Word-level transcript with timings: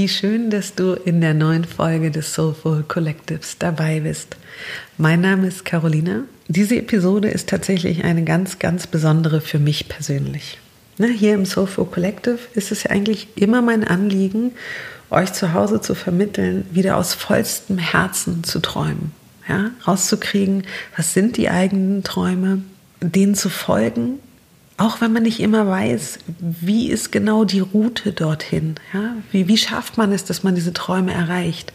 wie 0.00 0.08
schön, 0.08 0.48
dass 0.48 0.74
du 0.74 0.94
in 0.94 1.20
der 1.20 1.34
neuen 1.34 1.66
Folge 1.66 2.10
des 2.10 2.32
Soulful 2.32 2.84
Collectives 2.88 3.58
dabei 3.58 4.00
bist. 4.00 4.34
Mein 4.96 5.20
Name 5.20 5.46
ist 5.46 5.66
Carolina. 5.66 6.22
Diese 6.48 6.76
Episode 6.76 7.28
ist 7.28 7.50
tatsächlich 7.50 8.02
eine 8.02 8.24
ganz, 8.24 8.58
ganz 8.58 8.86
besondere 8.86 9.42
für 9.42 9.58
mich 9.58 9.90
persönlich. 9.90 10.58
Hier 10.96 11.34
im 11.34 11.44
Soulful 11.44 11.84
Collective 11.84 12.38
ist 12.54 12.72
es 12.72 12.84
ja 12.84 12.92
eigentlich 12.92 13.28
immer 13.34 13.60
mein 13.60 13.84
Anliegen, 13.84 14.52
euch 15.10 15.34
zu 15.34 15.52
Hause 15.52 15.82
zu 15.82 15.94
vermitteln, 15.94 16.64
wieder 16.70 16.96
aus 16.96 17.12
vollstem 17.12 17.76
Herzen 17.76 18.42
zu 18.42 18.60
träumen. 18.60 19.12
Ja, 19.50 19.70
rauszukriegen, 19.86 20.62
was 20.96 21.12
sind 21.12 21.36
die 21.36 21.50
eigenen 21.50 22.04
Träume, 22.04 22.62
denen 23.02 23.34
zu 23.34 23.50
folgen 23.50 24.18
auch 24.80 25.02
wenn 25.02 25.12
man 25.12 25.24
nicht 25.24 25.40
immer 25.40 25.68
weiß, 25.68 26.20
wie 26.38 26.90
ist 26.90 27.12
genau 27.12 27.44
die 27.44 27.60
Route 27.60 28.12
dorthin. 28.12 28.76
Ja? 28.94 29.14
Wie, 29.30 29.46
wie 29.46 29.58
schafft 29.58 29.98
man 29.98 30.10
es, 30.10 30.24
dass 30.24 30.42
man 30.42 30.54
diese 30.54 30.72
Träume 30.72 31.12
erreicht? 31.12 31.74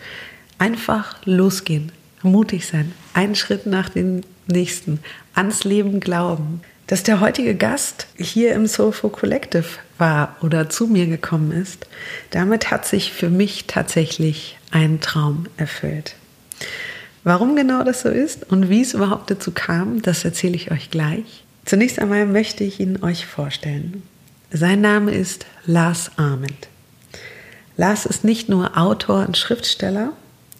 Einfach 0.58 1.18
losgehen, 1.24 1.92
mutig 2.24 2.66
sein, 2.66 2.92
einen 3.14 3.36
Schritt 3.36 3.68
nach 3.68 3.90
dem 3.90 4.22
nächsten, 4.48 5.00
ans 5.36 5.64
Leben 5.64 6.00
glauben. 6.00 6.62
Dass 6.88 7.04
der 7.04 7.20
heutige 7.20 7.54
Gast 7.54 8.08
hier 8.18 8.56
im 8.56 8.66
Soulful 8.66 9.12
Collective 9.12 9.66
war 10.00 10.36
oder 10.42 10.70
zu 10.70 10.88
mir 10.88 11.06
gekommen 11.06 11.52
ist, 11.52 11.88
damit 12.32 12.72
hat 12.72 12.88
sich 12.88 13.14
für 13.14 13.30
mich 13.30 13.66
tatsächlich 13.68 14.58
ein 14.72 15.00
Traum 15.00 15.46
erfüllt. 15.58 16.16
Warum 17.24 17.56
genau 17.56 17.84
das 17.84 18.02
so 18.02 18.10
ist 18.10 18.52
und 18.52 18.70
wie 18.70 18.82
es 18.82 18.96
überhaupt 18.96 19.30
dazu 19.30 19.52
kam, 19.52 20.02
das 20.02 20.26
erzähle 20.26 20.56
ich 20.56 20.72
euch 20.72 20.90
gleich. 20.90 21.45
Zunächst 21.66 21.98
einmal 21.98 22.28
möchte 22.28 22.64
ich 22.64 22.80
ihn 22.80 23.04
euch 23.04 23.26
vorstellen. 23.26 24.04
Sein 24.52 24.82
Name 24.82 25.12
ist 25.12 25.48
Lars 25.66 26.12
Arment. 26.16 26.70
Lars 27.76 28.06
ist 28.06 28.24
nicht 28.24 28.50
nur 28.50 28.78
Autor 28.78 29.26
und 29.26 29.36
Schriftsteller 29.36 30.14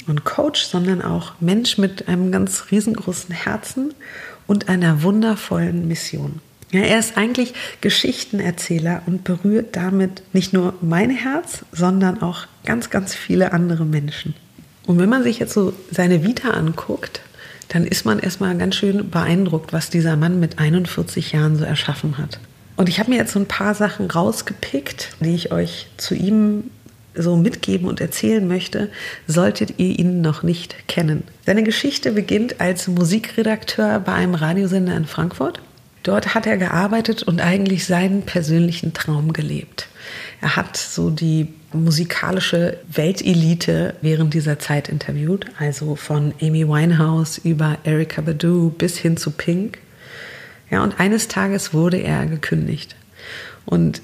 und 0.08 0.26
Coach, 0.26 0.64
sondern 0.64 1.04
auch 1.04 1.34
Mensch 1.40 1.78
mit 1.78 2.08
einem 2.08 2.32
ganz 2.32 2.72
riesengroßen 2.72 3.34
Herzen 3.34 3.94
und 4.48 4.68
einer 4.68 5.04
wundervollen 5.04 5.88
Mission. 5.88 6.42
Ja, 6.72 6.82
er 6.82 6.98
ist 6.98 7.18
eigentlich 7.18 7.54
Geschichtenerzähler 7.82 9.04
und 9.06 9.24
berührt 9.24 9.76
damit 9.76 10.24
nicht 10.34 10.54
nur 10.54 10.74
mein 10.82 11.12
Herz, 11.12 11.64
sondern 11.72 12.22
auch 12.24 12.48
ganz, 12.66 12.90
ganz 12.90 13.14
viele 13.14 13.54
andere 13.54 13.86
Menschen. 13.86 14.34
Und 14.88 15.00
wenn 15.00 15.10
man 15.10 15.24
sich 15.24 15.40
jetzt 15.40 15.54
so 15.54 15.74
seine 15.92 16.24
Vita 16.24 16.50
anguckt, 16.50 17.22
dann 17.70 17.86
ist 17.86 18.06
man 18.06 18.20
erstmal 18.20 18.58
ganz 18.58 18.76
schön 18.76 19.10
beeindruckt, 19.10 19.74
was 19.74 19.90
dieser 19.90 20.16
Mann 20.16 20.40
mit 20.40 20.60
41 20.60 21.32
Jahren 21.32 21.58
so 21.58 21.64
erschaffen 21.64 22.18
hat. 22.18 22.40
Und 22.78 22.90
ich 22.90 23.00
habe 23.00 23.10
mir 23.10 23.18
jetzt 23.18 23.34
so 23.34 23.40
ein 23.40 23.48
paar 23.48 23.74
Sachen 23.74 24.10
rausgepickt, 24.10 25.16
die 25.20 25.34
ich 25.34 25.52
euch 25.52 25.88
zu 25.98 26.14
ihm 26.14 26.66
so 27.18 27.38
mitgeben 27.38 27.88
und 27.88 28.02
erzählen 28.02 28.46
möchte, 28.46 28.90
solltet 29.26 29.80
ihr 29.80 29.98
ihn 29.98 30.22
noch 30.22 30.44
nicht 30.44 30.88
kennen. 30.88 31.24
Seine 31.46 31.64
Geschichte 31.64 32.12
beginnt 32.12 32.60
als 32.60 32.88
Musikredakteur 32.88 34.02
bei 34.02 34.14
einem 34.14 34.36
Radiosender 34.36 34.96
in 34.98 35.06
Frankfurt. 35.06 35.62
Dort 36.04 36.36
hat 36.36 36.46
er 36.46 36.58
gearbeitet 36.58 37.24
und 37.24 37.42
eigentlich 37.42 37.86
seinen 37.86 38.24
persönlichen 38.24 38.94
Traum 38.94 39.34
gelebt. 39.34 39.88
Er 40.42 40.56
hat 40.56 40.78
so 40.78 41.10
die 41.10 41.48
musikalische 41.74 42.78
Weltelite 42.92 43.96
während 44.02 44.34
dieser 44.34 44.60
Zeit 44.60 44.90
interviewt, 44.90 45.46
also 45.58 45.96
von 45.96 46.34
Amy 46.42 46.68
Winehouse 46.68 47.38
über 47.40 47.78
Erika 47.84 48.22
Badu 48.22 48.70
bis 48.70 48.98
hin 48.98 49.18
zu 49.18 49.32
Pink. 49.32 49.80
Ja, 50.70 50.84
und 50.84 51.00
eines 51.00 51.28
Tages 51.28 51.74
wurde 51.74 51.98
er 51.98 52.26
gekündigt. 52.26 52.96
Und 53.66 54.02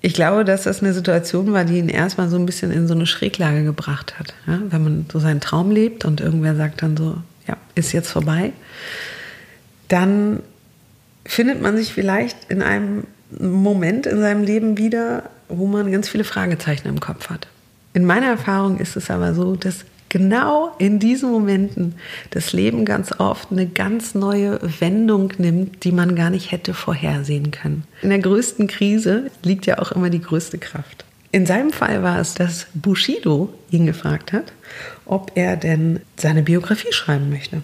ich 0.00 0.14
glaube, 0.14 0.44
dass 0.44 0.62
das 0.62 0.82
eine 0.82 0.92
Situation 0.92 1.52
war, 1.52 1.64
die 1.64 1.78
ihn 1.78 1.88
erstmal 1.88 2.28
so 2.28 2.36
ein 2.36 2.46
bisschen 2.46 2.70
in 2.70 2.86
so 2.86 2.94
eine 2.94 3.06
Schräglage 3.06 3.64
gebracht 3.64 4.18
hat. 4.18 4.34
Ja, 4.46 4.60
wenn 4.70 4.82
man 4.82 5.06
so 5.12 5.18
seinen 5.18 5.40
Traum 5.40 5.70
lebt 5.70 6.04
und 6.04 6.20
irgendwer 6.20 6.54
sagt 6.54 6.82
dann 6.82 6.96
so, 6.96 7.18
ja, 7.46 7.56
ist 7.74 7.92
jetzt 7.92 8.10
vorbei, 8.10 8.52
dann 9.88 10.40
findet 11.24 11.60
man 11.60 11.76
sich 11.76 11.92
vielleicht 11.92 12.36
in 12.48 12.62
einem 12.62 13.04
Moment 13.38 14.06
in 14.06 14.20
seinem 14.20 14.44
Leben 14.44 14.78
wieder, 14.78 15.30
wo 15.48 15.66
man 15.66 15.90
ganz 15.90 16.08
viele 16.08 16.24
Fragezeichen 16.24 16.88
im 16.88 17.00
Kopf 17.00 17.30
hat. 17.30 17.48
In 17.94 18.04
meiner 18.04 18.26
Erfahrung 18.26 18.78
ist 18.78 18.96
es 18.96 19.10
aber 19.10 19.34
so, 19.34 19.56
dass 19.56 19.84
genau 20.08 20.74
in 20.78 20.98
diesen 20.98 21.30
Momenten 21.30 21.94
das 22.30 22.52
Leben 22.52 22.84
ganz 22.84 23.12
oft 23.18 23.50
eine 23.50 23.66
ganz 23.66 24.14
neue 24.14 24.60
Wendung 24.80 25.32
nimmt, 25.38 25.84
die 25.84 25.92
man 25.92 26.16
gar 26.16 26.30
nicht 26.30 26.50
hätte 26.52 26.74
vorhersehen 26.74 27.50
können. 27.50 27.84
In 28.02 28.10
der 28.10 28.20
größten 28.20 28.66
Krise 28.66 29.30
liegt 29.42 29.66
ja 29.66 29.78
auch 29.78 29.92
immer 29.92 30.10
die 30.10 30.20
größte 30.20 30.58
Kraft. 30.58 31.04
In 31.30 31.44
seinem 31.44 31.72
Fall 31.72 32.02
war 32.02 32.18
es, 32.18 32.34
dass 32.34 32.66
Bushido 32.74 33.52
ihn 33.70 33.84
gefragt 33.84 34.32
hat, 34.32 34.52
ob 35.04 35.32
er 35.34 35.56
denn 35.56 36.00
seine 36.16 36.42
Biografie 36.42 36.92
schreiben 36.92 37.28
möchte. 37.28 37.62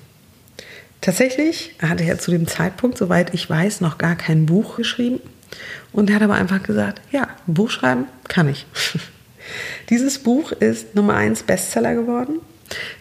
Tatsächlich 1.01 1.75
hatte 1.81 2.05
er 2.05 2.19
zu 2.19 2.31
dem 2.31 2.47
Zeitpunkt, 2.47 2.99
soweit 2.99 3.33
ich 3.35 3.49
weiß, 3.49 3.81
noch 3.81 3.99
gar 3.99 4.17
kein 4.17 4.47
Buch 4.47 4.77
geschrieben. 4.77 5.21
Und 5.95 6.11
er 6.11 6.17
hat 6.17 6.23
aber 6.23 6.35
einfach 6.35 6.63
gesagt, 6.63 7.01
ja, 7.13 7.29
ein 7.47 7.55
Buch 7.55 7.71
schreiben 7.71 8.07
kann 8.29 8.49
ich. 8.49 8.67
Dieses 9.91 10.19
Buch 10.19 10.53
ist 10.53 10.95
Nummer 10.95 11.15
1 11.15 11.45
Bestseller 11.45 11.95
geworden. 11.95 12.41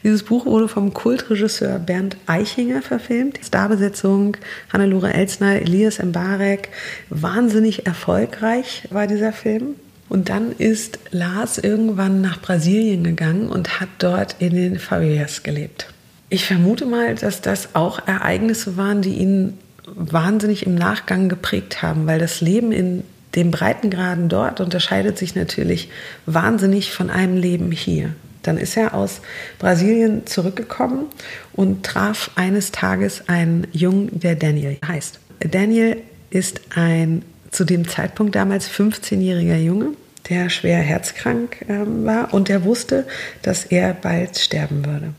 Dieses 0.03 0.23
Buch 0.23 0.45
wurde 0.45 0.67
vom 0.67 0.93
Kultregisseur 0.93 1.79
Bernd 1.79 2.17
Eichinger 2.27 2.81
verfilmt. 2.81 3.39
Starbesetzung 3.43 4.37
Hannelore 4.71 5.13
Elsner, 5.13 5.55
Elias 5.61 5.99
Mbarek. 6.03 6.69
Wahnsinnig 7.09 7.87
erfolgreich 7.87 8.87
war 8.91 9.07
dieser 9.07 9.33
Film. 9.33 9.75
Und 10.09 10.29
dann 10.29 10.51
ist 10.51 10.99
Lars 11.11 11.57
irgendwann 11.57 12.21
nach 12.21 12.41
Brasilien 12.41 13.03
gegangen 13.03 13.49
und 13.49 13.79
hat 13.79 13.89
dort 13.97 14.35
in 14.39 14.53
den 14.53 14.77
Favelas 14.77 15.41
gelebt. 15.41 15.87
Ich 16.29 16.45
vermute 16.45 16.85
mal, 16.85 17.15
dass 17.15 17.41
das 17.41 17.73
auch 17.73 18.07
Ereignisse 18.07 18.77
waren, 18.77 19.01
die 19.01 19.15
ihn 19.15 19.57
wahnsinnig 19.85 20.65
im 20.65 20.75
Nachgang 20.75 21.29
geprägt 21.29 21.81
haben, 21.81 22.07
weil 22.07 22.19
das 22.19 22.41
Leben 22.41 22.71
in 22.71 23.03
den 23.35 23.51
Breitengraden 23.51 24.29
dort 24.29 24.61
unterscheidet 24.61 25.17
sich 25.17 25.35
natürlich 25.35 25.89
wahnsinnig 26.25 26.91
von 26.91 27.09
einem 27.09 27.37
Leben 27.37 27.71
hier. 27.71 28.13
Dann 28.43 28.57
ist 28.57 28.77
er 28.77 28.93
aus 28.93 29.21
Brasilien 29.57 30.27
zurückgekommen 30.27 31.05
und 31.53 31.83
traf 31.83 32.31
eines 32.35 32.71
Tages 32.71 33.27
einen 33.27 33.67
Jungen, 33.71 34.19
der 34.19 34.35
Daniel 34.35 34.77
heißt. 34.85 35.19
Daniel 35.39 35.97
ist 36.29 36.61
ein 36.75 37.23
zu 37.51 37.63
dem 37.63 37.87
Zeitpunkt 37.87 38.35
damals 38.35 38.69
15-jähriger 38.69 39.57
Junge, 39.57 39.89
der 40.29 40.49
schwer 40.49 40.79
herzkrank 40.79 41.61
äh, 41.67 41.85
war 41.85 42.33
und 42.33 42.49
der 42.49 42.63
wusste, 42.63 43.05
dass 43.41 43.65
er 43.65 43.93
bald 43.93 44.37
sterben 44.37 44.85
würde. 44.85 45.13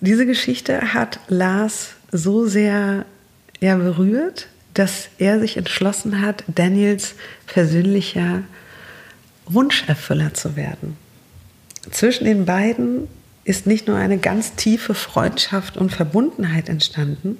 Diese 0.00 0.26
Geschichte 0.26 0.94
hat 0.94 1.20
Lars 1.28 1.90
so 2.10 2.46
sehr 2.46 3.04
ja, 3.64 3.76
berührt, 3.76 4.48
dass 4.74 5.08
er 5.16 5.40
sich 5.40 5.56
entschlossen 5.56 6.20
hat, 6.20 6.44
Daniels 6.48 7.14
persönlicher 7.46 8.42
Wunscherfüller 9.46 10.34
zu 10.34 10.54
werden. 10.54 10.98
Zwischen 11.90 12.26
den 12.26 12.44
beiden 12.44 13.08
ist 13.44 13.66
nicht 13.66 13.88
nur 13.88 13.96
eine 13.96 14.18
ganz 14.18 14.54
tiefe 14.54 14.92
Freundschaft 14.92 15.78
und 15.78 15.92
Verbundenheit 15.92 16.68
entstanden, 16.68 17.38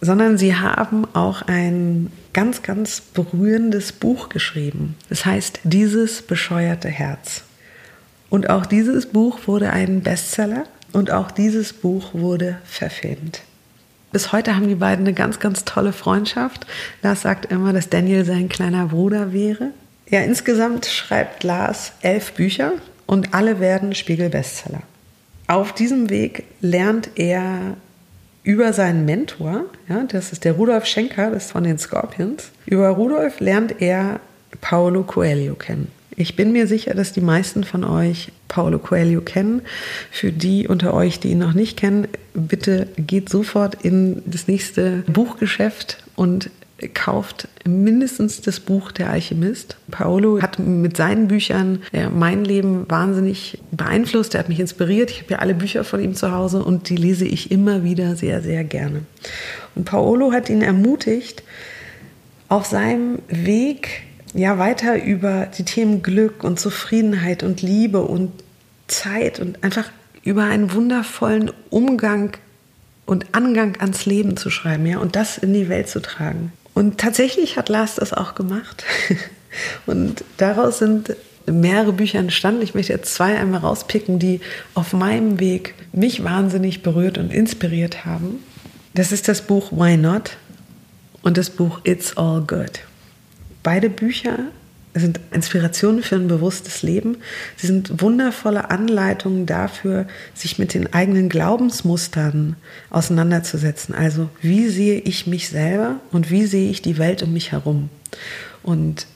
sondern 0.00 0.38
sie 0.38 0.56
haben 0.56 1.06
auch 1.14 1.42
ein 1.42 2.10
ganz, 2.32 2.62
ganz 2.62 3.00
berührendes 3.00 3.92
Buch 3.92 4.28
geschrieben. 4.28 4.96
Es 5.08 5.20
das 5.20 5.26
heißt 5.26 5.60
Dieses 5.62 6.22
bescheuerte 6.22 6.88
Herz. 6.88 7.44
Und 8.28 8.50
auch 8.50 8.66
dieses 8.66 9.06
Buch 9.06 9.46
wurde 9.46 9.70
ein 9.70 10.02
Bestseller 10.02 10.64
und 10.92 11.12
auch 11.12 11.30
dieses 11.30 11.72
Buch 11.72 12.12
wurde 12.12 12.58
verfilmt. 12.64 13.42
Bis 14.14 14.30
heute 14.30 14.54
haben 14.54 14.68
die 14.68 14.76
beiden 14.76 15.04
eine 15.04 15.12
ganz, 15.12 15.40
ganz 15.40 15.64
tolle 15.64 15.92
Freundschaft. 15.92 16.68
Lars 17.02 17.22
sagt 17.22 17.46
immer, 17.46 17.72
dass 17.72 17.88
Daniel 17.88 18.24
sein 18.24 18.48
kleiner 18.48 18.86
Bruder 18.86 19.32
wäre. 19.32 19.70
Ja, 20.08 20.20
insgesamt 20.20 20.86
schreibt 20.86 21.42
Lars 21.42 21.90
elf 22.00 22.30
Bücher 22.34 22.74
und 23.06 23.34
alle 23.34 23.58
werden 23.58 23.92
Spiegel-Bestseller. 23.92 24.82
Auf 25.48 25.72
diesem 25.72 26.10
Weg 26.10 26.44
lernt 26.60 27.10
er 27.16 27.76
über 28.44 28.72
seinen 28.72 29.04
Mentor, 29.04 29.64
ja, 29.88 30.04
das 30.04 30.30
ist 30.30 30.44
der 30.44 30.52
Rudolf 30.52 30.86
Schenker, 30.86 31.32
das 31.32 31.46
ist 31.46 31.50
von 31.50 31.64
den 31.64 31.78
Scorpions. 31.78 32.52
Über 32.66 32.90
Rudolf 32.90 33.40
lernt 33.40 33.82
er 33.82 34.20
Paolo 34.60 35.02
Coelho 35.02 35.56
kennen. 35.56 35.90
Ich 36.16 36.36
bin 36.36 36.52
mir 36.52 36.66
sicher, 36.66 36.94
dass 36.94 37.12
die 37.12 37.20
meisten 37.20 37.64
von 37.64 37.84
euch 37.84 38.32
Paulo 38.48 38.78
Coelho 38.78 39.20
kennen. 39.20 39.62
Für 40.10 40.30
die 40.30 40.68
unter 40.68 40.94
euch, 40.94 41.20
die 41.20 41.30
ihn 41.30 41.38
noch 41.38 41.54
nicht 41.54 41.76
kennen, 41.76 42.08
bitte 42.34 42.88
geht 42.96 43.28
sofort 43.28 43.84
in 43.84 44.22
das 44.26 44.46
nächste 44.46 45.04
Buchgeschäft 45.06 46.04
und 46.14 46.50
kauft 46.92 47.48
mindestens 47.64 48.42
das 48.42 48.60
Buch 48.60 48.92
Der 48.92 49.10
Alchemist. 49.10 49.76
Paolo 49.90 50.42
hat 50.42 50.58
mit 50.58 50.96
seinen 50.96 51.28
Büchern 51.28 51.80
mein 52.12 52.44
Leben 52.44 52.84
wahnsinnig 52.88 53.58
beeinflusst. 53.70 54.34
Er 54.34 54.40
hat 54.40 54.48
mich 54.48 54.60
inspiriert. 54.60 55.10
Ich 55.10 55.22
habe 55.22 55.32
ja 55.32 55.38
alle 55.38 55.54
Bücher 55.54 55.84
von 55.84 56.00
ihm 56.00 56.14
zu 56.14 56.32
Hause 56.32 56.62
und 56.62 56.88
die 56.88 56.96
lese 56.96 57.24
ich 57.24 57.50
immer 57.50 57.84
wieder 57.84 58.16
sehr, 58.16 58.42
sehr 58.42 58.64
gerne. 58.64 59.02
Und 59.74 59.84
Paolo 59.84 60.32
hat 60.32 60.50
ihn 60.50 60.62
ermutigt, 60.62 61.42
auf 62.48 62.66
seinem 62.66 63.20
Weg 63.28 64.02
ja 64.34 64.58
weiter 64.58 65.02
über 65.02 65.46
die 65.46 65.64
Themen 65.64 66.02
Glück 66.02 66.44
und 66.44 66.60
Zufriedenheit 66.60 67.42
und 67.42 67.62
Liebe 67.62 68.02
und 68.02 68.30
Zeit 68.86 69.40
und 69.40 69.62
einfach 69.64 69.90
über 70.22 70.44
einen 70.44 70.72
wundervollen 70.72 71.50
Umgang 71.70 72.36
und 73.06 73.26
Angang 73.32 73.76
ans 73.80 74.06
Leben 74.06 74.36
zu 74.36 74.50
schreiben, 74.50 74.86
ja, 74.86 74.98
und 74.98 75.16
das 75.16 75.38
in 75.38 75.52
die 75.52 75.68
Welt 75.68 75.88
zu 75.88 76.00
tragen. 76.00 76.52
Und 76.74 76.98
tatsächlich 76.98 77.56
hat 77.56 77.68
Lars 77.68 77.96
das 77.96 78.12
auch 78.12 78.34
gemacht. 78.34 78.84
Und 79.86 80.24
daraus 80.38 80.78
sind 80.80 81.14
mehrere 81.46 81.92
Bücher 81.92 82.18
entstanden. 82.18 82.62
Ich 82.62 82.74
möchte 82.74 82.92
jetzt 82.92 83.14
zwei 83.14 83.38
einmal 83.38 83.60
rauspicken, 83.60 84.18
die 84.18 84.40
auf 84.74 84.92
meinem 84.92 85.38
Weg 85.38 85.74
mich 85.92 86.24
wahnsinnig 86.24 86.82
berührt 86.82 87.18
und 87.18 87.32
inspiriert 87.32 88.04
haben. 88.04 88.40
Das 88.94 89.12
ist 89.12 89.28
das 89.28 89.42
Buch 89.42 89.70
Why 89.70 89.96
Not 89.96 90.36
und 91.22 91.36
das 91.36 91.50
Buch 91.50 91.80
It's 91.84 92.16
All 92.16 92.40
Good. 92.40 92.80
Beide 93.64 93.90
Bücher 93.90 94.38
sind 94.94 95.18
Inspirationen 95.32 96.02
für 96.02 96.14
ein 96.14 96.28
bewusstes 96.28 96.82
Leben. 96.82 97.16
Sie 97.56 97.66
sind 97.66 98.00
wundervolle 98.00 98.70
Anleitungen 98.70 99.46
dafür, 99.46 100.06
sich 100.34 100.58
mit 100.58 100.72
den 100.72 100.92
eigenen 100.92 101.28
Glaubensmustern 101.28 102.56
auseinanderzusetzen. 102.90 103.94
Also 103.94 104.28
wie 104.40 104.68
sehe 104.68 105.00
ich 105.00 105.26
mich 105.26 105.48
selber 105.48 105.96
und 106.12 106.30
wie 106.30 106.46
sehe 106.46 106.70
ich 106.70 106.82
die 106.82 106.98
Welt 106.98 107.22
um 107.24 107.32
mich 107.32 107.52
herum? 107.52 107.88
Und 108.62 109.06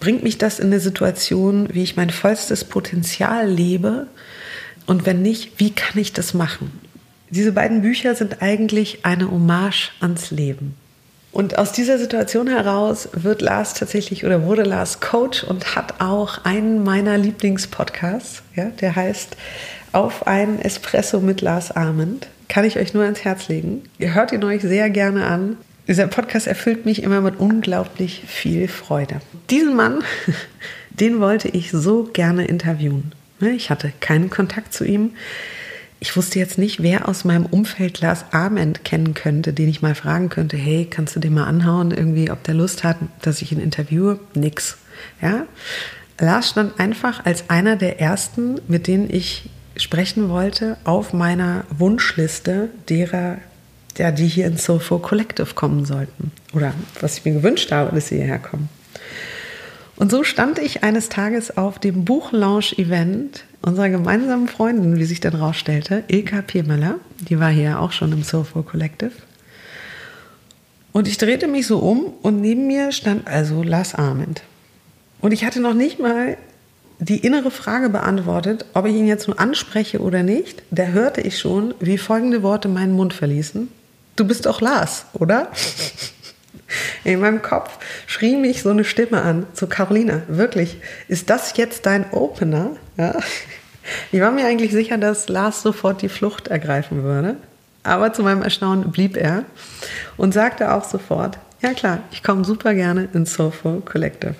bringt 0.00 0.22
mich 0.22 0.36
das 0.36 0.58
in 0.58 0.66
eine 0.66 0.80
Situation, 0.80 1.68
wie 1.72 1.82
ich 1.82 1.96
mein 1.96 2.10
vollstes 2.10 2.64
Potenzial 2.64 3.48
lebe? 3.48 4.08
Und 4.84 5.06
wenn 5.06 5.22
nicht, 5.22 5.60
wie 5.60 5.70
kann 5.70 5.98
ich 5.98 6.12
das 6.12 6.34
machen? 6.34 6.72
Diese 7.30 7.52
beiden 7.52 7.80
Bücher 7.82 8.14
sind 8.14 8.42
eigentlich 8.42 9.06
eine 9.06 9.30
Hommage 9.30 9.92
ans 10.00 10.32
Leben. 10.32 10.74
Und 11.32 11.56
aus 11.56 11.72
dieser 11.72 11.98
Situation 11.98 12.46
heraus 12.46 13.08
wird 13.14 13.40
Lars 13.40 13.72
tatsächlich 13.72 14.26
oder 14.26 14.44
wurde 14.44 14.64
Lars 14.64 15.00
Coach 15.00 15.42
und 15.42 15.74
hat 15.74 15.94
auch 16.00 16.44
einen 16.44 16.84
meiner 16.84 17.16
Lieblingspodcasts, 17.16 18.42
ja, 18.54 18.66
der 18.66 18.94
heißt 18.94 19.36
Auf 19.92 20.26
einen 20.26 20.60
Espresso 20.60 21.20
mit 21.20 21.40
Lars 21.40 21.70
Arment. 21.70 22.28
Kann 22.48 22.66
ich 22.66 22.78
euch 22.78 22.92
nur 22.92 23.04
ans 23.04 23.24
Herz 23.24 23.48
legen. 23.48 23.82
Ihr 23.98 24.14
hört 24.14 24.32
ihn 24.32 24.44
euch 24.44 24.60
sehr 24.60 24.90
gerne 24.90 25.24
an. 25.24 25.56
Dieser 25.88 26.06
Podcast 26.06 26.46
erfüllt 26.46 26.84
mich 26.84 27.02
immer 27.02 27.22
mit 27.22 27.40
unglaublich 27.40 28.24
viel 28.26 28.68
Freude. 28.68 29.20
Diesen 29.48 29.74
Mann, 29.74 30.04
den 30.90 31.18
wollte 31.18 31.48
ich 31.48 31.70
so 31.70 32.04
gerne 32.12 32.44
interviewen. 32.44 33.12
Ich 33.40 33.70
hatte 33.70 33.92
keinen 34.00 34.28
Kontakt 34.28 34.74
zu 34.74 34.84
ihm 34.84 35.12
ich 36.02 36.16
wusste 36.16 36.40
jetzt 36.40 36.58
nicht, 36.58 36.82
wer 36.82 37.08
aus 37.08 37.24
meinem 37.24 37.46
Umfeld 37.46 38.00
Lars 38.00 38.24
Arment 38.32 38.84
kennen 38.84 39.14
könnte, 39.14 39.52
den 39.52 39.68
ich 39.68 39.82
mal 39.82 39.94
fragen 39.94 40.30
könnte, 40.30 40.56
hey, 40.56 40.84
kannst 40.84 41.14
du 41.14 41.20
den 41.20 41.32
mal 41.32 41.44
anhauen, 41.44 41.92
irgendwie, 41.92 42.28
ob 42.28 42.42
der 42.42 42.54
Lust 42.54 42.82
hat, 42.82 42.96
dass 43.20 43.40
ich 43.40 43.52
ihn 43.52 43.60
interviewe? 43.60 44.18
Nix. 44.34 44.78
Ja? 45.20 45.46
Lars 46.18 46.48
stand 46.50 46.80
einfach 46.80 47.24
als 47.24 47.50
einer 47.50 47.76
der 47.76 48.00
ersten, 48.00 48.60
mit 48.66 48.88
denen 48.88 49.08
ich 49.14 49.48
sprechen 49.76 50.28
wollte, 50.28 50.76
auf 50.82 51.12
meiner 51.12 51.66
Wunschliste 51.70 52.70
derer, 52.88 53.38
ja, 53.96 54.10
die 54.10 54.26
hier 54.26 54.48
ins 54.48 54.64
Soulful 54.64 54.98
Collective 54.98 55.54
kommen 55.54 55.84
sollten. 55.84 56.32
Oder 56.52 56.74
was 57.00 57.18
ich 57.18 57.24
mir 57.24 57.34
gewünscht 57.34 57.70
habe, 57.70 57.94
dass 57.94 58.08
sie 58.08 58.16
hierher 58.16 58.40
kommen. 58.40 58.68
Und 59.94 60.10
so 60.10 60.24
stand 60.24 60.58
ich 60.58 60.82
eines 60.82 61.10
Tages 61.10 61.56
auf 61.56 61.78
dem 61.78 62.04
Buchlaunch-Event 62.04 63.44
unserer 63.62 63.88
gemeinsamen 63.88 64.48
Freundin, 64.48 64.98
wie 64.98 65.04
sich 65.04 65.20
dann 65.20 65.34
rausstellte, 65.34 66.04
Ilka 66.08 66.42
Piermöller. 66.42 66.96
Die 67.18 67.38
war 67.40 67.50
hier 67.50 67.80
auch 67.80 67.92
schon 67.92 68.12
im 68.12 68.22
Soulful 68.22 68.62
Collective. 68.62 69.12
Und 70.92 71.08
ich 71.08 71.16
drehte 71.16 71.48
mich 71.48 71.66
so 71.66 71.78
um 71.78 72.12
und 72.22 72.40
neben 72.40 72.66
mir 72.66 72.92
stand 72.92 73.26
also 73.26 73.62
Lars 73.62 73.94
Arment. 73.94 74.42
Und 75.20 75.32
ich 75.32 75.44
hatte 75.44 75.60
noch 75.60 75.74
nicht 75.74 75.98
mal 75.98 76.36
die 76.98 77.18
innere 77.18 77.50
Frage 77.50 77.88
beantwortet, 77.88 78.66
ob 78.74 78.86
ich 78.86 78.94
ihn 78.94 79.06
jetzt 79.06 79.26
nur 79.26 79.40
anspreche 79.40 80.00
oder 80.00 80.22
nicht. 80.22 80.62
Da 80.70 80.84
hörte 80.84 81.20
ich 81.20 81.38
schon, 81.38 81.74
wie 81.80 81.98
folgende 81.98 82.42
Worte 82.42 82.68
meinen 82.68 82.92
Mund 82.92 83.14
verließen. 83.14 83.68
Du 84.16 84.26
bist 84.26 84.46
doch 84.46 84.60
Lars, 84.60 85.06
oder? 85.14 85.50
In 87.04 87.20
meinem 87.20 87.42
Kopf 87.42 87.78
schrie 88.06 88.36
mich 88.36 88.62
so 88.62 88.70
eine 88.70 88.84
Stimme 88.84 89.22
an, 89.22 89.46
so 89.52 89.66
Carolina, 89.66 90.22
wirklich, 90.28 90.78
ist 91.08 91.30
das 91.30 91.56
jetzt 91.56 91.86
dein 91.86 92.10
Opener? 92.12 92.76
Ja? 92.96 93.16
Ich 94.12 94.20
war 94.20 94.30
mir 94.30 94.46
eigentlich 94.46 94.72
sicher, 94.72 94.98
dass 94.98 95.28
Lars 95.28 95.62
sofort 95.62 96.02
die 96.02 96.08
Flucht 96.08 96.48
ergreifen 96.48 97.02
würde. 97.02 97.36
Aber 97.82 98.12
zu 98.12 98.22
meinem 98.22 98.42
Erstaunen 98.42 98.92
blieb 98.92 99.16
er 99.16 99.44
und 100.16 100.32
sagte 100.32 100.72
auch 100.72 100.84
sofort, 100.84 101.38
ja 101.62 101.72
klar, 101.72 101.98
ich 102.12 102.22
komme 102.22 102.44
super 102.44 102.74
gerne 102.74 103.08
ins 103.12 103.34
Soulful 103.34 103.80
Collective. 103.80 104.34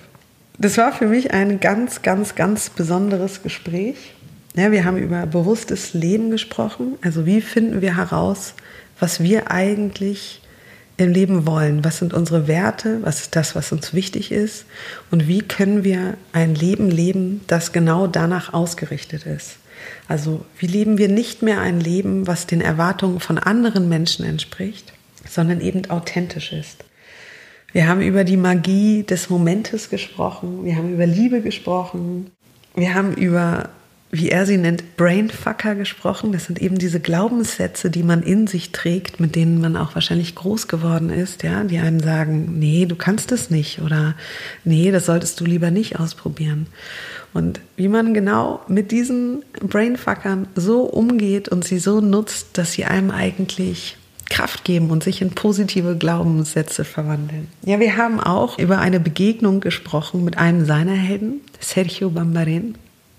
Das 0.57 0.77
war 0.77 0.93
für 0.93 1.07
mich 1.07 1.33
ein 1.33 1.59
ganz, 1.59 2.01
ganz, 2.03 2.35
ganz 2.35 2.69
besonderes 2.69 3.41
Gespräch. 3.41 4.13
Ja, 4.55 4.71
wir 4.71 4.85
haben 4.85 4.97
über 4.97 5.25
bewusstes 5.25 5.93
Leben 5.93 6.29
gesprochen. 6.29 6.97
Also 7.01 7.25
wie 7.25 7.41
finden 7.41 7.81
wir 7.81 7.97
heraus, 7.97 8.53
was 8.99 9.21
wir 9.21 9.51
eigentlich 9.51 10.42
im 10.97 11.11
Leben 11.11 11.45
wollen. 11.45 11.83
Was 11.83 11.97
sind 11.97 12.13
unsere 12.13 12.47
Werte? 12.47 12.99
Was 13.01 13.21
ist 13.21 13.35
das, 13.35 13.55
was 13.55 13.71
uns 13.71 13.93
wichtig 13.93 14.31
ist? 14.31 14.65
Und 15.11 15.27
wie 15.27 15.41
können 15.41 15.83
wir 15.83 16.17
ein 16.31 16.55
Leben 16.55 16.89
leben, 16.89 17.41
das 17.47 17.71
genau 17.71 18.07
danach 18.07 18.53
ausgerichtet 18.53 19.25
ist? 19.25 19.57
Also 20.07 20.45
wie 20.57 20.67
leben 20.67 20.97
wir 20.97 21.09
nicht 21.09 21.41
mehr 21.41 21.59
ein 21.59 21.79
Leben, 21.79 22.27
was 22.27 22.47
den 22.47 22.61
Erwartungen 22.61 23.19
von 23.19 23.37
anderen 23.37 23.89
Menschen 23.89 24.25
entspricht, 24.25 24.93
sondern 25.27 25.61
eben 25.61 25.89
authentisch 25.89 26.53
ist? 26.53 26.83
Wir 27.71 27.87
haben 27.87 28.01
über 28.01 28.23
die 28.23 28.37
Magie 28.37 29.03
des 29.03 29.31
Momentes 29.31 29.89
gesprochen, 29.89 30.63
wir 30.63 30.75
haben 30.75 30.93
über 30.93 31.07
Liebe 31.07 31.41
gesprochen, 31.41 32.29
wir 32.75 32.93
haben 32.93 33.15
über 33.15 33.69
wie 34.13 34.29
er 34.29 34.45
sie 34.45 34.57
nennt, 34.57 34.95
Brainfucker 34.95 35.73
gesprochen. 35.73 36.33
Das 36.33 36.45
sind 36.45 36.61
eben 36.61 36.77
diese 36.77 36.99
Glaubenssätze, 36.99 37.89
die 37.89 38.03
man 38.03 38.21
in 38.21 38.45
sich 38.45 38.71
trägt, 38.71 39.19
mit 39.19 39.35
denen 39.35 39.59
man 39.59 39.75
auch 39.75 39.95
wahrscheinlich 39.95 40.35
groß 40.35 40.67
geworden 40.67 41.09
ist, 41.09 41.41
ja, 41.41 41.63
die 41.63 41.79
einem 41.79 41.99
sagen, 41.99 42.59
nee, 42.59 42.85
du 42.85 42.95
kannst 42.95 43.31
es 43.31 43.49
nicht 43.49 43.81
oder 43.81 44.13
nee, 44.63 44.91
das 44.91 45.07
solltest 45.07 45.39
du 45.39 45.45
lieber 45.45 45.71
nicht 45.71 45.99
ausprobieren. 45.99 46.67
Und 47.33 47.59
wie 47.75 47.87
man 47.87 48.13
genau 48.13 48.61
mit 48.67 48.91
diesen 48.91 49.43
Brainfuckern 49.59 50.47
so 50.55 50.81
umgeht 50.81 51.49
und 51.49 51.65
sie 51.65 51.79
so 51.79 51.99
nutzt, 51.99 52.55
dass 52.59 52.73
sie 52.73 52.85
einem 52.85 53.09
eigentlich 53.09 53.97
Kraft 54.29 54.63
geben 54.63 54.91
und 54.91 55.03
sich 55.03 55.23
in 55.23 55.31
positive 55.31 55.97
Glaubenssätze 55.97 56.85
verwandeln. 56.85 57.47
Ja, 57.65 57.79
wir 57.79 57.97
haben 57.97 58.19
auch 58.19 58.59
über 58.59 58.77
eine 58.77 58.99
Begegnung 58.99 59.59
gesprochen 59.59 60.23
mit 60.23 60.37
einem 60.37 60.65
seiner 60.65 60.93
Helden, 60.93 61.41
Sergio 61.59 62.11
Bambarin. 62.11 62.75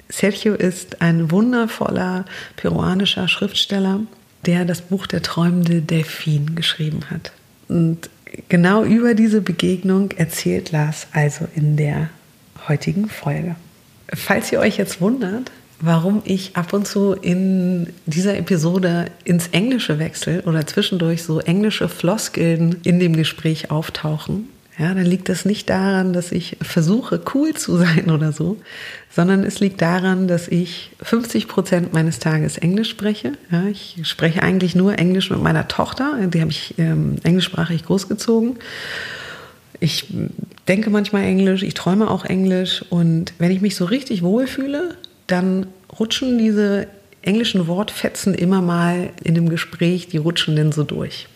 Sergio 0.09 0.55
ist 0.55 1.01
ein 1.01 1.31
wundervoller 1.31 2.25
peruanischer 2.57 3.29
Schriftsteller, 3.29 4.01
der 4.47 4.65
das 4.65 4.83
Buch 4.83 5.07
Der 5.07 5.23
träumende 5.23 5.81
Delfin 5.81 6.55
geschrieben 6.55 7.01
hat. 7.11 7.33
Und 7.69 8.11
genau 8.49 8.85
über 8.85 9.15
diese 9.15 9.41
Begegnung 9.41 10.11
erzählt 10.13 10.73
Lars 10.73 11.07
also 11.13 11.47
in 11.55 11.77
der 11.77 12.11
heutigen 12.69 13.09
Folge. 13.09 13.57
Falls 14.13 14.53
ihr 14.53 14.61
euch 14.61 14.77
jetzt 14.77 15.01
wundert, 15.01 15.51
warum 15.81 16.23
ich 16.25 16.57
ab 16.57 16.73
und 16.73 16.87
zu 16.87 17.13
in 17.15 17.93
dieser 18.07 18.37
Episode 18.37 19.07
ins 19.25 19.49
Englische 19.49 19.99
wechsle 19.99 20.43
oder 20.43 20.67
zwischendurch 20.67 21.23
so 21.23 21.41
englische 21.41 21.89
Floskeln 21.89 22.77
in 22.85 23.01
dem 23.01 23.17
Gespräch 23.17 23.71
auftauchen, 23.71 24.49
ja, 24.78 24.93
dann 24.93 25.04
liegt 25.07 25.28
das 25.28 25.45
nicht 25.45 25.71
daran, 25.71 26.12
dass 26.12 26.33
ich 26.33 26.57
versuche, 26.61 27.21
cool 27.35 27.54
zu 27.54 27.76
sein 27.76 28.11
oder 28.11 28.33
so, 28.33 28.57
sondern 29.09 29.45
es 29.45 29.61
liegt 29.61 29.81
daran, 29.81 30.26
dass 30.26 30.49
ich 30.49 30.90
50 31.00 31.47
Prozent 31.47 31.93
meines 31.93 32.19
Tages 32.19 32.59
Englisch 32.59 32.90
spreche. 32.90 33.33
Ja, 33.52 33.66
ich 33.66 33.97
spreche 34.02 34.43
eigentlich 34.43 34.75
nur 34.75 34.99
Englisch 34.99 35.31
mit 35.31 35.40
meiner 35.40 35.69
Tochter, 35.69 36.19
die 36.26 36.40
habe 36.40 36.50
ich 36.50 36.75
ähm, 36.78 37.16
englischsprachig 37.23 37.85
großgezogen. 37.85 38.57
Ich 39.78 40.07
denke 40.66 40.90
manchmal 40.90 41.25
Englisch, 41.25 41.62
ich 41.62 41.75
träume 41.75 42.11
auch 42.11 42.25
Englisch 42.25 42.85
und 42.90 43.33
wenn 43.38 43.52
ich 43.52 43.61
mich 43.61 43.76
so 43.76 43.85
richtig 43.85 44.23
wohlfühle, 44.23 44.97
dann 45.26 45.66
rutschen 45.99 46.38
diese 46.38 46.88
englischen 47.23 47.69
Wortfetzen 47.69 48.35
immer 48.35 48.61
mal 48.61 49.11
in 49.23 49.35
dem 49.35 49.49
Gespräch, 49.49 50.09
die 50.09 50.19
rutschen 50.19 50.57
denn 50.57 50.73
so 50.73 50.83
durch. 50.83 51.28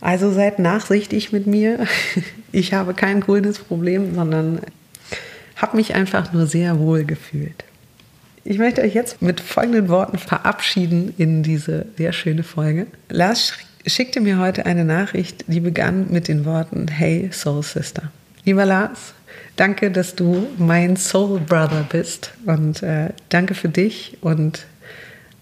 Also 0.00 0.30
seid 0.30 0.58
nachsichtig 0.58 1.32
mit 1.32 1.46
mir. 1.46 1.86
Ich 2.50 2.72
habe 2.72 2.94
kein 2.94 3.20
grünes 3.20 3.58
Problem, 3.58 4.14
sondern 4.14 4.60
habe 5.56 5.76
mich 5.76 5.94
einfach 5.94 6.32
nur 6.32 6.46
sehr 6.46 6.78
wohl 6.78 7.04
gefühlt. 7.04 7.62
Ich 8.42 8.56
möchte 8.56 8.80
euch 8.80 8.94
jetzt 8.94 9.20
mit 9.20 9.42
folgenden 9.42 9.90
Worten 9.90 10.16
verabschieden 10.16 11.12
in 11.18 11.42
diese 11.42 11.84
sehr 11.98 12.14
schöne 12.14 12.42
Folge. 12.42 12.86
Lars 13.10 13.52
schickte 13.86 14.22
mir 14.22 14.38
heute 14.38 14.64
eine 14.64 14.86
Nachricht, 14.86 15.44
die 15.46 15.60
begann 15.60 16.06
mit 16.10 16.28
den 16.28 16.46
Worten 16.46 16.88
Hey 16.88 17.28
Soul 17.30 17.62
Sister. 17.62 18.10
Lieber 18.46 18.64
Lars, 18.64 19.12
danke, 19.56 19.90
dass 19.90 20.14
du 20.14 20.46
mein 20.56 20.96
Soul 20.96 21.40
Brother 21.40 21.84
bist 21.86 22.32
und 22.46 22.82
äh, 22.82 23.10
danke 23.28 23.54
für 23.54 23.68
dich 23.68 24.16
und 24.22 24.64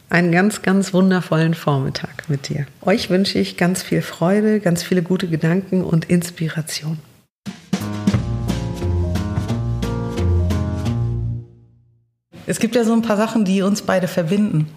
einen 0.08 0.32
ganz, 0.32 0.62
ganz 0.62 0.92
wundervollen 0.92 1.54
Vormittag 1.54 2.28
mit 2.28 2.48
dir. 2.48 2.66
Euch 2.82 3.10
wünsche 3.10 3.38
ich 3.38 3.56
ganz 3.56 3.82
viel 3.82 4.02
Freude, 4.02 4.60
ganz 4.60 4.82
viele 4.82 5.02
gute 5.02 5.28
Gedanken 5.28 5.82
und 5.82 6.04
Inspiration. 6.06 6.98
Es 12.46 12.60
gibt 12.60 12.76
ja 12.76 12.84
so 12.84 12.92
ein 12.92 13.02
paar 13.02 13.16
Sachen, 13.16 13.44
die 13.44 13.62
uns 13.62 13.82
beide 13.82 14.06
verbinden. 14.06 14.68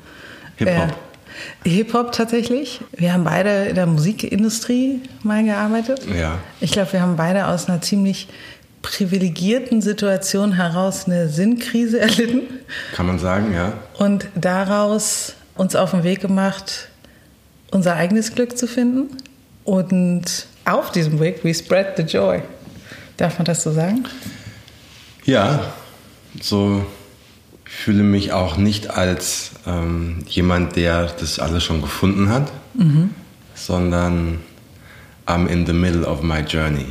Hip-Hop. 0.58 0.90
Äh, 1.64 1.70
Hip-Hop 1.70 2.12
tatsächlich. 2.12 2.82
Wir 2.92 3.14
haben 3.14 3.24
beide 3.24 3.66
in 3.66 3.76
der 3.76 3.86
Musikindustrie 3.86 5.02
mal 5.22 5.44
gearbeitet. 5.44 6.06
Ja. 6.08 6.40
Ich 6.60 6.72
glaube, 6.72 6.94
wir 6.94 7.02
haben 7.02 7.16
beide 7.16 7.48
aus 7.48 7.70
einer 7.70 7.80
ziemlich 7.82 8.28
privilegierten 8.82 9.82
Situation 9.82 10.54
heraus 10.54 11.06
eine 11.06 11.30
Sinnkrise 11.30 12.00
erlitten. 12.00 12.42
Kann 12.96 13.08
man 13.08 13.20
sagen, 13.20 13.54
ja. 13.54 13.74
Und 13.98 14.28
daraus 14.36 15.34
uns 15.56 15.76
auf 15.76 15.92
den 15.92 16.04
Weg 16.04 16.22
gemacht, 16.22 16.90
unser 17.72 17.96
eigenes 17.96 18.34
Glück 18.34 18.58
zu 18.58 18.68
finden. 18.68 19.18
Und 19.64 20.48
auf 20.66 20.92
diesem 20.92 21.20
Weg, 21.20 21.44
we 21.44 21.54
spread 21.54 21.98
the 21.98 22.04
joy. 22.04 22.42
Darf 23.18 23.38
man 23.38 23.46
das 23.46 23.64
so 23.64 23.72
sagen? 23.72 24.06
Ja, 25.26 25.74
so 26.42 26.86
ich 27.70 27.76
fühle 27.76 28.04
mich 28.04 28.34
auch 28.34 28.58
nicht 28.58 28.90
als 28.90 29.52
ähm, 29.68 30.24
jemand, 30.28 30.76
der 30.76 31.06
das 31.06 31.40
alles 31.40 31.64
schon 31.64 31.82
gefunden 31.82 32.30
hat, 32.30 32.52
mhm. 32.74 33.12
sondern 33.54 34.40
I'm 35.28 35.48
in 35.48 35.66
the 35.66 35.74
middle 35.74 36.06
of 36.06 36.24
my 36.24 36.40
journey. 36.40 36.88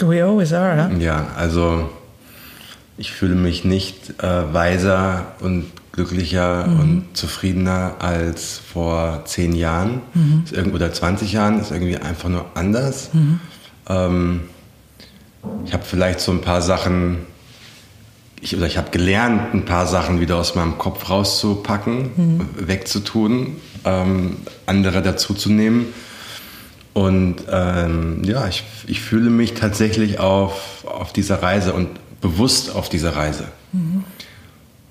We 0.00 0.22
always 0.22 0.52
are, 0.52 0.88
huh? 0.88 0.96
Ja, 0.98 1.26
also 1.36 1.90
ich 2.96 3.12
fühle 3.12 3.34
mich 3.34 3.64
nicht 3.64 4.22
äh, 4.22 4.52
weiser 4.52 5.32
und 5.40 5.66
glücklicher 5.92 6.66
mhm. 6.66 6.80
und 6.80 7.04
zufriedener 7.14 7.96
als 7.98 8.58
vor 8.58 9.24
zehn 9.24 9.54
Jahren 9.54 10.02
mhm. 10.14 10.72
oder 10.72 10.92
20 10.92 11.32
Jahren. 11.32 11.60
Ist 11.60 11.72
irgendwie 11.72 11.96
einfach 11.96 12.28
nur 12.28 12.46
anders. 12.54 13.10
Mhm. 13.12 13.40
Ähm, 13.88 14.40
ich 15.64 15.72
habe 15.72 15.84
vielleicht 15.84 16.20
so 16.20 16.32
ein 16.32 16.40
paar 16.40 16.62
Sachen, 16.62 17.18
ich, 18.40 18.56
oder 18.56 18.66
ich 18.66 18.78
habe 18.78 18.90
gelernt, 18.90 19.54
ein 19.54 19.64
paar 19.64 19.86
Sachen 19.86 20.20
wieder 20.20 20.36
aus 20.36 20.54
meinem 20.54 20.78
Kopf 20.78 21.10
rauszupacken, 21.10 22.10
mhm. 22.16 22.40
wegzutun, 22.56 23.56
ähm, 23.84 24.36
andere 24.66 25.02
dazuzunehmen. 25.02 25.86
Und 26.94 27.36
ähm, 27.50 28.22
ja, 28.24 28.48
ich, 28.48 28.64
ich 28.86 29.00
fühle 29.00 29.30
mich 29.30 29.54
tatsächlich 29.54 30.18
auf, 30.18 30.84
auf 30.84 31.12
dieser 31.12 31.42
Reise 31.42 31.72
und 31.72 31.88
bewusst 32.20 32.74
auf 32.74 32.88
dieser 32.88 33.14
Reise. 33.14 33.44
Mhm. 33.72 34.04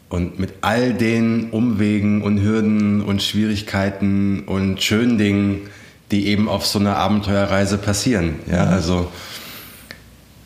Und 0.10 0.39
mit 0.39 0.54
all 0.62 0.94
den 0.94 1.50
Umwegen 1.50 2.22
und 2.22 2.42
Hürden 2.42 3.01
und 3.01 3.22
Schwierigkeiten 3.22 4.44
und 4.46 4.82
schönen 4.82 5.18
Dingen, 5.18 5.70
die 6.12 6.27
eben 6.27 6.48
auf 6.48 6.66
so 6.66 6.80
einer 6.80 6.96
Abenteuerreise 6.96 7.77
passieren. 7.77 8.36
Ja, 8.50 8.66
mhm. 8.66 8.72
also 8.72 9.12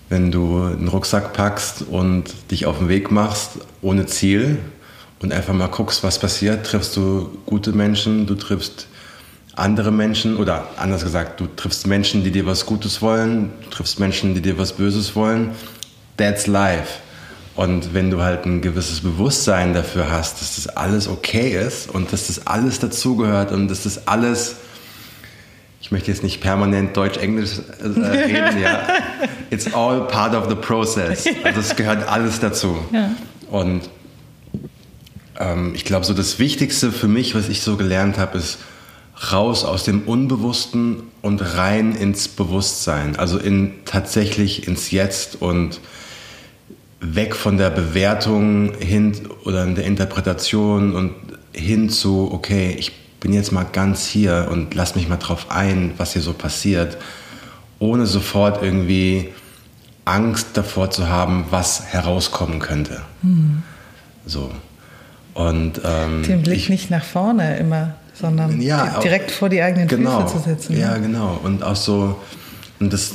wenn 0.10 0.32
du 0.32 0.64
einen 0.64 0.88
Rucksack 0.88 1.34
packst 1.34 1.84
und 1.84 2.34
dich 2.52 2.66
auf 2.66 2.80
den 2.80 2.90
Weg 2.90 3.12
machst 3.12 3.60
ohne 3.82 4.08
Ziel 4.08 4.58
und 5.22 5.32
einfach 5.32 5.54
mal 5.54 5.68
guckst, 5.68 6.04
was 6.04 6.20
passiert, 6.20 6.66
triffst 6.66 6.98
du 6.98 7.38
gute 7.46 7.72
Menschen, 7.72 8.26
du 8.26 8.36
triffst 8.36 8.88
andere 9.56 9.92
Menschen 9.92 10.38
oder 10.38 10.68
anders 10.78 11.04
gesagt, 11.04 11.40
du 11.40 11.48
triffst 11.48 11.86
Menschen, 11.88 12.24
die 12.24 12.32
dir 12.32 12.46
was 12.46 12.66
Gutes 12.66 13.02
wollen, 13.02 13.52
du 13.64 13.70
triffst 13.70 14.00
Menschen, 14.00 14.34
die 14.34 14.42
dir 14.42 14.58
was 14.58 14.74
Böses 14.74 15.16
wollen. 15.16 15.52
That's 16.18 16.48
life. 16.48 17.00
Und 17.56 17.94
wenn 17.94 18.10
du 18.10 18.22
halt 18.22 18.46
ein 18.46 18.62
gewisses 18.62 19.02
Bewusstsein 19.02 19.74
dafür 19.74 20.10
hast, 20.10 20.42
dass 20.42 20.56
das 20.56 20.68
alles 20.68 21.08
okay 21.08 21.58
ist 21.58 21.90
und 21.90 22.14
dass 22.14 22.28
das 22.28 22.48
alles 22.48 22.80
dazugehört 22.80 23.52
und 23.52 23.68
dass 23.68 23.84
das 23.84 24.08
alles, 24.08 24.56
ich 25.82 25.92
möchte 25.92 26.12
jetzt 26.12 26.24
nicht 26.24 26.40
permanent 26.40 26.96
Deutsch-Englisch 26.96 27.60
äh, 27.82 27.88
reden, 28.08 28.62
ja. 28.62 28.88
It's 29.50 29.74
all 29.74 30.08
part 30.08 30.34
of 30.34 30.48
the 30.48 30.56
process. 30.56 31.26
Also 31.44 31.60
es 31.60 31.76
gehört 31.76 32.08
alles 32.08 32.40
dazu. 32.40 32.78
Ja. 32.94 33.12
Und 33.50 33.90
ähm, 35.38 35.74
ich 35.76 35.84
glaube, 35.84 36.06
so 36.06 36.14
das 36.14 36.40
Wichtigste 36.40 36.94
für 36.94 37.10
mich, 37.10 37.36
was 37.36 37.50
ich 37.50 37.62
so 37.62 37.76
gelernt 37.76 38.18
habe, 38.18 38.38
ist 38.38 38.60
raus 39.32 39.64
aus 39.64 39.84
dem 39.84 40.02
Unbewussten 40.04 41.04
und 41.22 41.58
rein 41.58 41.96
ins 41.96 42.28
Bewusstsein. 42.28 43.16
Also 43.18 43.38
in 43.38 43.74
tatsächlich 43.86 44.68
ins 44.68 44.92
Jetzt 44.92 45.42
und 45.42 45.80
weg 47.00 47.36
von 47.36 47.58
der 47.58 47.70
Bewertung 47.70 48.74
hin 48.80 49.14
oder 49.44 49.64
in 49.64 49.76
der 49.76 49.86
Interpretation 49.86 50.96
und 50.96 51.12
hin 51.54 51.90
zu, 51.90 52.30
okay, 52.32 52.76
ich 52.78 52.92
bin 53.20 53.34
jetzt 53.34 53.52
mal 53.52 53.66
ganz 53.72 54.08
hier 54.08 54.48
und 54.52 54.74
lass 54.74 54.96
mich 54.96 55.08
mal 55.08 55.18
drauf 55.18 55.48
ein, 55.50 55.94
was 55.98 56.14
hier 56.14 56.22
so 56.22 56.34
passiert, 56.34 56.98
ohne 57.80 58.06
sofort 58.06 58.64
irgendwie 58.64 59.30
Angst 60.06 60.50
davor 60.54 60.90
zu 60.90 61.10
haben, 61.10 61.46
was 61.50 61.86
herauskommen 61.86 62.60
könnte. 62.60 63.02
Hm. 63.22 63.64
So. 64.26 64.52
Und, 65.34 65.82
ähm, 65.84 66.24
Den 66.24 66.42
Blick 66.42 66.58
ich, 66.58 66.70
nicht 66.70 66.90
nach 66.92 67.04
vorne 67.04 67.58
immer, 67.58 67.96
sondern 68.14 68.62
ja, 68.62 69.00
direkt 69.00 69.32
auch, 69.32 69.36
vor 69.36 69.50
die 69.50 69.62
eigenen 69.62 69.88
genau, 69.88 70.22
Füße 70.28 70.38
zu 70.38 70.50
setzen. 70.50 70.78
Ja, 70.78 70.98
genau. 70.98 71.40
Und 71.44 71.64
auch 71.64 71.76
so, 71.76 72.20
und 72.80 72.92
das, 72.92 73.14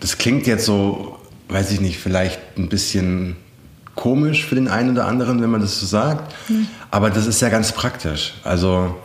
das 0.00 0.18
klingt 0.18 0.46
jetzt 0.46 0.64
so 0.64 1.16
weiß 1.48 1.70
ich 1.70 1.80
nicht, 1.80 1.98
vielleicht 1.98 2.40
ein 2.56 2.68
bisschen 2.68 3.36
komisch 3.94 4.44
für 4.44 4.54
den 4.54 4.68
einen 4.68 4.90
oder 4.90 5.06
anderen, 5.06 5.40
wenn 5.40 5.50
man 5.50 5.60
das 5.60 5.80
so 5.80 5.86
sagt. 5.86 6.34
Mhm. 6.48 6.66
Aber 6.90 7.10
das 7.10 7.26
ist 7.26 7.40
ja 7.40 7.48
ganz 7.48 7.72
praktisch. 7.72 8.34
Also 8.44 8.96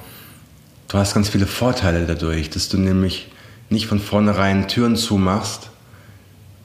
du 0.88 0.98
hast 0.98 1.14
ganz 1.14 1.30
viele 1.30 1.48
Vorteile 1.48 2.06
dadurch, 2.06 2.50
dass 2.50 2.70
du 2.70 2.78
nämlich 2.78 3.32
nicht 3.70 3.88
von 3.88 4.00
vornherein 4.00 4.68
Türen 4.68 4.96
zumachst, 4.96 5.70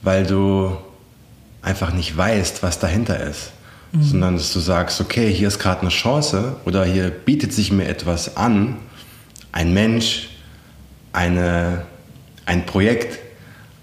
weil 0.02 0.26
du 0.26 0.76
einfach 1.62 1.92
nicht 1.92 2.16
weißt, 2.16 2.62
was 2.62 2.78
dahinter 2.78 3.20
ist. 3.20 3.52
Sondern 4.02 4.36
dass 4.36 4.52
du 4.52 4.60
sagst, 4.60 5.00
okay, 5.00 5.32
hier 5.32 5.48
ist 5.48 5.58
gerade 5.58 5.82
eine 5.82 5.90
Chance 5.90 6.56
oder 6.64 6.84
hier 6.84 7.10
bietet 7.10 7.52
sich 7.52 7.72
mir 7.72 7.86
etwas 7.86 8.36
an, 8.36 8.76
ein 9.52 9.72
Mensch, 9.72 10.28
eine, 11.12 11.82
ein 12.44 12.66
Projekt, 12.66 13.18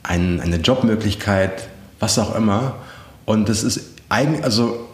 ein, 0.03 0.39
eine 0.39 0.57
Jobmöglichkeit, 0.57 1.67
was 1.99 2.19
auch 2.19 2.35
immer. 2.35 2.75
Und 3.25 3.49
das 3.49 3.63
ist 3.63 3.81
eigentlich, 4.09 4.43
also 4.43 4.87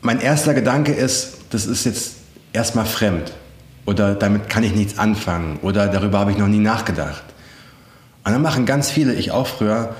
mein 0.00 0.20
erster 0.20 0.54
Gedanke 0.54 0.92
ist, 0.92 1.38
das 1.50 1.66
ist 1.66 1.84
jetzt 1.84 2.16
erstmal 2.52 2.86
fremd 2.86 3.32
oder 3.86 4.14
damit 4.14 4.48
kann 4.48 4.64
ich 4.64 4.74
nichts 4.74 4.98
anfangen 4.98 5.58
oder 5.62 5.88
darüber 5.88 6.18
habe 6.18 6.32
ich 6.32 6.38
noch 6.38 6.48
nie 6.48 6.58
nachgedacht. 6.58 7.22
Und 8.24 8.32
dann 8.32 8.42
machen 8.42 8.64
ganz 8.64 8.90
viele, 8.90 9.14
ich 9.14 9.30
auch 9.30 9.46
früher, 9.46 9.94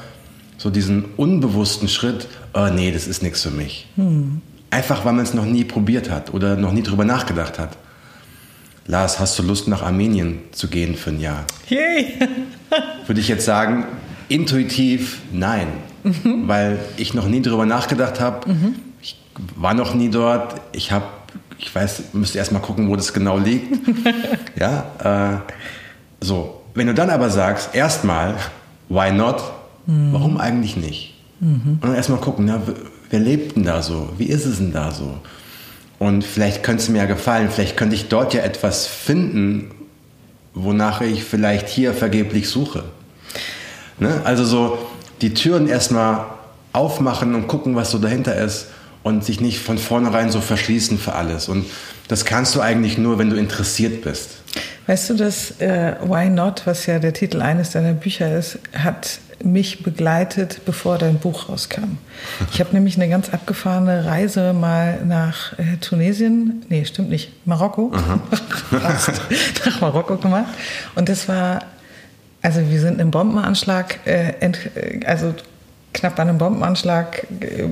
so 0.56 0.70
diesen 0.70 1.04
unbewussten 1.16 1.88
Schritt, 1.88 2.28
oh 2.54 2.68
nee, 2.74 2.90
das 2.90 3.06
ist 3.06 3.22
nichts 3.22 3.42
für 3.42 3.50
mich. 3.50 3.86
Hm. 3.96 4.40
Einfach 4.74 5.04
weil 5.04 5.12
man 5.12 5.24
es 5.24 5.34
noch 5.34 5.44
nie 5.44 5.64
probiert 5.64 6.10
hat 6.10 6.34
oder 6.34 6.56
noch 6.56 6.72
nie 6.72 6.82
darüber 6.82 7.04
nachgedacht 7.04 7.58
hat. 7.58 7.76
Lars, 8.86 9.20
hast 9.20 9.38
du 9.38 9.42
Lust 9.42 9.68
nach 9.68 9.82
Armenien 9.82 10.40
zu 10.50 10.68
gehen 10.68 10.96
für 10.96 11.10
ein 11.10 11.20
Jahr? 11.20 11.44
Yay! 11.68 12.18
Würde 13.06 13.20
ich 13.20 13.28
jetzt 13.28 13.44
sagen, 13.44 13.84
intuitiv 14.28 15.20
nein 15.32 15.68
mhm. 16.04 16.46
weil 16.46 16.78
ich 16.96 17.14
noch 17.14 17.26
nie 17.26 17.40
darüber 17.40 17.66
nachgedacht 17.66 18.20
habe. 18.20 18.50
Mhm. 18.50 18.74
Ich 19.00 19.16
war 19.56 19.74
noch 19.74 19.94
nie 19.94 20.10
dort. 20.10 20.60
Ich 20.72 20.92
habe, 20.92 21.06
ich 21.58 21.74
weiß, 21.74 22.12
müsste 22.12 22.38
erst 22.38 22.52
mal 22.52 22.60
gucken, 22.60 22.88
wo 22.88 22.96
das 22.96 23.12
genau 23.12 23.38
liegt. 23.38 23.74
ja, 24.58 25.42
äh, 25.42 25.52
so. 26.20 26.60
Wenn 26.74 26.88
du 26.88 26.94
dann 26.94 27.10
aber 27.10 27.30
sagst, 27.30 27.74
erstmal, 27.74 28.34
why 28.88 29.12
not? 29.12 29.42
Mhm. 29.86 30.12
Warum 30.12 30.36
eigentlich 30.38 30.76
nicht? 30.76 31.13
Mhm. 31.44 31.78
Und 31.82 31.94
erstmal 31.94 32.20
gucken, 32.20 32.46
na, 32.46 32.62
wer 33.10 33.20
lebt 33.20 33.56
denn 33.56 33.64
da 33.64 33.82
so? 33.82 34.08
Wie 34.16 34.24
ist 34.24 34.46
es 34.46 34.58
denn 34.58 34.72
da 34.72 34.90
so? 34.90 35.18
Und 35.98 36.24
vielleicht 36.24 36.62
könnte 36.62 36.82
es 36.82 36.88
mir 36.88 36.98
ja 36.98 37.04
gefallen, 37.04 37.50
vielleicht 37.50 37.76
könnte 37.76 37.94
ich 37.94 38.08
dort 38.08 38.34
ja 38.34 38.42
etwas 38.42 38.86
finden, 38.86 39.70
wonach 40.54 41.00
ich 41.02 41.24
vielleicht 41.24 41.68
hier 41.68 41.92
vergeblich 41.92 42.48
suche. 42.48 42.84
Ne? 43.98 44.22
Also 44.24 44.44
so, 44.44 44.78
die 45.20 45.34
Türen 45.34 45.68
erstmal 45.68 46.26
aufmachen 46.72 47.34
und 47.34 47.46
gucken, 47.46 47.76
was 47.76 47.90
so 47.90 47.98
dahinter 47.98 48.36
ist 48.36 48.68
und 49.02 49.24
sich 49.24 49.40
nicht 49.40 49.60
von 49.60 49.78
vornherein 49.78 50.30
so 50.30 50.40
verschließen 50.40 50.98
für 50.98 51.14
alles. 51.14 51.48
Und 51.48 51.66
das 52.08 52.24
kannst 52.24 52.54
du 52.54 52.60
eigentlich 52.60 52.98
nur, 52.98 53.18
wenn 53.18 53.30
du 53.30 53.36
interessiert 53.36 54.02
bist. 54.02 54.30
Weißt 54.86 55.10
du, 55.10 55.14
dass 55.14 55.60
äh, 55.60 55.94
Why 56.02 56.28
Not, 56.28 56.66
was 56.66 56.86
ja 56.86 56.98
der 56.98 57.12
Titel 57.12 57.40
eines 57.40 57.70
deiner 57.70 57.92
Bücher 57.92 58.36
ist, 58.36 58.58
hat 58.76 59.18
mich 59.42 59.82
begleitet, 59.82 60.60
bevor 60.64 60.98
dein 60.98 61.18
Buch 61.18 61.48
rauskam. 61.48 61.98
Ich 62.52 62.60
habe 62.60 62.70
nämlich 62.72 62.96
eine 62.96 63.08
ganz 63.08 63.30
abgefahrene 63.30 64.04
Reise 64.04 64.52
mal 64.52 65.04
nach 65.04 65.58
äh, 65.58 65.76
Tunesien, 65.80 66.64
nee, 66.68 66.84
stimmt 66.84 67.10
nicht, 67.10 67.46
Marokko, 67.46 67.92
nach 68.70 69.80
Marokko 69.80 70.16
gemacht. 70.16 70.52
Und 70.94 71.08
das 71.08 71.28
war 71.28 71.60
also 72.44 72.60
wir 72.68 72.78
sind 72.78 73.00
einem 73.00 73.10
Bombenanschlag, 73.10 74.00
äh, 74.04 74.34
ent, 74.40 74.58
also 75.06 75.34
knapp 75.94 76.18
an 76.18 76.28
einem 76.28 76.36
Bombenanschlag 76.36 77.26
äh, 77.40 77.68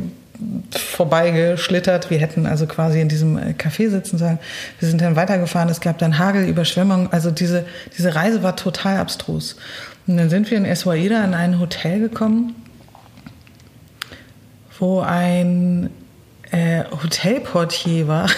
vorbeigeschlittert. 0.70 2.10
Wir 2.10 2.18
hätten 2.18 2.46
also 2.46 2.66
quasi 2.66 3.00
in 3.00 3.08
diesem 3.08 3.36
äh, 3.36 3.52
Café 3.52 3.90
sitzen 3.90 4.18
sollen. 4.18 4.38
Wir 4.78 4.88
sind 4.88 5.00
dann 5.00 5.16
weitergefahren. 5.16 5.68
Es 5.68 5.80
gab 5.80 5.98
dann 5.98 6.18
Hagel, 6.18 6.44
Überschwemmung. 6.46 7.12
Also 7.12 7.30
diese, 7.30 7.64
diese 7.96 8.14
Reise 8.14 8.42
war 8.42 8.56
total 8.56 8.98
abstrus. 8.98 9.56
Und 10.06 10.16
dann 10.16 10.30
sind 10.30 10.50
wir 10.50 10.58
in 10.58 10.64
Eswaida 10.64 11.24
in 11.24 11.34
ein 11.34 11.58
Hotel 11.60 12.00
gekommen, 12.00 12.54
wo 14.78 15.00
ein 15.00 15.90
äh, 16.50 16.84
Hotelportier 16.90 18.08
war, 18.08 18.30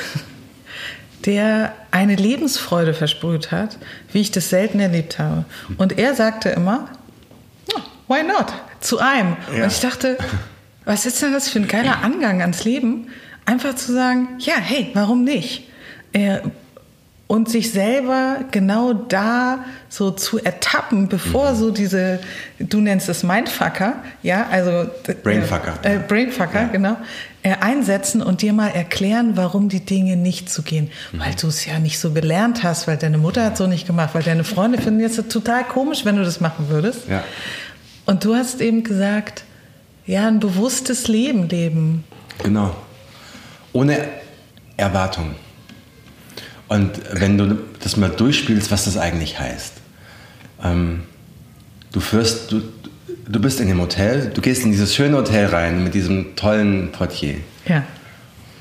der 1.25 1.73
eine 1.91 2.17
Lebensfreude 2.17 2.93
versprüht 2.93 3.51
hat, 3.51 3.79
wie 4.13 4.21
ich 4.21 4.31
das 4.31 4.51
selten 4.51 4.79
erlebt 4.81 5.19
habe. 5.19 5.45
Und 5.79 5.99
er 5.99 6.15
sagte 6.15 6.51
immer, 6.51 6.89
why 8.09 8.23
not? 8.23 8.53
Zu 8.81 8.99
einem. 8.99 9.37
Ja. 9.57 9.65
Und 9.65 9.73
ich 9.73 9.81
dachte, 9.81 10.19
was 10.85 11.07
ist 11.07 11.23
denn 11.23 11.33
das 11.33 11.49
für 11.49 11.61
ein 11.61 11.69
geiler 11.69 12.03
Angang 12.03 12.41
ans 12.41 12.65
Leben? 12.65 13.09
Einfach 13.47 13.75
zu 13.75 13.93
sagen, 13.93 14.29
ja, 14.39 14.55
hey, 14.57 14.91
warum 14.95 15.25
nicht? 15.25 15.69
Äh, 16.13 16.41
und 17.27 17.49
sich 17.49 17.73
selber 17.73 18.45
genau 18.51 18.93
da 18.93 19.65
so 19.89 20.11
zu 20.11 20.39
ertappen, 20.39 21.09
bevor 21.09 21.53
mhm. 21.53 21.57
so 21.57 21.71
diese, 21.71 22.21
du 22.59 22.81
nennst 22.81 23.09
es 23.09 23.23
Mindfucker, 23.23 24.03
ja, 24.23 24.47
also 24.51 24.91
Brainfucker, 25.23 25.75
äh, 25.83 25.99
Brainfucker, 25.99 26.63
ja. 26.63 26.69
genau, 26.69 26.97
äh, 27.43 27.55
einsetzen 27.61 28.23
und 28.23 28.43
dir 28.43 28.53
mal 28.53 28.69
erklären, 28.69 29.33
warum 29.37 29.71
die 29.71 29.85
Dinge 29.85 30.17
nicht 30.17 30.51
so 30.51 30.63
gehen, 30.63 30.91
mhm. 31.13 31.21
weil 31.21 31.35
du 31.35 31.49
es 31.49 31.65
ja 31.65 31.79
nicht 31.79 31.99
so 31.99 32.13
gelernt 32.13 32.63
hast, 32.63 32.87
weil 32.87 32.99
deine 32.99 33.17
Mutter 33.17 33.45
hat 33.45 33.57
so 33.57 33.67
nicht 33.67 33.87
gemacht, 33.87 34.11
weil 34.15 34.23
deine 34.23 34.45
Freunde 34.45 34.79
finden 34.79 35.01
jetzt 35.01 35.21
total 35.31 35.65
komisch, 35.65 36.05
wenn 36.05 36.17
du 36.17 36.25
das 36.25 36.41
machen 36.41 36.67
würdest. 36.69 37.09
Ja. 37.09 37.25
Und 38.05 38.25
du 38.25 38.35
hast 38.35 38.61
eben 38.61 38.85
gesagt, 38.85 39.45
ja, 40.07 40.29
ein 40.29 40.41
bewusstes 40.41 41.09
Leben 41.09 41.49
leben. 41.49 42.05
Genau. 42.43 42.75
Ohne 43.73 43.99
Erwartung. 44.77 45.35
Und 46.69 46.91
wenn 47.13 47.39
du 47.39 47.59
das 47.81 47.97
mal 47.97 48.11
durchspielst, 48.11 48.71
was 48.71 48.87
das 48.87 48.97
eigentlich 48.97 49.39
heißt. 49.39 49.75
Ähm, 50.63 51.03
du 51.93 52.01
führst, 52.01 52.51
du, 52.51 52.63
du 53.29 53.41
bist 53.41 53.61
in 53.61 53.69
dem 53.69 53.81
Hotel, 53.81 54.31
du 54.33 54.41
gehst 54.41 54.65
in 54.65 54.73
dieses 54.73 54.95
schöne 54.95 55.17
Hotel 55.17 55.47
rein 55.47 55.85
mit 55.85 55.95
diesem 55.95 56.37
tollen 56.37 56.91
Portier. 56.93 57.37
Ja. 57.67 57.85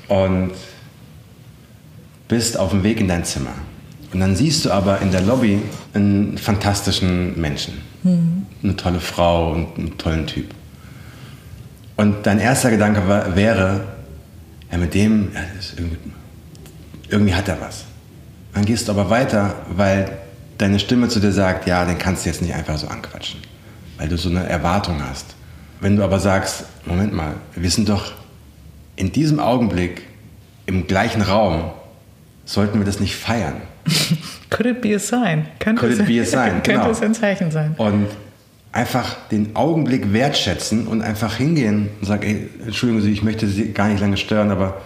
Und 0.08 0.52
bist 2.28 2.58
auf 2.58 2.70
dem 2.70 2.82
Weg 2.82 3.00
in 3.00 3.08
dein 3.08 3.24
Zimmer. 3.24 3.54
Und 4.12 4.20
dann 4.20 4.36
siehst 4.36 4.64
du 4.64 4.70
aber 4.70 5.00
in 5.00 5.10
der 5.10 5.22
Lobby 5.22 5.60
einen 5.92 6.38
fantastischen 6.38 7.38
Menschen. 7.40 7.74
Mhm. 8.02 8.46
Eine 8.62 8.76
tolle 8.76 9.00
Frau 9.00 9.52
und 9.52 9.78
einen 9.78 9.98
tollen 9.98 10.26
Typ. 10.26 10.54
Und 11.96 12.26
dein 12.26 12.40
erster 12.40 12.70
Gedanke 12.70 13.06
war, 13.08 13.36
wäre, 13.36 13.80
ja, 14.70 14.78
mit 14.78 14.94
dem, 14.94 15.32
ja, 15.32 15.40
irgendwie, 15.76 15.98
irgendwie 17.08 17.34
hat 17.34 17.48
er 17.48 17.60
was. 17.60 17.84
Dann 18.52 18.64
gehst 18.64 18.88
du 18.88 18.92
aber 18.92 19.10
weiter, 19.10 19.54
weil 19.70 20.10
deine 20.58 20.78
Stimme 20.78 21.08
zu 21.08 21.20
dir 21.20 21.32
sagt, 21.32 21.66
ja, 21.66 21.84
den 21.84 21.98
kannst 21.98 22.24
du 22.24 22.30
jetzt 22.30 22.42
nicht 22.42 22.54
einfach 22.54 22.78
so 22.78 22.86
anquatschen, 22.88 23.40
weil 23.98 24.08
du 24.08 24.16
so 24.16 24.28
eine 24.28 24.48
Erwartung 24.48 25.02
hast. 25.08 25.34
Wenn 25.80 25.96
du 25.96 26.04
aber 26.04 26.18
sagst, 26.18 26.64
Moment 26.86 27.12
mal, 27.12 27.34
wir 27.54 27.70
sind 27.70 27.88
doch 27.88 28.12
in 28.96 29.12
diesem 29.12 29.40
Augenblick 29.40 30.02
im 30.66 30.86
gleichen 30.86 31.22
Raum, 31.22 31.72
sollten 32.44 32.78
wir 32.78 32.86
das 32.86 33.00
nicht 33.00 33.16
feiern? 33.16 33.62
Could 34.50 34.66
it 34.66 34.80
be 34.80 34.94
a 34.94 34.98
sign? 34.98 35.46
Könnte 35.58 35.80
Could 35.80 35.98
it 35.98 36.06
be 36.06 36.20
a 36.20 36.24
sign? 36.24 36.50
Könnte 36.62 36.72
genau. 36.72 36.90
es 36.90 37.02
ein 37.02 37.14
Zeichen 37.14 37.50
sein? 37.50 37.74
Und 37.76 38.06
einfach 38.74 39.16
den 39.30 39.56
Augenblick 39.56 40.12
wertschätzen 40.12 40.86
und 40.86 41.00
einfach 41.00 41.36
hingehen 41.36 41.88
und 42.00 42.06
sagen, 42.06 42.22
ey, 42.24 42.50
Entschuldigung 42.66 43.02
Sie, 43.02 43.12
ich 43.12 43.22
möchte 43.22 43.46
Sie 43.46 43.72
gar 43.72 43.88
nicht 43.88 44.00
lange 44.00 44.16
stören, 44.16 44.50
aber 44.50 44.82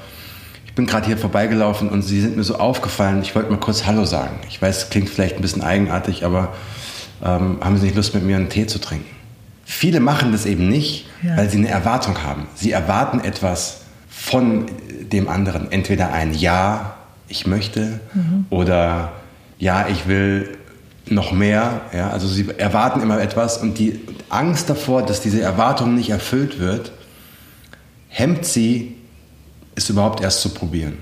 bin 0.78 0.86
gerade 0.86 1.06
hier 1.06 1.18
vorbeigelaufen 1.18 1.88
und 1.88 2.02
sie 2.02 2.20
sind 2.20 2.36
mir 2.36 2.44
so 2.44 2.54
aufgefallen. 2.54 3.20
Ich 3.22 3.34
wollte 3.34 3.50
mal 3.50 3.58
kurz 3.58 3.84
Hallo 3.84 4.04
sagen. 4.04 4.36
Ich 4.48 4.62
weiß, 4.62 4.84
es 4.84 4.90
klingt 4.90 5.10
vielleicht 5.10 5.34
ein 5.34 5.42
bisschen 5.42 5.60
eigenartig, 5.60 6.24
aber 6.24 6.54
ähm, 7.20 7.58
haben 7.60 7.76
Sie 7.78 7.86
nicht 7.86 7.96
Lust, 7.96 8.14
mit 8.14 8.22
mir 8.22 8.36
einen 8.36 8.48
Tee 8.48 8.68
zu 8.68 8.78
trinken? 8.80 9.10
Viele 9.64 9.98
machen 9.98 10.30
das 10.30 10.46
eben 10.46 10.68
nicht, 10.68 11.06
ja. 11.24 11.36
weil 11.36 11.50
sie 11.50 11.58
eine 11.58 11.68
Erwartung 11.68 12.22
haben. 12.22 12.46
Sie 12.54 12.70
erwarten 12.70 13.18
etwas 13.18 13.80
von 14.08 14.66
dem 15.00 15.28
anderen. 15.28 15.72
Entweder 15.72 16.12
ein 16.12 16.32
Ja, 16.32 16.94
ich 17.26 17.44
möchte, 17.44 17.98
mhm. 18.14 18.46
oder 18.50 19.14
Ja, 19.58 19.88
ich 19.88 20.06
will 20.06 20.57
noch 21.10 21.32
mehr. 21.32 21.82
Ja, 21.92 22.10
also 22.10 22.26
sie 22.28 22.48
erwarten 22.56 23.00
immer 23.00 23.20
etwas 23.20 23.58
und 23.58 23.78
die 23.78 24.00
Angst 24.28 24.68
davor, 24.70 25.04
dass 25.04 25.20
diese 25.20 25.40
Erwartung 25.40 25.94
nicht 25.94 26.10
erfüllt 26.10 26.58
wird, 26.58 26.92
hemmt 28.08 28.44
sie 28.44 28.96
es 29.74 29.88
überhaupt 29.90 30.20
erst 30.20 30.40
zu 30.40 30.50
probieren. 30.50 30.98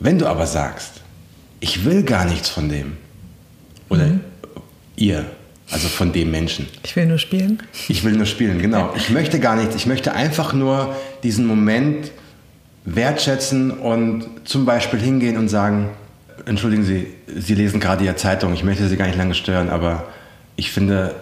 Wenn 0.00 0.18
du 0.18 0.26
aber 0.26 0.46
sagst, 0.46 1.02
ich 1.60 1.84
will 1.84 2.02
gar 2.02 2.24
nichts 2.24 2.48
von 2.48 2.68
dem, 2.68 2.96
oder 3.88 4.06
mhm. 4.06 4.20
ihr, 4.96 5.26
also 5.70 5.88
von 5.88 6.12
dem 6.12 6.30
Menschen. 6.30 6.66
Ich 6.82 6.96
will 6.96 7.06
nur 7.06 7.18
spielen. 7.18 7.62
Ich 7.88 8.04
will 8.04 8.12
nur 8.12 8.26
spielen, 8.26 8.60
genau. 8.60 8.92
Ich 8.96 9.10
möchte 9.10 9.38
gar 9.38 9.56
nichts. 9.56 9.74
Ich 9.76 9.86
möchte 9.86 10.12
einfach 10.12 10.52
nur 10.52 10.94
diesen 11.22 11.46
Moment 11.46 12.10
wertschätzen 12.84 13.70
und 13.70 14.26
zum 14.44 14.64
Beispiel 14.64 14.98
hingehen 14.98 15.36
und 15.36 15.48
sagen, 15.48 15.90
entschuldigen 16.46 16.84
Sie, 16.84 17.06
Sie 17.26 17.54
lesen 17.54 17.80
gerade 17.80 18.04
Ihre 18.04 18.16
Zeitung, 18.16 18.54
ich 18.54 18.64
möchte 18.64 18.88
Sie 18.88 18.96
gar 18.96 19.06
nicht 19.06 19.18
lange 19.18 19.34
stören, 19.34 19.70
aber 19.70 20.04
ich 20.56 20.70
finde 20.70 21.14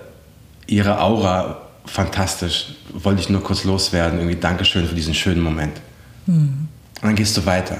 Ihre 0.67 1.01
Aura 1.01 1.63
fantastisch. 1.85 2.75
Wollte 2.93 3.21
ich 3.21 3.29
nur 3.29 3.43
kurz 3.43 3.65
loswerden. 3.65 4.19
Irgendwie 4.19 4.39
Dankeschön 4.39 4.87
für 4.87 4.95
diesen 4.95 5.15
schönen 5.15 5.43
Moment. 5.43 5.81
Mhm. 6.27 6.69
Und 7.01 7.03
dann 7.03 7.15
gehst 7.15 7.37
du 7.37 7.47
weiter. 7.47 7.79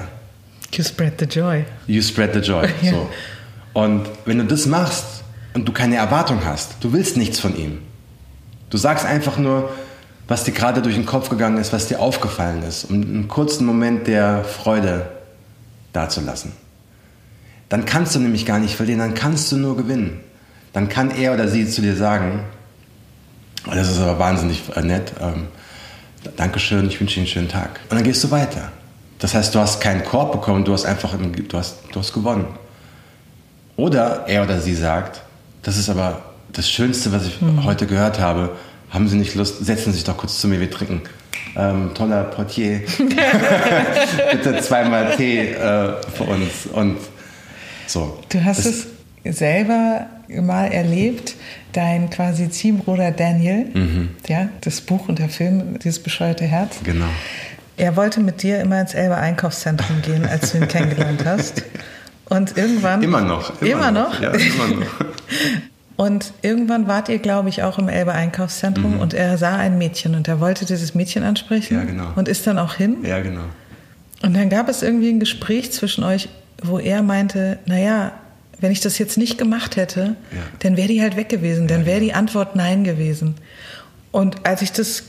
You 0.73 0.83
spread 0.83 1.13
the 1.19 1.25
joy. 1.25 1.65
You 1.87 2.01
spread 2.01 2.33
the 2.33 2.39
joy. 2.39 2.67
ja. 2.81 2.91
so. 2.91 3.09
Und 3.73 4.07
wenn 4.25 4.37
du 4.39 4.45
das 4.45 4.65
machst 4.65 5.23
und 5.53 5.67
du 5.67 5.71
keine 5.71 5.95
Erwartung 5.95 6.43
hast, 6.45 6.75
du 6.81 6.93
willst 6.93 7.17
nichts 7.17 7.39
von 7.39 7.55
ihm. 7.57 7.79
Du 8.69 8.77
sagst 8.77 9.05
einfach 9.05 9.37
nur, 9.37 9.69
was 10.27 10.43
dir 10.45 10.53
gerade 10.53 10.81
durch 10.81 10.95
den 10.95 11.05
Kopf 11.05 11.29
gegangen 11.29 11.57
ist, 11.57 11.73
was 11.73 11.87
dir 11.87 11.99
aufgefallen 11.99 12.63
ist, 12.63 12.85
um 12.85 13.01
einen 13.01 13.27
kurzen 13.27 13.65
Moment 13.65 14.07
der 14.07 14.43
Freude 14.43 15.09
dazulassen. 15.93 16.53
Dann 17.71 17.85
kannst 17.85 18.13
du 18.15 18.19
nämlich 18.19 18.45
gar 18.45 18.59
nicht 18.59 18.75
verlieren, 18.75 18.99
dann 18.99 19.13
kannst 19.13 19.49
du 19.49 19.55
nur 19.55 19.77
gewinnen. 19.77 20.19
Dann 20.73 20.89
kann 20.89 21.09
er 21.09 21.33
oder 21.33 21.47
sie 21.47 21.65
zu 21.65 21.81
dir 21.81 21.95
sagen, 21.95 22.41
oh, 23.65 23.71
das 23.73 23.89
ist 23.89 23.97
aber 23.97 24.19
wahnsinnig 24.19 24.63
nett, 24.83 25.13
ähm, 25.21 25.47
Dankeschön, 26.35 26.85
ich 26.87 26.99
wünsche 26.99 27.15
Ihnen 27.15 27.27
einen 27.27 27.33
schönen 27.33 27.47
Tag. 27.47 27.79
Und 27.89 27.95
dann 27.95 28.03
gehst 28.03 28.21
du 28.25 28.29
weiter. 28.29 28.73
Das 29.19 29.33
heißt, 29.33 29.55
du 29.55 29.59
hast 29.59 29.79
keinen 29.79 30.03
Korb 30.03 30.33
bekommen, 30.33 30.65
du 30.65 30.73
hast 30.73 30.83
einfach 30.83 31.15
du 31.15 31.57
hast, 31.57 31.77
du 31.93 31.99
hast 31.99 32.11
gewonnen. 32.11 32.45
Oder 33.77 34.25
er 34.27 34.43
oder 34.43 34.59
sie 34.59 34.75
sagt, 34.75 35.21
das 35.63 35.77
ist 35.77 35.89
aber 35.89 36.23
das 36.51 36.69
Schönste, 36.69 37.13
was 37.13 37.25
ich 37.25 37.41
mhm. 37.41 37.63
heute 37.63 37.87
gehört 37.87 38.19
habe. 38.19 38.49
Haben 38.89 39.07
Sie 39.07 39.15
nicht 39.15 39.33
Lust, 39.35 39.65
setzen 39.65 39.93
Sie 39.93 39.99
sich 39.99 40.03
doch 40.03 40.17
kurz 40.17 40.41
zu 40.41 40.49
mir, 40.49 40.59
wir 40.59 40.69
trinken. 40.69 41.03
Ähm, 41.55 41.91
toller 41.93 42.25
Portier. 42.25 42.81
Bitte 44.31 44.59
zweimal 44.59 45.15
Tee 45.15 45.51
äh, 45.53 45.93
für 46.13 46.25
uns. 46.25 46.67
Und 46.73 46.97
so. 47.91 48.19
Du 48.29 48.43
hast 48.43 48.65
es 48.65 48.87
selber 49.23 50.07
mal 50.29 50.67
erlebt, 50.67 51.35
dein 51.73 52.09
quasi 52.09 52.49
Ziehbruder 52.49 53.11
Daniel, 53.11 53.65
mhm. 53.73 54.09
ja, 54.27 54.49
das 54.61 54.81
Buch 54.81 55.09
und 55.09 55.19
der 55.19 55.29
Film, 55.29 55.79
dieses 55.79 55.99
bescheuerte 55.99 56.45
Herz. 56.45 56.77
Genau. 56.83 57.05
Er 57.77 57.95
wollte 57.95 58.19
mit 58.19 58.43
dir 58.43 58.59
immer 58.61 58.79
ins 58.79 58.93
Elbe 58.93 59.17
Einkaufszentrum 59.17 60.01
gehen, 60.01 60.25
als 60.25 60.51
du 60.51 60.59
ihn 60.59 60.67
kennengelernt 60.67 61.25
hast. 61.25 61.63
Und 62.25 62.57
irgendwann. 62.57 63.01
Immer 63.01 63.21
noch. 63.21 63.61
Immer, 63.61 63.71
immer 63.71 63.91
noch? 63.91 64.13
noch? 64.13 64.21
Ja, 64.21 64.31
immer 64.31 64.67
noch. 64.67 64.85
Und 65.97 66.33
irgendwann 66.41 66.87
wart 66.87 67.09
ihr, 67.09 67.19
glaube 67.19 67.49
ich, 67.49 67.61
auch 67.61 67.77
im 67.77 67.87
Elbe 67.87 68.13
Einkaufszentrum 68.13 68.95
mhm. 68.95 68.99
und 69.01 69.13
er 69.13 69.37
sah 69.37 69.57
ein 69.57 69.77
Mädchen 69.77 70.15
und 70.15 70.27
er 70.27 70.39
wollte 70.39 70.65
dieses 70.65 70.95
Mädchen 70.95 71.21
ansprechen. 71.21 71.75
Ja, 71.75 71.83
genau. 71.83 72.07
Und 72.15 72.27
ist 72.27 72.47
dann 72.47 72.57
auch 72.57 72.73
hin. 72.73 73.05
Ja, 73.05 73.19
genau. 73.19 73.43
Und 74.23 74.35
dann 74.35 74.49
gab 74.49 74.67
es 74.67 74.81
irgendwie 74.81 75.09
ein 75.09 75.19
Gespräch 75.19 75.71
zwischen 75.71 76.03
euch, 76.03 76.29
wo 76.61 76.79
er 76.79 77.01
meinte, 77.01 77.59
naja, 77.65 78.13
wenn 78.59 78.71
ich 78.71 78.79
das 78.79 78.97
jetzt 78.99 79.17
nicht 79.17 79.37
gemacht 79.37 79.75
hätte, 79.75 80.15
ja. 80.31 80.41
dann 80.59 80.77
wäre 80.77 80.87
die 80.87 81.01
halt 81.01 81.15
weg 81.15 81.29
gewesen. 81.29 81.67
Dann 81.67 81.85
wäre 81.85 81.99
die 81.99 82.13
Antwort 82.13 82.55
Nein 82.55 82.83
gewesen. 82.83 83.35
Und 84.11 84.45
als 84.45 84.61
ich 84.61 84.71
das 84.71 85.03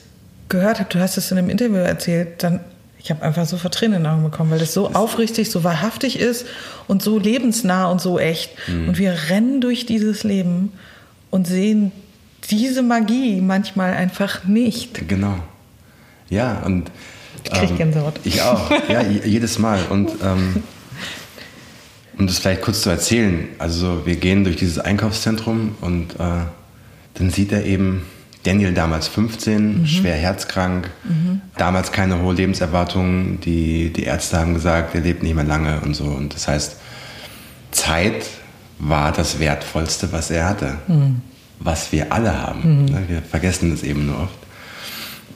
gehört 0.48 0.80
habe, 0.80 0.88
du 0.90 0.98
hast 0.98 1.16
es 1.16 1.30
in 1.30 1.38
einem 1.38 1.50
Interview 1.50 1.76
erzählt, 1.76 2.42
dann 2.42 2.60
ich 3.04 3.10
habe 3.10 3.22
einfach 3.22 3.44
so 3.46 3.56
Tränen 3.56 3.96
in 3.96 4.02
den 4.04 4.12
Augen 4.12 4.22
bekommen, 4.22 4.52
weil 4.52 4.60
das 4.60 4.72
so 4.72 4.90
aufrichtig, 4.92 5.50
so 5.50 5.64
wahrhaftig 5.64 6.20
ist 6.20 6.46
und 6.86 7.02
so 7.02 7.18
lebensnah 7.18 7.86
und 7.86 8.00
so 8.00 8.18
echt. 8.20 8.52
Mhm. 8.68 8.90
Und 8.90 8.98
wir 8.98 9.16
rennen 9.28 9.60
durch 9.60 9.86
dieses 9.86 10.22
Leben 10.22 10.72
und 11.30 11.48
sehen 11.48 11.90
diese 12.50 12.82
Magie 12.82 13.40
manchmal 13.40 13.94
einfach 13.94 14.44
nicht. 14.44 15.08
Genau. 15.08 15.34
Ja, 16.30 16.62
und. 16.64 16.90
Ich 17.44 17.50
kriege 17.50 17.72
ähm, 17.72 17.78
Gänsehaut. 17.78 18.20
Ich 18.22 18.40
auch. 18.42 18.70
Ja, 18.88 19.02
jedes 19.24 19.58
Mal. 19.58 19.80
Und 19.90 20.10
ähm, 20.22 20.62
um 22.18 22.26
das 22.26 22.38
vielleicht 22.38 22.62
kurz 22.62 22.82
zu 22.82 22.90
erzählen, 22.90 23.48
also 23.58 24.06
wir 24.06 24.16
gehen 24.16 24.44
durch 24.44 24.56
dieses 24.56 24.78
Einkaufszentrum 24.78 25.76
und 25.80 26.14
äh, 26.20 26.44
dann 27.14 27.30
sieht 27.30 27.52
er 27.52 27.64
eben 27.64 28.02
Daniel 28.42 28.74
damals 28.74 29.06
15, 29.08 29.82
mhm. 29.82 29.86
schwer 29.86 30.16
herzkrank, 30.16 30.90
mhm. 31.04 31.40
damals 31.56 31.92
keine 31.92 32.20
hohe 32.20 32.34
Lebenserwartung. 32.34 33.40
Die, 33.40 33.92
die 33.92 34.02
Ärzte 34.02 34.38
haben 34.38 34.54
gesagt, 34.54 34.94
er 34.94 35.00
lebt 35.00 35.22
nicht 35.22 35.34
mehr 35.34 35.44
lange 35.44 35.80
und 35.80 35.94
so. 35.94 36.04
Und 36.04 36.34
das 36.34 36.48
heißt, 36.48 36.76
Zeit 37.70 38.26
war 38.78 39.12
das 39.12 39.38
Wertvollste, 39.38 40.12
was 40.12 40.30
er 40.30 40.48
hatte. 40.48 40.78
Mhm. 40.88 41.20
Was 41.60 41.92
wir 41.92 42.12
alle 42.12 42.42
haben. 42.42 42.82
Mhm. 42.82 42.84
Ne, 42.86 43.04
wir 43.06 43.22
vergessen 43.22 43.70
das 43.70 43.84
eben 43.84 44.06
nur 44.06 44.18
oft. 44.18 44.38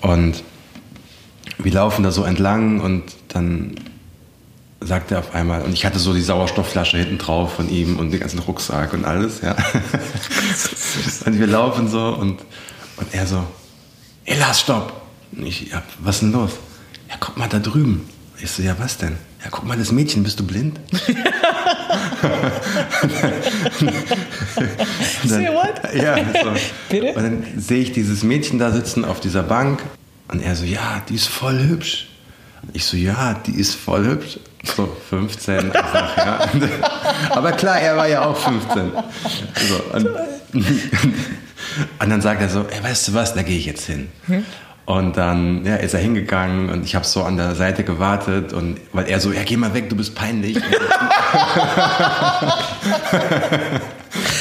Und 0.00 0.42
wir 1.58 1.72
laufen 1.72 2.02
da 2.02 2.10
so 2.10 2.24
entlang 2.24 2.80
und 2.80 3.04
dann 3.28 3.76
sagt 4.80 5.10
er 5.10 5.20
auf 5.20 5.34
einmal, 5.34 5.62
und 5.62 5.72
ich 5.72 5.86
hatte 5.86 5.98
so 5.98 6.12
die 6.12 6.22
Sauerstoffflasche 6.22 6.98
hinten 6.98 7.18
drauf 7.18 7.54
von 7.54 7.70
ihm 7.70 7.98
und 7.98 8.10
den 8.10 8.20
ganzen 8.20 8.40
Rucksack 8.40 8.92
und 8.92 9.04
alles, 9.04 9.40
ja. 9.40 9.52
und 11.24 11.38
wir 11.38 11.46
laufen 11.46 11.88
so 11.88 12.08
und, 12.08 12.40
und 12.96 13.12
er 13.12 13.26
so, 13.26 13.44
ey, 14.24 14.38
Lars, 14.38 14.60
stopp. 14.60 15.00
Und 15.32 15.46
ich, 15.46 15.70
ja, 15.70 15.82
was 16.00 16.16
ist 16.16 16.22
denn 16.22 16.32
los? 16.32 16.52
Ja, 17.08 17.16
guck 17.18 17.36
mal 17.36 17.48
da 17.48 17.58
drüben. 17.58 18.08
Ich 18.38 18.50
so, 18.50 18.62
ja, 18.62 18.76
was 18.78 18.98
denn? 18.98 19.16
Ja, 19.42 19.50
guck 19.50 19.64
mal, 19.64 19.78
das 19.78 19.92
Mädchen, 19.92 20.22
bist 20.22 20.40
du 20.40 20.46
blind? 20.46 20.78
dann, 25.24 25.46
what? 25.54 25.94
Ja, 25.94 26.16
so. 26.16 26.52
Bitte? 26.88 27.14
Und 27.14 27.22
dann 27.22 27.44
sehe 27.56 27.80
ich 27.80 27.92
dieses 27.92 28.22
Mädchen 28.22 28.58
da 28.58 28.72
sitzen 28.72 29.04
auf 29.04 29.20
dieser 29.20 29.42
Bank 29.42 29.82
und 30.28 30.42
er 30.42 30.56
so, 30.56 30.64
ja, 30.64 31.02
die 31.08 31.14
ist 31.14 31.28
voll 31.28 31.58
hübsch. 31.58 32.08
Ich 32.72 32.84
so, 32.84 32.96
ja, 32.96 33.34
die 33.34 33.54
ist 33.54 33.74
voll 33.74 34.06
hübsch. 34.06 34.38
So 34.74 34.96
15 35.10 35.72
einfach, 35.72 36.16
ja. 36.16 36.40
Aber 37.30 37.52
klar, 37.52 37.80
er 37.80 37.96
war 37.96 38.08
ja 38.08 38.24
auch 38.24 38.36
15. 38.36 38.92
So, 39.68 39.76
und, 39.92 40.08
und, 42.00 42.10
dann 42.10 42.20
sagt 42.20 42.40
er 42.40 42.48
so, 42.48 42.66
ey, 42.68 42.82
weißt 42.82 43.08
du 43.08 43.14
was, 43.14 43.34
da 43.34 43.42
gehe 43.42 43.58
ich 43.58 43.66
jetzt 43.66 43.86
hin. 43.86 44.08
Hm? 44.26 44.44
Und 44.86 45.16
dann 45.16 45.64
ja, 45.64 45.76
ist 45.76 45.94
er 45.94 46.00
hingegangen 46.00 46.70
und 46.70 46.84
ich 46.84 46.94
habe 46.94 47.04
so 47.04 47.24
an 47.24 47.36
der 47.36 47.56
Seite 47.56 47.82
gewartet 47.82 48.52
und 48.52 48.78
weil 48.92 49.08
er 49.08 49.18
so, 49.18 49.32
ja 49.32 49.42
geh 49.42 49.56
mal 49.56 49.74
weg, 49.74 49.88
du 49.88 49.96
bist 49.96 50.14
peinlich. 50.14 50.58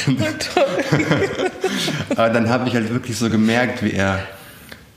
Aber 2.12 2.30
dann 2.30 2.50
habe 2.50 2.68
ich 2.68 2.76
halt 2.76 2.94
wirklich 2.94 3.18
so 3.18 3.30
gemerkt, 3.30 3.84
wie 3.84 3.94
er 3.94 4.20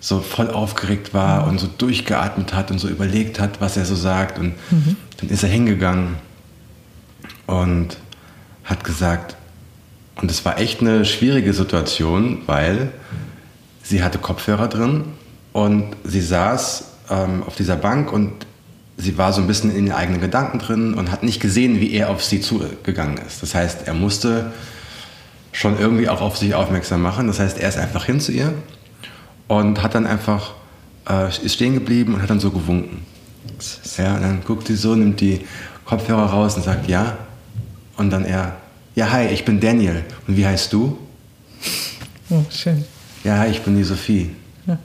so 0.01 0.21
voll 0.21 0.51
aufgeregt 0.51 1.13
war 1.13 1.47
und 1.47 1.59
so 1.59 1.67
durchgeatmet 1.67 2.55
hat 2.55 2.71
und 2.71 2.79
so 2.79 2.89
überlegt 2.89 3.41
hat, 3.41 3.61
was 3.61 3.77
er 3.77 3.85
so 3.85 3.95
sagt. 3.95 4.39
Und 4.39 4.55
mhm. 4.71 4.97
Dann 5.19 5.29
ist 5.29 5.43
er 5.43 5.49
hingegangen 5.49 6.17
und 7.47 7.99
hat 8.65 8.85
gesagt, 8.85 9.37
und 10.17 10.31
es 10.31 10.45
war 10.45 10.59
echt 10.59 10.81
eine 10.81 11.05
schwierige 11.05 11.53
Situation, 11.53 12.43
weil 12.47 12.91
sie 13.83 14.03
hatte 14.03 14.19
Kopfhörer 14.19 14.69
drin 14.69 15.05
und 15.53 15.97
sie 16.05 16.21
saß 16.21 16.85
ähm, 17.11 17.43
auf 17.45 17.57
dieser 17.57 17.77
Bank 17.77 18.13
und 18.13 18.33
sie 18.97 19.17
war 19.17 19.33
so 19.33 19.41
ein 19.41 19.47
bisschen 19.47 19.75
in 19.75 19.87
den 19.87 19.95
eigenen 19.95 20.21
Gedanken 20.21 20.59
drin 20.59 20.95
und 20.95 21.11
hat 21.11 21.23
nicht 21.23 21.41
gesehen, 21.41 21.81
wie 21.81 21.93
er 21.93 22.11
auf 22.11 22.23
sie 22.23 22.41
zugegangen 22.41 23.19
ist. 23.19 23.43
Das 23.43 23.55
heißt, 23.55 23.87
er 23.87 23.95
musste 23.95 24.53
schon 25.53 25.79
irgendwie 25.79 26.09
auch 26.09 26.21
auf 26.21 26.37
sich 26.37 26.55
aufmerksam 26.55 27.01
machen. 27.01 27.29
Das 27.29 27.39
heißt, 27.39 27.59
er 27.59 27.69
ist 27.69 27.79
einfach 27.79 28.05
hin 28.05 28.21
zu 28.21 28.33
ihr 28.33 28.53
und 29.47 29.83
hat 29.83 29.95
dann 29.95 30.07
einfach, 30.07 30.55
äh, 31.09 31.29
ist 31.29 31.55
stehen 31.55 31.75
geblieben 31.75 32.15
und 32.15 32.23
hat 32.23 32.31
dann 32.31 32.41
so 32.41 32.51
gewunken. 32.51 33.07
Ja, 33.97 34.19
dann 34.19 34.43
guckt 34.45 34.67
sie 34.67 34.77
so, 34.77 34.95
nimmt 34.95 35.21
die 35.21 35.47
Kopfhörer 35.85 36.27
raus 36.27 36.57
und 36.57 36.65
sagt 36.65 36.89
ja. 36.89 37.17
Und 37.97 38.11
dann 38.11 38.25
er, 38.25 38.57
ja, 38.95 39.11
hi, 39.11 39.27
ich 39.27 39.45
bin 39.45 39.61
Daniel. 39.61 40.05
Und 40.27 40.37
wie 40.37 40.47
heißt 40.47 40.73
du? 40.73 40.99
Oh, 42.31 42.45
schön. 42.51 42.85
Ja, 43.25 43.39
hi, 43.39 43.49
ich 43.49 43.63
bin 43.63 43.77
die 43.77 43.85
Sophie. 43.85 44.31
Ja. 44.67 44.79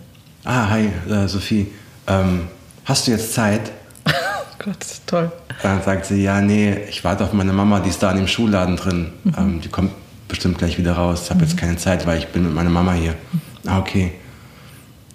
Ah, 0.43 0.69
hi, 0.69 0.89
äh, 1.09 1.27
Sophie. 1.27 1.67
Ähm, 2.07 2.47
hast 2.86 3.07
du 3.07 3.12
jetzt 3.12 3.33
Zeit? 3.33 3.71
oh 4.05 4.12
Gott, 4.63 4.86
toll. 5.05 5.31
Dann 5.62 5.81
sagt 5.83 6.05
sie, 6.05 6.23
ja, 6.23 6.41
nee, 6.41 6.75
ich 6.89 7.03
warte 7.03 7.23
auf 7.23 7.33
meine 7.33 7.53
Mama, 7.53 7.79
die 7.79 7.89
ist 7.89 8.01
da 8.01 8.12
in 8.12 8.17
dem 8.17 8.27
Schuhladen 8.27 8.75
drin. 8.75 9.12
Mhm. 9.23 9.33
Ähm, 9.38 9.62
die 9.62 9.69
kommt 9.69 9.91
bestimmt 10.27 10.57
gleich 10.57 10.77
wieder 10.77 10.93
raus. 10.93 11.23
Ich 11.23 11.29
habe 11.29 11.41
mhm. 11.41 11.47
jetzt 11.47 11.57
keine 11.57 11.77
Zeit, 11.77 12.05
weil 12.07 12.17
ich 12.17 12.27
bin 12.27 12.43
mit 12.43 12.53
meiner 12.53 12.69
Mama 12.69 12.93
hier. 12.93 13.12
Mhm. 13.12 13.69
Ah, 13.69 13.79
okay. 13.79 14.13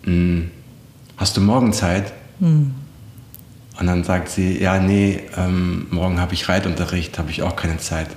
Hm, 0.04 0.50
hast 1.16 1.36
du 1.36 1.40
morgen 1.40 1.72
Zeit? 1.72 2.12
Mhm. 2.40 2.74
Und 3.78 3.86
dann 3.86 4.02
sagt 4.02 4.28
sie, 4.28 4.60
ja, 4.60 4.80
nee, 4.80 5.20
ähm, 5.36 5.86
morgen 5.90 6.20
habe 6.20 6.34
ich 6.34 6.48
Reitunterricht, 6.48 7.16
habe 7.18 7.30
ich 7.30 7.42
auch 7.42 7.54
keine 7.54 7.78
Zeit. 7.78 8.08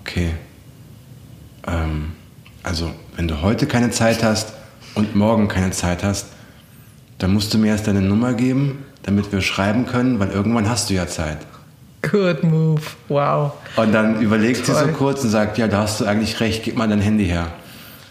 Okay. 0.00 0.32
Ähm, 1.66 2.12
also, 2.62 2.90
wenn 3.16 3.26
du 3.26 3.40
heute 3.40 3.66
keine 3.66 3.90
Zeit 3.90 4.22
hast 4.22 4.52
und 4.94 5.16
morgen 5.16 5.48
keine 5.48 5.70
Zeit 5.70 6.04
hast, 6.04 6.26
dann 7.18 7.32
musst 7.32 7.54
du 7.54 7.58
mir 7.58 7.68
erst 7.68 7.86
deine 7.86 8.02
Nummer 8.02 8.34
geben, 8.34 8.84
damit 9.02 9.32
wir 9.32 9.40
schreiben 9.40 9.86
können, 9.86 10.18
weil 10.20 10.30
irgendwann 10.30 10.68
hast 10.68 10.90
du 10.90 10.94
ja 10.94 11.06
Zeit. 11.06 11.38
Good 12.02 12.44
move, 12.44 12.82
wow. 13.08 13.52
Und 13.76 13.92
dann 13.92 14.20
überlegt 14.20 14.66
Toll. 14.66 14.74
sie 14.74 14.80
so 14.80 14.88
kurz 14.88 15.24
und 15.24 15.30
sagt, 15.30 15.56
ja, 15.56 15.68
da 15.68 15.82
hast 15.82 16.00
du 16.00 16.04
eigentlich 16.04 16.38
recht, 16.40 16.62
gib 16.62 16.76
mal 16.76 16.86
dein 16.86 17.00
Handy 17.00 17.24
her. 17.24 17.46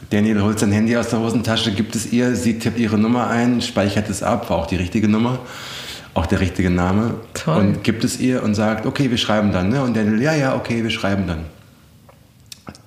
Daniel 0.09 0.41
holt 0.41 0.59
sein 0.59 0.71
Handy 0.71 0.97
aus 0.97 1.09
der 1.09 1.19
Hosentasche, 1.19 1.71
gibt 1.71 1.95
es 1.95 2.11
ihr, 2.11 2.35
sie 2.35 2.59
tippt 2.59 2.79
ihre 2.79 2.97
Nummer 2.97 3.27
ein, 3.27 3.61
speichert 3.61 4.09
es 4.09 4.23
ab, 4.23 4.49
war 4.49 4.57
auch 4.57 4.67
die 4.67 4.75
richtige 4.75 5.07
Nummer, 5.07 5.39
auch 6.15 6.25
der 6.25 6.39
richtige 6.39 6.71
Name. 6.71 7.15
Toll. 7.33 7.57
Und 7.57 7.83
gibt 7.83 8.03
es 8.03 8.19
ihr 8.19 8.41
und 8.41 8.55
sagt, 8.55 8.87
okay, 8.87 9.11
wir 9.11 9.17
schreiben 9.17 9.51
dann. 9.51 9.69
Ne? 9.69 9.83
Und 9.83 9.95
Daniel, 9.95 10.21
ja, 10.21 10.33
ja, 10.33 10.55
okay, 10.55 10.81
wir 10.81 10.89
schreiben 10.89 11.27
dann. 11.27 11.45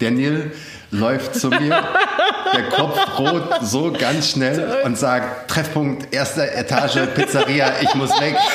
Daniel 0.00 0.50
läuft 0.90 1.34
zu 1.34 1.48
mir, 1.48 1.58
der 2.54 2.68
Kopf 2.70 3.18
rot, 3.18 3.42
so 3.62 3.92
ganz 3.92 4.30
schnell 4.30 4.78
und 4.84 4.96
sagt, 4.96 5.50
Treffpunkt, 5.50 6.12
erste 6.12 6.50
Etage, 6.50 6.98
Pizzeria, 7.14 7.72
ich 7.82 7.94
muss 7.94 8.10
weg. 8.20 8.36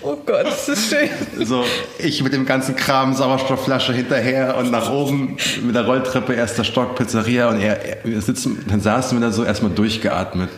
Oh 0.00 0.16
Gott, 0.24 0.46
das 0.46 0.66
ist 0.66 0.88
schön. 0.88 1.10
So, 1.44 1.62
ich 1.98 2.22
mit 2.22 2.32
dem 2.32 2.46
ganzen 2.46 2.74
Kram, 2.74 3.12
Sauerstoffflasche 3.12 3.92
hinterher 3.92 4.56
und 4.56 4.70
nach 4.70 4.90
oben 4.90 5.36
mit 5.62 5.74
der 5.74 5.84
Rolltreppe, 5.84 6.32
erster 6.32 6.64
Stock, 6.64 6.94
Pizzeria 6.94 7.50
und 7.50 7.60
er, 7.60 8.06
er 8.06 8.22
sitzen, 8.22 8.64
dann 8.66 8.80
saßen 8.80 9.20
wir 9.20 9.26
da 9.26 9.30
so 9.30 9.44
erstmal 9.44 9.72
durchgeatmet. 9.72 10.48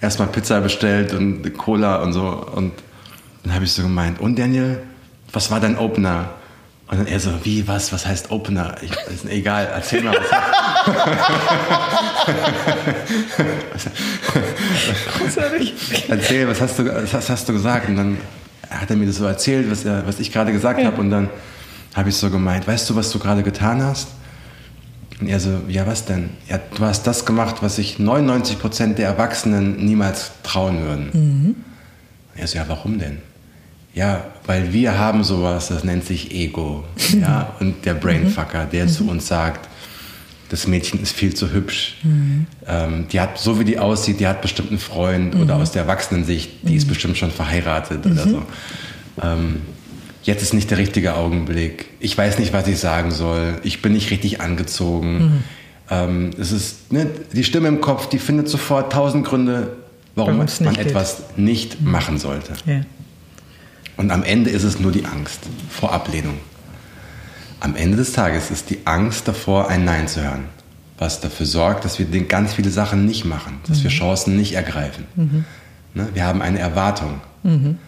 Erstmal 0.00 0.28
Pizza 0.28 0.60
bestellt 0.60 1.12
und 1.14 1.56
Cola 1.56 1.96
und 2.02 2.12
so 2.12 2.46
und 2.54 2.72
dann 3.42 3.54
habe 3.54 3.64
ich 3.64 3.72
so 3.72 3.82
gemeint, 3.82 4.20
und 4.20 4.38
Daniel, 4.38 4.82
was 5.32 5.50
war 5.50 5.60
dein 5.60 5.76
Opener? 5.76 6.30
Und 6.88 6.98
dann 6.98 7.06
er 7.06 7.18
so, 7.18 7.30
wie, 7.42 7.66
was, 7.66 7.92
was 7.92 8.06
heißt 8.06 8.30
Opener? 8.30 8.76
Ich, 8.82 8.90
ist 9.12 9.24
egal, 9.24 9.68
erzähl 9.72 10.02
mal. 10.02 10.14
Was 13.72 13.86
Großartig. 15.18 15.74
erzähl, 16.08 16.48
was 16.48 16.60
hast, 16.60 16.78
du, 16.78 17.12
was 17.12 17.30
hast 17.30 17.48
du 17.48 17.52
gesagt? 17.54 17.88
Und 17.88 17.96
dann 17.96 18.18
hat 18.68 18.90
er 18.90 18.96
mir 18.96 19.06
das 19.06 19.16
so 19.16 19.24
erzählt, 19.24 19.70
was, 19.70 19.84
er, 19.84 20.06
was 20.06 20.20
ich 20.20 20.30
gerade 20.32 20.52
gesagt 20.52 20.80
ja. 20.80 20.86
habe. 20.86 21.00
Und 21.00 21.10
dann 21.10 21.30
habe 21.94 22.10
ich 22.10 22.16
so 22.16 22.30
gemeint, 22.30 22.66
weißt 22.66 22.90
du, 22.90 22.96
was 22.96 23.10
du 23.10 23.18
gerade 23.18 23.42
getan 23.42 23.82
hast? 23.82 24.08
Und 25.22 25.28
er 25.28 25.38
so, 25.38 25.60
ja, 25.68 25.86
was 25.86 26.04
denn? 26.04 26.30
Ja, 26.48 26.58
du 26.58 26.84
hast 26.84 27.06
das 27.06 27.24
gemacht, 27.24 27.58
was 27.60 27.76
sich 27.76 28.00
99 28.00 28.58
Prozent 28.58 28.98
der 28.98 29.06
Erwachsenen 29.06 29.76
niemals 29.84 30.32
trauen 30.42 30.82
würden. 30.82 31.10
Mhm. 31.12 31.54
Er 32.34 32.48
so, 32.48 32.58
ja, 32.58 32.64
warum 32.66 32.98
denn? 32.98 33.18
Ja, 33.94 34.24
weil 34.46 34.72
wir 34.72 34.98
haben 34.98 35.22
sowas, 35.22 35.68
das 35.68 35.84
nennt 35.84 36.04
sich 36.04 36.34
Ego. 36.34 36.82
Ja, 37.20 37.54
und 37.60 37.84
der 37.84 37.94
Brainfucker, 37.94 38.64
der 38.64 38.86
mhm. 38.86 38.88
zu 38.88 39.08
uns 39.08 39.28
sagt, 39.28 39.68
das 40.48 40.66
Mädchen 40.66 41.00
ist 41.00 41.14
viel 41.14 41.32
zu 41.32 41.52
hübsch. 41.52 41.98
Mhm. 42.02 42.46
Ähm, 42.66 43.06
die 43.12 43.20
hat, 43.20 43.38
so 43.38 43.60
wie 43.60 43.64
die 43.64 43.78
aussieht, 43.78 44.18
die 44.18 44.26
hat 44.26 44.42
bestimmt 44.42 44.70
einen 44.70 44.80
Freund 44.80 45.36
mhm. 45.36 45.42
oder 45.42 45.54
aus 45.54 45.70
der 45.70 45.82
Erwachsenensicht, 45.82 46.50
die 46.62 46.74
ist 46.74 46.86
mhm. 46.86 46.88
bestimmt 46.88 47.16
schon 47.16 47.30
verheiratet 47.30 48.04
oder 48.04 48.26
mhm. 48.26 48.30
so. 48.30 48.42
Ähm, 49.22 49.60
jetzt 50.22 50.42
ist 50.42 50.54
nicht 50.54 50.70
der 50.70 50.78
richtige 50.78 51.14
Augenblick. 51.14 51.86
Ich 52.00 52.16
weiß 52.16 52.38
nicht, 52.38 52.52
was 52.52 52.66
ich 52.68 52.78
sagen 52.78 53.10
soll. 53.10 53.58
Ich 53.62 53.82
bin 53.82 53.92
nicht 53.92 54.10
richtig 54.10 54.40
angezogen. 54.40 55.18
Mhm. 55.18 55.44
Ähm, 55.90 56.30
es 56.38 56.52
ist 56.52 56.92
ne, 56.92 57.06
die 57.32 57.44
Stimme 57.44 57.68
im 57.68 57.80
Kopf, 57.80 58.08
die 58.08 58.18
findet 58.18 58.48
sofort 58.48 58.92
tausend 58.92 59.26
Gründe, 59.26 59.76
warum 60.14 60.38
man 60.38 60.76
etwas 60.76 61.22
nicht 61.36 61.82
machen 61.82 62.18
sollte. 62.18 62.52
Ja. 62.66 62.82
Und 63.96 64.10
am 64.10 64.22
Ende 64.22 64.50
ist 64.50 64.64
es 64.64 64.80
nur 64.80 64.92
die 64.92 65.04
Angst 65.04 65.40
vor 65.68 65.92
Ablehnung. 65.92 66.38
Am 67.60 67.76
Ende 67.76 67.96
des 67.96 68.12
Tages 68.12 68.50
ist 68.50 68.70
die 68.70 68.78
Angst 68.86 69.28
davor, 69.28 69.68
ein 69.68 69.84
Nein 69.84 70.08
zu 70.08 70.22
hören, 70.22 70.46
was 70.98 71.20
dafür 71.20 71.46
sorgt, 71.46 71.84
dass 71.84 71.98
wir 71.98 72.06
ganz 72.24 72.54
viele 72.54 72.70
Sachen 72.70 73.06
nicht 73.06 73.24
machen, 73.24 73.60
dass 73.68 73.78
mhm. 73.78 73.82
wir 73.84 73.90
Chancen 73.90 74.36
nicht 74.36 74.54
ergreifen. 74.54 75.04
Mhm. 75.14 75.44
Ne? 75.94 76.08
Wir 76.14 76.24
haben 76.24 76.42
eine 76.42 76.58
Erwartung, 76.58 77.20
mhm. 77.42 77.78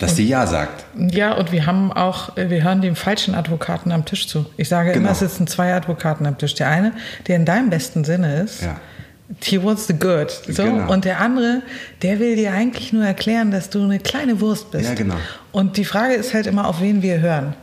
Dass 0.00 0.16
sie 0.16 0.26
Ja 0.26 0.46
sagt. 0.46 0.84
Ja, 0.96 1.32
und 1.34 1.52
wir 1.52 1.66
haben 1.66 1.92
auch, 1.92 2.34
wir 2.36 2.62
hören 2.62 2.80
dem 2.80 2.96
falschen 2.96 3.34
Advokaten 3.34 3.92
am 3.92 4.04
Tisch 4.04 4.26
zu. 4.26 4.46
Ich 4.56 4.68
sage 4.68 4.92
genau. 4.92 5.02
immer, 5.02 5.10
es 5.12 5.20
sitzen 5.20 5.46
zwei 5.46 5.74
Advokaten 5.74 6.26
am 6.26 6.38
Tisch. 6.38 6.54
Der 6.54 6.68
eine, 6.68 6.92
der 7.28 7.36
in 7.36 7.44
deinem 7.44 7.70
besten 7.70 8.04
Sinne 8.04 8.42
ist, 8.42 8.62
ja 8.62 8.80
He 9.40 9.62
wants 9.62 9.86
the 9.86 9.94
good. 9.94 10.30
So. 10.30 10.64
Genau. 10.64 10.92
Und 10.92 11.04
der 11.04 11.20
andere, 11.20 11.62
der 12.02 12.18
will 12.18 12.36
dir 12.36 12.52
eigentlich 12.52 12.92
nur 12.92 13.04
erklären, 13.04 13.50
dass 13.50 13.70
du 13.70 13.82
eine 13.82 13.98
kleine 13.98 14.40
Wurst 14.40 14.70
bist. 14.70 14.88
Ja, 14.88 14.94
genau. 14.94 15.14
Und 15.52 15.76
die 15.76 15.84
Frage 15.84 16.14
ist 16.14 16.34
halt 16.34 16.46
immer, 16.46 16.68
auf 16.68 16.80
wen 16.80 17.02
wir 17.02 17.20
hören. 17.20 17.54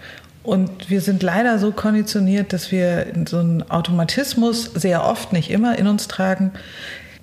Und 0.41 0.89
wir 0.89 1.01
sind 1.01 1.21
leider 1.21 1.59
so 1.59 1.71
konditioniert, 1.71 2.53
dass 2.53 2.71
wir 2.71 3.07
so 3.27 3.39
einen 3.39 3.69
Automatismus 3.69 4.71
sehr 4.73 5.05
oft, 5.05 5.33
nicht 5.33 5.51
immer, 5.51 5.77
in 5.77 5.85
uns 5.85 6.07
tragen, 6.07 6.51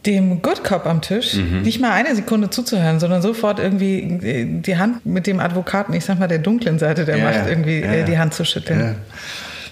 dem 0.06 0.40
Good 0.42 0.62
Cop 0.64 0.86
am 0.86 1.00
Tisch 1.00 1.34
mhm. 1.34 1.62
nicht 1.62 1.80
mal 1.80 1.92
eine 1.92 2.14
Sekunde 2.14 2.50
zuzuhören, 2.50 3.00
sondern 3.00 3.22
sofort 3.22 3.58
irgendwie 3.58 4.60
die 4.64 4.76
Hand 4.76 5.04
mit 5.04 5.26
dem 5.26 5.40
Advokaten, 5.40 5.94
ich 5.94 6.04
sag 6.04 6.18
mal 6.18 6.28
der 6.28 6.38
dunklen 6.38 6.78
Seite 6.78 7.04
der 7.04 7.18
ja, 7.18 7.24
Macht, 7.24 7.48
irgendwie 7.48 7.80
ja, 7.80 8.04
die 8.04 8.18
Hand 8.18 8.34
zu 8.34 8.44
schütteln. 8.44 8.96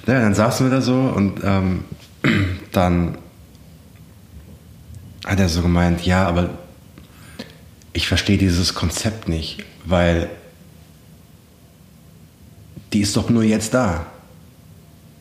Ja. 0.06 0.14
ja, 0.14 0.20
dann 0.20 0.34
saßen 0.34 0.66
wir 0.68 0.74
da 0.76 0.82
so 0.82 0.94
und 0.94 1.40
ähm, 1.44 1.84
dann 2.72 3.18
hat 5.24 5.40
er 5.40 5.48
so 5.48 5.62
gemeint, 5.62 6.04
ja, 6.04 6.26
aber 6.26 6.50
ich 7.92 8.08
verstehe 8.08 8.36
dieses 8.36 8.74
Konzept 8.74 9.28
nicht, 9.28 9.64
weil 9.84 10.28
die 12.92 13.00
ist 13.00 13.16
doch 13.16 13.30
nur 13.30 13.44
jetzt 13.44 13.72
da. 13.72 14.06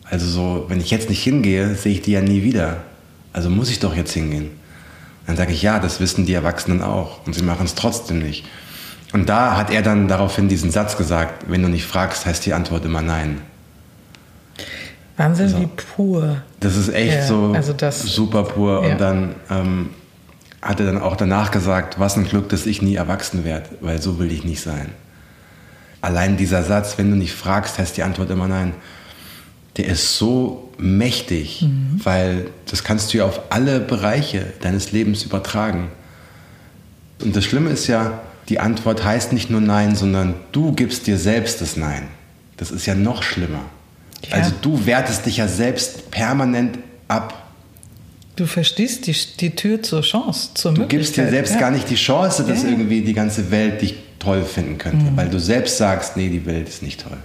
Also 0.04 0.28
so, 0.28 0.66
wenn 0.68 0.80
ich 0.80 0.92
jetzt 0.92 1.10
nicht 1.10 1.24
hingehe, 1.24 1.76
sehe 1.76 1.94
ich 1.94 2.02
die 2.02 2.12
ja 2.12 2.22
nie 2.22 2.44
wieder. 2.44 2.84
Also 3.32 3.50
muss 3.50 3.70
ich 3.70 3.80
doch 3.80 3.96
jetzt 3.96 4.14
hingehen. 4.14 4.52
Dann 5.26 5.38
sage 5.38 5.54
ich, 5.54 5.62
ja, 5.62 5.80
das 5.80 6.00
wissen 6.00 6.26
die 6.26 6.34
Erwachsenen 6.34 6.82
auch 6.82 7.26
und 7.26 7.34
sie 7.34 7.44
machen 7.44 7.66
es 7.66 7.76
trotzdem 7.76 8.20
nicht. 8.20 8.46
Und 9.14 9.30
da 9.30 9.56
hat 9.56 9.70
er 9.70 9.82
dann 9.82 10.08
daraufhin 10.08 10.50
diesen 10.50 10.72
Satz 10.72 10.98
gesagt, 10.98 11.46
wenn 11.48 11.62
du 11.62 11.70
nicht 11.70 11.86
fragst, 11.86 12.26
heißt 12.26 12.46
die 12.46 12.54
Antwort 12.54 12.84
immer 12.86 13.02
nein. 13.02 13.42
Wahnsinn, 15.18 15.46
also, 15.46 15.62
wie 15.62 15.68
pur. 15.68 16.42
Das 16.60 16.76
ist 16.76 16.90
echt 16.90 17.14
ja, 17.14 17.28
so 17.28 17.54
also 17.56 17.74
das, 17.74 18.02
super 18.02 18.44
pur. 18.44 18.84
Ja. 18.84 18.92
Und 18.92 19.02
dann 19.02 19.36
ähm, 19.52 19.90
hat 20.62 20.80
er 20.80 20.88
dann 20.88 21.00
auch 21.00 21.16
danach 21.16 21.52
gesagt, 21.52 22.00
was 22.00 22.18
ein 22.18 22.26
Glück, 22.26 22.50
dass 22.50 22.66
ich 22.66 22.82
nie 22.82 22.96
erwachsen 22.96 23.46
werde, 23.46 23.70
weil 23.82 24.02
so 24.02 24.18
will 24.18 24.32
ich 24.32 24.44
nicht 24.44 24.62
sein. 24.62 24.90
Allein 26.02 26.36
dieser 26.36 26.64
Satz, 26.64 26.98
wenn 26.98 27.12
du 27.12 27.16
nicht 27.16 27.34
fragst, 27.34 27.78
heißt 27.78 27.96
die 27.96 28.04
Antwort 28.04 28.30
immer 28.32 28.48
nein 28.48 28.74
der 29.78 29.88
ist 29.88 30.18
so 30.18 30.63
mächtig, 30.78 31.62
mhm. 31.62 32.00
weil 32.04 32.48
das 32.70 32.84
kannst 32.84 33.14
du 33.14 33.20
ja 33.20 33.26
auf 33.26 33.40
alle 33.50 33.80
Bereiche 33.80 34.46
deines 34.62 34.92
Lebens 34.92 35.24
übertragen. 35.24 35.90
Und 37.22 37.36
das 37.36 37.46
Schlimme 37.46 37.70
ist 37.70 37.88
ja, 37.88 38.22
die 38.50 38.60
Antwort 38.60 39.04
heißt 39.04 39.34
nicht 39.34 39.50
nur 39.50 39.62
Nein, 39.62 39.96
sondern 39.96 40.36
du 40.52 40.74
gibst 40.74 41.08
dir 41.08 41.18
selbst 41.18 41.62
das 41.62 41.78
Nein. 41.78 42.04
Das 42.58 42.72
ist 42.72 42.86
ja 42.86 42.96
noch 42.96 43.24
schlimmer. 43.24 43.66
Ja. 44.30 44.38
Also 44.38 44.52
du 44.62 44.86
wertest 44.86 45.26
dich 45.26 45.38
ja 45.38 45.48
selbst 45.48 46.12
permanent 46.12 46.80
ab. 47.08 47.52
Du 48.36 48.46
verstehst 48.46 49.08
die, 49.08 49.16
die 49.40 49.56
Tür 49.56 49.84
zur 49.84 50.02
Chance, 50.02 50.50
zur 50.56 50.74
du 50.74 50.82
Möglichkeit. 50.82 50.92
Du 50.92 50.98
gibst 50.98 51.18
dir 51.18 51.30
selbst 51.30 51.54
ja. 51.54 51.60
gar 51.60 51.72
nicht 51.72 51.90
die 51.90 51.96
Chance, 51.96 52.44
dass 52.44 52.64
ja. 52.64 52.70
irgendwie 52.70 53.02
die 53.02 53.14
ganze 53.14 53.52
Welt 53.52 53.82
dich 53.82 53.96
toll 54.20 54.44
finden 54.44 54.78
könnte, 54.78 55.12
mhm. 55.12 55.18
weil 55.18 55.30
du 55.30 55.40
selbst 55.40 55.78
sagst, 55.78 56.18
nee, 56.18 56.30
die 56.30 56.46
Welt 56.46 56.68
ist 56.68 56.82
nicht 56.82 57.02
toll. 57.02 57.18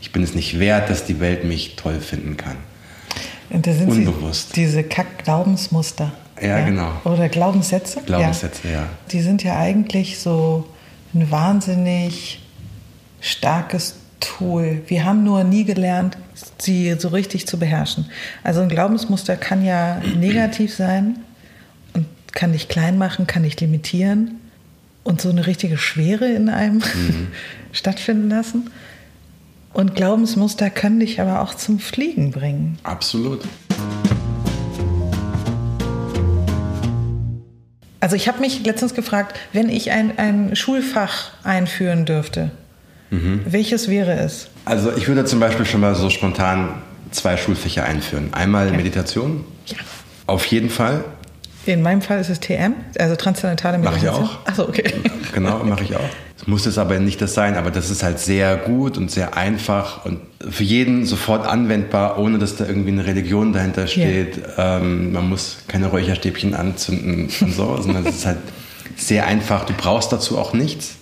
Ich 0.00 0.12
bin 0.12 0.22
es 0.22 0.34
nicht 0.34 0.58
wert, 0.58 0.90
dass 0.90 1.04
die 1.04 1.20
Welt 1.20 1.44
mich 1.44 1.76
toll 1.76 2.00
finden 2.00 2.36
kann. 2.36 2.56
Und 3.50 3.66
da 3.66 3.72
sind 3.72 3.88
Unbewusst. 3.88 4.54
Sie, 4.54 4.62
diese 4.62 4.82
Kack-Glaubensmuster. 4.84 6.12
Ja, 6.40 6.58
ja, 6.58 6.64
genau. 6.64 6.90
Oder 7.04 7.28
Glaubenssätze. 7.28 8.00
Glaubenssätze, 8.06 8.68
ja. 8.68 8.72
ja. 8.72 8.88
Die 9.10 9.20
sind 9.20 9.42
ja 9.42 9.58
eigentlich 9.58 10.18
so 10.18 10.66
ein 11.12 11.30
wahnsinnig 11.30 12.40
starkes 13.20 13.96
Tool. 14.20 14.82
Wir 14.86 15.04
haben 15.04 15.24
nur 15.24 15.44
nie 15.44 15.64
gelernt, 15.64 16.16
sie 16.58 16.94
so 16.98 17.08
richtig 17.08 17.46
zu 17.46 17.58
beherrschen. 17.58 18.06
Also 18.42 18.60
ein 18.60 18.68
Glaubensmuster 18.68 19.36
kann 19.36 19.64
ja 19.64 20.00
negativ 20.16 20.74
sein 20.74 21.18
und 21.94 22.06
kann 22.32 22.52
dich 22.52 22.68
klein 22.68 22.98
machen, 22.98 23.26
kann 23.26 23.42
dich 23.42 23.58
limitieren 23.60 24.40
und 25.04 25.20
so 25.20 25.30
eine 25.30 25.46
richtige 25.46 25.78
Schwere 25.78 26.26
in 26.26 26.48
einem 26.48 26.76
mhm. 26.76 27.28
stattfinden 27.72 28.28
lassen. 28.28 28.70
Und 29.72 29.94
Glaubensmuster 29.94 30.68
können 30.68 31.00
dich 31.00 31.20
aber 31.20 31.42
auch 31.42 31.54
zum 31.54 31.78
Fliegen 31.78 32.32
bringen. 32.32 32.78
Absolut. 32.82 33.42
Also 38.00 38.16
ich 38.16 38.28
habe 38.28 38.40
mich 38.40 38.64
letztens 38.64 38.94
gefragt, 38.94 39.38
wenn 39.52 39.68
ich 39.68 39.90
ein, 39.90 40.18
ein 40.18 40.56
Schulfach 40.56 41.32
einführen 41.44 42.06
dürfte, 42.06 42.50
mhm. 43.10 43.42
welches 43.44 43.88
wäre 43.88 44.18
es? 44.18 44.48
Also 44.64 44.90
ich 44.96 45.06
würde 45.06 45.24
zum 45.26 45.38
Beispiel 45.38 45.66
schon 45.66 45.80
mal 45.80 45.94
so 45.94 46.10
spontan 46.10 46.82
zwei 47.10 47.36
Schulfächer 47.36 47.84
einführen. 47.84 48.32
Einmal 48.32 48.68
ja. 48.68 48.76
Meditation. 48.76 49.44
Ja. 49.66 49.76
Auf 50.26 50.46
jeden 50.46 50.70
Fall. 50.70 51.04
In 51.72 51.82
meinem 51.82 52.02
Fall 52.02 52.20
ist 52.20 52.28
es 52.28 52.40
TM, 52.40 52.74
also 52.98 53.14
transzendentale 53.14 53.78
Meditation. 53.78 54.22
Mache 54.22 54.24
ich 54.24 54.30
auch. 54.30 54.46
Achso, 54.46 54.62
okay. 54.64 54.92
Genau, 55.32 55.62
mache 55.62 55.84
ich 55.84 55.94
auch. 55.94 56.08
Es 56.36 56.48
muss 56.48 56.66
es 56.66 56.76
aber 56.78 56.98
nicht 56.98 57.20
das 57.22 57.34
sein, 57.34 57.54
aber 57.54 57.70
das 57.70 57.90
ist 57.90 58.02
halt 58.02 58.18
sehr 58.18 58.56
gut 58.56 58.98
und 58.98 59.10
sehr 59.10 59.36
einfach 59.36 60.04
und 60.04 60.20
für 60.50 60.64
jeden 60.64 61.06
sofort 61.06 61.46
anwendbar, 61.46 62.18
ohne 62.18 62.38
dass 62.38 62.56
da 62.56 62.66
irgendwie 62.66 62.90
eine 62.90 63.06
Religion 63.06 63.52
dahinter 63.52 63.86
steht. 63.86 64.38
Ja. 64.56 64.78
Ähm, 64.78 65.12
man 65.12 65.28
muss 65.28 65.58
keine 65.68 65.86
Räucherstäbchen 65.86 66.54
anzünden 66.54 67.28
und 67.40 67.54
so, 67.54 67.80
sondern 67.80 68.04
es 68.06 68.16
ist 68.16 68.26
halt 68.26 68.38
sehr 68.96 69.26
einfach. 69.26 69.64
Du 69.64 69.74
brauchst 69.74 70.12
dazu 70.12 70.38
auch 70.38 70.52
nichts. 70.52 70.96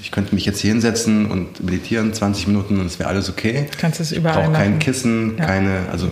Ich 0.00 0.10
könnte 0.10 0.34
mich 0.34 0.46
jetzt 0.46 0.60
hier 0.60 0.70
hinsetzen 0.70 1.30
und 1.30 1.62
meditieren 1.62 2.14
20 2.14 2.46
Minuten 2.46 2.80
und 2.80 2.86
es 2.86 2.98
wäre 2.98 3.10
alles 3.10 3.28
okay. 3.28 3.66
Kannst 3.78 4.00
es 4.00 4.12
überall 4.12 4.38
Ich 4.38 4.44
brauche 4.46 4.56
kein 4.56 4.78
Kissen, 4.78 5.36
ja. 5.36 5.44
keine, 5.44 5.86
also 5.90 6.10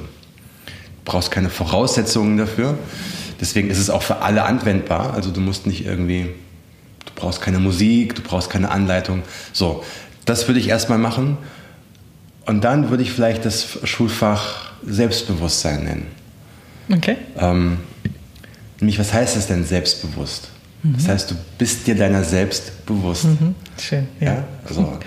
brauchst 1.05 1.31
keine 1.31 1.49
Voraussetzungen 1.49 2.37
dafür. 2.37 2.77
Deswegen 3.41 3.71
ist 3.71 3.79
es 3.79 3.91
auch 3.91 4.03
für 4.03 4.19
alle 4.19 4.45
anwendbar. 4.45 5.15
Also 5.15 5.31
du 5.31 5.41
musst 5.41 5.67
nicht 5.67 5.85
irgendwie, 5.85 6.31
du 7.05 7.13
brauchst 7.15 7.41
keine 7.41 7.59
Musik, 7.59 8.15
du 8.15 8.23
brauchst 8.23 8.51
keine 8.51 8.71
Anleitung. 8.71 9.23
So, 9.53 9.85
das 10.25 10.49
würde 10.49 10.61
ich 10.61 10.69
erstmal 10.69 10.99
machen. 10.99 11.39
Und 12.47 12.65
dann 12.65 12.91
würde 12.91 13.03
ich 13.03 13.13
vielleicht 13.13 13.45
das 13.45 13.79
Schulfach 13.85 14.73
Selbstbewusstsein 14.85 15.85
nennen. 15.85 16.07
Okay. 16.93 17.17
Ähm, 17.37 17.79
nämlich, 18.81 18.99
was 18.99 19.13
heißt 19.13 19.37
das 19.37 19.49
denn 19.49 19.65
selbstbewusst? 19.65 20.49
Mhm. 20.83 20.95
Das 20.97 21.09
heißt, 21.09 21.31
du 21.31 21.35
bist 21.59 21.87
dir 21.87 21.97
deiner 21.97 22.23
selbst 22.23 22.87
bewusst. 22.87 23.25
Mhm. 23.25 23.55
Schön, 23.81 24.07
ja. 24.21 24.35
ja. 24.35 24.45
Also, 24.67 24.99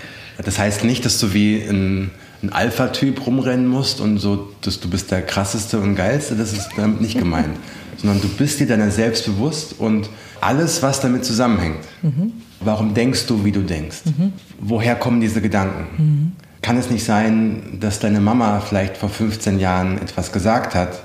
das 0.44 0.60
heißt 0.60 0.84
nicht, 0.84 1.06
dass 1.06 1.20
du 1.20 1.34
wie 1.34 1.62
ein, 1.62 2.12
ein 2.44 2.52
Alpha-Typ 2.52 3.26
rumrennen 3.26 3.68
musst 3.68 4.02
und 4.02 4.18
so, 4.18 4.54
dass 4.62 4.80
du 4.80 4.90
bist 4.90 5.12
der 5.12 5.22
krasseste 5.22 5.80
und 5.80 5.96
geilste. 5.96 6.36
Das 6.36 6.54
ist 6.54 6.70
damit 6.76 7.02
nicht 7.02 7.18
gemeint 7.18 7.58
sondern 8.02 8.22
du 8.22 8.30
bist 8.30 8.60
dir 8.60 8.68
deiner 8.68 8.92
selbst 8.92 9.26
bewusst 9.26 9.76
und 9.78 10.10
alles, 10.42 10.82
was 10.82 11.02
damit 11.02 11.26
zusammenhängt. 11.26 11.80
Mhm. 12.02 12.34
Warum 12.60 12.94
denkst 12.94 13.26
du, 13.28 13.46
wie 13.46 13.52
du 13.52 13.62
denkst? 13.62 14.00
Mhm. 14.06 14.34
Woher 14.60 14.96
kommen 14.96 15.22
diese 15.22 15.42
Gedanken? 15.42 15.88
Mhm. 15.98 16.32
Kann 16.62 16.78
es 16.78 16.90
nicht 16.90 17.04
sein, 17.04 17.78
dass 17.80 18.00
deine 18.00 18.20
Mama 18.20 18.60
vielleicht 18.60 18.98
vor 18.98 19.10
15 19.10 19.60
Jahren 19.60 19.98
etwas 20.02 20.32
gesagt 20.32 20.76
hat, 20.76 21.04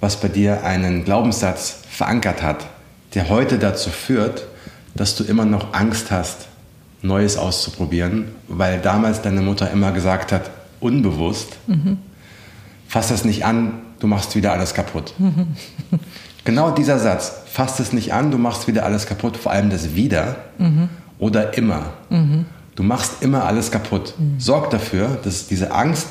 was 0.00 0.20
bei 0.20 0.26
dir 0.26 0.64
einen 0.64 1.04
Glaubenssatz 1.04 1.82
verankert 1.88 2.42
hat, 2.42 2.66
der 3.14 3.28
heute 3.28 3.58
dazu 3.58 3.90
führt, 3.90 4.46
dass 4.94 5.14
du 5.14 5.22
immer 5.22 5.44
noch 5.44 5.74
Angst 5.74 6.10
hast, 6.10 6.48
Neues 7.02 7.36
auszuprobieren, 7.36 8.26
weil 8.48 8.80
damals 8.80 9.22
deine 9.22 9.42
Mutter 9.42 9.70
immer 9.70 9.92
gesagt 9.92 10.32
hat, 10.32 10.50
unbewusst, 10.80 11.56
mhm. 11.66 11.98
fass 12.88 13.08
das 13.08 13.24
nicht 13.24 13.44
an, 13.44 13.74
du 14.00 14.06
machst 14.06 14.34
wieder 14.34 14.52
alles 14.52 14.74
kaputt. 14.74 15.14
genau 16.44 16.72
dieser 16.72 16.98
Satz, 16.98 17.32
fass 17.46 17.78
es 17.78 17.92
nicht 17.92 18.12
an, 18.12 18.30
du 18.30 18.38
machst 18.38 18.66
wieder 18.66 18.84
alles 18.84 19.06
kaputt, 19.06 19.36
vor 19.36 19.52
allem 19.52 19.70
das 19.70 19.94
wieder 19.94 20.36
mhm. 20.58 20.88
oder 21.18 21.56
immer. 21.56 21.92
Mhm. 22.08 22.46
Du 22.74 22.82
machst 22.82 23.22
immer 23.22 23.44
alles 23.44 23.70
kaputt. 23.70 24.14
Mhm. 24.18 24.40
Sorg 24.40 24.70
dafür, 24.70 25.18
dass 25.22 25.46
diese 25.46 25.72
Angst 25.72 26.08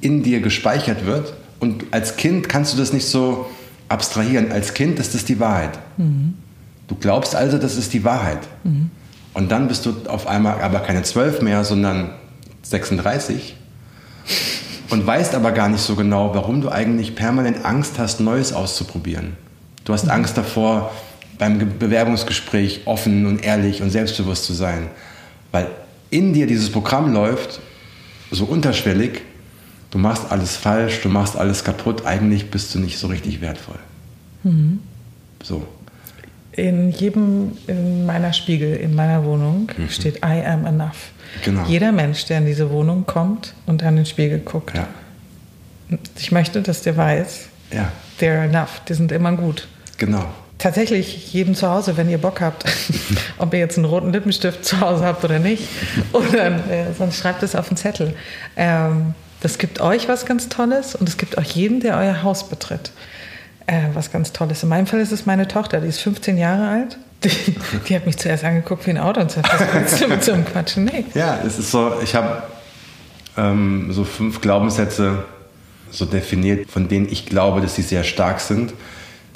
in 0.00 0.22
dir 0.22 0.40
gespeichert 0.40 1.06
wird 1.06 1.34
und 1.60 1.84
als 1.92 2.16
Kind 2.16 2.48
kannst 2.48 2.72
du 2.72 2.78
das 2.78 2.92
nicht 2.92 3.06
so 3.06 3.46
abstrahieren. 3.88 4.50
Als 4.50 4.74
Kind 4.74 4.98
ist 4.98 5.14
das 5.14 5.24
die 5.24 5.38
Wahrheit. 5.38 5.78
Mhm. 5.98 6.34
Du 6.88 6.94
glaubst 6.96 7.36
also, 7.36 7.58
das 7.58 7.76
ist 7.76 7.92
die 7.92 8.02
Wahrheit. 8.02 8.40
Mhm. 8.64 8.90
Und 9.34 9.52
dann 9.52 9.68
bist 9.68 9.86
du 9.86 9.94
auf 10.08 10.26
einmal 10.26 10.60
aber 10.60 10.80
keine 10.80 11.02
zwölf 11.02 11.40
mehr, 11.42 11.64
sondern 11.64 12.10
36 12.62 13.56
und 14.90 15.06
weißt 15.06 15.34
aber 15.34 15.52
gar 15.52 15.68
nicht 15.68 15.82
so 15.82 15.94
genau, 15.94 16.34
warum 16.34 16.60
du 16.60 16.68
eigentlich 16.68 17.14
permanent 17.14 17.64
Angst 17.64 17.98
hast, 17.98 18.20
Neues 18.20 18.52
auszuprobieren. 18.52 19.36
Du 19.84 19.92
hast 19.92 20.08
Angst 20.08 20.36
davor, 20.36 20.92
beim 21.38 21.78
Bewerbungsgespräch 21.78 22.82
offen 22.84 23.26
und 23.26 23.42
ehrlich 23.42 23.82
und 23.82 23.90
selbstbewusst 23.90 24.44
zu 24.44 24.52
sein, 24.52 24.88
weil 25.52 25.68
in 26.10 26.34
dir 26.34 26.46
dieses 26.46 26.70
Programm 26.70 27.12
läuft, 27.12 27.60
so 28.30 28.44
unterschwellig, 28.44 29.22
du 29.90 29.98
machst 29.98 30.30
alles 30.30 30.56
falsch, 30.56 31.00
du 31.02 31.08
machst 31.08 31.36
alles 31.36 31.64
kaputt, 31.64 32.04
eigentlich 32.04 32.50
bist 32.50 32.74
du 32.74 32.78
nicht 32.78 32.98
so 32.98 33.06
richtig 33.06 33.40
wertvoll. 33.40 33.78
Mhm. 34.42 34.80
So. 35.42 35.66
In 36.52 36.90
jedem 36.90 37.52
in 37.66 38.06
meiner 38.06 38.32
Spiegel, 38.32 38.76
in 38.76 38.94
meiner 38.94 39.24
Wohnung 39.24 39.70
mhm. 39.76 39.88
steht 39.88 40.16
I 40.16 40.44
am 40.44 40.66
enough. 40.66 41.12
Genau. 41.44 41.64
Jeder 41.66 41.92
Mensch, 41.92 42.26
der 42.26 42.38
in 42.38 42.46
diese 42.46 42.70
Wohnung 42.70 43.06
kommt 43.06 43.54
und 43.66 43.82
an 43.82 43.96
den 43.96 44.06
Spiegel 44.06 44.40
guckt. 44.40 44.76
Ja. 44.76 44.86
Ich 46.18 46.32
möchte, 46.32 46.62
dass 46.62 46.82
der 46.82 46.96
weiß, 46.96 47.48
ja. 47.72 47.90
they're 48.20 48.44
enough, 48.44 48.80
die 48.88 48.94
sind 48.94 49.12
immer 49.12 49.32
gut. 49.32 49.68
Genau. 49.98 50.24
Tatsächlich 50.58 51.32
jedem 51.32 51.54
zu 51.54 51.68
Hause, 51.68 51.96
wenn 51.96 52.08
ihr 52.10 52.18
Bock 52.18 52.40
habt, 52.40 52.64
ob 53.38 53.54
ihr 53.54 53.60
jetzt 53.60 53.78
einen 53.78 53.86
roten 53.86 54.12
Lippenstift 54.12 54.64
zu 54.64 54.80
Hause 54.80 55.04
habt 55.04 55.24
oder 55.24 55.38
nicht, 55.38 55.66
oder 56.12 56.46
äh, 56.70 56.92
sonst 56.96 57.18
schreibt 57.18 57.42
es 57.42 57.56
auf 57.56 57.68
den 57.68 57.76
Zettel. 57.76 58.14
Ähm, 58.56 59.14
das 59.40 59.56
gibt 59.56 59.80
euch 59.80 60.06
was 60.08 60.26
ganz 60.26 60.48
Tolles 60.48 60.94
und 60.94 61.08
es 61.08 61.16
gibt 61.16 61.38
auch 61.38 61.42
jedem, 61.42 61.80
der 61.80 61.96
euer 61.96 62.22
Haus 62.22 62.48
betritt, 62.48 62.92
äh, 63.66 63.84
was 63.94 64.12
ganz 64.12 64.32
Tolles. 64.32 64.62
In 64.62 64.68
meinem 64.68 64.86
Fall 64.86 65.00
ist 65.00 65.12
es 65.12 65.24
meine 65.24 65.48
Tochter, 65.48 65.80
die 65.80 65.88
ist 65.88 66.00
15 66.00 66.36
Jahre 66.36 66.68
alt 66.68 66.98
die, 67.24 67.30
die, 67.88 67.96
hat 67.96 68.06
mich 68.06 68.16
zuerst 68.16 68.44
angeguckt 68.44 68.86
wie 68.86 68.90
ein 68.90 68.98
Auto 68.98 69.20
und 69.20 69.30
sagt, 69.30 69.52
was 69.52 69.74
willst 69.74 70.00
du 70.00 70.08
mit 70.08 70.24
so 70.24 70.32
einem 70.32 70.44
Quatsch? 70.44 70.76
Nee. 70.76 71.04
Ja, 71.14 71.40
es 71.46 71.58
ist 71.58 71.70
so, 71.70 71.92
ich 72.02 72.14
habe 72.14 72.42
ähm, 73.36 73.92
so 73.92 74.04
fünf 74.04 74.40
Glaubenssätze 74.40 75.24
so 75.90 76.04
definiert, 76.04 76.70
von 76.70 76.88
denen 76.88 77.08
ich 77.10 77.26
glaube, 77.26 77.60
dass 77.60 77.74
sie 77.74 77.82
sehr 77.82 78.04
stark 78.04 78.40
sind. 78.40 78.72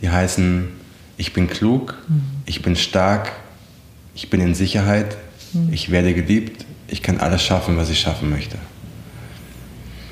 die 0.01 0.11
heißen, 0.11 0.68
ich 1.16 1.33
bin 1.33 1.49
klug, 1.49 1.97
mhm. 2.09 2.23
ich 2.47 2.62
bin 2.62 2.77
stark, 2.77 3.33
ich 4.14 4.31
bin 4.31 4.40
in 4.40 4.55
Sicherheit, 4.55 5.16
mhm. 5.53 5.73
ich 5.73 5.90
werde 5.90 6.14
geliebt, 6.14 6.64
ich 6.88 7.03
kann 7.03 7.18
alles 7.18 7.42
schaffen, 7.42 7.77
was 7.77 7.90
ich 7.90 8.01
schaffen 8.01 8.31
möchte. 8.31 8.59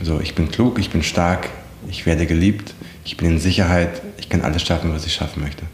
So, 0.02 0.20
ich 0.20 0.34
bin 0.34 0.50
klug, 0.50 0.78
ich 0.78 0.90
bin 0.90 1.02
stark, 1.02 1.48
ich 1.88 2.06
werde 2.06 2.26
geliebt, 2.26 2.74
ich 3.04 3.16
bin 3.16 3.30
in 3.30 3.38
Sicherheit, 3.38 4.02
ich 4.18 4.28
kann 4.28 4.42
alles 4.42 4.62
schaffen, 4.62 4.92
was 4.92 5.06
ich 5.06 5.14
schaffen 5.14 5.42
möchte. 5.42 5.64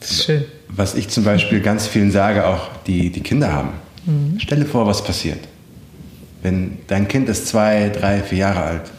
Das 0.00 0.10
ist 0.10 0.24
schön. 0.24 0.44
Was 0.68 0.94
ich 0.94 1.08
zum 1.08 1.24
Beispiel 1.24 1.60
ganz 1.60 1.86
vielen 1.86 2.10
sage, 2.10 2.46
auch 2.46 2.68
die, 2.86 3.10
die 3.10 3.20
Kinder 3.20 3.52
haben. 3.52 3.70
Mhm. 4.04 4.38
Stell 4.38 4.60
dir 4.60 4.66
vor, 4.66 4.86
was 4.86 5.02
passiert. 5.02 5.40
Wenn 6.42 6.78
dein 6.86 7.08
Kind 7.08 7.28
ist 7.28 7.48
zwei, 7.48 7.88
drei, 7.88 8.22
vier 8.22 8.38
Jahre 8.38 8.62
alt 8.62 8.90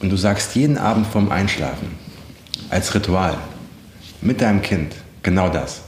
und 0.00 0.10
du 0.10 0.16
sagst 0.16 0.54
jeden 0.56 0.78
Abend 0.78 1.06
vorm 1.06 1.30
Einschlafen 1.30 1.88
als 2.70 2.94
Ritual 2.94 3.36
mit 4.20 4.40
deinem 4.40 4.62
Kind 4.62 4.94
genau 5.22 5.48
das. 5.48 5.82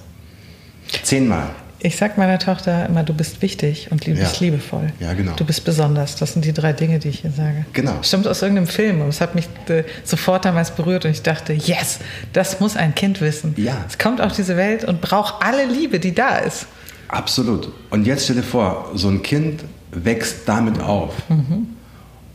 Zehnmal. 1.02 1.50
Ich 1.86 1.98
sag 1.98 2.18
meiner 2.18 2.40
Tochter 2.40 2.86
immer, 2.86 3.04
du 3.04 3.14
bist 3.14 3.42
wichtig 3.42 3.92
und 3.92 4.04
du 4.04 4.10
bist 4.10 4.40
ja. 4.40 4.46
liebevoll. 4.46 4.92
Ja, 4.98 5.12
genau. 5.12 5.34
Du 5.36 5.44
bist 5.44 5.64
besonders. 5.64 6.16
Das 6.16 6.32
sind 6.32 6.44
die 6.44 6.52
drei 6.52 6.72
Dinge, 6.72 6.98
die 6.98 7.10
ich 7.10 7.22
ihr 7.22 7.30
sage. 7.30 7.64
Genau. 7.74 7.92
Stimmt 8.02 8.26
aus 8.26 8.42
irgendeinem 8.42 8.66
Film. 8.66 9.02
Und 9.02 9.10
es 9.10 9.20
hat 9.20 9.36
mich 9.36 9.48
äh, 9.68 9.84
sofort 10.02 10.44
damals 10.44 10.72
berührt 10.72 11.04
und 11.04 11.12
ich 11.12 11.22
dachte, 11.22 11.52
yes, 11.52 12.00
das 12.32 12.58
muss 12.58 12.76
ein 12.76 12.96
Kind 12.96 13.20
wissen. 13.20 13.54
Ja. 13.56 13.84
Es 13.88 13.98
kommt 13.98 14.20
auf 14.20 14.32
diese 14.32 14.56
Welt 14.56 14.82
und 14.82 15.00
braucht 15.00 15.44
alle 15.44 15.64
Liebe, 15.64 16.00
die 16.00 16.12
da 16.12 16.38
ist. 16.38 16.66
Absolut. 17.06 17.72
Und 17.90 18.04
jetzt 18.04 18.24
stell 18.24 18.34
dir 18.34 18.42
vor, 18.42 18.90
so 18.94 19.08
ein 19.08 19.22
Kind 19.22 19.62
wächst 19.92 20.38
damit 20.46 20.80
auf. 20.80 21.14
Mhm. 21.28 21.68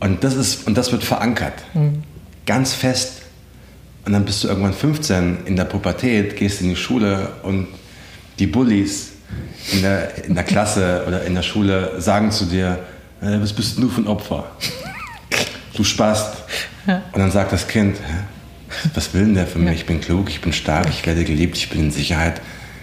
Und, 0.00 0.24
das 0.24 0.34
ist, 0.34 0.66
und 0.66 0.78
das 0.78 0.92
wird 0.92 1.04
verankert. 1.04 1.62
Mhm. 1.74 2.04
Ganz 2.46 2.72
fest. 2.72 3.20
Und 4.06 4.14
dann 4.14 4.24
bist 4.24 4.42
du 4.44 4.48
irgendwann 4.48 4.72
15 4.72 5.40
in 5.44 5.56
der 5.56 5.64
Pubertät, 5.64 6.36
gehst 6.36 6.62
in 6.62 6.70
die 6.70 6.76
Schule 6.76 7.32
und 7.42 7.68
die 8.38 8.46
Bullies 8.46 9.11
in 9.72 9.82
der, 9.82 10.24
in 10.24 10.34
der 10.34 10.44
Klasse 10.44 11.04
oder 11.06 11.24
in 11.24 11.34
der 11.34 11.42
Schule 11.42 12.00
sagen 12.00 12.30
zu 12.30 12.46
dir, 12.46 12.78
äh, 13.20 13.40
was 13.40 13.52
bist 13.52 13.78
du 13.78 13.88
für 13.88 14.00
ein 14.00 14.06
Opfer? 14.06 14.44
Du 15.74 15.84
spast. 15.84 16.36
Und 16.86 17.18
dann 17.18 17.30
sagt 17.30 17.52
das 17.52 17.66
Kind, 17.68 17.96
was 18.94 19.14
will 19.14 19.22
denn 19.22 19.34
der 19.34 19.46
für 19.46 19.58
mich? 19.58 19.74
Ich 19.76 19.86
bin 19.86 20.00
klug, 20.00 20.28
ich 20.28 20.40
bin 20.40 20.52
stark, 20.52 20.88
ich 20.88 21.06
werde 21.06 21.24
geliebt, 21.24 21.56
ich 21.56 21.70
bin 21.70 21.80
in 21.80 21.90
Sicherheit. 21.90 22.40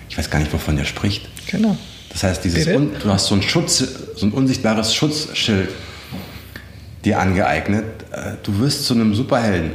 Ich 0.10 0.18
weiß 0.18 0.30
gar 0.30 0.40
nicht, 0.40 0.52
wovon 0.54 0.76
der 0.76 0.86
spricht. 0.86 1.28
Genau. 1.48 1.78
Das 2.10 2.24
heißt, 2.24 2.44
dieses 2.44 2.68
Un, 2.68 2.92
du 3.00 3.10
hast 3.12 3.28
so 3.28 3.36
ein 3.36 3.42
Schutz, 3.42 3.84
so 4.16 4.26
ein 4.26 4.32
unsichtbares 4.32 4.96
Schutzschild 4.96 5.70
dir 7.06 7.20
angeeignet. 7.20 7.86
Äh, 8.12 8.34
du 8.44 8.58
wirst 8.60 8.86
zu 8.86 8.94
einem 8.94 9.14
Superhelden. 9.14 9.72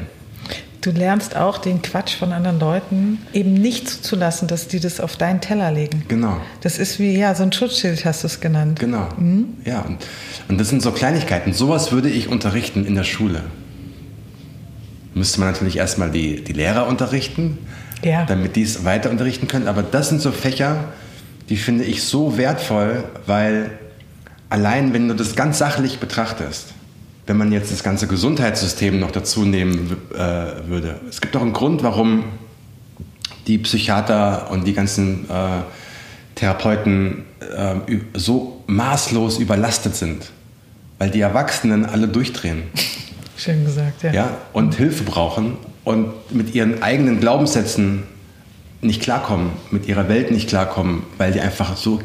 Du 0.85 0.90
lernst 0.90 1.35
auch 1.35 1.57
den 1.57 1.81
Quatsch 1.81 2.14
von 2.14 2.31
anderen 2.35 2.61
Leuten 2.61 3.18
eben 3.33 3.55
nicht 3.55 3.88
zuzulassen, 3.88 4.49
dass 4.49 4.68
die 4.68 4.81
das 4.81 5.01
auf 5.01 5.16
deinen 5.16 5.40
Teller 5.40 5.73
legen. 5.73 6.05
Genau. 6.09 6.37
Das 6.61 6.77
ist 6.77 6.99
wie, 6.99 7.16
ja, 7.16 7.35
so 7.35 7.42
ein 7.42 7.53
Schutzschild 7.53 8.05
hast 8.05 8.23
du 8.23 8.27
es 8.27 8.38
genannt. 8.40 8.81
Genau. 8.81 9.09
Mhm. 9.16 9.55
Ja, 9.64 9.81
und, 9.81 9.97
und 10.49 10.61
das 10.61 10.68
sind 10.68 10.83
so 10.83 10.92
Kleinigkeiten. 10.92 11.55
Sowas 11.55 11.90
würde 11.90 12.11
ich 12.11 12.29
unterrichten 12.29 12.85
in 12.85 12.97
der 12.97 13.05
Schule. 13.05 13.44
Müsste 15.14 15.40
man 15.40 15.53
natürlich 15.53 15.79
erstmal 15.79 16.11
die, 16.11 16.44
die 16.44 16.53
Lehrer 16.53 16.87
unterrichten, 16.87 17.57
ja. 18.03 18.27
damit 18.27 18.55
die 18.55 18.62
es 18.62 18.85
weiter 18.85 19.09
unterrichten 19.09 19.49
können. 19.49 19.68
Aber 19.68 19.83
das 19.83 20.11
sind 20.11 20.20
so 20.20 20.33
Fächer, 20.33 20.85
die 21.49 21.57
finde 21.57 21.85
ich 21.85 22.03
so 22.03 22.37
wertvoll, 22.37 23.05
weil 23.25 23.70
allein 24.51 24.92
wenn 24.92 25.09
du 25.09 25.14
das 25.14 25.35
ganz 25.35 25.57
sachlich 25.57 25.99
betrachtest, 25.99 26.74
wenn 27.27 27.37
man 27.37 27.53
jetzt 27.53 27.73
das 27.73 27.83
ganze 27.83 28.07
Gesundheitssystem 28.07 29.01
noch 29.01 29.11
dazu 29.11 29.45
nehmen 29.45 29.97
äh, 30.13 30.17
würde. 30.69 31.01
Es 31.09 31.21
gibt 31.21 31.35
doch 31.35 31.43
einen 31.43 31.53
Grund, 31.53 31.83
warum 31.83 32.25
die 33.47 33.59
Psychiater 33.59 34.51
und 34.51 34.67
die 34.67 34.75
ganzen 34.75 35.29
äh, 35.31 35.63
Therapeuten 36.35 37.25
äh, 37.41 37.77
so 38.15 38.63
maßlos 38.67 39.39
überlastet 39.39 39.97
sind, 39.97 40.31
weil 40.99 41.11
die 41.11 41.21
Erwachsenen 41.21 41.85
alle 41.87 42.09
durchdrehen. 42.09 42.65
Schön 43.37 43.65
gesagt, 43.65 44.03
ja. 44.03 44.13
ja 44.13 44.37
und 44.53 44.75
Hilfe 44.75 45.05
brauchen 45.05 45.57
und 45.85 46.35
mit 46.35 46.55
ihren 46.55 46.83
eigenen 46.83 47.21
Glaubenssätzen 47.21 48.05
nicht 48.81 49.03
klarkommen, 49.03 49.51
mit 49.71 49.87
ihrer 49.87 50.09
Welt 50.09 50.31
nicht 50.31 50.49
klarkommen, 50.49 51.03
weil 51.19 51.33
die 51.33 51.41
einfach 51.41 51.77
so 51.77 52.01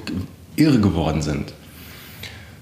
irre 0.56 0.80
geworden 0.80 1.22
sind. 1.22 1.54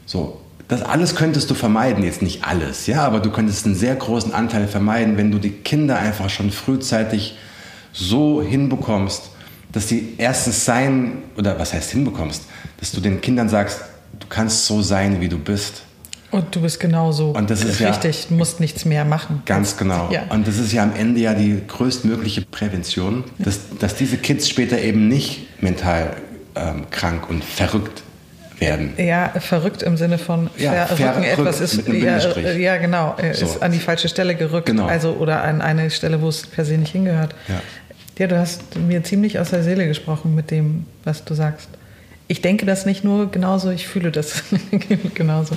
So, 0.06 0.42
das 0.68 0.82
alles 0.82 1.16
könntest 1.16 1.50
du 1.50 1.54
vermeiden, 1.54 2.04
jetzt 2.04 2.22
nicht 2.22 2.44
alles, 2.44 2.88
ja, 2.88 3.06
aber 3.06 3.20
du 3.20 3.32
könntest 3.32 3.66
einen 3.66 3.76
sehr 3.76 3.96
großen 3.96 4.34
Anteil 4.34 4.68
vermeiden, 4.68 5.18
wenn 5.18 5.32
du 5.32 5.40
die 5.40 5.52
Kinder 5.52 5.98
einfach 5.98 6.30
schon 6.30 6.52
frühzeitig 6.52 7.38
so 7.94 8.42
hinbekommst, 8.42 9.32
dass 9.72 9.88
sie 9.88 10.16
erstens 10.18 10.66
sein, 10.66 11.20
oder 11.38 11.58
was 11.58 11.74
heißt 11.74 11.92
hinbekommst, 11.92 12.44
dass 12.80 12.92
du 12.92 13.00
den 13.00 13.22
Kindern 13.22 13.48
sagst, 13.48 13.82
du 14.20 14.28
kannst 14.28 14.66
so 14.66 14.82
sein, 14.82 15.22
wie 15.22 15.30
du 15.30 15.38
bist. 15.38 15.84
Und 16.32 16.54
du 16.54 16.62
bist 16.62 16.82
genauso 16.82 17.30
und 17.30 17.50
das 17.50 17.64
ist 17.64 17.80
richtig, 17.80 18.24
ja, 18.24 18.30
du 18.30 18.36
musst 18.36 18.60
nichts 18.60 18.84
mehr 18.84 19.06
machen. 19.06 19.44
Ganz 19.46 19.78
genau. 19.78 20.10
Ja. 20.12 20.24
Und 20.30 20.46
das 20.46 20.58
ist 20.58 20.74
ja 20.74 20.84
am 20.84 20.94
Ende 20.94 21.22
ja 21.22 21.34
die 21.34 21.62
größtmögliche 21.66 22.42
Prävention, 22.42 23.24
dass, 23.40 23.60
dass 23.80 23.96
diese 23.96 24.18
Kids 24.18 24.50
später 24.50 24.78
eben 24.78 25.08
nicht 25.08 25.62
mental 25.62 26.18
ähm, 26.56 26.90
krank 26.90 27.30
und 27.30 27.46
verrückt 27.46 28.04
werden. 28.60 28.94
Ja, 28.98 29.30
verrückt 29.40 29.84
im 29.84 29.98
Sinne 29.98 30.18
von 30.18 30.50
ja, 30.58 30.86
verrücken 30.88 31.24
etwas 31.24 31.62
ist 31.62 31.88
ja, 31.88 32.18
ja, 32.52 32.78
genau, 32.78 33.16
so. 33.34 33.46
ist 33.46 33.62
an 33.62 33.72
die 33.72 33.80
falsche 33.80 34.10
Stelle 34.10 34.36
gerückt, 34.36 34.68
genau. 34.68 34.86
also 34.86 35.14
oder 35.14 35.44
an 35.44 35.62
eine 35.62 35.90
Stelle, 35.90 36.22
wo 36.22 36.30
es 36.30 36.48
per 36.48 36.66
se 36.66 36.78
nicht 36.78 36.92
hingehört. 36.92 37.36
Ja. 37.48 37.62
ja, 38.18 38.28
du 38.28 38.38
hast 38.38 38.76
mir 38.76 39.04
ziemlich 39.04 39.40
aus 39.40 39.52
der 39.52 39.64
Seele 39.64 39.88
gesprochen 39.88 40.36
mit 40.36 40.52
dem, 40.52 40.86
was 41.04 41.24
du 41.24 41.34
sagst. 41.34 41.70
Ich 42.28 42.42
denke 42.42 42.66
das 42.66 42.86
nicht 42.86 43.04
nur 43.04 43.32
genauso, 43.32 43.70
ich 43.70 43.88
fühle 43.88 44.12
das 44.12 44.44
genauso. 45.14 45.56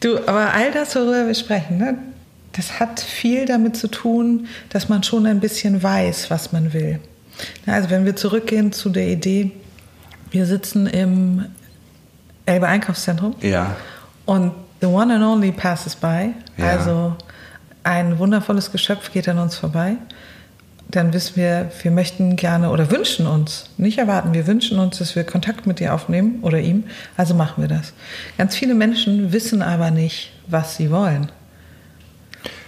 Du, 0.00 0.16
aber 0.26 0.54
all 0.54 0.72
das, 0.72 0.96
worüber 0.96 1.26
wir 1.26 1.34
sprechen, 1.34 1.76
ne, 1.76 1.98
das 2.52 2.80
hat 2.80 3.00
viel 3.00 3.44
damit 3.44 3.76
zu 3.76 3.88
tun, 3.88 4.48
dass 4.70 4.88
man 4.88 5.02
schon 5.02 5.26
ein 5.26 5.40
bisschen 5.40 5.82
weiß, 5.82 6.30
was 6.30 6.52
man 6.52 6.72
will. 6.72 7.00
Also 7.66 7.90
wenn 7.90 8.04
wir 8.04 8.16
zurückgehen 8.16 8.72
zu 8.72 8.90
der 8.90 9.08
Idee, 9.08 9.52
wir 10.30 10.46
sitzen 10.46 10.86
im 10.86 11.46
Elbe 12.46 12.66
Einkaufszentrum. 12.66 13.34
Ja. 13.40 13.76
Und 14.26 14.52
the 14.80 14.86
one 14.86 15.14
and 15.14 15.24
only 15.24 15.52
passes 15.52 15.94
by. 15.94 16.34
Ja. 16.56 16.70
Also 16.70 17.16
ein 17.82 18.18
wundervolles 18.18 18.72
Geschöpf 18.72 19.12
geht 19.12 19.28
an 19.28 19.38
uns 19.38 19.56
vorbei. 19.56 19.96
Dann 20.88 21.12
wissen 21.12 21.36
wir, 21.36 21.70
wir 21.82 21.90
möchten 21.92 22.34
gerne 22.34 22.70
oder 22.70 22.90
wünschen 22.90 23.26
uns, 23.28 23.70
nicht 23.76 23.98
erwarten, 23.98 24.34
wir 24.34 24.48
wünschen 24.48 24.80
uns, 24.80 24.98
dass 24.98 25.14
wir 25.14 25.22
Kontakt 25.22 25.64
mit 25.64 25.78
dir 25.78 25.94
aufnehmen 25.94 26.40
oder 26.42 26.58
ihm. 26.58 26.84
Also 27.16 27.34
machen 27.34 27.62
wir 27.62 27.68
das. 27.68 27.92
Ganz 28.38 28.56
viele 28.56 28.74
Menschen 28.74 29.32
wissen 29.32 29.62
aber 29.62 29.92
nicht, 29.92 30.32
was 30.48 30.76
sie 30.76 30.90
wollen. 30.90 31.30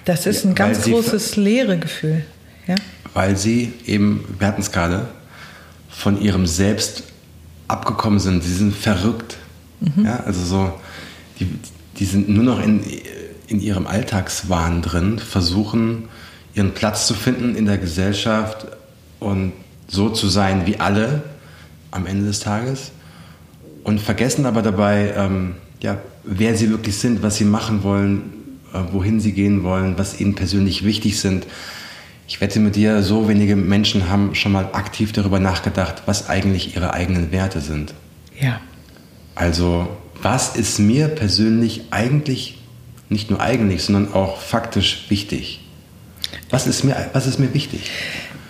Das 0.05 0.27
ist 0.27 0.45
ein 0.45 0.55
ganz 0.55 0.83
großes 0.83 1.37
leere 1.37 1.79
Gefühl. 1.79 2.25
Weil 3.14 3.37
sie 3.37 3.72
eben, 3.87 4.25
wir 4.38 4.46
hatten 4.46 4.62
es 4.62 4.72
gerade, 4.72 5.09
von 5.88 6.20
ihrem 6.20 6.46
Selbst 6.46 7.05
abgekommen 7.68 8.18
sind. 8.18 8.42
Sie 8.42 8.55
sind 8.55 8.75
verrückt. 8.75 9.37
Mhm. 9.81 10.05
Ja, 10.05 10.20
also 10.25 10.44
so, 10.44 10.81
die, 11.38 11.48
die 11.98 12.05
sind 12.05 12.29
nur 12.29 12.44
noch 12.44 12.62
in, 12.62 12.83
in 13.48 13.61
ihrem 13.61 13.87
Alltagswahn 13.87 14.83
drin, 14.83 15.18
versuchen 15.18 16.09
ihren 16.55 16.72
Platz 16.72 17.07
zu 17.07 17.14
finden 17.14 17.55
in 17.55 17.66
der 17.66 17.79
Gesellschaft 17.79 18.66
und 19.20 19.53
so 19.89 20.11
zu 20.11 20.28
sein 20.28 20.66
wie 20.66 20.80
alle 20.80 21.22
am 21.91 22.07
Ende 22.07 22.26
des 22.26 22.41
Tages 22.41 22.93
und 23.84 24.01
vergessen 24.01 24.47
aber 24.47 24.62
dabei, 24.62 25.14
ähm, 25.16 25.55
ja, 25.80 25.99
wer 26.24 26.57
sie 26.57 26.70
wirklich 26.70 26.97
sind, 26.97 27.22
was 27.22 27.37
sie 27.37 27.45
machen 27.45 27.82
wollen, 27.82 28.22
äh, 28.72 28.78
wohin 28.93 29.20
sie 29.20 29.32
gehen 29.32 29.62
wollen, 29.62 29.99
was 29.99 30.20
ihnen 30.20 30.34
persönlich 30.34 30.84
wichtig 30.84 31.20
sind. 31.20 31.47
Ich 32.33 32.41
wette 32.41 32.61
mit 32.61 32.76
dir, 32.76 33.03
so 33.03 33.28
wenige 33.28 33.57
Menschen 33.57 34.09
haben 34.09 34.35
schon 34.35 34.53
mal 34.53 34.70
aktiv 34.72 35.12
darüber 35.12 35.39
nachgedacht, 35.39 36.05
was 36.07 36.30
eigentlich 36.30 36.74
ihre 36.74 36.95
eigenen 36.95 37.30
Werte 37.30 37.61
sind. 37.61 37.93
Ja. 38.41 38.59
Also, 39.35 39.87
was 40.22 40.57
ist 40.57 40.78
mir 40.78 41.09
persönlich 41.09 41.83
eigentlich, 41.91 42.59
nicht 43.11 43.28
nur 43.28 43.43
eigentlich, 43.43 43.83
sondern 43.83 44.14
auch 44.14 44.41
faktisch 44.41 45.05
wichtig? 45.11 45.61
Was 46.49 46.66
ist 46.66 46.85
mir, 46.85 46.97
was 47.12 47.26
ist 47.26 47.39
mir 47.39 47.53
wichtig? 47.53 47.91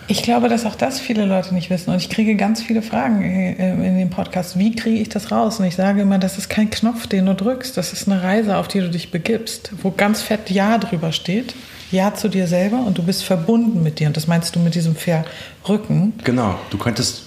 Ich 0.07 0.23
glaube, 0.23 0.49
dass 0.49 0.65
auch 0.65 0.77
das 0.77 1.01
viele 1.01 1.25
Leute 1.25 1.53
nicht 1.53 1.69
wissen. 1.69 1.91
Und 1.91 1.97
ich 1.97 2.09
kriege 2.09 2.37
ganz 2.37 2.63
viele 2.63 2.83
Fragen 2.83 3.21
äh, 3.25 3.73
in 3.73 3.99
dem 3.99 4.11
Podcast. 4.11 4.57
Wie 4.57 4.77
kriege 4.77 5.01
ich 5.01 5.09
das 5.09 5.33
raus? 5.33 5.59
Und 5.59 5.65
ich 5.67 5.75
sage 5.75 6.03
immer, 6.03 6.21
das 6.21 6.39
ist 6.39 6.49
kein 6.49 6.71
Knopf, 6.71 7.09
den 7.09 7.27
du 7.27 7.35
drückst. 7.35 7.77
Das 7.77 7.93
ist 7.93 8.09
eine 8.09 8.23
Reise, 8.23 8.59
auf 8.59 8.69
die 8.69 8.79
du 8.79 8.91
dich 8.91 9.11
begibst, 9.11 9.73
wo 9.83 9.91
ganz 9.91 10.23
fett 10.23 10.51
Ja 10.51 10.79
drüber 10.79 11.11
steht. 11.11 11.57
Ja 11.93 12.15
zu 12.15 12.29
dir 12.29 12.47
selber 12.47 12.85
und 12.85 12.99
du 12.99 13.03
bist 13.03 13.25
verbunden 13.25 13.83
mit 13.83 14.01
dir. 14.01 14.09
Und 14.09 14.17
das 14.17 14.27
meinst 14.27 14.57
du 14.57 14.61
mit 14.61 14.75
diesem 14.75 14.97
Verrücken? 14.97 16.15
Genau. 16.25 16.59
Du 16.71 16.79
könntest 16.79 17.25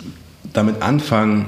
damit 0.54 0.82
anfangen 0.82 1.48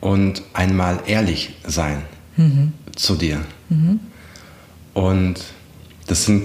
und 0.00 0.42
einmal 0.52 1.00
ehrlich 1.06 1.54
sein 1.66 2.02
mhm. 2.36 2.72
zu 2.94 3.16
dir. 3.16 3.40
Mhm. 3.68 4.00
Und 4.94 5.40
das 6.06 6.24
sind, 6.24 6.42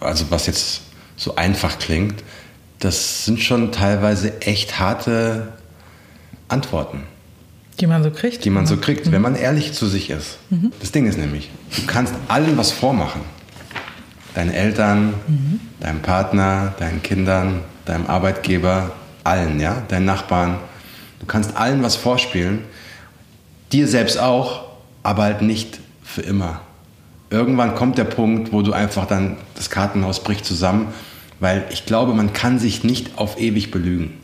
also 0.00 0.26
was 0.30 0.46
jetzt 0.46 0.82
so 1.16 1.36
einfach 1.36 1.78
klingt, 1.78 2.22
das 2.78 3.26
sind 3.26 3.40
schon 3.40 3.72
teilweise 3.72 4.40
echt 4.40 4.78
harte 4.78 5.52
Antworten. 6.48 7.02
Die 7.78 7.86
man 7.86 8.02
so 8.02 8.10
kriegt? 8.10 8.44
Die 8.44 8.50
man 8.50 8.66
so 8.66 8.76
kriegt, 8.76 9.06
mhm. 9.06 9.12
wenn 9.12 9.22
man 9.22 9.36
ehrlich 9.36 9.72
zu 9.72 9.86
sich 9.86 10.10
ist. 10.10 10.38
Mhm. 10.50 10.72
Das 10.80 10.92
Ding 10.92 11.06
ist 11.06 11.18
nämlich, 11.18 11.50
du 11.76 11.86
kannst 11.86 12.14
allen 12.28 12.56
was 12.56 12.72
vormachen. 12.72 13.22
Deinen 14.34 14.52
Eltern, 14.52 15.14
mhm. 15.26 15.60
deinem 15.80 16.00
Partner, 16.00 16.74
deinen 16.78 17.02
Kindern, 17.02 17.60
deinem 17.84 18.06
Arbeitgeber, 18.06 18.92
allen, 19.24 19.60
ja, 19.60 19.82
deinen 19.88 20.06
Nachbarn. 20.06 20.58
Du 21.18 21.26
kannst 21.26 21.56
allen 21.56 21.82
was 21.82 21.96
vorspielen, 21.96 22.60
dir 23.72 23.88
selbst 23.88 24.18
auch, 24.18 24.64
aber 25.02 25.24
halt 25.24 25.42
nicht 25.42 25.80
für 26.02 26.22
immer. 26.22 26.60
Irgendwann 27.30 27.74
kommt 27.74 27.98
der 27.98 28.04
Punkt, 28.04 28.52
wo 28.52 28.62
du 28.62 28.72
einfach 28.72 29.06
dann, 29.06 29.36
das 29.54 29.70
Kartenhaus 29.70 30.22
bricht 30.24 30.44
zusammen, 30.44 30.88
weil 31.38 31.64
ich 31.70 31.86
glaube, 31.86 32.12
man 32.12 32.32
kann 32.32 32.58
sich 32.58 32.82
nicht 32.84 33.18
auf 33.18 33.40
ewig 33.40 33.70
belügen. 33.70 34.14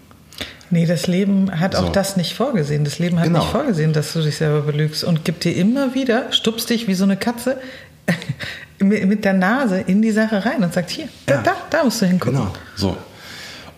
Nee, 0.70 0.86
das 0.86 1.06
Leben 1.06 1.60
hat 1.60 1.76
auch 1.76 1.86
so. 1.86 1.92
das 1.92 2.16
nicht 2.16 2.34
vorgesehen. 2.34 2.84
Das 2.84 2.98
Leben 2.98 3.18
hat 3.18 3.26
genau. 3.26 3.38
nicht 3.38 3.50
vorgesehen, 3.50 3.92
dass 3.92 4.12
du 4.12 4.22
dich 4.22 4.36
selber 4.36 4.62
belügst 4.62 5.04
und 5.04 5.24
gibt 5.24 5.44
dir 5.44 5.54
immer 5.54 5.94
wieder, 5.94 6.32
stupst 6.32 6.70
dich 6.70 6.88
wie 6.88 6.94
so 6.94 7.04
eine 7.04 7.16
Katze 7.16 7.58
mit 8.78 9.24
der 9.24 9.32
Nase 9.32 9.80
in 9.86 10.02
die 10.02 10.10
Sache 10.10 10.44
rein 10.44 10.62
und 10.62 10.72
sagt, 10.72 10.90
hier, 10.90 11.08
ja. 11.28 11.42
da, 11.42 11.56
da 11.70 11.84
musst 11.84 12.02
du 12.02 12.06
hingucken. 12.06 12.38
Genau, 12.38 12.52
so. 12.74 12.96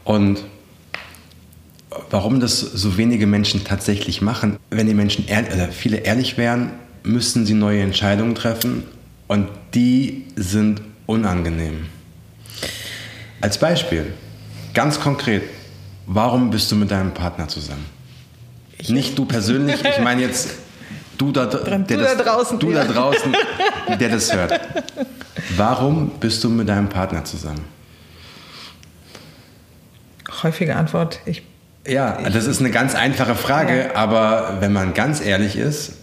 Und 0.04 0.44
warum 2.10 2.40
das 2.40 2.60
so 2.60 2.96
wenige 2.96 3.26
Menschen 3.26 3.64
tatsächlich 3.64 4.20
machen, 4.22 4.56
wenn 4.70 4.86
die 4.86 4.94
Menschen 4.94 5.26
ehrlich, 5.26 5.52
oder 5.52 5.68
viele 5.68 5.98
ehrlich 5.98 6.38
wären, 6.38 6.70
müssen 7.02 7.46
sie 7.46 7.54
neue 7.54 7.82
Entscheidungen 7.82 8.34
treffen 8.34 8.84
und 9.26 9.48
die 9.74 10.26
sind 10.36 10.82
unangenehm. 11.06 11.86
Als 13.40 13.58
Beispiel, 13.58 14.12
ganz 14.74 15.00
konkret, 15.00 15.42
warum 16.06 16.50
bist 16.50 16.70
du 16.72 16.76
mit 16.76 16.90
deinem 16.90 17.14
Partner 17.14 17.48
zusammen? 17.48 17.86
Ich 18.78 18.90
Nicht 18.90 19.18
du 19.18 19.24
persönlich, 19.24 19.76
ich 19.84 20.02
meine 20.02 20.22
jetzt 20.22 20.50
du 21.18 21.32
da, 21.32 21.46
der 21.46 21.78
du 21.78 21.96
das, 21.96 22.16
da 22.16 22.22
draußen, 22.22 22.58
du 22.58 22.70
ja. 22.70 22.84
da 22.84 22.92
draußen, 22.92 23.36
der 24.00 24.08
das 24.08 24.32
hört. 24.32 24.60
Warum 25.56 26.10
bist 26.20 26.42
du 26.44 26.48
mit 26.48 26.68
deinem 26.68 26.88
Partner 26.88 27.24
zusammen? 27.24 27.64
Häufige 30.42 30.76
Antwort, 30.76 31.20
ich. 31.26 31.42
Ja, 31.86 32.18
ich, 32.20 32.32
das 32.32 32.46
ist 32.46 32.60
eine 32.60 32.70
ganz 32.70 32.94
einfache 32.94 33.34
Frage, 33.34 33.86
ja. 33.86 33.94
aber 33.94 34.58
wenn 34.60 34.72
man 34.72 34.94
ganz 34.94 35.20
ehrlich 35.20 35.56
ist, 35.56 35.94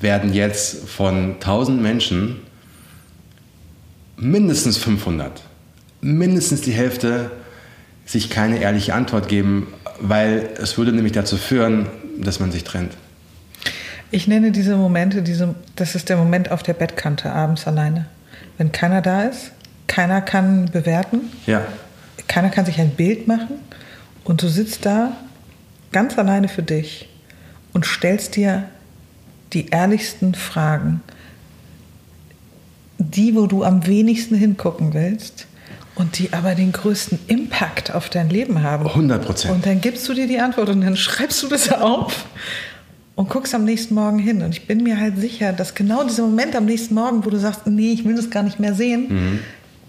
werden 0.00 0.32
jetzt 0.32 0.88
von 0.88 1.34
1000 1.34 1.80
Menschen 1.80 2.40
mindestens 4.16 4.76
500, 4.76 5.42
mindestens 6.00 6.60
die 6.60 6.72
Hälfte 6.72 7.30
sich 8.04 8.30
keine 8.30 8.60
ehrliche 8.60 8.94
Antwort 8.94 9.28
geben, 9.28 9.66
weil 10.00 10.50
es 10.58 10.76
würde 10.76 10.92
nämlich 10.92 11.12
dazu 11.12 11.36
führen, 11.36 11.86
dass 12.18 12.38
man 12.38 12.52
sich 12.52 12.64
trennt. 12.64 12.92
Ich 14.10 14.28
nenne 14.28 14.52
diese 14.52 14.76
Momente, 14.76 15.22
diese, 15.22 15.54
das 15.76 15.94
ist 15.94 16.08
der 16.08 16.16
Moment 16.16 16.50
auf 16.50 16.62
der 16.62 16.74
Bettkante 16.74 17.32
abends 17.32 17.66
alleine. 17.66 18.06
Wenn 18.58 18.70
keiner 18.72 19.02
da 19.02 19.22
ist, 19.22 19.52
keiner 19.86 20.20
kann 20.20 20.70
bewerten, 20.70 21.32
ja. 21.46 21.62
keiner 22.28 22.50
kann 22.50 22.66
sich 22.66 22.80
ein 22.80 22.90
Bild 22.90 23.26
machen 23.26 23.56
und 24.24 24.42
du 24.42 24.48
sitzt 24.48 24.86
da 24.86 25.16
ganz 25.92 26.18
alleine 26.18 26.48
für 26.48 26.62
dich 26.62 27.08
und 27.72 27.86
stellst 27.86 28.36
dir 28.36 28.64
die 29.52 29.68
ehrlichsten 29.68 30.34
Fragen, 30.34 31.02
die, 32.98 33.34
wo 33.34 33.46
du 33.46 33.64
am 33.64 33.86
wenigsten 33.86 34.34
hingucken 34.34 34.94
willst 34.94 35.46
und 35.94 36.18
die 36.18 36.32
aber 36.32 36.54
den 36.54 36.72
größten 36.72 37.18
Impact 37.28 37.94
auf 37.94 38.08
dein 38.08 38.30
Leben 38.30 38.62
haben. 38.62 38.86
100 38.86 39.24
Prozent. 39.24 39.54
Und 39.54 39.66
dann 39.66 39.80
gibst 39.80 40.08
du 40.08 40.14
dir 40.14 40.26
die 40.26 40.40
Antwort 40.40 40.68
und 40.68 40.80
dann 40.80 40.96
schreibst 40.96 41.42
du 41.42 41.48
das 41.48 41.70
auf 41.72 42.26
und 43.16 43.28
guckst 43.28 43.54
am 43.54 43.64
nächsten 43.64 43.94
Morgen 43.94 44.18
hin. 44.18 44.42
Und 44.42 44.50
ich 44.50 44.66
bin 44.66 44.82
mir 44.82 44.98
halt 44.98 45.18
sicher, 45.18 45.52
dass 45.52 45.74
genau 45.74 46.04
dieser 46.04 46.22
Moment 46.22 46.56
am 46.56 46.64
nächsten 46.64 46.94
Morgen, 46.94 47.24
wo 47.24 47.30
du 47.30 47.38
sagst, 47.38 47.66
nee, 47.66 47.92
ich 47.92 48.04
will 48.04 48.16
das 48.16 48.30
gar 48.30 48.42
nicht 48.42 48.58
mehr 48.58 48.74
sehen, 48.74 49.06
mhm. 49.08 49.38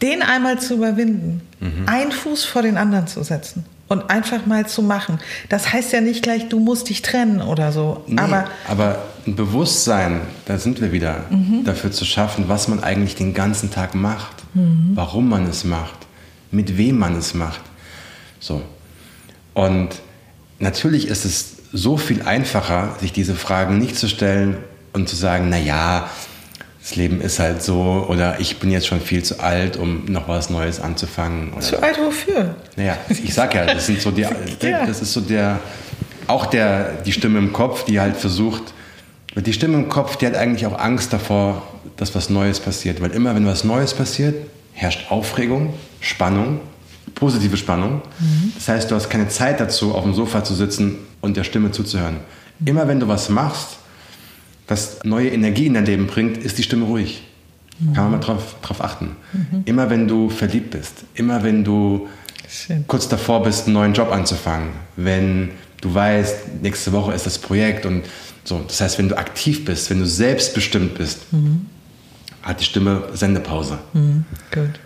den 0.01 0.21
einmal 0.21 0.59
zu 0.59 0.75
überwinden, 0.75 1.41
mhm. 1.59 1.87
einen 1.87 2.11
Fuß 2.11 2.45
vor 2.45 2.61
den 2.61 2.77
anderen 2.77 3.07
zu 3.07 3.23
setzen 3.23 3.65
und 3.87 4.09
einfach 4.09 4.45
mal 4.45 4.67
zu 4.67 4.81
machen. 4.81 5.19
Das 5.49 5.71
heißt 5.71 5.93
ja 5.93 6.01
nicht 6.01 6.23
gleich, 6.23 6.49
du 6.49 6.59
musst 6.59 6.89
dich 6.89 7.01
trennen 7.01 7.41
oder 7.41 7.71
so. 7.71 8.03
Nee, 8.07 8.19
aber, 8.19 8.45
aber 8.67 8.99
ein 9.25 9.35
Bewusstsein, 9.35 10.21
da 10.45 10.57
sind 10.57 10.81
wir 10.81 10.91
wieder, 10.91 11.25
mhm. 11.29 11.63
dafür 11.65 11.91
zu 11.91 12.05
schaffen, 12.05 12.45
was 12.47 12.67
man 12.67 12.83
eigentlich 12.83 13.15
den 13.15 13.33
ganzen 13.33 13.71
Tag 13.71 13.95
macht, 13.95 14.43
mhm. 14.53 14.91
warum 14.95 15.29
man 15.29 15.47
es 15.47 15.63
macht, 15.63 15.97
mit 16.51 16.77
wem 16.77 16.97
man 16.97 17.15
es 17.15 17.33
macht. 17.33 17.61
So. 18.39 18.61
Und 19.53 19.89
natürlich 20.59 21.07
ist 21.07 21.25
es 21.25 21.55
so 21.73 21.97
viel 21.97 22.21
einfacher, 22.21 22.95
sich 22.99 23.11
diese 23.11 23.35
Fragen 23.35 23.77
nicht 23.79 23.97
zu 23.97 24.07
stellen 24.07 24.57
und 24.93 25.09
zu 25.09 25.15
sagen, 25.15 25.47
na 25.49 25.57
ja, 25.57 26.09
das 26.79 26.95
Leben 26.95 27.19
ist 27.19 27.39
halt 27.39 27.63
so 27.63 28.05
oder 28.07 28.39
ich 28.39 28.59
bin 28.59 28.69
jetzt 28.69 28.85
schon 28.85 29.01
viel 29.01 29.23
zu 29.23 29.39
alt, 29.39 29.75
um 29.75 30.05
noch 30.05 30.27
was 30.27 30.49
Neues 30.49 30.79
anzufangen. 30.79 31.51
Oder 31.53 31.61
zu 31.61 31.81
alt 31.81 31.97
wofür? 31.97 32.55
Naja, 32.75 32.97
ich 33.09 33.33
sag 33.33 33.55
ja, 33.55 33.65
das 33.65 33.87
sind 33.87 34.01
so 34.01 34.11
die, 34.11 34.21
ja. 34.61 34.85
das 34.85 35.01
ist 35.01 35.11
so 35.11 35.21
der, 35.21 35.59
auch 36.27 36.45
der, 36.45 37.01
die 37.03 37.11
Stimme 37.11 37.39
im 37.39 37.53
Kopf, 37.53 37.85
die 37.85 37.99
halt 37.99 38.15
versucht, 38.15 38.61
die 39.35 39.51
Stimme 39.51 39.75
im 39.75 39.89
Kopf, 39.89 40.15
die 40.15 40.27
hat 40.27 40.35
eigentlich 40.35 40.65
auch 40.65 40.79
Angst 40.79 41.11
davor, 41.11 41.63
dass 41.97 42.15
was 42.15 42.29
Neues 42.29 42.59
passiert, 42.59 43.01
weil 43.01 43.11
immer 43.11 43.35
wenn 43.35 43.45
was 43.45 43.63
Neues 43.63 43.93
passiert, 43.93 44.35
herrscht 44.73 45.11
Aufregung, 45.11 45.73
Spannung, 45.99 46.61
positive 47.13 47.57
Spannung. 47.57 48.01
Mhm. 48.19 48.53
Das 48.55 48.67
heißt, 48.67 48.91
du 48.91 48.95
hast 48.95 49.09
keine 49.09 49.27
Zeit 49.27 49.59
dazu, 49.59 49.93
auf 49.93 50.03
dem 50.03 50.13
Sofa 50.13 50.43
zu 50.43 50.53
sitzen 50.55 50.97
und 51.21 51.37
der 51.37 51.43
Stimme 51.43 51.71
zuzuhören. 51.71 52.17
Immer 52.65 52.87
wenn 52.87 52.99
du 52.99 53.07
was 53.07 53.29
machst, 53.29 53.77
was 54.67 54.99
neue 55.03 55.29
Energie 55.29 55.67
in 55.67 55.73
dein 55.73 55.85
Leben 55.85 56.07
bringt, 56.07 56.37
ist 56.37 56.57
die 56.57 56.63
Stimme 56.63 56.85
ruhig. 56.85 57.23
Mhm. 57.79 57.93
Kann 57.93 58.03
man 58.05 58.11
mal 58.13 58.19
drauf, 58.19 58.55
drauf 58.61 58.81
achten. 58.81 59.15
Mhm. 59.33 59.63
Immer 59.65 59.89
wenn 59.89 60.07
du 60.07 60.29
verliebt 60.29 60.71
bist, 60.71 61.03
immer 61.13 61.43
wenn 61.43 61.63
du 61.63 62.07
Schön. 62.49 62.85
kurz 62.87 63.07
davor 63.07 63.43
bist, 63.43 63.65
einen 63.65 63.73
neuen 63.73 63.93
Job 63.93 64.11
anzufangen, 64.11 64.69
wenn 64.95 65.51
du 65.81 65.93
weißt, 65.93 66.61
nächste 66.61 66.91
Woche 66.93 67.13
ist 67.13 67.25
das 67.25 67.37
Projekt 67.37 67.85
und 67.85 68.03
so. 68.43 68.63
Das 68.67 68.79
heißt, 68.79 68.97
wenn 68.97 69.09
du 69.09 69.17
aktiv 69.17 69.65
bist, 69.65 69.89
wenn 69.89 69.99
du 69.99 70.05
selbstbestimmt 70.05 70.95
bist, 70.95 71.31
mhm. 71.33 71.65
hat 72.41 72.61
die 72.61 72.65
Stimme 72.65 73.03
Sendepause. 73.13 73.77
Mhm. 73.93 74.25
Gut. 74.51 74.79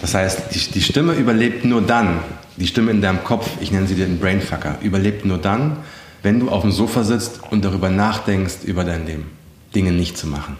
Das 0.00 0.14
heißt, 0.14 0.54
die, 0.54 0.72
die 0.72 0.82
Stimme 0.82 1.14
überlebt 1.14 1.64
nur 1.64 1.82
dann, 1.82 2.20
die 2.56 2.66
Stimme 2.66 2.90
in 2.90 3.00
deinem 3.00 3.24
Kopf, 3.24 3.50
ich 3.60 3.72
nenne 3.72 3.86
sie 3.86 3.94
den 3.94 4.18
Brainfucker, 4.18 4.78
überlebt 4.82 5.24
nur 5.24 5.38
dann, 5.38 5.78
wenn 6.22 6.40
du 6.40 6.48
auf 6.48 6.62
dem 6.62 6.72
Sofa 6.72 7.04
sitzt 7.04 7.40
und 7.50 7.64
darüber 7.64 7.90
nachdenkst, 7.90 8.64
über 8.64 8.84
dein 8.84 9.06
Leben, 9.06 9.30
Dinge 9.74 9.92
nicht 9.92 10.16
zu 10.16 10.26
machen. 10.26 10.56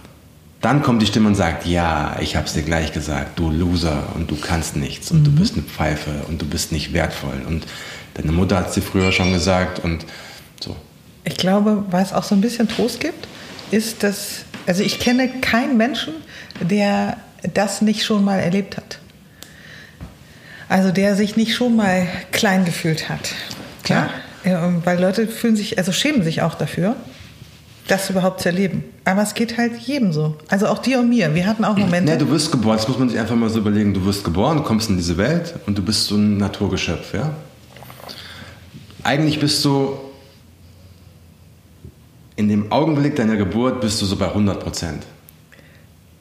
Dann 0.60 0.82
kommt 0.82 1.02
die 1.02 1.06
Stimme 1.06 1.28
und 1.28 1.34
sagt, 1.34 1.66
ja, 1.66 2.16
ich 2.20 2.36
habe 2.36 2.46
es 2.46 2.54
dir 2.54 2.62
gleich 2.62 2.92
gesagt, 2.92 3.38
du 3.38 3.50
Loser 3.50 4.04
und 4.14 4.30
du 4.30 4.36
kannst 4.36 4.76
nichts 4.76 5.10
und 5.10 5.20
mhm. 5.20 5.24
du 5.24 5.30
bist 5.32 5.54
eine 5.54 5.62
Pfeife 5.62 6.10
und 6.28 6.40
du 6.40 6.46
bist 6.46 6.72
nicht 6.72 6.92
wertvoll 6.92 7.42
und 7.46 7.66
deine 8.14 8.32
Mutter 8.32 8.56
hat 8.56 8.68
es 8.68 8.74
dir 8.74 8.82
früher 8.82 9.12
schon 9.12 9.32
gesagt 9.32 9.84
und 9.84 10.06
so. 10.60 10.74
Ich 11.24 11.36
glaube, 11.36 11.84
was 11.90 12.12
auch 12.12 12.24
so 12.24 12.34
ein 12.34 12.40
bisschen 12.40 12.68
Trost 12.68 13.00
gibt, 13.00 13.28
ist, 13.70 14.02
dass, 14.02 14.44
also 14.66 14.82
ich 14.82 15.00
kenne 15.00 15.28
keinen 15.40 15.76
Menschen, 15.76 16.14
der 16.60 17.18
das 17.52 17.82
nicht 17.82 18.04
schon 18.04 18.24
mal 18.24 18.38
erlebt 18.38 18.76
hat. 18.76 19.00
Also 20.68 20.90
der 20.90 21.16
sich 21.16 21.36
nicht 21.36 21.54
schon 21.54 21.76
mal 21.76 22.06
klein 22.32 22.64
gefühlt 22.64 23.08
hat. 23.08 23.32
Klar. 23.82 24.10
Ja, 24.44 24.72
weil 24.84 25.00
Leute 25.00 25.26
fühlen 25.26 25.56
sich, 25.56 25.78
also 25.78 25.92
schämen 25.92 26.22
sich 26.22 26.42
auch 26.42 26.54
dafür, 26.54 26.96
das 27.88 28.10
überhaupt 28.10 28.40
zu 28.40 28.48
erleben. 28.48 28.84
Aber 29.04 29.22
es 29.22 29.34
geht 29.34 29.58
halt 29.58 29.76
jedem 29.78 30.12
so. 30.12 30.36
Also 30.48 30.68
auch 30.68 30.78
dir 30.78 31.00
und 31.00 31.08
mir. 31.08 31.34
Wir 31.34 31.46
hatten 31.46 31.64
auch 31.64 31.76
Momente. 31.76 32.12
Nee, 32.12 32.18
du 32.18 32.30
wirst 32.30 32.50
geboren, 32.50 32.76
das 32.76 32.88
muss 32.88 32.98
man 32.98 33.08
sich 33.08 33.18
einfach 33.18 33.36
mal 33.36 33.50
so 33.50 33.58
überlegen. 33.58 33.92
Du 33.92 34.04
wirst 34.04 34.24
geboren, 34.24 34.58
du 34.58 34.62
kommst 34.62 34.88
in 34.90 34.96
diese 34.96 35.16
Welt 35.16 35.54
und 35.66 35.76
du 35.76 35.82
bist 35.82 36.06
so 36.06 36.16
ein 36.16 36.38
Naturgeschöpf, 36.38 37.14
ja? 37.14 37.34
Eigentlich 39.02 39.38
bist 39.38 39.62
du 39.64 39.98
in 42.36 42.48
dem 42.48 42.72
Augenblick 42.72 43.16
deiner 43.16 43.36
Geburt 43.36 43.80
bist 43.80 44.00
du 44.00 44.06
so 44.06 44.16
bei 44.16 44.28
100 44.28 44.60
Prozent. 44.60 45.04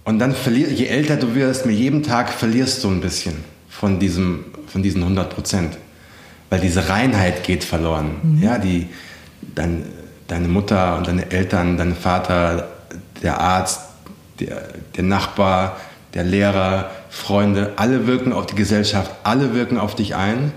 Und 0.04 0.20
dann 0.20 0.36
verlierst, 0.36 0.74
je 0.74 0.88
älter 0.88 1.16
du 1.16 1.34
wirst, 1.34 1.66
mit 1.66 1.78
jedem 1.78 2.04
Tag 2.04 2.30
verlierst 2.30 2.84
du 2.84 2.90
ein 2.90 3.00
bisschen 3.00 3.53
von, 3.84 4.00
diesem, 4.00 4.46
von 4.68 4.82
diesen 4.82 5.02
100 5.04 5.30
Prozent. 5.30 5.78
Weil 6.50 6.62
diese 6.62 6.88
Reinheit 6.88 7.44
geht 7.44 7.66
verloren. 7.66 8.12
Mhm. 8.24 8.42
Ja, 8.42 8.58
die, 8.58 8.88
dein, 9.56 9.84
deine 10.30 10.48
Mutter 10.48 10.98
und 10.98 11.08
deine 11.08 11.30
Eltern, 11.30 11.76
dein 11.76 11.94
Vater, 11.94 12.70
der 13.22 13.42
Arzt, 13.42 13.82
der, 14.40 14.70
der 14.96 15.04
Nachbar, 15.04 15.76
der 16.14 16.24
Lehrer, 16.24 16.92
Freunde, 17.10 17.74
alle 17.76 18.08
wirken 18.08 18.32
auf 18.32 18.46
die 18.46 18.56
Gesellschaft, 18.56 19.12
alle 19.24 19.54
wirken 19.54 19.78
auf 19.78 19.96
dich 19.96 20.16
ein. 20.16 20.54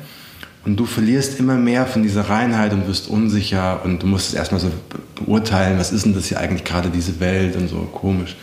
Und 0.65 0.77
du 0.77 0.87
verlierst 0.87 1.41
immer 1.41 1.57
mehr 1.57 1.85
von 1.85 2.05
dieser 2.05 2.31
Reinheit 2.31 2.73
und 2.75 2.87
wirst 2.87 3.09
unsicher 3.09 3.81
und 3.85 4.05
du 4.05 4.07
musst 4.07 4.29
es 4.29 4.35
erstmal 4.35 4.61
so 4.61 4.71
beurteilen, 5.17 5.81
was 5.81 5.91
ist 5.91 6.05
denn 6.05 6.15
das 6.15 6.27
hier 6.27 6.39
eigentlich 6.39 6.63
gerade, 6.63 6.91
diese 6.91 7.19
Welt 7.19 7.57
und 7.57 7.67
so 7.67 7.79
komisch. 7.93 8.37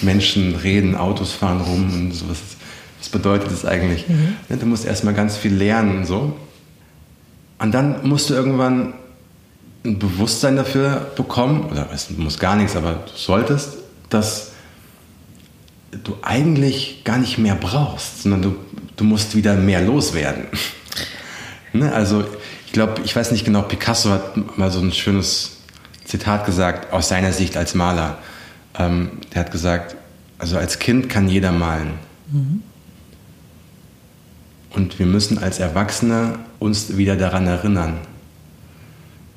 Menschen 0.00 0.54
reden, 0.54 0.94
Autos 0.96 1.32
fahren 1.32 1.60
rum 1.60 1.92
und 1.92 2.12
sowas. 2.12 2.38
Was 3.04 3.10
bedeutet 3.10 3.52
das 3.52 3.66
eigentlich? 3.66 4.08
Mhm. 4.08 4.58
Du 4.58 4.64
musst 4.64 4.86
erstmal 4.86 5.12
ganz 5.12 5.36
viel 5.36 5.54
lernen 5.54 5.98
und 5.98 6.06
so. 6.06 6.34
Und 7.58 7.72
dann 7.72 8.08
musst 8.08 8.30
du 8.30 8.34
irgendwann 8.34 8.94
ein 9.84 9.98
Bewusstsein 9.98 10.56
dafür 10.56 11.12
bekommen, 11.14 11.68
oder 11.70 11.90
es 11.92 12.08
muss 12.10 12.38
gar 12.38 12.56
nichts, 12.56 12.76
aber 12.76 12.92
du 12.92 13.12
solltest, 13.14 13.74
dass 14.08 14.52
du 16.02 16.16
eigentlich 16.22 17.02
gar 17.04 17.18
nicht 17.18 17.36
mehr 17.36 17.54
brauchst, 17.54 18.22
sondern 18.22 18.40
du, 18.40 18.56
du 18.96 19.04
musst 19.04 19.36
wieder 19.36 19.54
mehr 19.54 19.82
loswerden. 19.82 20.46
ne? 21.74 21.92
Also 21.92 22.24
ich 22.64 22.72
glaube, 22.72 23.02
ich 23.04 23.14
weiß 23.14 23.32
nicht 23.32 23.44
genau, 23.44 23.60
Picasso 23.60 24.08
hat 24.08 24.56
mal 24.56 24.70
so 24.70 24.80
ein 24.80 24.92
schönes 24.92 25.58
Zitat 26.06 26.46
gesagt 26.46 26.90
aus 26.90 27.10
seiner 27.10 27.32
Sicht 27.32 27.58
als 27.58 27.74
Maler. 27.74 28.16
Ähm, 28.78 29.10
der 29.34 29.40
hat 29.40 29.52
gesagt, 29.52 29.94
also 30.38 30.56
als 30.56 30.78
Kind 30.78 31.10
kann 31.10 31.28
jeder 31.28 31.52
malen. 31.52 31.92
Mhm. 32.32 32.62
Und 34.74 34.98
wir 34.98 35.06
müssen 35.06 35.38
als 35.38 35.60
Erwachsene 35.60 36.38
uns 36.58 36.96
wieder 36.96 37.16
daran 37.16 37.46
erinnern, 37.46 37.98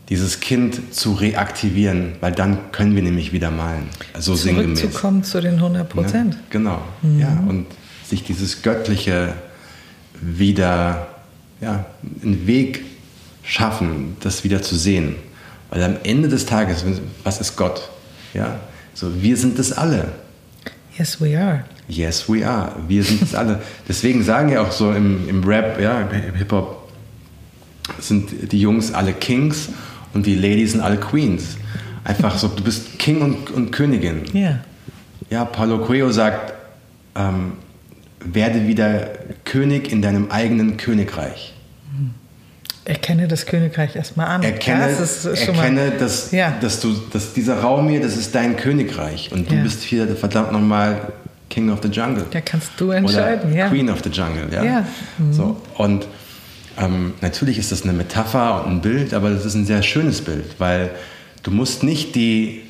dieses 0.09 0.39
Kind 0.39 0.93
zu 0.95 1.13
reaktivieren, 1.13 2.13
weil 2.21 2.31
dann 2.31 2.71
können 2.71 2.95
wir 2.95 3.03
nämlich 3.03 3.33
wieder 3.33 3.51
malen. 3.51 3.89
Also 4.13 4.35
sinngemäß. 4.35 4.79
Zurückzukommen 4.79 5.23
zu 5.23 5.41
den 5.41 5.55
100 5.55 5.89
Prozent. 5.89 6.33
Ja, 6.33 6.39
genau. 6.49 6.81
Mhm. 7.01 7.19
Ja, 7.19 7.43
und 7.47 7.65
sich 8.05 8.23
dieses 8.23 8.61
Göttliche 8.61 9.33
wieder, 10.21 11.07
ja, 11.59 11.85
einen 12.23 12.47
Weg 12.47 12.85
schaffen, 13.43 14.15
das 14.21 14.43
wieder 14.43 14.61
zu 14.61 14.75
sehen. 14.75 15.15
Weil 15.69 15.83
am 15.83 15.97
Ende 16.03 16.29
des 16.29 16.45
Tages, 16.45 16.85
was 17.23 17.41
ist 17.41 17.57
Gott? 17.57 17.89
Ja, 18.33 18.59
so, 18.93 19.21
wir 19.21 19.35
sind 19.35 19.59
es 19.59 19.73
alle. 19.73 20.07
Yes, 20.97 21.19
we 21.19 21.37
are. 21.37 21.65
Yes, 21.87 22.27
we 22.27 22.45
are. 22.45 22.75
Wir 22.87 23.03
sind 23.03 23.21
es 23.21 23.33
alle. 23.33 23.61
Deswegen 23.87 24.23
sagen 24.23 24.49
ja 24.49 24.61
auch 24.61 24.71
so 24.71 24.91
im, 24.91 25.27
im 25.29 25.43
Rap, 25.43 25.79
ja, 25.79 26.01
im 26.01 26.35
Hip-Hop, 26.35 26.89
sind 27.99 28.51
die 28.51 28.59
Jungs 28.59 28.93
alle 28.93 29.13
Kings 29.13 29.69
und 30.13 30.25
die 30.25 30.35
Ladies 30.35 30.73
sind 30.73 30.81
alle 30.81 30.97
Queens. 30.97 31.57
Einfach 32.03 32.37
so, 32.37 32.49
du 32.49 32.63
bist 32.63 32.99
King 32.99 33.21
und, 33.21 33.51
und 33.51 33.71
Königin. 33.71 34.23
Ja. 34.33 34.39
Yeah. 34.39 34.59
Ja, 35.29 35.45
Paulo 35.45 35.79
Coelho 35.79 36.11
sagt, 36.11 36.53
ähm, 37.15 37.53
werde 38.19 38.67
wieder 38.67 39.09
König 39.43 39.91
in 39.91 40.01
deinem 40.01 40.31
eigenen 40.31 40.77
Königreich. 40.77 41.53
Erkenne 42.85 43.27
das 43.27 43.45
Königreich 43.45 43.97
erstmal 43.97 44.27
an. 44.27 44.43
Erkenne, 44.43 44.89
ja, 44.89 44.97
das 44.97 45.25
erkenne 45.25 45.91
dass, 45.99 46.31
ja. 46.31 46.53
dass, 46.61 46.79
du, 46.79 46.95
dass 47.11 47.33
dieser 47.33 47.59
Raum 47.59 47.89
hier, 47.89 47.99
das 47.99 48.15
ist 48.15 48.33
dein 48.33 48.55
Königreich. 48.55 49.29
Und 49.33 49.51
du 49.51 49.55
ja. 49.55 49.63
bist 49.63 49.81
hier 49.81 50.07
verdammt 50.15 50.53
nochmal 50.53 51.11
King 51.49 51.69
of 51.71 51.79
the 51.81 51.89
Jungle. 51.89 52.25
Ja, 52.33 52.41
kannst 52.41 52.71
du 52.77 52.91
entscheiden. 52.91 53.53
Oder 53.53 53.69
Queen 53.69 53.89
of 53.89 53.99
the 54.03 54.09
Jungle. 54.09 54.47
Ja. 54.51 54.63
ja. 54.63 54.87
Mhm. 55.17 55.33
So, 55.33 55.61
und 55.75 56.07
ähm, 56.77 57.13
natürlich 57.21 57.57
ist 57.57 57.71
das 57.71 57.83
eine 57.83 57.93
Metapher 57.93 58.65
und 58.65 58.73
ein 58.73 58.81
Bild, 58.81 59.13
aber 59.13 59.31
das 59.31 59.45
ist 59.45 59.55
ein 59.55 59.65
sehr 59.65 59.81
schönes 59.81 60.21
Bild, 60.21 60.55
weil 60.59 60.91
du 61.43 61.51
musst 61.51 61.83
nicht 61.83 62.15
die 62.15 62.61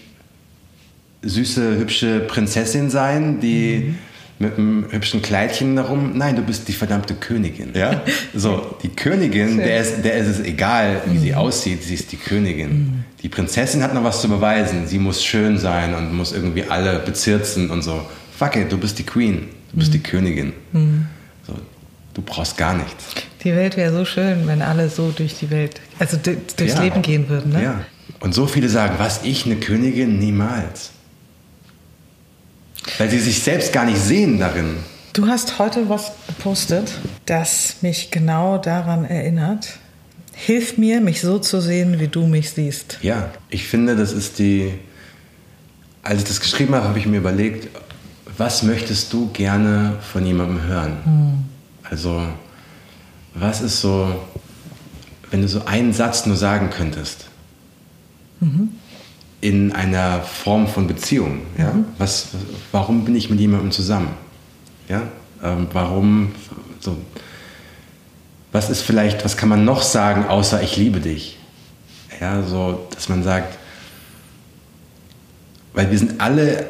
süße, 1.23 1.78
hübsche 1.78 2.21
Prinzessin 2.21 2.89
sein, 2.89 3.39
die 3.41 3.78
mhm. 3.78 3.95
mit 4.39 4.57
einem 4.57 4.86
hübschen 4.91 5.21
Kleidchen 5.21 5.75
darum. 5.75 6.17
Nein, 6.17 6.36
du 6.36 6.41
bist 6.41 6.67
die 6.67 6.73
verdammte 6.73 7.15
Königin. 7.15 7.71
Ja? 7.75 8.01
So, 8.34 8.78
die 8.84 8.89
Königin, 8.89 9.57
der 9.57 9.82
ist, 9.82 10.03
der 10.03 10.13
ist 10.13 10.28
es 10.28 10.39
egal, 10.39 11.01
wie 11.07 11.17
mhm. 11.17 11.21
sie 11.21 11.36
aussieht, 11.36 11.84
sie 11.84 11.95
ist 11.95 12.11
die 12.11 12.17
Königin. 12.17 12.69
Mhm. 12.69 13.03
Die 13.23 13.30
Prinzessin 13.30 13.84
hat 13.84 13.93
noch 13.93 14.03
was 14.03 14.21
zu 14.21 14.30
beweisen. 14.30 14.88
Sie 14.88 14.99
muss 14.99 15.23
schön 15.23 15.57
sein 15.57 15.95
und 15.95 16.13
muss 16.13 16.32
irgendwie 16.32 16.63
alle 16.69 16.99
bezirzen 16.99 17.71
und 17.71 17.82
so. 17.82 18.05
Fuck 18.38 18.55
it, 18.55 18.71
du 18.71 18.77
bist 18.77 18.99
die 18.99 19.03
Queen, 19.03 19.49
du 19.71 19.79
bist 19.79 19.93
die 19.93 19.97
mhm. 19.97 20.03
Königin. 20.03 20.53
Mhm. 20.71 21.07
So, 21.45 21.53
du 22.13 22.21
brauchst 22.21 22.55
gar 22.57 22.75
nichts. 22.75 23.05
Die 23.43 23.55
Welt 23.55 23.77
wäre 23.77 23.91
so 23.91 24.05
schön, 24.05 24.45
wenn 24.45 24.61
alle 24.61 24.89
so 24.89 25.11
durch 25.11 25.35
die 25.39 25.49
Welt, 25.49 25.81
also 25.97 26.17
durchs 26.17 26.73
ja. 26.75 26.81
Leben 26.81 27.01
gehen 27.01 27.29
würden. 27.29 27.53
Ne? 27.53 27.63
Ja. 27.63 27.85
Und 28.19 28.33
so 28.33 28.45
viele 28.45 28.69
sagen, 28.69 28.95
was 28.99 29.23
ich 29.23 29.45
eine 29.45 29.55
Königin 29.55 30.19
niemals. 30.19 30.91
Weil 32.97 33.09
sie 33.09 33.19
sich 33.19 33.41
selbst 33.41 33.73
gar 33.73 33.85
nicht 33.85 33.99
sehen 33.99 34.39
darin. 34.39 34.77
Du 35.13 35.27
hast 35.27 35.57
heute 35.57 35.89
was 35.89 36.11
gepostet, 36.27 36.93
das 37.25 37.77
mich 37.81 38.11
genau 38.11 38.59
daran 38.59 39.03
erinnert. 39.03 39.79
Hilf 40.33 40.77
mir, 40.77 41.01
mich 41.01 41.21
so 41.21 41.39
zu 41.39 41.59
sehen, 41.59 41.99
wie 41.99 42.07
du 42.07 42.27
mich 42.27 42.51
siehst. 42.51 42.99
Ja, 43.01 43.31
ich 43.49 43.67
finde, 43.67 43.95
das 43.95 44.11
ist 44.11 44.38
die. 44.38 44.73
Als 46.03 46.19
ich 46.19 46.27
das 46.27 46.39
geschrieben 46.39 46.75
habe, 46.75 46.88
habe 46.88 46.99
ich 46.99 47.07
mir 47.07 47.17
überlegt, 47.17 47.67
was 48.38 48.63
möchtest 48.63 49.11
du 49.13 49.29
gerne 49.31 49.97
von 50.11 50.25
jemandem 50.25 50.61
hören? 50.63 50.97
Hm. 51.03 51.45
Also, 51.89 52.21
was 53.33 53.61
ist 53.61 53.81
so, 53.81 54.13
wenn 55.31 55.41
du 55.41 55.47
so 55.47 55.65
einen 55.65 55.93
Satz 55.93 56.25
nur 56.25 56.35
sagen 56.35 56.69
könntest, 56.69 57.25
mhm. 58.39 58.69
in 59.41 59.71
einer 59.71 60.21
Form 60.21 60.67
von 60.67 60.88
Beziehung, 60.88 61.41
ja? 61.57 61.73
Mhm. 61.73 61.85
Was, 61.97 62.27
warum 62.71 63.05
bin 63.05 63.15
ich 63.15 63.29
mit 63.29 63.39
jemandem 63.39 63.71
zusammen? 63.71 64.09
Ja? 64.88 65.03
Ähm, 65.43 65.67
warum, 65.73 66.33
so, 66.79 66.97
was 68.51 68.69
ist 68.69 68.81
vielleicht, 68.81 69.23
was 69.25 69.38
kann 69.38 69.49
man 69.49 69.65
noch 69.65 69.81
sagen, 69.81 70.25
außer 70.25 70.61
ich 70.61 70.77
liebe 70.77 70.99
dich? 70.99 71.38
Ja, 72.19 72.41
so, 72.41 72.88
dass 72.93 73.09
man 73.09 73.23
sagt, 73.23 73.57
weil 75.73 75.91
wir 75.91 75.99
sind 75.99 76.19
alle, 76.19 76.65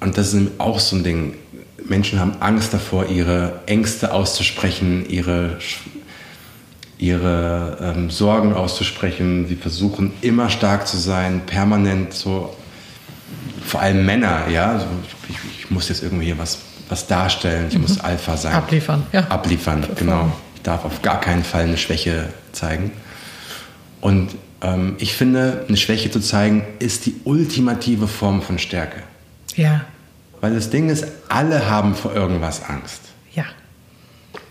und 0.00 0.16
das 0.16 0.32
ist 0.32 0.50
auch 0.58 0.80
so 0.80 0.96
ein 0.96 1.04
Ding, 1.04 1.34
Menschen 1.84 2.20
haben 2.20 2.36
Angst 2.40 2.72
davor, 2.72 3.06
ihre 3.06 3.60
Ängste 3.66 4.12
auszusprechen, 4.12 5.08
ihre 5.08 5.58
ihre 7.00 7.78
ähm, 7.80 8.10
Sorgen 8.10 8.52
auszusprechen. 8.52 9.46
Sie 9.48 9.56
versuchen 9.56 10.12
immer 10.20 10.50
stark 10.50 10.86
zu 10.86 10.98
sein, 10.98 11.40
permanent 11.46 12.12
so, 12.12 12.54
vor 13.64 13.80
allem 13.80 14.04
Männer, 14.04 14.48
ja. 14.48 14.78
So, 14.78 14.86
ich, 15.28 15.36
ich, 15.60 15.70
muss 15.70 15.88
jetzt 15.88 16.02
irgendwie 16.02 16.26
hier 16.26 16.38
was, 16.38 16.58
was 16.88 17.06
darstellen, 17.06 17.66
ich 17.70 17.76
mhm. 17.76 17.82
muss 17.82 18.00
Alpha 18.00 18.36
sein. 18.36 18.52
Abliefern, 18.52 19.06
ja. 19.12 19.20
Abliefern, 19.28 19.86
genau. 19.96 20.30
Ich 20.56 20.62
darf 20.62 20.84
auf 20.84 21.00
gar 21.00 21.20
keinen 21.20 21.42
Fall 21.42 21.64
eine 21.64 21.78
Schwäche 21.78 22.28
zeigen. 22.52 22.90
Und 24.02 24.34
ähm, 24.60 24.96
ich 24.98 25.14
finde, 25.14 25.64
eine 25.68 25.78
Schwäche 25.78 26.10
zu 26.10 26.20
zeigen, 26.20 26.64
ist 26.80 27.06
die 27.06 27.14
ultimative 27.24 28.08
Form 28.08 28.42
von 28.42 28.58
Stärke. 28.58 29.02
Ja. 29.56 29.82
Weil 30.40 30.54
das 30.54 30.70
Ding 30.70 30.88
ist, 30.88 31.06
alle 31.28 31.68
haben 31.68 31.94
vor 31.94 32.14
irgendwas 32.14 32.64
Angst. 32.64 33.00
Ja. 33.34 33.44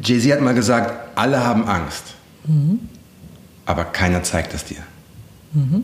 Jay-Z 0.01 0.31
hat 0.33 0.41
mal 0.41 0.53
gesagt, 0.53 0.93
alle 1.17 1.43
haben 1.43 1.67
Angst. 1.67 2.03
Mhm. 2.45 2.79
Aber 3.65 3.85
keiner 3.85 4.23
zeigt 4.23 4.53
es 4.53 4.65
dir. 4.65 4.83
Mhm. 5.53 5.83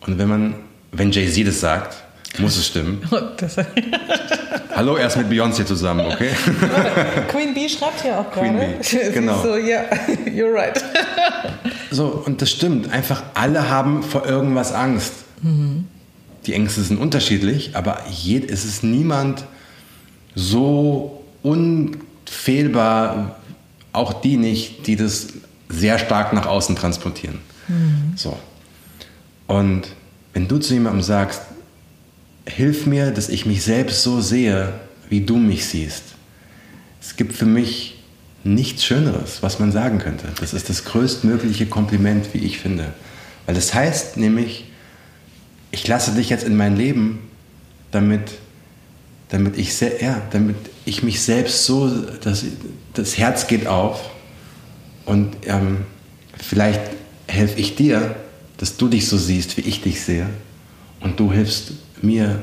Und 0.00 0.18
wenn 0.18 0.28
man, 0.28 0.54
wenn 0.92 1.10
Jay-Z 1.10 1.46
das 1.46 1.60
sagt, 1.60 1.96
muss 2.38 2.56
es 2.56 2.66
stimmen. 2.66 3.02
Hallo, 4.74 4.96
erst 4.96 5.16
mit 5.16 5.28
Beyoncé 5.28 5.64
zusammen, 5.64 6.06
okay? 6.06 6.30
Queen 7.28 7.52
Bee 7.54 7.68
schreibt 7.68 8.04
ja 8.04 8.20
auch 8.20 8.30
gerade. 8.30 8.48
Queen 8.48 8.58
Bee, 8.58 9.10
genau. 9.12 9.42
So, 9.42 9.56
ja, 9.56 9.82
you're 10.26 10.54
right. 10.54 10.82
so, 11.90 12.22
und 12.24 12.40
das 12.40 12.50
stimmt. 12.50 12.90
Einfach 12.92 13.22
alle 13.34 13.68
haben 13.68 14.02
vor 14.02 14.26
irgendwas 14.26 14.72
Angst. 14.72 15.12
Mhm. 15.42 15.86
Die 16.46 16.54
Ängste 16.54 16.82
sind 16.82 16.98
unterschiedlich, 16.98 17.76
aber 17.76 18.04
es 18.08 18.64
ist 18.64 18.82
niemand 18.82 19.44
so 20.34 21.24
unfehlbar, 21.42 23.36
auch 23.92 24.20
die 24.20 24.36
nicht, 24.36 24.86
die 24.86 24.96
das 24.96 25.28
sehr 25.68 25.98
stark 25.98 26.32
nach 26.32 26.46
außen 26.46 26.76
transportieren. 26.76 27.38
Mhm. 27.68 28.12
So. 28.16 28.38
Und 29.46 29.88
wenn 30.32 30.48
du 30.48 30.58
zu 30.58 30.74
jemandem 30.74 31.02
sagst, 31.02 31.42
hilf 32.46 32.86
mir, 32.86 33.10
dass 33.10 33.28
ich 33.28 33.46
mich 33.46 33.62
selbst 33.62 34.02
so 34.02 34.20
sehe, 34.20 34.72
wie 35.08 35.20
du 35.20 35.36
mich 35.36 35.66
siehst. 35.66 36.02
Es 37.00 37.16
gibt 37.16 37.34
für 37.34 37.46
mich 37.46 37.98
nichts 38.44 38.84
Schöneres, 38.84 39.42
was 39.42 39.58
man 39.58 39.72
sagen 39.72 39.98
könnte. 39.98 40.26
Das 40.40 40.54
ist 40.54 40.68
das 40.68 40.84
größtmögliche 40.84 41.66
Kompliment, 41.66 42.32
wie 42.32 42.38
ich 42.38 42.58
finde. 42.58 42.92
Weil 43.46 43.54
das 43.54 43.74
heißt 43.74 44.16
nämlich, 44.16 44.69
ich 45.70 45.86
lasse 45.86 46.12
dich 46.12 46.30
jetzt 46.30 46.44
in 46.44 46.56
mein 46.56 46.76
Leben, 46.76 47.20
damit, 47.90 48.32
damit, 49.28 49.58
ich, 49.58 49.80
ja, 49.80 50.22
damit 50.30 50.56
ich 50.84 51.02
mich 51.02 51.20
selbst 51.20 51.64
so, 51.64 51.88
das, 52.22 52.44
das 52.94 53.18
Herz 53.18 53.46
geht 53.46 53.66
auf 53.66 54.10
und 55.06 55.36
ähm, 55.46 55.78
vielleicht 56.36 56.80
helfe 57.26 57.58
ich 57.58 57.76
dir, 57.76 58.16
dass 58.56 58.76
du 58.76 58.88
dich 58.88 59.08
so 59.08 59.16
siehst, 59.16 59.56
wie 59.56 59.62
ich 59.62 59.80
dich 59.82 60.02
sehe. 60.02 60.26
Und 61.00 61.18
du 61.18 61.32
hilfst 61.32 61.72
mir, 62.02 62.42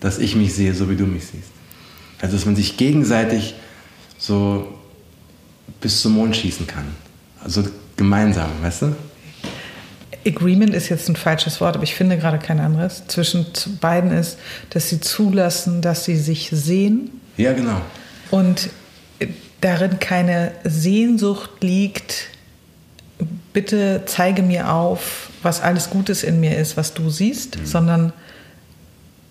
dass 0.00 0.18
ich 0.18 0.34
mich 0.34 0.52
sehe, 0.54 0.74
so 0.74 0.90
wie 0.90 0.96
du 0.96 1.06
mich 1.06 1.26
siehst. 1.26 1.50
Also, 2.20 2.36
dass 2.36 2.44
man 2.44 2.56
sich 2.56 2.76
gegenseitig 2.76 3.54
so 4.18 4.78
bis 5.80 6.00
zum 6.00 6.14
Mond 6.14 6.36
schießen 6.36 6.66
kann. 6.66 6.84
Also 7.42 7.64
gemeinsam, 7.96 8.50
weißt 8.62 8.82
du? 8.82 8.96
Agreement 10.26 10.74
ist 10.74 10.88
jetzt 10.88 11.08
ein 11.08 11.16
falsches 11.16 11.60
Wort, 11.60 11.74
aber 11.74 11.84
ich 11.84 11.94
finde 11.94 12.16
gerade 12.16 12.38
kein 12.38 12.60
anderes. 12.60 13.04
Zwischen 13.08 13.46
beiden 13.80 14.12
ist, 14.12 14.38
dass 14.70 14.88
sie 14.88 15.00
zulassen, 15.00 15.82
dass 15.82 16.04
sie 16.04 16.16
sich 16.16 16.50
sehen. 16.52 17.10
Ja, 17.36 17.52
genau. 17.52 17.80
Und 18.30 18.70
darin 19.60 19.98
keine 19.98 20.52
Sehnsucht 20.64 21.62
liegt, 21.62 22.28
bitte 23.52 24.02
zeige 24.06 24.42
mir 24.42 24.72
auf, 24.72 25.30
was 25.42 25.60
alles 25.60 25.90
Gutes 25.90 26.22
in 26.22 26.40
mir 26.40 26.56
ist, 26.58 26.76
was 26.76 26.94
du 26.94 27.10
siehst, 27.10 27.58
mhm. 27.58 27.66
sondern 27.66 28.12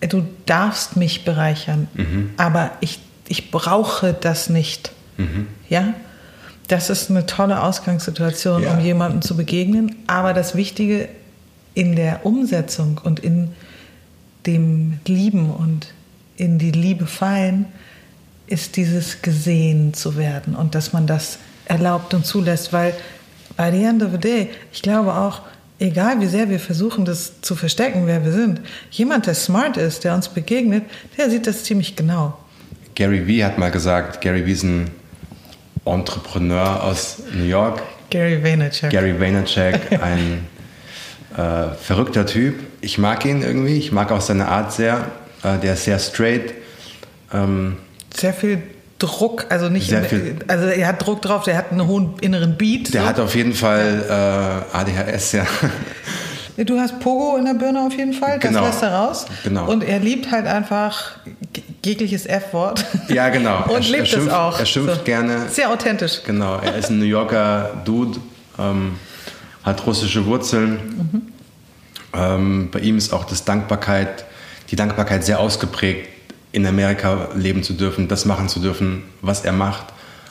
du 0.00 0.26
darfst 0.46 0.96
mich 0.96 1.24
bereichern, 1.24 1.88
mhm. 1.94 2.30
aber 2.36 2.72
ich, 2.80 2.98
ich 3.28 3.50
brauche 3.50 4.12
das 4.12 4.48
nicht. 4.48 4.92
Mhm. 5.16 5.46
Ja? 5.68 5.94
Das 6.68 6.90
ist 6.90 7.10
eine 7.10 7.26
tolle 7.26 7.62
Ausgangssituation, 7.62 8.62
ja. 8.62 8.74
um 8.74 8.80
jemandem 8.80 9.22
zu 9.22 9.36
begegnen. 9.36 9.96
Aber 10.06 10.32
das 10.32 10.54
Wichtige 10.54 11.08
in 11.74 11.96
der 11.96 12.24
Umsetzung 12.24 13.00
und 13.02 13.20
in 13.20 13.50
dem 14.46 14.98
Lieben 15.06 15.50
und 15.50 15.88
in 16.36 16.58
die 16.58 16.70
Liebe 16.70 17.06
fallen, 17.06 17.66
ist 18.46 18.76
dieses 18.76 19.22
gesehen 19.22 19.94
zu 19.94 20.16
werden 20.16 20.54
und 20.54 20.74
dass 20.74 20.92
man 20.92 21.06
das 21.06 21.38
erlaubt 21.66 22.12
und 22.12 22.26
zulässt, 22.26 22.72
weil 22.72 22.94
by 23.56 23.70
the 23.70 23.82
end 23.84 24.02
of 24.02 24.10
the 24.12 24.18
day, 24.18 24.50
ich 24.72 24.82
glaube 24.82 25.14
auch, 25.14 25.42
egal 25.78 26.20
wie 26.20 26.26
sehr 26.26 26.48
wir 26.48 26.60
versuchen, 26.60 27.04
das 27.04 27.40
zu 27.40 27.54
verstecken, 27.54 28.06
wer 28.06 28.24
wir 28.24 28.32
sind, 28.32 28.60
jemand, 28.90 29.26
der 29.26 29.34
smart 29.34 29.76
ist, 29.76 30.04
der 30.04 30.14
uns 30.14 30.28
begegnet, 30.28 30.84
der 31.16 31.30
sieht 31.30 31.46
das 31.46 31.64
ziemlich 31.64 31.96
genau. 31.96 32.36
Gary 32.94 33.26
Vee 33.26 33.44
hat 33.44 33.58
mal 33.58 33.70
gesagt, 33.70 34.20
Gary 34.20 34.44
Vee 34.44 34.52
ist 34.52 34.64
ein 34.64 34.90
Entrepreneur 35.84 36.82
aus 36.82 37.18
New 37.32 37.44
York. 37.44 37.82
Gary 38.10 38.42
Vaynerchuk. 38.42 38.90
Gary 38.90 39.18
Vaynerchuk, 39.18 40.00
ein 40.02 40.46
äh, 41.36 41.74
verrückter 41.74 42.26
Typ. 42.26 42.56
Ich 42.80 42.98
mag 42.98 43.24
ihn 43.24 43.42
irgendwie, 43.42 43.78
ich 43.78 43.92
mag 43.92 44.12
auch 44.12 44.20
seine 44.20 44.48
Art 44.48 44.72
sehr. 44.72 45.10
Äh, 45.42 45.58
der 45.58 45.74
ist 45.74 45.84
sehr 45.84 45.98
straight. 45.98 46.54
Ähm, 47.32 47.78
sehr 48.14 48.34
viel 48.34 48.62
Druck, 49.02 49.46
also 49.48 49.68
nicht, 49.68 49.88
Sehr 49.88 50.04
viel, 50.04 50.36
also 50.46 50.66
er 50.66 50.86
hat 50.86 51.04
Druck 51.04 51.22
drauf, 51.22 51.42
der 51.42 51.56
hat 51.56 51.72
einen 51.72 51.88
hohen 51.88 52.14
inneren 52.20 52.56
Beat. 52.56 52.94
Der 52.94 53.02
so. 53.02 53.08
hat 53.08 53.18
auf 53.18 53.34
jeden 53.34 53.52
Fall 53.52 54.04
äh, 54.08 54.76
ADHS, 54.76 55.32
ja. 55.32 55.46
Du 56.56 56.78
hast 56.78 57.00
Pogo 57.00 57.36
in 57.36 57.46
der 57.46 57.54
Birne 57.54 57.80
auf 57.80 57.94
jeden 57.96 58.12
Fall, 58.12 58.38
das 58.38 58.50
genau. 58.50 58.66
lässt 58.66 58.82
er 58.82 58.92
raus. 58.92 59.26
Genau. 59.42 59.70
Und 59.70 59.82
er 59.82 60.00
liebt 60.00 60.30
halt 60.30 60.46
einfach 60.46 61.12
jegliches 61.84 62.26
F-Wort. 62.26 62.84
Ja, 63.08 63.30
genau. 63.30 63.64
Und 63.68 63.72
er, 63.72 63.80
lebt 63.80 64.02
er 64.02 64.06
schimpft, 64.06 64.28
es 64.28 64.32
auch. 64.32 64.58
Er 64.58 64.66
schimpft 64.66 64.96
so. 64.96 65.02
gerne. 65.02 65.48
Sehr 65.48 65.70
authentisch. 65.70 66.20
Genau, 66.24 66.58
er 66.58 66.76
ist 66.76 66.90
ein 66.90 66.98
New 66.98 67.06
Yorker 67.06 67.70
Dude, 67.84 68.20
ähm, 68.58 68.96
hat 69.64 69.86
russische 69.86 70.26
Wurzeln. 70.26 70.72
Mhm. 70.72 71.22
Ähm, 72.14 72.68
bei 72.70 72.80
ihm 72.80 72.98
ist 72.98 73.12
auch 73.12 73.24
das 73.24 73.44
Dankbarkeit, 73.44 74.26
die 74.70 74.76
Dankbarkeit 74.76 75.24
sehr 75.24 75.40
ausgeprägt 75.40 76.08
in 76.52 76.66
Amerika 76.66 77.28
leben 77.34 77.62
zu 77.62 77.72
dürfen, 77.72 78.08
das 78.08 78.26
machen 78.26 78.48
zu 78.48 78.60
dürfen, 78.60 79.04
was 79.22 79.44
er 79.44 79.52
macht. 79.52 79.86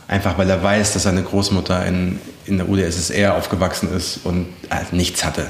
Einfach 0.08 0.38
weil 0.38 0.50
er 0.50 0.62
weiß, 0.62 0.94
dass 0.94 1.04
seine 1.04 1.24
Großmutter 1.24 1.86
in, 1.86 2.20
in 2.46 2.58
der 2.58 2.70
UdSSR 2.70 3.36
aufgewachsen 3.36 3.92
ist 3.96 4.20
und 4.24 4.48
äh, 4.70 4.96
nichts 4.96 5.24
hatte. 5.24 5.50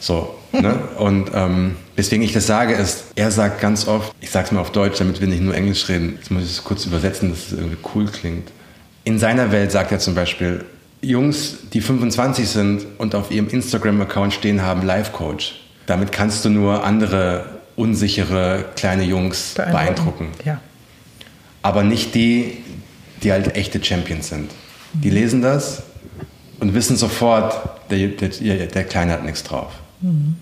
So, 0.00 0.34
ne? 0.52 0.78
Und 0.98 1.30
ähm, 1.34 1.76
weswegen 1.96 2.24
ich 2.24 2.32
das 2.32 2.46
sage, 2.46 2.74
ist, 2.74 3.04
er 3.16 3.30
sagt 3.30 3.60
ganz 3.60 3.86
oft, 3.88 4.14
ich 4.20 4.30
sage 4.30 4.46
es 4.46 4.52
mal 4.52 4.60
auf 4.60 4.72
Deutsch, 4.72 4.98
damit 4.98 5.20
wir 5.20 5.28
nicht 5.28 5.42
nur 5.42 5.54
Englisch 5.54 5.88
reden, 5.88 6.14
jetzt 6.16 6.30
muss 6.30 6.44
ich 6.44 6.50
es 6.50 6.64
kurz 6.64 6.86
übersetzen, 6.86 7.30
dass 7.30 7.46
es 7.46 7.52
irgendwie 7.52 7.78
cool 7.94 8.06
klingt. 8.06 8.50
In 9.04 9.18
seiner 9.18 9.52
Welt 9.52 9.72
sagt 9.72 9.92
er 9.92 9.98
zum 9.98 10.14
Beispiel, 10.14 10.64
Jungs, 11.00 11.58
die 11.72 11.80
25 11.80 12.48
sind 12.48 12.86
und 12.98 13.14
auf 13.14 13.30
ihrem 13.30 13.48
Instagram-Account 13.48 14.34
stehen 14.34 14.62
haben, 14.62 14.82
Life 14.84 15.12
Coach. 15.12 15.60
Damit 15.86 16.12
kannst 16.12 16.44
du 16.44 16.50
nur 16.50 16.84
andere 16.84 17.46
unsichere 17.76 18.64
kleine 18.76 19.04
Jungs 19.04 19.54
beeindrucken. 19.54 19.72
beeindrucken. 19.72 20.28
Ja. 20.44 20.60
Aber 21.62 21.84
nicht 21.84 22.14
die, 22.14 22.58
die 23.22 23.32
halt 23.32 23.56
echte 23.56 23.82
Champions 23.82 24.28
sind. 24.28 24.50
Die 24.92 25.10
lesen 25.10 25.42
das 25.42 25.82
und 26.60 26.74
wissen 26.74 26.96
sofort, 26.96 27.90
der, 27.90 28.08
der, 28.08 28.66
der 28.66 28.84
Kleine 28.84 29.12
hat 29.12 29.24
nichts 29.24 29.44
drauf. 29.44 29.72
Mhm. 30.00 30.36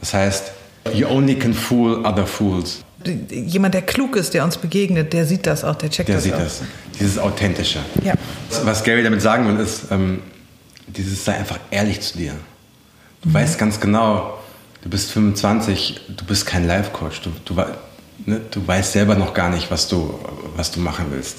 Das 0.00 0.14
heißt, 0.14 0.52
you 0.94 1.06
only 1.06 1.34
can 1.34 1.54
fool 1.54 2.04
other 2.04 2.26
fools. 2.26 2.84
Jemand, 3.30 3.74
der 3.74 3.82
klug 3.82 4.16
ist, 4.16 4.32
der 4.34 4.44
uns 4.44 4.56
begegnet, 4.56 5.12
der 5.12 5.26
sieht 5.26 5.46
das 5.46 5.64
auch, 5.64 5.74
der 5.74 5.90
checkt 5.90 6.08
der 6.08 6.16
das 6.16 6.24
sieht 6.24 6.34
auch. 6.34 6.38
das. 6.38 6.62
Dieses 6.98 7.18
Authentische. 7.18 7.80
Ja. 8.04 8.14
Was 8.64 8.84
Gary 8.84 9.02
damit 9.02 9.22
sagen 9.22 9.46
will, 9.48 9.58
ist, 9.58 9.90
ähm, 9.90 10.20
dieses 10.86 11.24
sei 11.24 11.34
einfach 11.34 11.58
ehrlich 11.70 12.00
zu 12.00 12.18
dir. 12.18 12.34
Du 13.22 13.28
mhm. 13.28 13.34
weißt 13.34 13.58
ganz 13.58 13.80
genau, 13.80 14.38
du 14.82 14.88
bist 14.88 15.10
25, 15.12 16.00
du 16.16 16.24
bist 16.24 16.46
kein 16.46 16.66
Life-Coach. 16.66 17.22
Du, 17.22 17.30
du, 17.44 17.54
ne, 18.26 18.40
du 18.50 18.66
weißt 18.66 18.92
selber 18.92 19.14
noch 19.16 19.34
gar 19.34 19.50
nicht, 19.50 19.70
was 19.70 19.88
du, 19.88 20.18
was 20.56 20.70
du 20.70 20.80
machen 20.80 21.06
willst, 21.10 21.38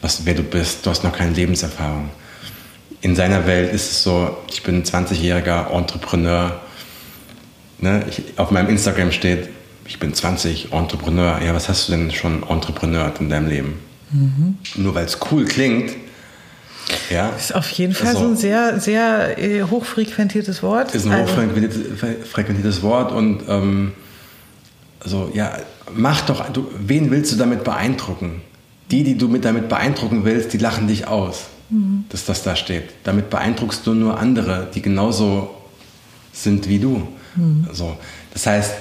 was, 0.00 0.24
wer 0.24 0.34
du 0.34 0.42
bist. 0.42 0.84
Du 0.86 0.90
hast 0.90 1.02
noch 1.02 1.16
keine 1.16 1.32
Lebenserfahrung. 1.32 2.10
In 3.04 3.14
seiner 3.14 3.46
Welt 3.46 3.70
ist 3.70 3.90
es 3.90 4.02
so, 4.02 4.34
ich 4.50 4.62
bin 4.62 4.76
ein 4.76 4.82
20-jähriger 4.82 5.70
Entrepreneur. 5.70 6.58
Ne, 7.78 8.02
ich, 8.08 8.38
auf 8.38 8.50
meinem 8.50 8.70
Instagram 8.70 9.12
steht, 9.12 9.50
ich 9.86 9.98
bin 9.98 10.14
20, 10.14 10.72
Entrepreneur. 10.72 11.38
Ja, 11.44 11.54
was 11.54 11.68
hast 11.68 11.86
du 11.86 11.92
denn 11.92 12.10
schon 12.12 12.42
Entrepreneur 12.48 13.12
in 13.20 13.28
deinem 13.28 13.48
Leben? 13.48 13.78
Mhm. 14.10 14.56
Nur 14.76 14.94
weil 14.94 15.04
es 15.04 15.18
cool 15.30 15.44
klingt, 15.44 15.90
ja. 17.10 17.28
Ist 17.28 17.54
auf 17.54 17.70
jeden 17.72 17.92
Fall 17.92 18.08
also, 18.08 18.20
so 18.20 18.28
ein 18.28 18.36
sehr, 18.38 18.80
sehr 18.80 19.38
äh, 19.38 19.64
hochfrequentiertes 19.64 20.62
Wort. 20.62 20.94
Ist 20.94 21.04
ein 21.04 21.12
also. 21.12 21.36
hochfrequentiertes 21.36 22.82
Wort 22.82 23.12
und 23.12 23.42
ähm, 23.50 23.92
also 25.00 25.30
ja, 25.34 25.58
mach 25.94 26.22
doch, 26.22 26.48
du, 26.48 26.70
wen 26.78 27.10
willst 27.10 27.32
du 27.32 27.36
damit 27.36 27.64
beeindrucken? 27.64 28.40
Die, 28.90 29.04
die 29.04 29.18
du 29.18 29.28
mit 29.28 29.44
damit 29.44 29.68
beeindrucken 29.68 30.24
willst, 30.24 30.54
die 30.54 30.58
lachen 30.58 30.88
dich 30.88 31.06
aus, 31.06 31.48
dass 32.08 32.24
das 32.24 32.42
da 32.42 32.56
steht. 32.56 32.90
Damit 33.04 33.30
beeindruckst 33.30 33.86
du 33.86 33.94
nur 33.94 34.18
andere, 34.18 34.68
die 34.74 34.82
genauso 34.82 35.54
sind 36.32 36.68
wie 36.68 36.78
du. 36.78 37.08
Mhm. 37.36 37.66
So. 37.72 37.96
Das 38.32 38.46
heißt, 38.46 38.74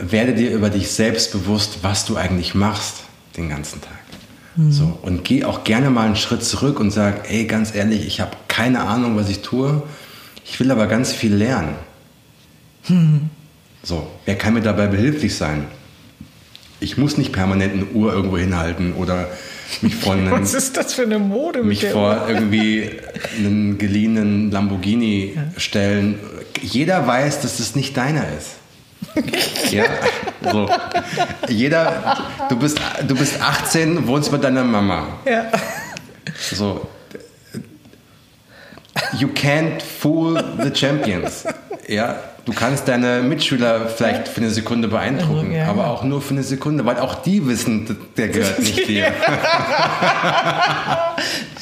werde 0.00 0.34
dir 0.34 0.50
über 0.50 0.70
dich 0.70 0.90
selbst 0.90 1.32
bewusst, 1.32 1.78
was 1.82 2.04
du 2.04 2.16
eigentlich 2.16 2.54
machst 2.54 3.04
den 3.36 3.48
ganzen 3.48 3.80
Tag. 3.80 3.92
Mhm. 4.56 4.72
So, 4.72 4.98
und 5.02 5.24
geh 5.24 5.44
auch 5.44 5.64
gerne 5.64 5.90
mal 5.90 6.06
einen 6.06 6.16
Schritt 6.16 6.42
zurück 6.42 6.80
und 6.80 6.90
sag, 6.90 7.30
ey, 7.30 7.44
ganz 7.44 7.74
ehrlich, 7.74 8.06
ich 8.06 8.20
habe 8.20 8.36
keine 8.48 8.80
Ahnung, 8.80 9.16
was 9.16 9.28
ich 9.28 9.42
tue. 9.42 9.82
Ich 10.44 10.58
will 10.58 10.70
aber 10.70 10.86
ganz 10.86 11.12
viel 11.12 11.34
lernen. 11.34 11.74
So, 13.82 14.06
wer 14.24 14.36
kann 14.36 14.54
mir 14.54 14.62
dabei 14.62 14.88
behilflich 14.88 15.36
sein? 15.36 15.66
Ich 16.80 16.96
muss 16.96 17.18
nicht 17.18 17.32
permanent 17.32 17.74
eine 17.74 17.84
Uhr 17.86 18.12
irgendwo 18.12 18.38
hinhalten 18.38 18.94
oder 18.94 19.28
mich 19.82 19.94
vor 19.94 20.12
einen, 20.14 20.30
Was 20.30 20.54
ist 20.54 20.76
das 20.76 20.94
für 20.94 21.02
eine 21.02 21.18
Mode? 21.18 21.62
Mich 21.62 21.86
vor 21.86 22.26
irgendwie 22.28 22.90
einen 23.38 23.78
geliehenen 23.78 24.50
Lamborghini 24.50 25.34
ja. 25.34 25.60
stellen. 25.60 26.18
Jeder 26.60 27.06
weiß, 27.06 27.40
dass 27.40 27.58
das 27.58 27.74
nicht 27.74 27.96
deiner 27.96 28.24
ist. 28.36 28.56
ja, 29.70 29.84
so. 30.52 30.68
Jeder, 31.48 32.18
du 32.48 32.56
bist, 32.56 32.78
du 33.06 33.14
bist 33.14 33.40
18, 33.40 34.06
wohnst 34.06 34.30
mit 34.30 34.44
deiner 34.44 34.64
Mama. 34.64 35.06
Ja. 35.24 35.46
So. 36.52 36.86
You 39.18 39.28
can't 39.28 39.80
fool 39.80 40.42
the 40.62 40.70
champions. 40.74 41.44
Ja, 41.88 42.20
du 42.44 42.52
kannst 42.52 42.88
deine 42.88 43.22
Mitschüler 43.22 43.88
vielleicht 43.88 44.28
für 44.28 44.40
eine 44.40 44.50
Sekunde 44.50 44.88
beeindrucken, 44.88 45.52
ja, 45.52 45.66
aber 45.66 45.88
auch 45.88 46.02
nur 46.04 46.20
für 46.22 46.34
eine 46.34 46.42
Sekunde, 46.42 46.84
weil 46.84 46.98
auch 46.98 47.16
die 47.22 47.46
wissen, 47.46 47.96
der 48.16 48.28
gehört 48.28 48.58
nicht 48.58 48.88
dir. 48.88 49.06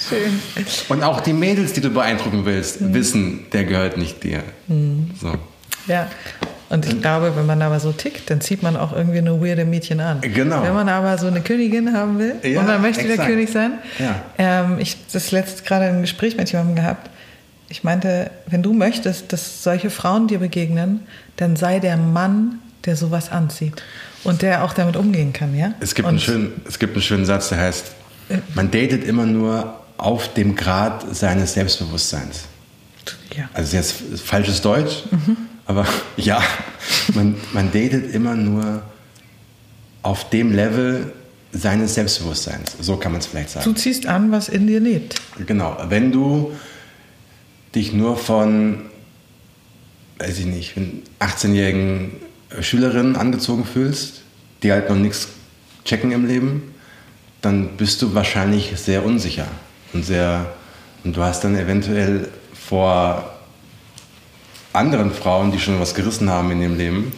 Schön. 0.08 0.40
Und 0.88 1.02
auch 1.02 1.20
die 1.20 1.32
Mädels, 1.32 1.72
die 1.72 1.80
du 1.80 1.90
beeindrucken 1.90 2.44
willst, 2.44 2.80
mhm. 2.80 2.94
wissen, 2.94 3.46
der 3.52 3.64
gehört 3.64 3.96
nicht 3.96 4.22
dir. 4.22 4.42
Mhm. 4.68 5.10
So. 5.20 5.34
Ja, 5.86 6.08
und 6.70 6.86
ich 6.86 7.00
glaube, 7.00 7.34
wenn 7.34 7.46
man 7.46 7.62
aber 7.62 7.80
so 7.80 7.92
tickt, 7.92 8.28
dann 8.28 8.40
zieht 8.42 8.62
man 8.62 8.76
auch 8.76 8.94
irgendwie 8.94 9.18
eine 9.18 9.40
weirde 9.40 9.64
Mädchen 9.64 10.00
an. 10.00 10.20
Genau. 10.20 10.62
Wenn 10.62 10.74
man 10.74 10.88
aber 10.88 11.16
so 11.16 11.26
eine 11.26 11.40
Königin 11.40 11.94
haben 11.94 12.18
will 12.18 12.34
ja, 12.42 12.60
und 12.60 12.66
man 12.66 12.82
möchte 12.82 13.02
exakt. 13.02 13.20
der 13.20 13.26
König 13.26 13.50
sein. 13.50 13.78
Ja. 13.98 14.22
Ähm, 14.36 14.76
ich 14.78 14.96
das 15.10 15.30
letzte 15.30 15.62
gerade 15.62 15.86
ein 15.86 16.02
Gespräch 16.02 16.36
mit 16.36 16.52
jemandem 16.52 16.76
gehabt. 16.76 17.10
Ich 17.68 17.84
meinte, 17.84 18.30
wenn 18.46 18.62
du 18.62 18.72
möchtest, 18.72 19.32
dass 19.32 19.62
solche 19.62 19.90
Frauen 19.90 20.28
dir 20.28 20.38
begegnen, 20.38 21.00
dann 21.36 21.56
sei 21.56 21.80
der 21.80 21.96
Mann, 21.96 22.60
der 22.84 22.96
sowas 22.96 23.30
anzieht 23.30 23.82
und 24.24 24.42
der 24.42 24.64
auch 24.64 24.72
damit 24.72 24.96
umgehen 24.96 25.32
kann, 25.32 25.54
ja? 25.54 25.74
Es 25.80 25.94
gibt, 25.94 26.08
einen 26.08 26.18
schönen, 26.18 26.60
es 26.66 26.78
gibt 26.78 26.94
einen 26.94 27.02
schönen 27.02 27.26
Satz, 27.26 27.50
der 27.50 27.58
heißt, 27.58 27.92
man 28.54 28.70
datet 28.70 29.04
immer 29.04 29.26
nur 29.26 29.80
auf 29.98 30.32
dem 30.34 30.54
Grad 30.54 31.14
seines 31.14 31.54
Selbstbewusstseins. 31.54 32.44
Ja. 33.36 33.48
Also 33.52 33.76
jetzt 33.76 33.96
falsches 34.24 34.62
Deutsch, 34.62 35.02
mhm. 35.10 35.36
Aber 35.68 35.86
ja, 36.16 36.42
man, 37.14 37.36
man 37.52 37.66
datet 37.70 38.12
immer 38.12 38.34
nur 38.34 38.82
auf 40.02 40.28
dem 40.30 40.52
Level 40.52 41.12
seines 41.52 41.94
Selbstbewusstseins. 41.94 42.76
So 42.80 42.96
kann 42.96 43.12
man 43.12 43.20
es 43.20 43.26
vielleicht 43.26 43.50
sagen. 43.50 43.64
Du 43.64 43.78
ziehst 43.78 44.06
an, 44.06 44.32
was 44.32 44.48
in 44.48 44.66
dir 44.66 44.80
lebt. 44.80 45.14
Genau. 45.46 45.76
Wenn 45.88 46.10
du 46.10 46.52
dich 47.74 47.92
nur 47.92 48.16
von 48.16 48.88
weiß 50.18 50.38
ich 50.40 50.46
nicht, 50.46 50.76
wenn 50.76 51.02
18-jährigen 51.20 52.12
Schülerinnen 52.60 53.16
angezogen 53.16 53.64
fühlst, 53.64 54.22
die 54.62 54.72
halt 54.72 54.88
noch 54.88 54.96
nichts 54.96 55.28
checken 55.84 56.12
im 56.12 56.26
Leben, 56.26 56.74
dann 57.40 57.76
bist 57.76 58.02
du 58.02 58.14
wahrscheinlich 58.14 58.72
sehr 58.76 59.04
unsicher 59.04 59.46
und 59.92 60.04
sehr 60.04 60.46
und 61.04 61.16
du 61.16 61.22
hast 61.22 61.44
dann 61.44 61.56
eventuell 61.56 62.28
vor 62.52 63.38
anderen 64.72 65.12
Frauen, 65.12 65.52
die 65.52 65.60
schon 65.60 65.78
was 65.80 65.94
gerissen 65.94 66.28
haben 66.28 66.50
in 66.50 66.60
ihrem 66.60 66.76
Leben, 66.76 67.12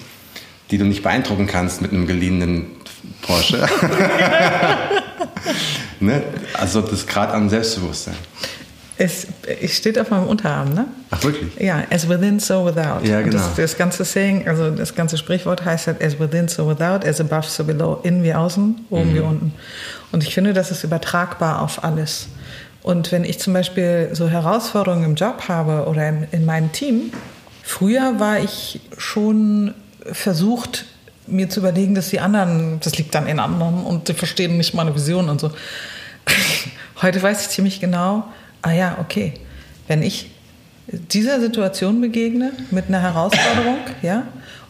die 0.70 0.78
du 0.78 0.84
nicht 0.84 1.02
beeindrucken 1.02 1.46
kannst 1.46 1.80
mit 1.80 1.92
einem 1.92 2.06
geliehenen 2.06 2.66
Porsche. 3.22 3.66
ne? 6.00 6.22
Also 6.52 6.82
das 6.82 7.06
Grad 7.06 7.32
an 7.32 7.48
Selbstbewusstsein. 7.48 8.14
Es, 9.02 9.26
es, 9.62 9.78
steht 9.78 9.98
auf 9.98 10.10
meinem 10.10 10.26
Unterarm, 10.26 10.74
ne? 10.74 10.84
Ach, 11.10 11.24
wirklich? 11.24 11.56
Ja, 11.58 11.84
as 11.90 12.06
within, 12.06 12.38
so 12.38 12.66
without. 12.66 13.02
Ja, 13.02 13.22
genau. 13.22 13.32
Das, 13.32 13.54
das, 13.56 13.78
ganze 13.78 14.04
Saying, 14.04 14.46
also 14.46 14.70
das 14.70 14.94
ganze 14.94 15.16
Sprichwort 15.16 15.64
heißt 15.64 15.86
halt 15.86 16.02
as 16.02 16.20
within, 16.20 16.48
so 16.48 16.68
without, 16.68 17.06
as 17.08 17.18
above, 17.18 17.48
so 17.48 17.64
below, 17.64 18.00
innen 18.02 18.22
wie 18.22 18.34
außen, 18.34 18.86
oben 18.90 19.10
mhm. 19.10 19.14
wie 19.14 19.20
unten. 19.20 19.54
Und 20.12 20.22
ich 20.22 20.34
finde, 20.34 20.52
das 20.52 20.70
ist 20.70 20.84
übertragbar 20.84 21.62
auf 21.62 21.82
alles. 21.82 22.28
Und 22.82 23.10
wenn 23.10 23.24
ich 23.24 23.38
zum 23.38 23.54
Beispiel 23.54 24.10
so 24.12 24.28
Herausforderungen 24.28 25.04
im 25.04 25.14
Job 25.14 25.44
habe 25.48 25.88
oder 25.88 26.06
in, 26.06 26.26
in 26.32 26.44
meinem 26.44 26.70
Team, 26.70 27.10
früher 27.62 28.20
war 28.20 28.38
ich 28.40 28.80
schon 28.98 29.72
versucht, 30.12 30.84
mir 31.26 31.48
zu 31.48 31.60
überlegen, 31.60 31.94
dass 31.94 32.10
die 32.10 32.20
anderen, 32.20 32.80
das 32.80 32.98
liegt 32.98 33.14
dann 33.14 33.26
in 33.26 33.38
anderen 33.38 33.84
und 33.84 34.08
die 34.08 34.14
verstehen 34.14 34.58
nicht 34.58 34.74
meine 34.74 34.94
Vision 34.94 35.30
und 35.30 35.40
so. 35.40 35.50
Heute 37.02 37.22
weiß 37.22 37.42
ich 37.42 37.48
ziemlich 37.48 37.80
genau, 37.80 38.24
ah 38.62 38.72
ja, 38.72 38.98
okay, 39.00 39.34
wenn 39.88 40.02
ich 40.02 40.30
dieser 40.86 41.40
Situation 41.40 42.00
begegne 42.00 42.52
mit 42.70 42.88
einer 42.88 43.00
Herausforderung, 43.00 43.78
ja, 44.02 44.24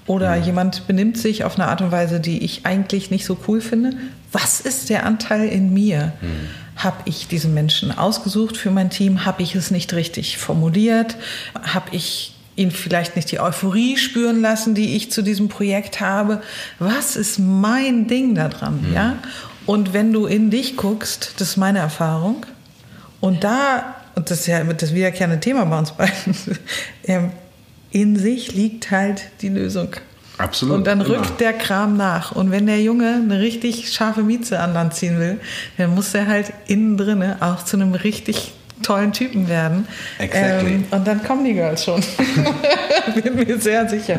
oder 0.06 0.36
mhm. 0.36 0.44
jemand 0.44 0.86
benimmt 0.86 1.18
sich 1.18 1.44
auf 1.44 1.56
eine 1.58 1.68
Art 1.68 1.82
und 1.82 1.92
Weise, 1.92 2.20
die 2.20 2.44
ich 2.44 2.66
eigentlich 2.66 3.10
nicht 3.10 3.24
so 3.24 3.36
cool 3.46 3.60
finde, 3.60 3.92
was 4.32 4.60
ist 4.60 4.90
der 4.90 5.06
Anteil 5.06 5.48
in 5.48 5.72
mir? 5.72 6.12
Mhm. 6.20 6.48
Habe 6.76 6.96
ich 7.04 7.28
diesen 7.28 7.52
Menschen 7.52 7.96
ausgesucht 7.96 8.56
für 8.56 8.70
mein 8.70 8.90
Team? 8.90 9.24
Habe 9.24 9.42
ich 9.42 9.54
es 9.54 9.70
nicht 9.70 9.92
richtig 9.92 10.38
formuliert? 10.38 11.16
Habe 11.62 11.94
ich 11.94 12.34
ihn 12.56 12.70
vielleicht 12.70 13.16
nicht 13.16 13.30
die 13.30 13.40
Euphorie 13.40 13.96
spüren 13.96 14.40
lassen, 14.40 14.74
die 14.74 14.96
ich 14.96 15.10
zu 15.10 15.22
diesem 15.22 15.48
Projekt 15.48 16.00
habe? 16.00 16.42
Was 16.78 17.16
ist 17.16 17.38
mein 17.38 18.06
Ding 18.06 18.34
daran? 18.34 18.80
Mhm. 18.88 18.94
Ja? 18.94 19.18
Und 19.66 19.92
wenn 19.92 20.12
du 20.12 20.26
in 20.26 20.50
dich 20.50 20.76
guckst, 20.76 21.34
das 21.38 21.50
ist 21.50 21.56
meine 21.56 21.78
Erfahrung, 21.78 22.46
und 23.20 23.44
da, 23.44 23.96
und 24.14 24.30
das 24.30 24.40
ist 24.40 24.46
ja 24.46 24.62
das 24.64 24.94
wiederkehrende 24.94 25.40
Thema 25.40 25.64
bei 25.66 25.78
uns 25.78 25.92
beiden, 25.92 26.34
in 27.90 28.16
sich 28.16 28.54
liegt 28.54 28.90
halt 28.90 29.22
die 29.42 29.48
Lösung. 29.48 29.96
Absolut. 30.38 30.76
Und 30.76 30.86
dann 30.86 31.02
rückt 31.02 31.26
immer. 31.26 31.36
der 31.38 31.52
Kram 31.52 31.96
nach. 31.96 32.32
Und 32.32 32.50
wenn 32.50 32.66
der 32.66 32.80
Junge 32.80 33.14
eine 33.14 33.40
richtig 33.40 33.92
scharfe 33.92 34.22
Mieze 34.22 34.58
an 34.58 34.72
Land 34.72 34.94
ziehen 34.94 35.18
will, 35.18 35.38
dann 35.76 35.94
muss 35.94 36.14
er 36.14 36.26
halt 36.26 36.52
innen 36.66 36.96
drinne 36.96 37.36
auch 37.40 37.62
zu 37.62 37.76
einem 37.76 37.92
richtig 37.92 38.52
tollen 38.82 39.12
Typen 39.12 39.48
werden. 39.48 39.86
Exactly. 40.18 40.74
Ähm, 40.74 40.84
und 40.90 41.06
dann 41.06 41.22
kommen 41.22 41.44
die 41.44 41.52
Girls 41.52 41.84
schon. 41.84 42.02
Bin 43.22 43.34
mir 43.36 43.60
sehr 43.60 43.86
sicher. 43.86 44.18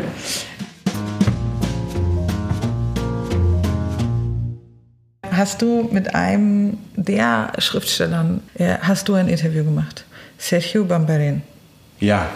Hast 5.42 5.62
du 5.62 5.90
mit 5.92 6.14
einem 6.14 6.78
der 6.96 7.52
Schriftstellern, 7.58 8.42
äh, 8.54 8.76
hast 8.80 9.08
du 9.08 9.16
ein 9.16 9.28
Interview 9.28 9.64
gemacht? 9.64 10.06
Sergio 10.38 10.86
Bambarin. 10.86 11.42
Ja. 12.00 12.30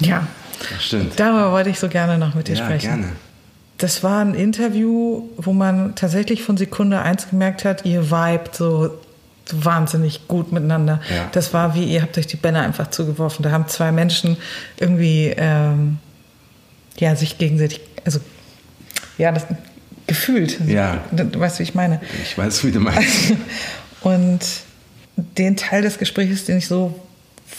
Ja. 0.00 0.26
Das 0.58 0.84
stimmt. 0.84 1.20
Darüber 1.20 1.52
wollte 1.52 1.70
ich 1.70 1.78
so 1.78 1.88
gerne 1.88 2.16
noch 2.18 2.34
mit 2.34 2.48
dir 2.48 2.56
ja, 2.56 2.64
sprechen. 2.64 2.88
gerne. 2.88 3.12
Das 3.76 4.02
war 4.02 4.24
ein 4.24 4.34
Interview, 4.34 5.28
wo 5.36 5.52
man 5.52 5.94
tatsächlich 5.94 6.42
von 6.42 6.56
Sekunde 6.56 7.00
eins 7.00 7.28
gemerkt 7.28 7.64
hat, 7.64 7.84
ihr 7.84 8.10
vibet 8.10 8.54
so 8.54 8.98
wahnsinnig 9.52 10.26
gut 10.26 10.50
miteinander. 10.50 11.00
Ja. 11.14 11.28
Das 11.32 11.52
war 11.52 11.74
wie, 11.74 11.84
ihr 11.84 12.02
habt 12.02 12.16
euch 12.18 12.26
die 12.26 12.36
Bänder 12.36 12.62
einfach 12.62 12.88
zugeworfen. 12.88 13.42
Da 13.42 13.50
haben 13.50 13.68
zwei 13.68 13.92
Menschen 13.92 14.38
irgendwie 14.78 15.34
ähm, 15.36 15.98
ja, 16.96 17.14
sich 17.14 17.38
gegenseitig, 17.38 17.80
also 18.04 18.20
ja, 19.18 19.32
das, 19.32 19.46
gefühlt. 20.08 20.58
Ja. 20.66 21.04
Du 21.12 21.38
weißt, 21.38 21.60
wie 21.60 21.62
ich 21.62 21.76
meine. 21.76 22.00
Ich 22.24 22.36
weiß, 22.36 22.64
wie 22.64 22.72
du 22.72 22.80
meinst. 22.80 23.34
Und 24.00 24.40
den 25.16 25.56
Teil 25.56 25.82
des 25.82 25.98
Gesprächs, 25.98 26.44
den 26.44 26.58
ich 26.58 26.66
so 26.66 26.98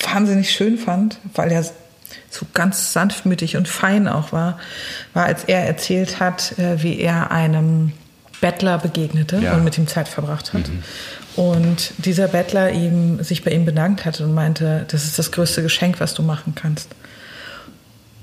wahnsinnig 0.01 0.51
schön 0.51 0.77
fand, 0.77 1.19
weil 1.33 1.51
er 1.51 1.63
so 2.29 2.45
ganz 2.53 2.93
sanftmütig 2.93 3.57
und 3.57 3.67
fein 3.67 4.07
auch 4.07 4.31
war, 4.31 4.59
war, 5.13 5.25
als 5.25 5.43
er 5.45 5.65
erzählt 5.65 6.19
hat, 6.19 6.57
äh, 6.57 6.81
wie 6.81 6.99
er 6.99 7.31
einem 7.31 7.91
Bettler 8.39 8.77
begegnete 8.77 9.39
ja. 9.39 9.55
und 9.55 9.63
mit 9.63 9.77
ihm 9.77 9.87
Zeit 9.87 10.07
verbracht 10.07 10.53
hat. 10.53 10.69
Mhm. 10.69 10.83
Und 11.35 11.91
dieser 11.97 12.27
Bettler 12.27 12.71
ihm, 12.71 13.23
sich 13.23 13.43
bei 13.43 13.51
ihm 13.51 13.65
bedankt 13.65 14.05
hat 14.05 14.21
und 14.21 14.33
meinte, 14.33 14.85
das 14.89 15.05
ist 15.05 15.19
das 15.19 15.31
größte 15.31 15.61
Geschenk, 15.61 15.99
was 15.99 16.13
du 16.13 16.23
machen 16.23 16.53
kannst. 16.55 16.89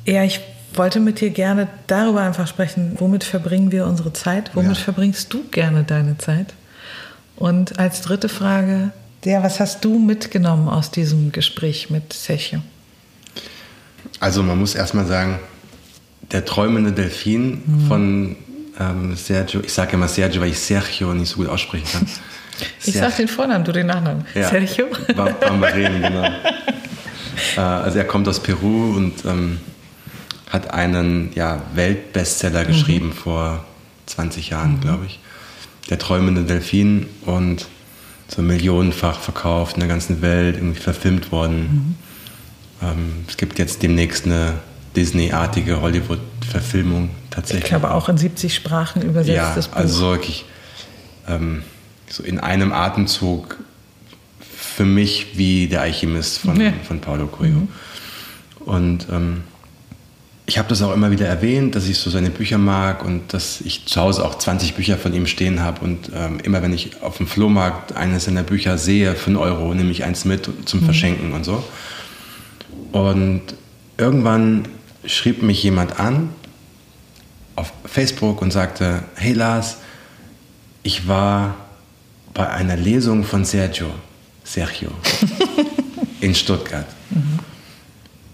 Ja, 0.05 0.23
ich 0.23 0.41
wollte 0.75 1.01
mit 1.01 1.21
dir 1.21 1.31
gerne 1.31 1.69
darüber 1.87 2.23
einfach 2.23 2.47
sprechen, 2.47 2.97
womit 2.99 3.25
verbringen 3.25 3.73
wir 3.73 3.87
unsere 3.87 4.13
Zeit? 4.13 4.51
Womit 4.55 4.77
ja. 4.77 4.83
verbringst 4.85 5.33
du 5.33 5.45
gerne 5.51 5.85
deine 5.85 6.19
Zeit? 6.19 6.55
Und 7.37 7.79
als 7.79 8.01
dritte 8.03 8.29
Frage, 8.29 8.91
ja, 9.25 9.43
was 9.43 9.61
hast 9.61 9.85
du 9.85 9.99
mitgenommen 9.99 10.69
aus 10.69 10.91
diesem 10.91 11.33
Gespräch 11.33 11.91
mit 11.91 12.13
Sergio? 12.13 12.61
Also 14.21 14.43
man 14.43 14.59
muss 14.59 14.75
erstmal 14.75 15.07
sagen, 15.07 15.39
der 16.33 16.45
träumende 16.45 16.93
Delfin 16.93 17.63
mhm. 17.67 17.89
von 17.89 18.37
ähm, 18.79 19.17
Sergio, 19.17 19.61
ich 19.65 19.73
sage 19.73 19.93
immer 19.93 20.09
Sergio, 20.09 20.41
weil 20.41 20.51
ich 20.51 20.59
Sergio 20.59 21.13
nicht 21.15 21.29
so 21.29 21.37
gut 21.37 21.49
aussprechen 21.49 21.87
kann. 21.91 22.07
ich 22.85 22.95
sage 22.95 23.15
den 23.19 23.29
Vornamen, 23.29 23.65
du 23.65 23.73
den 23.73 23.87
Nachnamen. 23.87 24.25
Ja. 24.35 24.49
Sergio? 24.49 24.87
Bambarin, 25.15 26.03
genau. 26.03 26.25
äh, 27.57 27.61
also 27.61 27.99
er 27.99 28.05
kommt 28.05 28.29
aus 28.29 28.41
Peru 28.41 28.97
und 28.97 29.25
ähm, 29.25 29.59
hat 30.51 30.73
einen 30.73 31.31
ja, 31.35 31.63
Weltbestseller 31.75 32.65
mhm. 32.65 32.69
geschrieben 32.69 33.13
vor 33.13 33.65
20 34.07 34.51
Jahren, 34.51 34.77
mhm. 34.77 34.81
glaube 34.81 35.07
ich. 35.07 35.19
Der 35.91 35.99
träumende 35.99 36.43
Delfin 36.43 37.07
und 37.25 37.67
so 38.29 38.43
millionenfach 38.43 39.21
verkauft 39.21 39.77
in 39.77 39.81
der 39.81 39.89
ganzen 39.89 40.21
Welt, 40.23 40.57
irgendwie 40.57 40.81
verfilmt 40.81 41.31
worden. 41.31 41.97
Mhm. 42.81 42.87
Ähm, 42.89 43.25
es 43.29 43.37
gibt 43.37 43.59
jetzt 43.59 43.83
demnächst 43.83 44.27
eine 44.27 44.55
Disney-artige 44.97 45.81
Hollywood-Verfilmung 45.81 47.11
tatsächlich. 47.31 47.65
Ich 47.65 47.71
glaube 47.71 47.93
auch 47.93 48.09
in 48.09 48.19
70 48.19 48.55
Sprachen 48.55 49.03
übersetzt 49.03 49.37
ja, 49.37 49.55
das 49.55 49.69
Buch. 49.69 49.77
Also 49.77 50.11
wirklich 50.11 50.45
ähm, 51.29 51.63
so 52.09 52.23
in 52.23 52.41
einem 52.41 52.73
Atemzug 52.73 53.59
für 54.41 54.85
mich 54.85 55.37
wie 55.37 55.69
der 55.69 55.83
Alchemist 55.83 56.39
von, 56.39 56.61
ja. 56.61 56.73
von 56.87 57.01
Paulo 57.01 57.27
Coelho. 57.27 57.61
Mhm. 57.61 57.69
Und 58.65 59.07
ähm, 59.11 59.45
ich 60.49 60.59
habe 60.59 60.69
das 60.69 60.81
auch 60.81 60.93
immer 60.93 61.11
wieder 61.11 61.27
erwähnt, 61.27 61.75
dass 61.75 61.89
ich 61.89 61.99
so 61.99 62.09
seine 62.09 62.31
Bücher 62.31 62.57
mag 62.57 63.05
und 63.05 63.35
dass 63.35 63.61
ich 63.61 63.87
zu 63.87 64.01
Hause 64.01 64.25
auch 64.25 64.39
20 64.39 64.75
Bücher 64.75 64.97
von 64.97 65.13
ihm 65.13 65.27
stehen 65.27 65.61
habe. 65.61 65.85
Und 65.85 66.11
ähm, 66.15 66.39
immer 66.41 66.63
wenn 66.63 66.73
ich 66.73 67.03
auf 67.03 67.17
dem 67.17 67.27
Flohmarkt 67.27 67.97
eines 67.97 68.27
seiner 68.27 68.45
Bücher 68.45 68.79
sehe 68.79 69.17
für 69.17 69.27
einen 69.27 69.37
Euro, 69.37 69.75
nehme 69.75 69.91
ich 69.91 70.05
eins 70.05 70.25
mit 70.25 70.49
zum 70.67 70.81
mhm. 70.81 70.85
Verschenken 70.85 71.33
und 71.33 71.45
so. 71.45 71.65
Und 72.93 73.43
irgendwann 73.99 74.69
schrieb 75.05 75.43
mich 75.43 75.63
jemand 75.65 75.99
an 75.99 76.31
auf 77.57 77.73
Facebook 77.85 78.41
und 78.41 78.53
sagte, 78.53 79.03
hey 79.17 79.33
Lars, 79.33 79.79
ich 80.85 81.09
war 81.09 81.57
bei 82.35 82.49
einer 82.49 82.77
Lesung 82.77 83.25
von 83.25 83.45
Sergio, 83.45 83.91
Sergio 84.45 84.91
in 86.21 86.35
Stuttgart. 86.35 86.87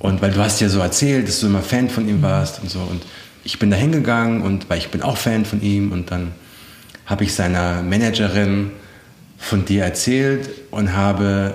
Und 0.03 0.21
weil 0.21 0.33
du 0.33 0.41
hast 0.41 0.61
ja 0.61 0.69
so 0.69 0.81
erzählt, 0.81 1.29
dass 1.29 1.39
du 1.39 1.47
immer 1.47 1.63
Fan 1.63 1.89
von 1.89 2.09
ihm 2.09 2.23
warst 2.23 2.61
und 2.61 2.69
so. 2.69 2.81
Und 2.81 3.05
ich 3.45 3.61
bin 3.61 3.71
da 3.71 3.77
hingegangen 3.77 4.43
und 4.43 4.69
weil 4.69 4.79
ich 4.79 4.89
bin 4.89 5.01
auch 5.01 5.17
Fan 5.17 5.45
von 5.45 5.63
ihm 5.63 5.93
und 5.93 6.11
dann 6.11 6.33
habe 7.07 7.23
ich 7.23 7.33
seiner 7.33 7.83
Managerin 7.83 8.73
von 9.39 9.65
dir 9.65 9.85
erzählt 9.85 10.51
und 10.73 10.97
habe 10.97 11.55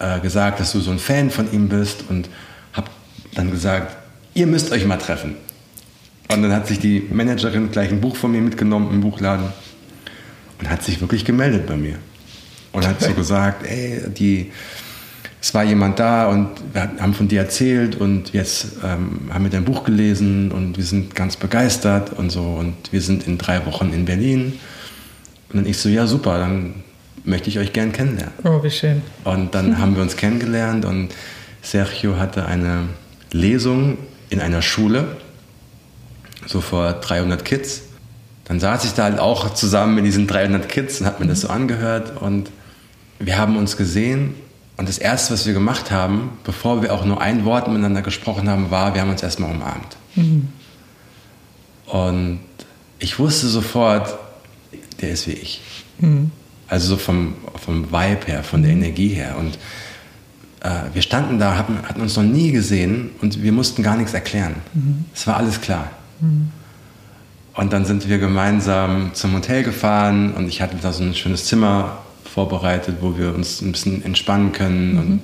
äh, 0.00 0.18
gesagt, 0.18 0.58
dass 0.58 0.72
du 0.72 0.80
so 0.80 0.90
ein 0.90 0.98
Fan 0.98 1.30
von 1.30 1.52
ihm 1.52 1.68
bist 1.68 2.02
und 2.08 2.28
habe 2.72 2.90
dann 3.34 3.52
gesagt, 3.52 3.96
ihr 4.34 4.48
müsst 4.48 4.72
euch 4.72 4.84
mal 4.84 4.96
treffen. 4.96 5.36
Und 6.28 6.42
dann 6.42 6.52
hat 6.52 6.66
sich 6.66 6.80
die 6.80 7.06
Managerin 7.12 7.70
gleich 7.70 7.92
ein 7.92 8.00
Buch 8.00 8.16
von 8.16 8.32
mir 8.32 8.40
mitgenommen 8.40 8.90
im 8.90 9.00
Buchladen 9.00 9.46
und 10.58 10.68
hat 10.68 10.82
sich 10.82 11.00
wirklich 11.00 11.24
gemeldet 11.24 11.68
bei 11.68 11.76
mir. 11.76 11.98
Und 12.72 12.84
hat 12.84 13.00
so 13.00 13.12
gesagt, 13.14 13.64
ey, 13.64 14.02
die, 14.08 14.50
es 15.46 15.54
war 15.54 15.62
jemand 15.62 16.00
da 16.00 16.26
und 16.26 16.48
wir 16.72 16.90
haben 16.98 17.14
von 17.14 17.28
dir 17.28 17.38
erzählt 17.38 17.94
und 17.94 18.32
jetzt 18.32 18.78
ähm, 18.82 19.30
haben 19.32 19.44
wir 19.44 19.50
dein 19.52 19.64
Buch 19.64 19.84
gelesen 19.84 20.50
und 20.50 20.76
wir 20.76 20.82
sind 20.82 21.14
ganz 21.14 21.36
begeistert 21.36 22.12
und 22.14 22.30
so 22.30 22.42
und 22.42 22.74
wir 22.90 23.00
sind 23.00 23.28
in 23.28 23.38
drei 23.38 23.64
Wochen 23.64 23.92
in 23.92 24.06
Berlin. 24.06 24.58
Und 25.48 25.58
dann 25.58 25.66
ich 25.66 25.78
so, 25.78 25.88
ja 25.88 26.08
super, 26.08 26.40
dann 26.40 26.82
möchte 27.22 27.48
ich 27.48 27.60
euch 27.60 27.72
gern 27.72 27.92
kennenlernen. 27.92 28.34
Oh, 28.42 28.60
wie 28.64 28.72
schön. 28.72 29.02
Und 29.22 29.54
dann 29.54 29.78
haben 29.78 29.94
wir 29.94 30.02
uns 30.02 30.16
kennengelernt 30.16 30.84
und 30.84 31.14
Sergio 31.62 32.18
hatte 32.18 32.46
eine 32.46 32.88
Lesung 33.30 33.98
in 34.30 34.40
einer 34.40 34.62
Schule, 34.62 35.16
so 36.46 36.60
vor 36.60 36.94
300 36.94 37.44
Kids. 37.44 37.82
Dann 38.46 38.58
saß 38.58 38.84
ich 38.84 38.94
da 38.94 39.04
halt 39.04 39.20
auch 39.20 39.54
zusammen 39.54 39.94
mit 39.94 40.06
diesen 40.06 40.26
300 40.26 40.68
Kids 40.68 41.00
und 41.00 41.06
habe 41.06 41.22
mir 41.22 41.30
das 41.30 41.42
so 41.42 41.48
angehört 41.50 42.20
und 42.20 42.50
wir 43.20 43.38
haben 43.38 43.56
uns 43.56 43.76
gesehen 43.76 44.34
und 44.76 44.88
das 44.88 44.98
Erste, 44.98 45.32
was 45.32 45.46
wir 45.46 45.54
gemacht 45.54 45.90
haben, 45.90 46.32
bevor 46.44 46.82
wir 46.82 46.92
auch 46.92 47.04
nur 47.04 47.20
ein 47.20 47.44
Wort 47.44 47.68
miteinander 47.68 48.02
gesprochen 48.02 48.48
haben, 48.48 48.70
war, 48.70 48.94
wir 48.94 49.00
haben 49.00 49.10
uns 49.10 49.22
erstmal 49.22 49.50
umarmt. 49.50 49.96
Mhm. 50.16 50.48
Und 51.86 52.40
ich 52.98 53.18
wusste 53.18 53.46
sofort, 53.46 54.18
der 55.00 55.10
ist 55.10 55.26
wie 55.26 55.32
ich. 55.32 55.62
Mhm. 55.98 56.30
Also 56.68 56.88
so 56.88 56.96
vom, 56.96 57.34
vom 57.64 57.90
Vibe 57.90 58.26
her, 58.26 58.42
von 58.42 58.62
der 58.62 58.72
Energie 58.72 59.08
her. 59.08 59.36
Und 59.38 59.56
äh, 60.60 60.92
wir 60.92 61.00
standen 61.00 61.38
da, 61.38 61.56
hatten, 61.56 61.78
hatten, 61.88 62.00
uns 62.02 62.16
noch 62.16 62.24
nie 62.24 62.52
gesehen 62.52 63.10
und 63.22 63.42
wir 63.42 63.52
mussten 63.52 63.82
gar 63.82 63.96
nichts 63.96 64.12
erklären. 64.12 64.56
Mhm. 64.74 65.04
Es 65.14 65.26
war 65.26 65.38
alles 65.38 65.60
klar. 65.60 65.90
Und 67.54 67.72
dann 67.72 67.86
sind 67.86 68.08
wir 68.08 68.18
gemeinsam 68.18 69.14
zum 69.14 69.34
Hotel 69.34 69.62
gefahren 69.62 70.34
und 70.34 70.48
ich 70.48 70.60
hatte 70.60 70.76
da 70.76 70.92
so 70.92 71.02
ein 71.02 71.14
schönes 71.14 71.46
Zimmer 71.46 71.98
vorbereitet, 72.36 72.96
wo 73.00 73.16
wir 73.16 73.34
uns 73.34 73.62
ein 73.62 73.72
bisschen 73.72 74.04
entspannen 74.04 74.52
können 74.52 74.92
mhm. 74.92 74.98
und 74.98 75.20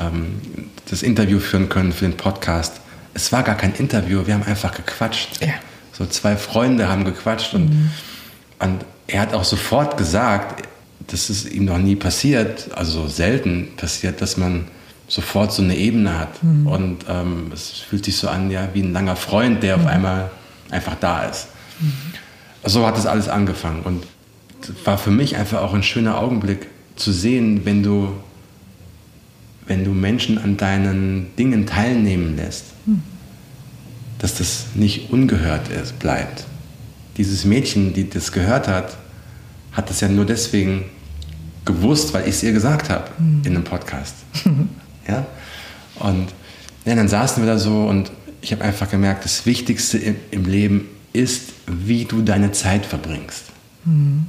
ähm, 0.00 0.26
das 0.88 1.02
Interview 1.02 1.38
führen 1.38 1.68
können 1.68 1.92
für 1.92 2.06
den 2.06 2.16
Podcast. 2.16 2.80
Es 3.12 3.30
war 3.30 3.42
gar 3.42 3.56
kein 3.56 3.74
Interview, 3.74 4.26
wir 4.26 4.32
haben 4.32 4.42
einfach 4.42 4.74
gequatscht. 4.74 5.44
Ja. 5.44 5.52
So 5.92 6.06
zwei 6.06 6.38
Freunde 6.38 6.88
haben 6.88 7.04
gequatscht 7.04 7.52
und, 7.52 7.68
mhm. 7.68 7.90
und 8.58 8.84
er 9.06 9.20
hat 9.20 9.34
auch 9.34 9.44
sofort 9.44 9.98
gesagt, 9.98 10.66
das 11.08 11.28
ist 11.28 11.44
ihm 11.44 11.66
noch 11.66 11.76
nie 11.76 11.94
passiert, 11.94 12.70
also 12.74 13.06
selten 13.06 13.76
passiert, 13.76 14.22
dass 14.22 14.38
man 14.38 14.68
sofort 15.06 15.52
so 15.52 15.60
eine 15.60 15.76
Ebene 15.76 16.18
hat. 16.18 16.42
Mhm. 16.42 16.66
Und 16.66 17.04
ähm, 17.06 17.50
es 17.52 17.68
fühlt 17.68 18.06
sich 18.06 18.16
so 18.16 18.28
an, 18.28 18.50
ja, 18.50 18.70
wie 18.72 18.80
ein 18.80 18.94
langer 18.94 19.16
Freund, 19.16 19.62
der 19.62 19.76
mhm. 19.76 19.84
auf 19.84 19.90
einmal 19.90 20.30
einfach 20.70 20.94
da 20.98 21.24
ist. 21.24 21.48
Mhm. 21.80 21.92
So 22.64 22.86
hat 22.86 22.96
das 22.96 23.04
alles 23.04 23.28
angefangen. 23.28 23.82
Und 23.82 24.04
war 24.84 24.98
für 24.98 25.10
mich 25.10 25.36
einfach 25.36 25.62
auch 25.62 25.74
ein 25.74 25.82
schöner 25.82 26.18
Augenblick 26.18 26.68
zu 26.96 27.12
sehen, 27.12 27.64
wenn 27.64 27.82
du, 27.82 28.12
wenn 29.66 29.84
du 29.84 29.90
Menschen 29.92 30.38
an 30.38 30.56
deinen 30.56 31.34
Dingen 31.36 31.66
teilnehmen 31.66 32.36
lässt, 32.36 32.66
mhm. 32.86 33.02
dass 34.18 34.36
das 34.36 34.66
nicht 34.74 35.10
ungehört 35.10 35.68
ist, 35.68 35.98
bleibt. 35.98 36.46
Dieses 37.16 37.44
Mädchen, 37.44 37.92
die 37.92 38.08
das 38.08 38.32
gehört 38.32 38.68
hat, 38.68 38.96
hat 39.72 39.90
das 39.90 40.00
ja 40.00 40.08
nur 40.08 40.24
deswegen 40.24 40.84
gewusst, 41.64 42.12
weil 42.12 42.22
ich 42.22 42.36
es 42.36 42.42
ihr 42.42 42.52
gesagt 42.52 42.90
habe 42.90 43.10
mhm. 43.18 43.42
in 43.44 43.54
einem 43.54 43.64
Podcast. 43.64 44.14
ja? 45.08 45.26
Und 45.96 46.28
ja, 46.84 46.94
dann 46.94 47.08
saßen 47.08 47.42
wir 47.42 47.52
da 47.52 47.58
so 47.58 47.86
und 47.86 48.10
ich 48.40 48.52
habe 48.52 48.62
einfach 48.62 48.90
gemerkt, 48.90 49.24
das 49.24 49.46
Wichtigste 49.46 49.96
im, 49.96 50.16
im, 50.30 50.44
Leben 50.44 50.88
ist, 51.12 51.52
wie 51.66 52.04
du 52.04 52.20
deine 52.20 52.52
Zeit 52.52 52.84
verbringst. 52.84 53.44
Mhm. 53.84 54.26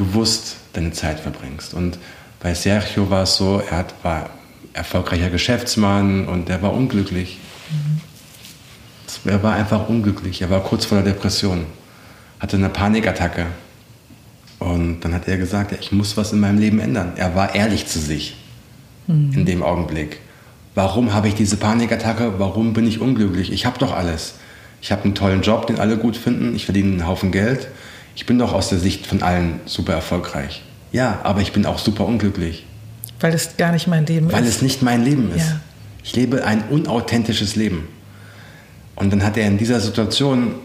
Bewusst 0.00 0.56
deine 0.72 0.92
Zeit 0.92 1.20
verbringst. 1.20 1.74
Und 1.74 1.98
bei 2.40 2.54
Sergio 2.54 3.10
war 3.10 3.24
es 3.24 3.36
so, 3.36 3.60
er 3.70 3.76
hat, 3.76 3.94
war 4.02 4.30
erfolgreicher 4.72 5.28
Geschäftsmann 5.28 6.26
und 6.26 6.48
er 6.48 6.62
war 6.62 6.72
unglücklich. 6.72 7.36
Mhm. 7.70 9.30
Er 9.30 9.42
war 9.42 9.54
einfach 9.54 9.90
unglücklich. 9.90 10.40
Er 10.40 10.48
war 10.48 10.60
kurz 10.60 10.86
vor 10.86 11.02
der 11.02 11.12
Depression, 11.12 11.66
hatte 12.38 12.56
eine 12.56 12.70
Panikattacke 12.70 13.44
und 14.58 15.00
dann 15.00 15.12
hat 15.12 15.28
er 15.28 15.36
gesagt, 15.36 15.74
ich 15.78 15.92
muss 15.92 16.16
was 16.16 16.32
in 16.32 16.40
meinem 16.40 16.58
Leben 16.58 16.80
ändern. 16.80 17.12
Er 17.16 17.34
war 17.34 17.54
ehrlich 17.54 17.86
zu 17.86 17.98
sich 17.98 18.36
mhm. 19.06 19.32
in 19.34 19.44
dem 19.44 19.62
Augenblick. 19.62 20.20
Warum 20.74 21.12
habe 21.12 21.28
ich 21.28 21.34
diese 21.34 21.58
Panikattacke? 21.58 22.38
Warum 22.38 22.72
bin 22.72 22.86
ich 22.86 23.00
unglücklich? 23.00 23.52
Ich 23.52 23.66
habe 23.66 23.78
doch 23.78 23.92
alles. 23.92 24.36
Ich 24.80 24.92
habe 24.92 25.04
einen 25.04 25.14
tollen 25.14 25.42
Job, 25.42 25.66
den 25.66 25.78
alle 25.78 25.98
gut 25.98 26.16
finden. 26.16 26.56
Ich 26.56 26.64
verdiene 26.64 26.92
einen 26.92 27.06
Haufen 27.06 27.32
Geld. 27.32 27.68
Ich 28.20 28.26
bin 28.26 28.38
doch 28.38 28.52
aus 28.52 28.68
der 28.68 28.78
Sicht 28.78 29.06
von 29.06 29.22
allen 29.22 29.60
super 29.64 29.94
erfolgreich. 29.94 30.62
Ja, 30.92 31.20
aber 31.22 31.40
ich 31.40 31.52
bin 31.52 31.64
auch 31.64 31.78
super 31.78 32.04
unglücklich. 32.04 32.66
Weil 33.18 33.32
es 33.32 33.56
gar 33.56 33.72
nicht 33.72 33.86
mein 33.86 34.04
Leben 34.04 34.26
Weil 34.26 34.34
ist. 34.34 34.40
Weil 34.40 34.48
es 34.48 34.60
nicht 34.60 34.82
mein 34.82 35.02
Leben 35.02 35.32
ist. 35.34 35.48
Ja. 35.48 35.60
Ich 36.04 36.14
lebe 36.14 36.44
ein 36.44 36.64
unauthentisches 36.68 37.56
Leben. 37.56 37.88
Und 38.94 39.10
dann 39.10 39.24
hat 39.24 39.38
er 39.38 39.46
in 39.46 39.56
dieser 39.56 39.80
Situation 39.80 40.56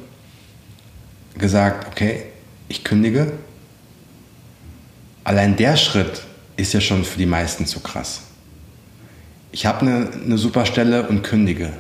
gesagt, 1.38 1.88
okay, 1.88 2.24
ich 2.68 2.84
kündige, 2.84 3.32
Allein 5.26 5.56
der 5.56 5.76
Schritt 5.76 6.22
ist 6.56 6.74
ja 6.74 6.80
schon 6.80 7.04
für 7.04 7.18
die 7.18 7.26
meisten 7.26 7.66
zu 7.66 7.80
krass. 7.80 8.22
Ich 9.52 9.66
habe 9.66 9.82
eine, 9.82 10.10
eine 10.24 10.38
super 10.38 10.68
Stelle 10.68 11.08
und 11.08 11.24
kündige, 11.24 11.74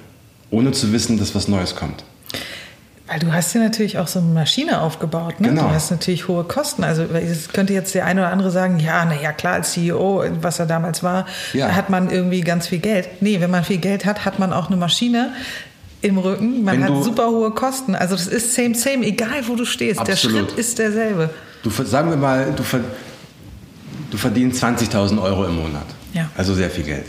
ohne 0.49 0.71
zu 0.71 0.91
wissen, 0.91 1.19
dass 1.19 1.35
was 1.35 1.47
Neues 1.47 1.75
kommt. 1.75 2.03
Weil 3.07 3.19
du 3.19 3.31
hast 3.31 3.53
ja 3.53 3.61
natürlich 3.61 3.99
auch 3.99 4.07
so 4.07 4.17
eine 4.17 4.29
Maschine 4.29 4.81
aufgebaut, 4.81 5.39
ne? 5.39 5.49
Genau. 5.49 5.63
Du 5.63 5.69
hast 5.69 5.91
natürlich 5.91 6.27
hohe 6.27 6.43
Kosten. 6.43 6.83
Also 6.83 7.03
es 7.03 7.49
könnte 7.49 7.71
jetzt 7.71 7.93
der 7.93 8.05
eine 8.05 8.21
oder 8.21 8.31
andere 8.31 8.49
sagen, 8.49 8.79
ja, 8.79 9.05
naja, 9.05 9.31
klar, 9.31 9.53
als 9.53 9.73
CEO, 9.73 10.23
was 10.41 10.57
er 10.57 10.65
damals 10.65 11.03
war, 11.03 11.27
ja. 11.53 11.75
hat 11.75 11.91
man 11.91 12.09
irgendwie 12.09 12.41
ganz 12.41 12.67
viel 12.67 12.79
Geld. 12.79 13.07
Nee, 13.21 13.41
wenn 13.41 13.51
man 13.51 13.63
viel 13.63 13.77
Geld 13.77 14.05
hat, 14.05 14.25
hat 14.25 14.39
man 14.39 14.51
auch 14.51 14.67
eine 14.67 14.77
Maschine 14.77 15.33
im 16.01 16.17
Rücken. 16.17 16.63
Man 16.63 16.81
wenn 16.81 16.95
hat 16.95 17.03
super 17.03 17.29
hohe 17.29 17.51
Kosten. 17.51 17.93
Also 17.93 18.15
das 18.15 18.25
ist 18.25 18.55
same, 18.55 18.73
same, 18.73 19.05
egal 19.05 19.47
wo 19.47 19.55
du 19.55 19.65
stehst. 19.65 19.99
Absolut. 19.99 20.35
Der 20.35 20.47
Schritt 20.47 20.59
ist 20.59 20.79
derselbe. 20.79 21.29
Du, 21.61 21.69
sagen 21.69 22.09
wir 22.09 22.17
mal, 22.17 22.53
du, 22.55 22.63
du 24.09 24.17
verdienst 24.17 24.63
20.000 24.63 25.21
Euro 25.21 25.45
im 25.45 25.57
Monat. 25.57 25.85
Ja. 26.13 26.29
Also 26.35 26.55
sehr 26.55 26.71
viel 26.71 26.85
Geld. 26.85 27.05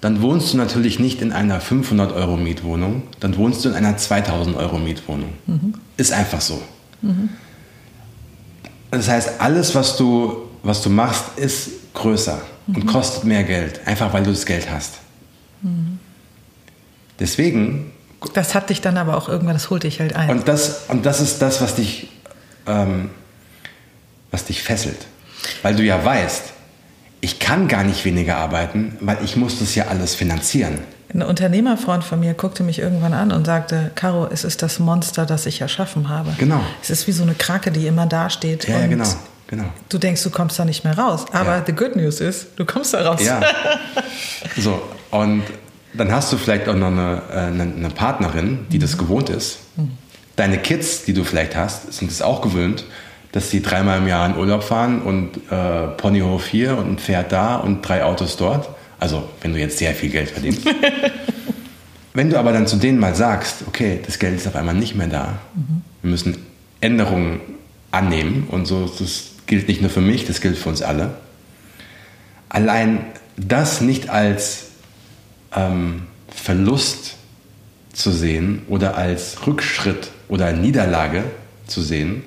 Dann 0.00 0.20
wohnst 0.20 0.52
du 0.52 0.58
natürlich 0.58 0.98
nicht 0.98 1.22
in 1.22 1.32
einer 1.32 1.60
500 1.60 2.12
Euro 2.12 2.36
Mietwohnung, 2.36 3.02
dann 3.20 3.36
wohnst 3.36 3.64
du 3.64 3.70
in 3.70 3.74
einer 3.74 3.96
2000 3.96 4.56
Euro 4.56 4.78
Mietwohnung. 4.78 5.30
Mhm. 5.46 5.74
Ist 5.96 6.12
einfach 6.12 6.40
so. 6.40 6.60
Mhm. 7.02 7.30
Das 8.90 9.08
heißt, 9.08 9.40
alles, 9.40 9.74
was 9.74 9.96
du, 9.96 10.48
was 10.62 10.82
du 10.82 10.90
machst, 10.90 11.24
ist 11.36 11.70
größer 11.94 12.40
mhm. 12.66 12.76
und 12.76 12.86
kostet 12.86 13.24
mehr 13.24 13.44
Geld, 13.44 13.86
einfach 13.86 14.12
weil 14.12 14.22
du 14.22 14.30
das 14.30 14.44
Geld 14.46 14.70
hast. 14.70 14.94
Mhm. 15.62 15.98
Deswegen. 17.18 17.92
Das 18.34 18.54
hat 18.54 18.70
dich 18.70 18.80
dann 18.80 18.96
aber 18.98 19.16
auch 19.16 19.28
irgendwann, 19.28 19.54
das 19.54 19.70
holt 19.70 19.82
dich 19.82 20.00
halt 20.00 20.14
ein. 20.14 20.30
Und 20.30 20.48
das, 20.48 20.84
und 20.88 21.06
das 21.06 21.20
ist 21.20 21.40
das, 21.40 21.60
was 21.60 21.74
dich, 21.74 22.08
ähm, 22.66 23.10
was 24.30 24.44
dich 24.44 24.62
fesselt. 24.62 25.06
Weil 25.62 25.76
du 25.76 25.82
ja 25.82 26.02
weißt, 26.04 26.52
ich 27.20 27.38
kann 27.38 27.68
gar 27.68 27.84
nicht 27.84 28.04
weniger 28.04 28.36
arbeiten, 28.36 28.96
weil 29.00 29.18
ich 29.24 29.36
muss 29.36 29.58
das 29.58 29.74
ja 29.74 29.86
alles 29.88 30.14
finanzieren. 30.14 30.78
Ein 31.12 31.22
Unternehmerfreund 31.22 32.04
von 32.04 32.20
mir 32.20 32.34
guckte 32.34 32.62
mich 32.62 32.78
irgendwann 32.78 33.14
an 33.14 33.32
und 33.32 33.46
sagte, 33.46 33.90
Caro, 33.94 34.28
es 34.30 34.44
ist 34.44 34.62
das 34.62 34.78
Monster, 34.78 35.24
das 35.24 35.46
ich 35.46 35.60
erschaffen 35.60 36.08
habe. 36.08 36.34
Genau. 36.38 36.60
Es 36.82 36.90
ist 36.90 37.06
wie 37.06 37.12
so 37.12 37.22
eine 37.22 37.34
Krake, 37.34 37.70
die 37.70 37.86
immer 37.86 38.06
dasteht. 38.06 38.68
Ja, 38.68 38.86
genau, 38.86 39.04
genau. 39.46 39.64
Du 39.88 39.98
denkst, 39.98 40.22
du 40.24 40.30
kommst 40.30 40.58
da 40.58 40.64
nicht 40.64 40.84
mehr 40.84 40.98
raus. 40.98 41.24
Aber 41.32 41.58
ja. 41.58 41.62
the 41.64 41.72
good 41.72 41.96
news 41.96 42.20
ist, 42.20 42.48
du 42.56 42.64
kommst 42.64 42.92
da 42.92 43.02
raus. 43.08 43.22
Ja. 43.24 43.40
So, 44.58 44.80
und 45.10 45.42
dann 45.92 46.12
hast 46.12 46.32
du 46.32 46.38
vielleicht 46.38 46.68
auch 46.68 46.74
noch 46.74 46.86
eine, 46.86 47.22
äh, 47.30 47.38
eine, 47.38 47.62
eine 47.62 47.90
Partnerin, 47.90 48.66
die 48.70 48.78
mhm. 48.78 48.82
das 48.82 48.96
gewohnt 48.96 49.28
ist. 49.28 49.58
Mhm. 49.76 49.92
Deine 50.36 50.58
Kids, 50.58 51.04
die 51.04 51.12
du 51.12 51.24
vielleicht 51.24 51.56
hast, 51.56 51.92
sind 51.92 52.10
es 52.10 52.22
auch 52.22 52.42
gewöhnt 52.42 52.84
dass 53.36 53.50
sie 53.50 53.60
dreimal 53.60 53.98
im 53.98 54.08
Jahr 54.08 54.24
in 54.24 54.34
Urlaub 54.34 54.64
fahren 54.64 55.02
und 55.02 55.36
äh, 55.50 55.88
Ponyhof 55.98 56.46
hier 56.46 56.78
und 56.78 56.92
ein 56.92 56.98
Pferd 56.98 57.32
da 57.32 57.56
und 57.56 57.86
drei 57.86 58.02
Autos 58.02 58.38
dort. 58.38 58.70
Also 58.98 59.28
wenn 59.42 59.52
du 59.52 59.58
jetzt 59.58 59.76
sehr 59.76 59.94
viel 59.94 60.08
Geld 60.08 60.30
verdienst. 60.30 60.62
wenn 62.14 62.30
du 62.30 62.38
aber 62.38 62.54
dann 62.54 62.66
zu 62.66 62.76
denen 62.76 62.98
mal 62.98 63.14
sagst, 63.14 63.64
okay, 63.66 64.00
das 64.06 64.18
Geld 64.18 64.36
ist 64.36 64.48
auf 64.48 64.56
einmal 64.56 64.74
nicht 64.74 64.94
mehr 64.94 65.08
da, 65.08 65.38
mhm. 65.54 65.82
wir 66.00 66.10
müssen 66.12 66.38
Änderungen 66.80 67.40
annehmen 67.90 68.48
und 68.50 68.64
so, 68.64 68.86
das 68.86 69.32
gilt 69.44 69.68
nicht 69.68 69.82
nur 69.82 69.90
für 69.90 70.00
mich, 70.00 70.24
das 70.24 70.40
gilt 70.40 70.56
für 70.56 70.70
uns 70.70 70.80
alle. 70.80 71.16
Allein 72.48 73.04
das 73.36 73.82
nicht 73.82 74.08
als 74.08 74.68
ähm, 75.54 76.04
Verlust 76.30 77.16
zu 77.92 78.10
sehen 78.12 78.62
oder 78.68 78.96
als 78.96 79.46
Rückschritt 79.46 80.10
oder 80.28 80.54
Niederlage 80.54 81.24
zu 81.66 81.82
sehen, 81.82 82.22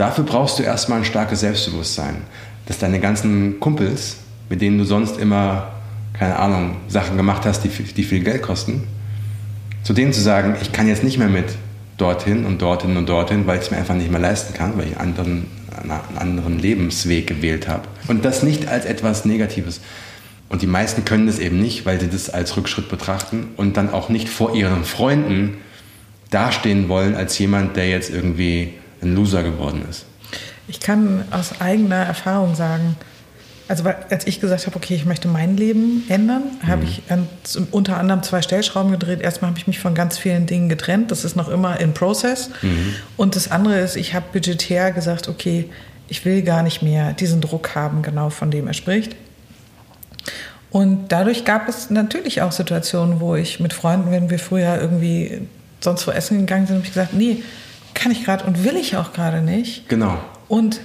Dafür 0.00 0.24
brauchst 0.24 0.58
du 0.58 0.62
erstmal 0.62 1.00
ein 1.00 1.04
starkes 1.04 1.40
Selbstbewusstsein, 1.40 2.22
dass 2.64 2.78
deine 2.78 3.00
ganzen 3.00 3.60
Kumpels, 3.60 4.16
mit 4.48 4.62
denen 4.62 4.78
du 4.78 4.84
sonst 4.84 5.18
immer, 5.18 5.72
keine 6.14 6.36
Ahnung, 6.38 6.76
Sachen 6.88 7.18
gemacht 7.18 7.44
hast, 7.44 7.64
die, 7.64 7.68
die 7.68 8.02
viel 8.02 8.20
Geld 8.20 8.40
kosten, 8.40 8.84
zu 9.82 9.92
denen 9.92 10.14
zu 10.14 10.22
sagen, 10.22 10.56
ich 10.62 10.72
kann 10.72 10.88
jetzt 10.88 11.04
nicht 11.04 11.18
mehr 11.18 11.28
mit 11.28 11.44
dorthin 11.98 12.46
und 12.46 12.62
dorthin 12.62 12.96
und 12.96 13.10
dorthin, 13.10 13.46
weil 13.46 13.58
ich 13.58 13.66
es 13.66 13.70
mir 13.70 13.76
einfach 13.76 13.94
nicht 13.94 14.10
mehr 14.10 14.20
leisten 14.20 14.54
kann, 14.54 14.78
weil 14.78 14.86
ich 14.86 14.96
einen 14.96 15.10
anderen, 15.10 15.46
einen 15.82 16.18
anderen 16.18 16.58
Lebensweg 16.58 17.26
gewählt 17.26 17.68
habe. 17.68 17.82
Und 18.08 18.24
das 18.24 18.42
nicht 18.42 18.68
als 18.68 18.86
etwas 18.86 19.26
Negatives. 19.26 19.82
Und 20.48 20.62
die 20.62 20.66
meisten 20.66 21.04
können 21.04 21.26
das 21.26 21.38
eben 21.38 21.60
nicht, 21.60 21.84
weil 21.84 22.00
sie 22.00 22.08
das 22.08 22.30
als 22.30 22.56
Rückschritt 22.56 22.88
betrachten 22.88 23.48
und 23.58 23.76
dann 23.76 23.92
auch 23.92 24.08
nicht 24.08 24.30
vor 24.30 24.54
ihren 24.54 24.84
Freunden 24.84 25.58
dastehen 26.30 26.88
wollen 26.88 27.16
als 27.16 27.38
jemand, 27.38 27.76
der 27.76 27.90
jetzt 27.90 28.08
irgendwie 28.08 28.72
ein 29.02 29.14
Loser 29.14 29.42
geworden 29.42 29.84
ist. 29.88 30.04
Ich 30.68 30.80
kann 30.80 31.24
aus 31.30 31.60
eigener 31.60 31.96
Erfahrung 31.96 32.54
sagen, 32.54 32.96
also 33.70 33.84
als 34.10 34.26
ich 34.26 34.40
gesagt 34.40 34.66
habe, 34.66 34.74
okay, 34.74 34.96
ich 34.96 35.04
möchte 35.04 35.28
mein 35.28 35.56
Leben 35.56 36.04
ändern, 36.08 36.42
habe 36.66 36.82
mhm. 36.82 36.88
ich 36.88 37.02
an, 37.08 37.28
unter 37.70 37.98
anderem 37.98 38.22
zwei 38.24 38.42
Stellschrauben 38.42 38.90
gedreht. 38.90 39.20
Erstmal 39.20 39.50
habe 39.50 39.60
ich 39.60 39.68
mich 39.68 39.78
von 39.78 39.94
ganz 39.94 40.18
vielen 40.18 40.46
Dingen 40.46 40.68
getrennt. 40.68 41.12
Das 41.12 41.24
ist 41.24 41.36
noch 41.36 41.48
immer 41.48 41.78
in 41.78 41.94
Process. 41.94 42.50
Mhm. 42.62 42.94
Und 43.16 43.36
das 43.36 43.50
andere 43.50 43.78
ist, 43.78 43.94
ich 43.94 44.12
habe 44.14 44.26
budgetär 44.32 44.90
gesagt, 44.90 45.28
okay, 45.28 45.70
ich 46.08 46.24
will 46.24 46.42
gar 46.42 46.64
nicht 46.64 46.82
mehr 46.82 47.12
diesen 47.12 47.40
Druck 47.40 47.76
haben, 47.76 48.02
genau 48.02 48.30
von 48.30 48.50
dem 48.50 48.66
er 48.66 48.74
spricht. 48.74 49.14
Und 50.70 51.08
dadurch 51.12 51.44
gab 51.44 51.68
es 51.68 51.90
natürlich 51.90 52.42
auch 52.42 52.52
Situationen, 52.52 53.20
wo 53.20 53.36
ich 53.36 53.60
mit 53.60 53.72
Freunden, 53.72 54.10
wenn 54.10 54.30
wir 54.30 54.40
früher 54.40 54.80
irgendwie 54.80 55.42
sonst 55.80 56.06
wo 56.06 56.10
essen 56.10 56.38
gegangen 56.40 56.66
sind, 56.66 56.76
habe 56.76 56.86
ich 56.86 56.92
gesagt, 56.92 57.14
nee, 57.14 57.42
kann 57.94 58.12
ich 58.12 58.24
gerade 58.24 58.44
und 58.44 58.64
will 58.64 58.76
ich 58.76 58.96
auch 58.96 59.12
gerade 59.12 59.42
nicht. 59.42 59.88
Genau. 59.88 60.18
Und 60.48 60.80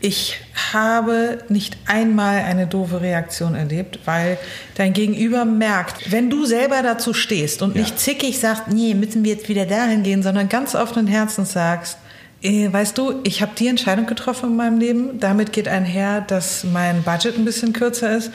ich 0.00 0.36
habe 0.72 1.38
nicht 1.48 1.76
einmal 1.86 2.38
eine 2.38 2.68
doofe 2.68 3.00
Reaktion 3.00 3.56
erlebt, 3.56 3.98
weil 4.04 4.38
dein 4.76 4.92
Gegenüber 4.92 5.44
merkt, 5.44 6.12
wenn 6.12 6.30
du 6.30 6.44
selber 6.44 6.82
dazu 6.82 7.12
stehst 7.12 7.62
und 7.62 7.74
ja. 7.74 7.82
nicht 7.82 7.98
zickig 7.98 8.38
sagst, 8.38 8.68
nee, 8.68 8.94
müssen 8.94 9.24
wir 9.24 9.32
jetzt 9.32 9.48
wieder 9.48 9.66
dahin 9.66 10.04
gehen, 10.04 10.22
sondern 10.22 10.48
ganz 10.48 10.76
offenen 10.76 11.08
Herzens 11.08 11.52
sagst, 11.52 11.98
äh, 12.42 12.72
weißt 12.72 12.96
du, 12.96 13.20
ich 13.24 13.42
habe 13.42 13.52
die 13.58 13.66
Entscheidung 13.66 14.06
getroffen 14.06 14.50
in 14.50 14.56
meinem 14.56 14.78
Leben, 14.78 15.18
damit 15.18 15.52
geht 15.52 15.66
einher, 15.66 16.20
dass 16.20 16.62
mein 16.62 17.02
Budget 17.02 17.36
ein 17.36 17.44
bisschen 17.44 17.72
kürzer 17.72 18.16
ist 18.16 18.30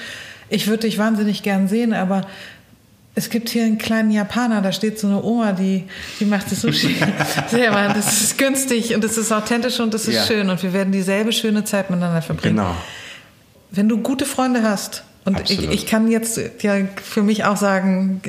ich 0.53 0.67
würde 0.67 0.81
dich 0.81 0.99
wahnsinnig 0.99 1.41
gern 1.41 1.67
sehen, 1.67 1.93
aber 1.93 2.27
es 3.16 3.30
gibt 3.30 3.49
hier 3.49 3.64
einen 3.64 3.78
kleinen 3.78 4.09
Japaner, 4.09 4.61
da 4.61 4.72
steht 4.72 4.97
so 4.99 5.07
eine 5.07 5.22
Oma, 5.22 5.51
die, 5.51 5.84
die 6.20 6.26
macht 6.26 6.51
das 6.51 6.61
Sushi 6.61 6.95
selber. 7.47 7.93
Das 7.93 8.22
ist 8.22 8.38
günstig 8.38 8.95
und 8.95 9.03
das 9.03 9.18
ist 9.18 9.32
authentisch 9.32 9.80
und 9.80 9.93
das 9.93 10.07
ist 10.07 10.16
ja. 10.16 10.24
schön 10.24 10.49
und 10.49 10.64
wir 10.64 10.74
werden 10.74 10.91
dieselbe 10.91 11.32
schöne 11.32 11.64
Zeit 11.64 11.91
miteinander 11.91 12.22
verbringen. 12.22 12.57
Genau. 12.57 12.76
Wenn 13.70 13.88
du 13.88 13.97
gute 13.99 14.26
Freunde 14.26 14.64
hast, 14.64 15.03
und 15.26 15.49
ich, 15.49 15.70
ich, 15.70 15.86
kann 15.86 16.11
jetzt 16.11 16.38
ja 16.61 16.76
für 17.01 17.24
mich 17.24 17.45
auch 17.45 17.55
sagen, 17.55 18.22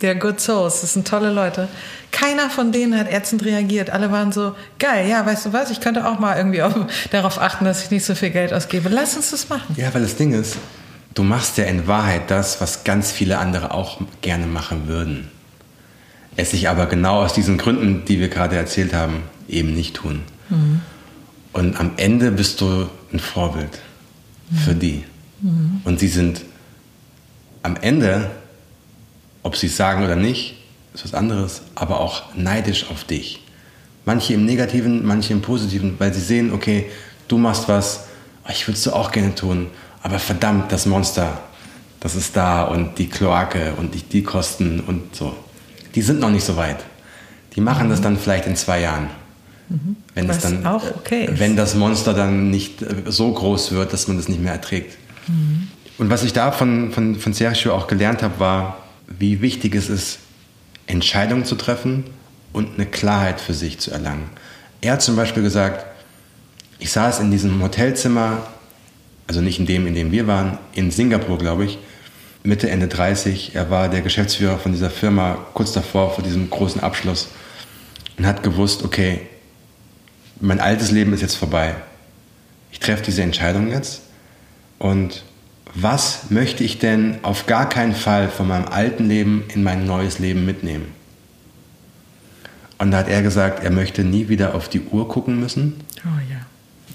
der 0.00 0.14
Good 0.14 0.40
Souls, 0.40 0.80
das 0.80 0.94
sind 0.94 1.06
tolle 1.06 1.30
Leute. 1.30 1.68
Keiner 2.12 2.48
von 2.48 2.72
denen 2.72 2.98
hat 2.98 3.12
ätzend 3.12 3.44
reagiert. 3.44 3.90
Alle 3.90 4.10
waren 4.10 4.32
so, 4.32 4.54
geil, 4.78 5.06
ja, 5.06 5.26
weißt 5.26 5.46
du 5.46 5.52
was, 5.52 5.70
ich 5.70 5.80
könnte 5.80 6.06
auch 6.06 6.18
mal 6.18 6.38
irgendwie 6.38 6.62
auf, 6.62 6.72
darauf 7.10 7.38
achten, 7.38 7.66
dass 7.66 7.84
ich 7.84 7.90
nicht 7.90 8.06
so 8.06 8.14
viel 8.14 8.30
Geld 8.30 8.54
ausgebe. 8.54 8.88
Lass 8.88 9.16
uns 9.16 9.32
das 9.32 9.50
machen. 9.50 9.74
Ja, 9.76 9.92
weil 9.92 10.00
das 10.00 10.16
Ding 10.16 10.32
ist, 10.32 10.56
du 11.14 11.22
machst 11.22 11.56
ja 11.58 11.64
in 11.64 11.86
Wahrheit 11.86 12.30
das, 12.30 12.60
was 12.60 12.84
ganz 12.84 13.10
viele 13.12 13.38
andere 13.38 13.70
auch 13.70 14.00
gerne 14.20 14.46
machen 14.46 14.88
würden. 14.88 15.28
Es 16.36 16.50
sich 16.50 16.68
aber 16.68 16.86
genau 16.86 17.22
aus 17.22 17.32
diesen 17.32 17.58
Gründen, 17.58 18.04
die 18.04 18.18
wir 18.18 18.28
gerade 18.28 18.56
erzählt 18.56 18.92
haben, 18.92 19.22
eben 19.48 19.74
nicht 19.74 19.94
tun. 19.94 20.22
Mhm. 20.50 20.80
Und 21.52 21.78
am 21.78 21.92
Ende 21.96 22.32
bist 22.32 22.60
du 22.60 22.88
ein 23.12 23.20
Vorbild 23.20 23.78
mhm. 24.50 24.56
für 24.56 24.74
die. 24.74 25.04
Mhm. 25.40 25.80
Und 25.84 26.00
sie 26.00 26.08
sind 26.08 26.42
am 27.62 27.76
Ende, 27.76 28.30
ob 29.44 29.56
sie 29.56 29.68
es 29.68 29.76
sagen 29.76 30.04
oder 30.04 30.16
nicht, 30.16 30.56
ist 30.92 31.04
was 31.04 31.14
anderes, 31.14 31.62
aber 31.76 32.00
auch 32.00 32.34
neidisch 32.34 32.90
auf 32.90 33.04
dich. 33.04 33.40
Manche 34.04 34.34
im 34.34 34.44
Negativen, 34.44 35.06
manche 35.06 35.32
im 35.32 35.40
Positiven, 35.40 35.94
weil 35.98 36.12
sie 36.12 36.20
sehen, 36.20 36.52
okay, 36.52 36.86
du 37.28 37.38
machst 37.38 37.68
was, 37.68 38.06
ich 38.50 38.66
würde 38.66 38.76
es 38.76 38.88
auch 38.88 39.12
gerne 39.12 39.34
tun 39.34 39.68
aber 40.04 40.18
verdammt, 40.18 40.70
das 40.70 40.84
Monster, 40.84 41.40
das 41.98 42.14
ist 42.14 42.36
da 42.36 42.64
und 42.64 42.98
die 42.98 43.08
Kloake 43.08 43.72
und 43.78 43.94
die, 43.94 44.02
die 44.02 44.22
Kosten 44.22 44.80
und 44.80 45.16
so. 45.16 45.34
Die 45.94 46.02
sind 46.02 46.20
noch 46.20 46.30
nicht 46.30 46.44
so 46.44 46.56
weit. 46.56 46.84
Die 47.56 47.62
machen 47.62 47.86
mhm. 47.86 47.90
das 47.90 48.02
dann 48.02 48.18
vielleicht 48.18 48.46
in 48.46 48.54
zwei 48.54 48.82
Jahren. 48.82 49.08
Mhm. 49.70 49.96
Wenn, 50.14 50.28
das 50.28 50.40
dann, 50.40 50.66
auch 50.66 50.84
okay 50.94 51.24
ist. 51.24 51.40
wenn 51.40 51.56
das 51.56 51.74
Monster 51.74 52.12
dann 52.12 52.50
nicht 52.50 52.82
äh, 52.82 52.86
so 53.06 53.32
groß 53.32 53.72
wird, 53.72 53.94
dass 53.94 54.06
man 54.06 54.18
das 54.18 54.28
nicht 54.28 54.42
mehr 54.42 54.52
erträgt. 54.52 54.98
Mhm. 55.26 55.68
Und 55.96 56.10
was 56.10 56.22
ich 56.22 56.34
da 56.34 56.52
von, 56.52 56.92
von, 56.92 57.16
von 57.16 57.32
Sergio 57.32 57.74
auch 57.74 57.86
gelernt 57.86 58.22
habe, 58.22 58.38
war, 58.38 58.76
wie 59.06 59.40
wichtig 59.40 59.74
es 59.74 59.88
ist, 59.88 60.18
Entscheidungen 60.86 61.46
zu 61.46 61.54
treffen 61.54 62.04
und 62.52 62.74
eine 62.74 62.84
Klarheit 62.84 63.40
für 63.40 63.54
sich 63.54 63.78
zu 63.78 63.90
erlangen. 63.90 64.28
Er 64.82 64.92
hat 64.92 65.02
zum 65.02 65.16
Beispiel 65.16 65.42
gesagt, 65.42 65.86
ich 66.78 66.92
saß 66.92 67.20
in 67.20 67.30
diesem 67.30 67.62
Hotelzimmer 67.62 68.42
also 69.26 69.40
nicht 69.40 69.58
in 69.58 69.66
dem, 69.66 69.86
in 69.86 69.94
dem 69.94 70.12
wir 70.12 70.26
waren, 70.26 70.58
in 70.74 70.90
Singapur, 70.90 71.38
glaube 71.38 71.64
ich, 71.64 71.78
Mitte, 72.42 72.68
Ende 72.68 72.88
30. 72.88 73.54
Er 73.54 73.70
war 73.70 73.88
der 73.88 74.02
Geschäftsführer 74.02 74.58
von 74.58 74.72
dieser 74.72 74.90
Firma 74.90 75.38
kurz 75.54 75.72
davor, 75.72 76.12
vor 76.12 76.22
diesem 76.22 76.50
großen 76.50 76.82
Abschluss 76.82 77.28
und 78.18 78.26
hat 78.26 78.42
gewusst, 78.42 78.84
okay, 78.84 79.22
mein 80.40 80.60
altes 80.60 80.90
Leben 80.90 81.12
ist 81.14 81.22
jetzt 81.22 81.36
vorbei. 81.36 81.74
Ich 82.70 82.80
treffe 82.80 83.04
diese 83.04 83.22
Entscheidung 83.22 83.70
jetzt 83.70 84.02
und 84.78 85.24
was 85.74 86.30
möchte 86.30 86.62
ich 86.62 86.78
denn 86.78 87.18
auf 87.22 87.46
gar 87.46 87.68
keinen 87.68 87.94
Fall 87.94 88.28
von 88.28 88.46
meinem 88.46 88.66
alten 88.66 89.08
Leben 89.08 89.44
in 89.52 89.62
mein 89.62 89.86
neues 89.86 90.18
Leben 90.18 90.44
mitnehmen? 90.44 90.86
Und 92.78 92.90
da 92.90 92.98
hat 92.98 93.08
er 93.08 93.22
gesagt, 93.22 93.64
er 93.64 93.70
möchte 93.70 94.04
nie 94.04 94.28
wieder 94.28 94.54
auf 94.54 94.68
die 94.68 94.80
Uhr 94.80 95.08
gucken 95.08 95.40
müssen. 95.40 95.80
Oh 96.04 96.20
ja. 96.30 96.33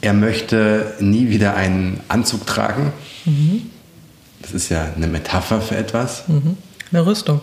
Er 0.02 0.14
möchte 0.14 0.94
nie 1.00 1.30
wieder 1.30 1.56
einen 1.56 2.00
Anzug 2.08 2.46
tragen. 2.46 2.94
Mhm. 3.26 3.70
Das 4.42 4.52
ist 4.52 4.70
ja 4.70 4.88
eine 4.96 5.08
Metapher 5.08 5.62
für 5.62 5.76
etwas. 5.76 6.28
Mhm. 6.28 6.58
Eine 6.92 7.06
Rüstung. 7.06 7.42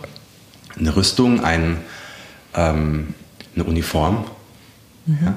Eine 0.77 0.95
Rüstung, 0.95 1.43
ein, 1.43 1.77
ähm, 2.55 3.13
eine 3.55 3.63
Uniform. 3.63 4.25
Mhm. 5.05 5.17
Ja. 5.23 5.35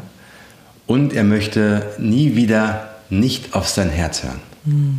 Und 0.86 1.12
er 1.12 1.24
möchte 1.24 1.86
nie 1.98 2.36
wieder 2.36 2.90
nicht 3.10 3.54
auf 3.54 3.68
sein 3.68 3.90
Herz 3.90 4.22
hören. 4.22 4.40
Mhm. 4.64 4.98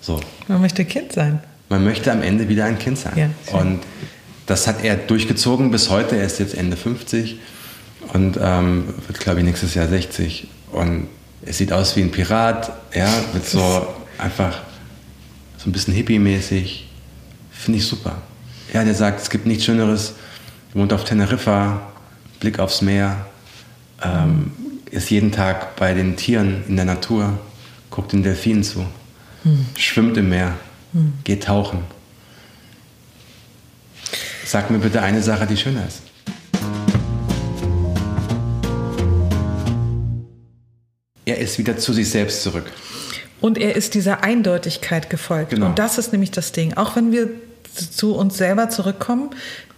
So. 0.00 0.20
Man 0.48 0.60
möchte 0.60 0.84
Kind 0.84 1.12
sein. 1.12 1.40
Man 1.68 1.84
möchte 1.84 2.10
am 2.12 2.22
Ende 2.22 2.48
wieder 2.48 2.64
ein 2.64 2.78
Kind 2.78 2.98
sein. 2.98 3.12
Ja, 3.16 3.58
und 3.58 3.80
das 4.46 4.66
hat 4.66 4.84
er 4.84 4.96
durchgezogen 4.96 5.70
bis 5.70 5.90
heute. 5.90 6.16
Er 6.16 6.24
ist 6.24 6.38
jetzt 6.38 6.54
Ende 6.54 6.76
50 6.76 7.38
und 8.12 8.38
ähm, 8.40 8.92
wird, 9.06 9.20
glaube 9.20 9.38
ich, 9.38 9.46
nächstes 9.46 9.74
Jahr 9.74 9.88
60. 9.88 10.48
Und 10.72 11.08
es 11.42 11.58
sieht 11.58 11.72
aus 11.72 11.96
wie 11.96 12.02
ein 12.02 12.10
Pirat, 12.10 12.72
ja, 12.94 13.08
mit 13.32 13.46
so 13.46 13.86
einfach 14.18 14.62
so 15.58 15.68
ein 15.68 15.72
bisschen 15.72 15.94
hippie-mäßig. 15.94 16.84
Finde 17.50 17.78
ich 17.78 17.86
super. 17.86 18.22
Ja, 18.72 18.84
der 18.84 18.94
sagt, 18.94 19.20
es 19.20 19.30
gibt 19.30 19.46
nichts 19.46 19.64
Schöneres. 19.64 20.14
Er 20.72 20.80
wohnt 20.80 20.92
auf 20.92 21.04
Teneriffa, 21.04 21.82
Blick 22.40 22.58
aufs 22.58 22.82
Meer, 22.82 23.26
ähm, 24.02 24.52
ist 24.90 25.10
jeden 25.10 25.30
Tag 25.30 25.76
bei 25.76 25.94
den 25.94 26.16
Tieren 26.16 26.64
in 26.68 26.76
der 26.76 26.84
Natur, 26.84 27.38
guckt 27.90 28.12
den 28.12 28.22
Delfinen 28.22 28.64
zu, 28.64 28.86
hm. 29.42 29.66
schwimmt 29.76 30.16
im 30.16 30.30
Meer, 30.30 30.54
hm. 30.92 31.12
geht 31.24 31.44
tauchen. 31.44 31.84
Sag 34.44 34.70
mir 34.70 34.78
bitte 34.78 35.02
eine 35.02 35.22
Sache, 35.22 35.46
die 35.46 35.56
schöner 35.56 35.86
ist. 35.86 36.02
Er 41.32 41.38
ist 41.38 41.58
wieder 41.58 41.76
zu 41.76 41.92
sich 41.92 42.10
selbst 42.10 42.42
zurück. 42.42 42.64
Und 43.40 43.58
er 43.58 43.74
ist 43.74 43.94
dieser 43.94 44.22
Eindeutigkeit 44.22 45.10
gefolgt. 45.10 45.50
Genau. 45.50 45.66
Und 45.66 45.78
das 45.78 45.98
ist 45.98 46.12
nämlich 46.12 46.30
das 46.30 46.52
Ding. 46.52 46.74
Auch 46.74 46.96
wenn 46.96 47.10
wir 47.10 47.28
zu 47.74 48.14
uns 48.14 48.36
selber 48.36 48.68
zurückkommen, 48.68 49.30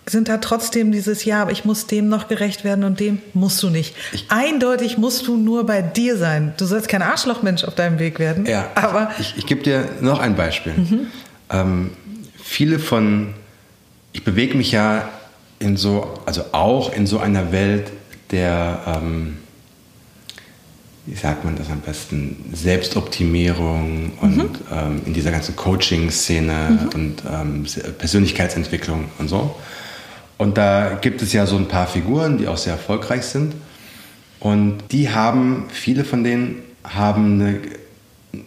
sind 0.07 0.29
da 0.29 0.37
trotzdem 0.37 0.93
dieses 0.93 1.25
Ja, 1.25 1.43
aber 1.43 1.53
ich 1.53 1.65
muss 1.65 1.87
dem 1.87 2.09
noch 2.09 2.29
gerecht 2.29 2.65
werden 2.65 2.85
und 2.85 3.01
dem 3.01 3.21
musst 3.33 3.63
du 3.63 3.71
nicht. 3.71 3.95
Ich, 4.13 4.27
Eindeutig 4.29 4.99
musst 4.99 5.27
du 5.27 5.37
nur 5.37 5.65
bei 5.65 5.81
dir 5.81 6.19
sein. 6.19 6.53
Du 6.59 6.67
sollst 6.67 6.89
kein 6.89 7.03
Arschlochmensch 7.03 7.65
auf 7.65 7.75
deinem 7.75 7.99
Weg 7.99 8.19
werden. 8.19 8.45
Ja, 8.45 8.71
aber 8.75 9.13
ich, 9.19 9.35
ich 9.39 9.47
gebe 9.47 9.63
dir 9.63 9.89
noch 10.01 10.19
ein 10.19 10.37
Beispiel. 10.37 10.75
Mhm. 10.75 11.07
Ähm, 11.51 11.91
viele 12.43 12.79
von, 12.79 13.35
ich 14.13 14.25
bewege 14.25 14.57
mich 14.57 14.73
ja 14.73 15.09
in 15.59 15.77
so, 15.77 16.21
also 16.27 16.45
auch 16.53 16.93
in 16.93 17.07
so 17.07 17.19
einer 17.19 17.51
Welt 17.53 17.91
der 18.31 18.81
ähm, 18.87 19.39
wie 21.07 21.15
sagt 21.15 21.45
man 21.45 21.57
das 21.57 21.71
am 21.71 21.81
besten, 21.81 22.37
Selbstoptimierung 22.53 24.13
und 24.21 24.37
mhm. 24.37 24.51
ähm, 24.73 25.03
in 25.05 25.13
dieser 25.13 25.31
ganzen 25.31 25.55
Coaching-Szene 25.55 26.79
mhm. 26.81 26.89
und 26.95 27.23
ähm, 27.31 27.67
Persönlichkeitsentwicklung 27.99 29.07
und 29.19 29.29
so. 29.29 29.55
Und 30.39 30.57
da 30.57 30.95
gibt 30.95 31.21
es 31.23 31.33
ja 31.33 31.47
so 31.47 31.57
ein 31.57 31.69
paar 31.69 31.87
Figuren, 31.87 32.39
die 32.39 32.49
auch 32.49 32.57
sehr 32.57 32.73
erfolgreich 32.73 33.23
sind. 33.25 33.55
Und 34.41 34.79
die 34.93 35.11
haben, 35.11 35.67
viele 35.71 36.05
von 36.05 36.25
denen 36.25 36.63
haben 36.83 37.41
eine, 37.41 37.61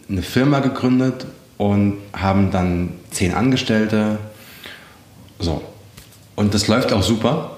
eine 0.08 0.22
Firma 0.22 0.60
gegründet 0.60 1.26
und 1.56 1.98
haben 2.12 2.50
dann 2.50 2.90
zehn 3.10 3.34
Angestellte. 3.34 4.18
So. 5.38 5.62
Und 6.36 6.54
das 6.54 6.68
läuft 6.68 6.92
auch 6.92 7.02
super. 7.02 7.56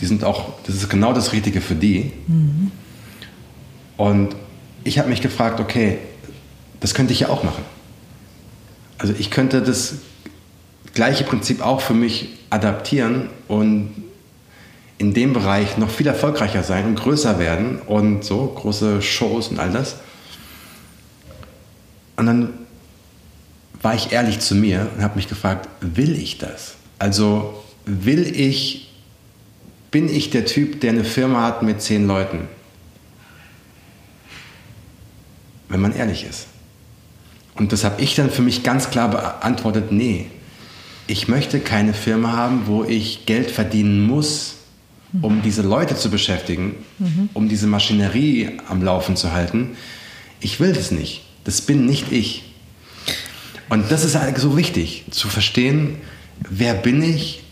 Die 0.00 0.06
sind 0.06 0.24
auch, 0.24 0.52
das 0.66 0.76
ist 0.76 0.90
genau 0.90 1.12
das 1.12 1.32
Richtige 1.32 1.60
für 1.60 1.74
die. 1.74 2.12
Mhm. 2.26 2.70
Und 3.96 4.36
ich 4.84 4.98
habe 4.98 5.08
mich 5.08 5.20
gefragt, 5.20 5.60
okay, 5.60 5.98
das 6.80 6.94
könnte 6.94 7.12
ich 7.12 7.20
ja 7.20 7.28
auch 7.28 7.42
machen. 7.42 7.64
Also 8.98 9.14
ich 9.18 9.30
könnte 9.30 9.62
das 9.62 9.94
gleiche 10.94 11.24
Prinzip 11.24 11.60
auch 11.60 11.80
für 11.80 11.94
mich 11.94 12.28
adaptieren 12.50 13.28
und 13.48 14.04
in 14.98 15.12
dem 15.12 15.32
Bereich 15.32 15.76
noch 15.76 15.90
viel 15.90 16.06
erfolgreicher 16.06 16.62
sein 16.62 16.86
und 16.86 16.96
größer 16.96 17.38
werden 17.38 17.80
und 17.86 18.24
so 18.24 18.46
große 18.46 19.02
Shows 19.02 19.48
und 19.48 19.58
all 19.58 19.70
das. 19.70 19.96
Und 22.16 22.26
dann 22.26 22.54
war 23.82 23.94
ich 23.94 24.12
ehrlich 24.12 24.40
zu 24.40 24.54
mir 24.54 24.88
und 24.96 25.02
habe 25.02 25.16
mich 25.16 25.28
gefragt, 25.28 25.68
will 25.80 26.16
ich 26.16 26.38
das? 26.38 26.76
Also 26.98 27.62
will 27.84 28.34
ich, 28.34 28.90
bin 29.90 30.08
ich 30.08 30.30
der 30.30 30.46
Typ, 30.46 30.80
der 30.80 30.90
eine 30.90 31.04
Firma 31.04 31.42
hat 31.42 31.62
mit 31.62 31.82
zehn 31.82 32.06
Leuten? 32.06 32.48
Wenn 35.68 35.80
man 35.80 35.94
ehrlich 35.94 36.24
ist. 36.24 36.46
Und 37.54 37.72
das 37.72 37.84
habe 37.84 38.02
ich 38.02 38.14
dann 38.14 38.30
für 38.30 38.42
mich 38.42 38.62
ganz 38.62 38.90
klar 38.90 39.10
beantwortet, 39.10 39.90
nee, 39.90 40.26
ich 41.06 41.28
möchte 41.28 41.60
keine 41.60 41.94
Firma 41.94 42.32
haben, 42.32 42.66
wo 42.66 42.84
ich 42.84 43.26
Geld 43.26 43.50
verdienen 43.50 44.06
muss, 44.06 44.56
um 45.22 45.40
diese 45.42 45.62
Leute 45.62 45.96
zu 45.96 46.10
beschäftigen, 46.10 46.74
mhm. 46.98 47.30
um 47.32 47.48
diese 47.48 47.66
Maschinerie 47.66 48.50
am 48.68 48.82
Laufen 48.82 49.16
zu 49.16 49.32
halten. 49.32 49.76
Ich 50.40 50.60
will 50.60 50.72
das 50.72 50.90
nicht. 50.90 51.22
Das 51.44 51.60
bin 51.60 51.86
nicht 51.86 52.12
ich. 52.12 52.42
Und 53.68 53.90
das 53.90 54.04
ist 54.04 54.16
halt 54.16 54.38
so 54.38 54.56
wichtig, 54.56 55.04
zu 55.10 55.28
verstehen, 55.28 55.96
wer 56.50 56.74
bin 56.74 57.02
ich, 57.02 57.42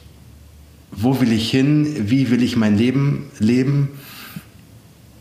wo 0.90 1.20
will 1.20 1.32
ich 1.32 1.50
hin, 1.50 2.08
wie 2.10 2.30
will 2.30 2.42
ich 2.42 2.56
mein 2.56 2.76
Leben 2.76 3.30
leben. 3.38 3.90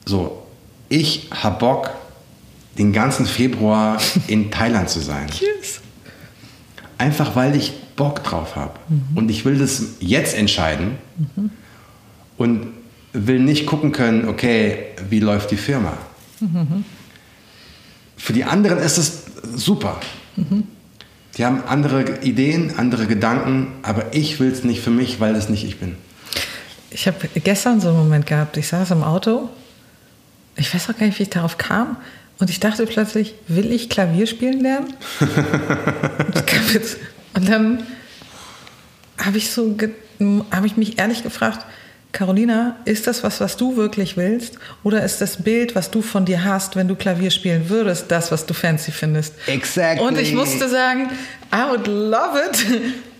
So, 0.06 0.46
ich 0.90 1.30
habe 1.32 1.60
Bock, 1.60 1.92
den 2.78 2.94
ganzen 2.94 3.26
Februar 3.26 4.00
in 4.28 4.52
Thailand 4.52 4.90
zu 4.90 5.00
sein. 5.00 5.28
Yes. 5.28 5.82
Einfach 6.98 7.36
weil 7.36 7.56
ich 7.56 7.74
Bock 7.96 8.24
drauf 8.24 8.56
habe. 8.56 8.80
Mhm. 8.90 9.18
Und 9.18 9.30
ich 9.30 9.46
will 9.46 9.58
das 9.58 9.84
jetzt 10.00 10.36
entscheiden 10.36 10.98
mhm. 11.36 11.52
und 12.38 12.68
will 13.14 13.40
nicht 13.40 13.66
gucken 13.66 13.92
können, 13.92 14.28
okay, 14.28 14.86
wie 15.10 15.20
läuft 15.20 15.52
die 15.52 15.58
Firma. 15.58 15.98
Mhm. 16.40 16.84
Für 18.18 18.34
die 18.34 18.44
anderen 18.44 18.80
ist 18.80 18.98
es 18.98 19.24
super. 19.56 20.00
Mhm. 20.36 20.64
Die 21.38 21.46
haben 21.46 21.64
andere 21.68 22.22
Ideen, 22.22 22.74
andere 22.78 23.08
Gedanken, 23.08 23.68
aber 23.82 24.14
ich 24.14 24.40
will 24.40 24.52
es 24.52 24.64
nicht 24.64 24.82
für 24.82 24.92
mich, 24.92 25.20
weil 25.20 25.36
es 25.36 25.50
nicht 25.50 25.64
ich 25.64 25.80
bin. 25.80 25.96
Ich 26.92 27.08
habe 27.08 27.28
gestern 27.44 27.82
so 27.82 27.90
einen 27.90 27.98
Moment 27.98 28.28
gehabt, 28.28 28.56
ich 28.58 28.68
saß 28.68 28.92
im 28.92 29.04
Auto, 29.04 29.50
ich 30.56 30.74
weiß 30.74 30.90
auch 30.90 30.98
gar 30.98 31.08
nicht, 31.08 31.18
wie 31.18 31.24
ich 31.24 31.30
darauf 31.30 31.58
kam, 31.58 31.98
und 32.44 32.50
ich 32.50 32.60
dachte 32.60 32.86
plötzlich, 32.86 33.36
will 33.48 33.72
ich 33.72 33.90
Klavier 33.90 34.28
spielen 34.28 34.60
lernen? 34.60 34.94
und 37.36 37.48
dann 37.48 37.88
habe 39.18 39.38
ich 39.38 39.50
so, 39.50 39.78
habe 40.52 40.68
ich 40.68 40.76
mich 40.76 41.00
ehrlich 41.00 41.24
gefragt, 41.24 41.66
Carolina, 42.12 42.76
ist 42.84 43.08
das 43.08 43.24
was, 43.24 43.40
was 43.40 43.56
du 43.56 43.78
wirklich 43.78 44.18
willst? 44.18 44.60
Oder 44.84 45.06
ist 45.06 45.22
das 45.22 45.42
Bild, 45.42 45.74
was 45.74 45.90
du 45.90 46.02
von 46.02 46.26
dir 46.26 46.44
hast, 46.44 46.76
wenn 46.76 46.90
du 46.90 46.96
Klavier 46.96 47.32
spielen 47.32 47.70
würdest, 47.70 48.12
das, 48.12 48.30
was 48.30 48.46
du 48.46 48.54
fancy 48.54 48.92
findest? 48.92 49.36
Exactly. 49.48 50.06
Und 50.06 50.20
ich 50.20 50.34
musste 50.34 50.68
sagen, 50.68 51.12
I 51.50 51.70
would 51.70 51.88
love 51.88 52.42
it. 52.46 52.66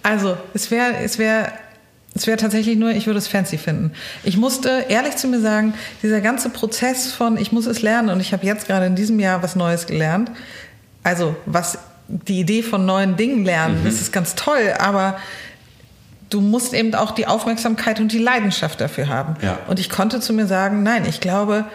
Also, 0.04 0.36
es 0.54 0.70
wäre, 0.70 0.98
es 0.98 1.18
wäre, 1.18 1.50
es 2.16 2.28
wäre 2.28 2.38
tatsächlich 2.38 2.78
nur, 2.78 2.92
ich 2.92 3.08
würde 3.08 3.18
es 3.18 3.28
fancy 3.28 3.58
finden. 3.58 3.92
Ich 4.24 4.38
musste 4.38 4.86
ehrlich 4.90 5.16
zu 5.16 5.28
mir 5.28 5.40
sagen, 5.40 5.74
dieser 6.04 6.22
ganze 6.22 6.50
Prozess 6.50 7.12
von, 7.12 7.38
ich 7.38 7.52
muss 7.52 7.66
es 7.66 7.82
lernen 7.82 8.10
und 8.10 8.20
ich 8.20 8.34
habe 8.34 8.46
jetzt 8.46 8.68
gerade 8.68 8.86
in 8.86 8.96
diesem 8.96 9.20
Jahr 9.20 9.42
was 9.42 9.56
Neues 9.56 9.88
gelernt. 9.88 10.30
Also, 11.02 11.36
was 11.46 11.80
die 12.08 12.40
Idee 12.40 12.62
von 12.62 12.86
neuen 12.86 13.18
Dingen 13.18 13.44
lernen, 13.46 13.82
mhm. 13.82 13.86
das 13.86 13.96
ist 13.96 14.14
ganz 14.14 14.36
toll, 14.36 14.74
aber 14.78 15.18
du 16.30 16.42
musst 16.42 16.74
eben 16.74 16.94
auch 16.94 17.12
die 17.12 17.28
Aufmerksamkeit 17.28 18.00
und 18.00 18.12
die 18.12 18.20
Leidenschaft 18.20 18.80
dafür 18.80 19.08
haben. 19.08 19.36
Ja. 19.42 19.60
Und 19.68 19.80
ich 19.80 19.90
konnte 19.90 20.20
zu 20.20 20.34
mir 20.34 20.46
sagen, 20.46 20.84
nein, 20.84 21.06
ich 21.08 21.20
glaube, 21.20 21.66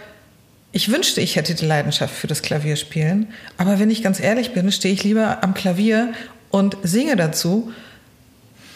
ich 0.70 0.90
wünschte, 0.90 1.20
ich 1.20 1.36
hätte 1.36 1.54
die 1.54 1.66
Leidenschaft 1.66 2.14
für 2.14 2.26
das 2.26 2.42
Klavierspielen. 2.42 3.28
Aber 3.56 3.78
wenn 3.78 3.90
ich 3.90 4.02
ganz 4.02 4.20
ehrlich 4.20 4.52
bin, 4.52 4.70
stehe 4.70 4.94
ich 4.94 5.02
lieber 5.02 5.42
am 5.42 5.54
Klavier 5.54 6.12
und 6.50 6.76
singe 6.82 7.16
dazu. 7.16 7.72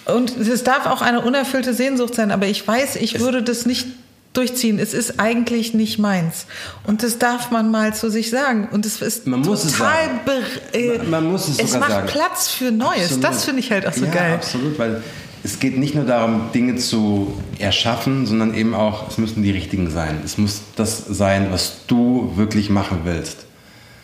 Und 0.06 0.36
es 0.36 0.64
darf 0.64 0.86
auch 0.86 1.02
eine 1.02 1.20
unerfüllte 1.20 1.74
Sehnsucht 1.74 2.14
sein, 2.14 2.30
aber 2.30 2.46
ich 2.46 2.66
weiß, 2.66 2.96
ich 2.96 3.20
würde 3.20 3.42
das 3.42 3.66
nicht 3.66 3.86
durchziehen. 4.32 4.78
Es 4.78 4.94
ist 4.94 5.20
eigentlich 5.20 5.74
nicht 5.74 5.98
meins. 5.98 6.46
Und 6.86 7.02
das 7.02 7.18
darf 7.18 7.50
man 7.50 7.70
mal 7.70 7.94
zu 7.94 8.10
sich 8.10 8.30
sagen. 8.30 8.68
Und 8.70 8.86
es 8.86 9.00
ist 9.02 9.26
man 9.26 9.40
muss 9.40 9.62
total. 9.62 10.20
Es, 10.72 10.78
äh, 10.78 10.98
man, 10.98 11.10
man, 11.10 11.32
muss 11.32 11.48
es, 11.48 11.58
es 11.58 11.76
macht 11.78 11.90
sagen. 11.90 12.08
Platz 12.08 12.48
für 12.48 12.70
Neues. 12.70 13.04
Absolut. 13.04 13.24
Das 13.24 13.44
finde 13.44 13.60
ich 13.60 13.70
halt 13.70 13.86
auch 13.86 13.92
so 13.92 14.04
ja, 14.04 14.10
geil. 14.10 14.34
Absolut, 14.34 14.78
weil 14.78 15.02
es 15.44 15.58
geht 15.58 15.76
nicht 15.76 15.94
nur 15.94 16.04
darum, 16.04 16.50
Dinge 16.54 16.76
zu 16.76 17.34
erschaffen, 17.58 18.26
sondern 18.26 18.54
eben 18.54 18.74
auch, 18.74 19.08
es 19.08 19.18
müssen 19.18 19.42
die 19.42 19.50
richtigen 19.50 19.90
sein. 19.90 20.20
Es 20.24 20.38
muss 20.38 20.62
das 20.76 21.04
sein, 21.06 21.48
was 21.50 21.86
du 21.86 22.32
wirklich 22.36 22.70
machen 22.70 23.00
willst. 23.04 23.38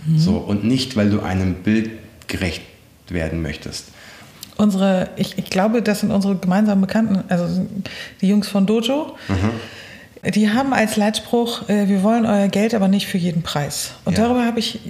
Mhm. 0.07 0.19
So, 0.19 0.37
und 0.37 0.65
nicht, 0.65 0.97
weil 0.97 1.11
du 1.11 1.21
einem 1.21 1.55
Bild 1.55 1.91
gerecht 2.27 2.63
werden 3.09 3.41
möchtest. 3.41 3.87
Unsere, 4.59 5.09
ich, 5.17 5.39
ich 5.39 5.47
glaube, 5.47 5.81
das 5.81 6.01
sind 6.01 6.11
unsere 6.11 6.37
gemeinsamen 6.37 6.83
Bekannten, 6.83 7.25
also 7.29 7.67
die 8.21 8.29
Jungs 8.29 8.49
von 8.49 8.67
Dojo. 8.67 9.17
Mhm. 9.29 10.31
Die 10.35 10.51
haben 10.51 10.75
als 10.75 10.97
Leitspruch, 10.97 11.69
äh, 11.69 11.89
wir 11.89 12.03
wollen 12.03 12.27
euer 12.27 12.49
Geld, 12.49 12.75
aber 12.75 12.89
nicht 12.89 13.07
für 13.07 13.19
jeden 13.19 13.43
Preis. 13.43 13.93
Und 14.05 14.19
ja. 14.19 14.25
darüber 14.25 14.45
habe 14.45 14.59
ich 14.59 14.81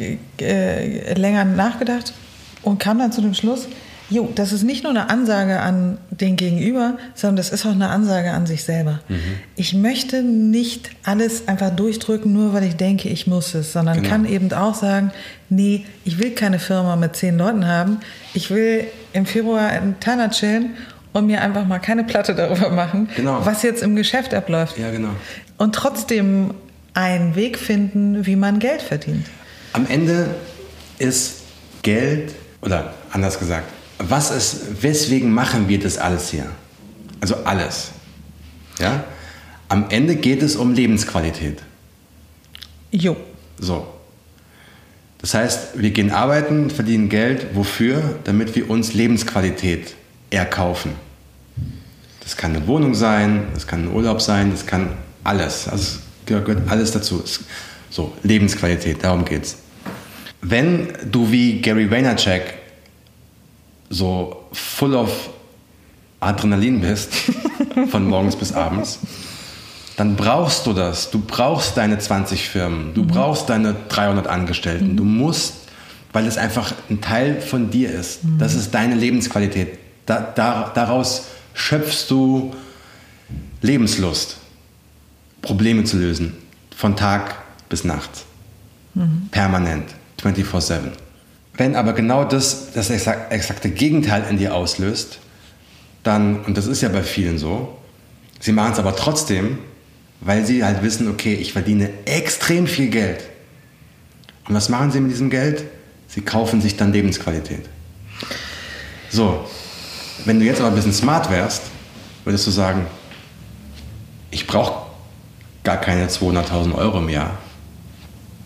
äh, 0.40 1.12
länger 1.14 1.44
nachgedacht 1.44 2.14
und 2.62 2.80
kam 2.80 2.98
dann 2.98 3.12
zu 3.12 3.20
dem 3.20 3.34
Schluss, 3.34 3.68
Jo, 4.10 4.30
das 4.34 4.52
ist 4.52 4.62
nicht 4.62 4.84
nur 4.84 4.90
eine 4.90 5.10
Ansage 5.10 5.60
an 5.60 5.98
den 6.10 6.36
Gegenüber, 6.36 6.96
sondern 7.14 7.36
das 7.36 7.50
ist 7.50 7.66
auch 7.66 7.72
eine 7.72 7.90
Ansage 7.90 8.30
an 8.30 8.46
sich 8.46 8.64
selber. 8.64 9.00
Mhm. 9.08 9.18
Ich 9.54 9.74
möchte 9.74 10.22
nicht 10.22 10.90
alles 11.04 11.46
einfach 11.46 11.70
durchdrücken, 11.76 12.32
nur 12.32 12.54
weil 12.54 12.64
ich 12.64 12.76
denke, 12.76 13.10
ich 13.10 13.26
muss 13.26 13.54
es, 13.54 13.74
sondern 13.74 13.98
genau. 13.98 14.08
kann 14.08 14.24
eben 14.24 14.50
auch 14.52 14.74
sagen, 14.74 15.12
nee, 15.50 15.84
ich 16.06 16.18
will 16.18 16.30
keine 16.30 16.58
Firma 16.58 16.96
mit 16.96 17.16
zehn 17.16 17.36
Leuten 17.36 17.66
haben. 17.66 17.98
Ich 18.32 18.50
will 18.50 18.86
im 19.12 19.26
Februar 19.26 19.72
in 19.76 19.98
Thailand 20.00 20.34
chillen 20.34 20.76
und 21.12 21.26
mir 21.26 21.40
einfach 21.40 21.66
mal 21.66 21.78
keine 21.78 22.04
Platte 22.04 22.34
darüber 22.34 22.70
machen, 22.70 23.08
genau. 23.16 23.44
was 23.44 23.62
jetzt 23.62 23.82
im 23.82 23.96
Geschäft 23.96 24.34
abläuft. 24.34 24.78
Ja, 24.78 24.90
genau. 24.90 25.10
Und 25.56 25.74
trotzdem 25.74 26.54
einen 26.94 27.34
Weg 27.36 27.58
finden, 27.58 28.26
wie 28.26 28.36
man 28.36 28.58
Geld 28.58 28.82
verdient. 28.82 29.26
Am 29.72 29.86
Ende 29.88 30.34
ist 30.98 31.42
Geld, 31.82 32.34
oder 32.60 32.94
anders 33.12 33.38
gesagt, 33.38 33.68
was 33.98 34.30
ist, 34.30 34.82
weswegen 34.82 35.32
machen 35.32 35.68
wir 35.68 35.78
das 35.78 35.98
alles 35.98 36.30
hier? 36.30 36.46
Also 37.20 37.36
alles. 37.44 37.90
Ja? 38.78 39.04
Am 39.68 39.86
Ende 39.90 40.16
geht 40.16 40.42
es 40.42 40.56
um 40.56 40.72
Lebensqualität. 40.72 41.62
Jo. 42.90 43.16
So. 43.58 43.86
Das 45.18 45.34
heißt, 45.34 45.80
wir 45.80 45.90
gehen 45.90 46.10
arbeiten, 46.10 46.70
verdienen 46.70 47.08
Geld. 47.08 47.54
Wofür? 47.54 48.18
Damit 48.24 48.54
wir 48.54 48.70
uns 48.70 48.94
Lebensqualität 48.94 49.94
erkaufen. 50.30 50.92
Das 52.20 52.36
kann 52.36 52.54
eine 52.54 52.66
Wohnung 52.66 52.94
sein, 52.94 53.46
das 53.54 53.66
kann 53.66 53.84
ein 53.84 53.92
Urlaub 53.92 54.20
sein, 54.20 54.50
das 54.50 54.66
kann 54.66 54.90
alles. 55.24 55.66
Also 55.66 55.82
es 55.82 56.00
gehört 56.26 56.68
alles 56.68 56.92
dazu. 56.92 57.22
So, 57.90 58.12
Lebensqualität, 58.22 59.02
darum 59.02 59.24
geht's. 59.24 59.56
Wenn 60.40 60.88
du 61.10 61.32
wie 61.32 61.60
Gary 61.60 61.90
Vaynerchuk 61.90 62.42
so 63.90 64.44
full 64.52 64.94
of 64.94 65.30
Adrenalin 66.20 66.80
bist, 66.80 67.12
von 67.90 68.06
morgens 68.06 68.36
bis 68.36 68.52
abends, 68.52 68.98
dann 69.98 70.14
brauchst 70.14 70.64
du 70.64 70.74
das. 70.74 71.10
Du 71.10 71.18
brauchst 71.18 71.76
deine 71.76 71.98
20 71.98 72.48
Firmen, 72.48 72.94
du 72.94 73.02
mhm. 73.02 73.08
brauchst 73.08 73.50
deine 73.50 73.74
300 73.88 74.28
Angestellten. 74.28 74.92
Mhm. 74.92 74.96
Du 74.96 75.04
musst, 75.04 75.54
weil 76.12 76.24
es 76.26 76.38
einfach 76.38 76.72
ein 76.88 77.00
Teil 77.00 77.40
von 77.40 77.70
dir 77.70 77.90
ist. 77.90 78.22
Mhm. 78.22 78.38
Das 78.38 78.54
ist 78.54 78.72
deine 78.72 78.94
Lebensqualität. 78.94 79.76
Da, 80.06 80.20
da, 80.20 80.70
daraus 80.72 81.24
schöpfst 81.52 82.06
du 82.08 82.54
Lebenslust, 83.60 84.36
Probleme 85.42 85.82
zu 85.82 85.98
lösen, 85.98 86.32
von 86.76 86.94
Tag 86.94 87.34
bis 87.68 87.82
Nacht. 87.82 88.10
Mhm. 88.94 89.26
Permanent, 89.32 89.86
24-7. 90.22 90.78
Wenn 91.54 91.74
aber 91.74 91.92
genau 91.92 92.22
das 92.22 92.70
das 92.72 92.88
exakte 92.88 93.70
Gegenteil 93.70 94.24
in 94.30 94.38
dir 94.38 94.54
auslöst, 94.54 95.18
dann, 96.04 96.44
und 96.44 96.56
das 96.56 96.68
ist 96.68 96.82
ja 96.82 96.88
bei 96.88 97.02
vielen 97.02 97.36
so, 97.36 97.76
sie 98.38 98.52
machen 98.52 98.74
es 98.74 98.78
aber 98.78 98.94
trotzdem, 98.94 99.58
weil 100.20 100.44
sie 100.44 100.64
halt 100.64 100.82
wissen, 100.82 101.08
okay, 101.08 101.34
ich 101.34 101.52
verdiene 101.52 101.90
extrem 102.04 102.66
viel 102.66 102.88
Geld. 102.88 103.24
Und 104.48 104.54
was 104.54 104.68
machen 104.68 104.90
sie 104.90 105.00
mit 105.00 105.10
diesem 105.10 105.30
Geld? 105.30 105.64
Sie 106.08 106.22
kaufen 106.22 106.60
sich 106.60 106.76
dann 106.76 106.92
Lebensqualität. 106.92 107.68
So, 109.10 109.46
wenn 110.24 110.40
du 110.40 110.46
jetzt 110.46 110.60
aber 110.60 110.68
ein 110.68 110.74
bisschen 110.74 110.92
smart 110.92 111.30
wärst, 111.30 111.62
würdest 112.24 112.46
du 112.46 112.50
sagen, 112.50 112.86
ich 114.30 114.46
brauche 114.46 114.86
gar 115.64 115.78
keine 115.78 116.08
200.000 116.08 116.74
Euro 116.74 116.98
im 116.98 117.08
Jahr. 117.08 117.38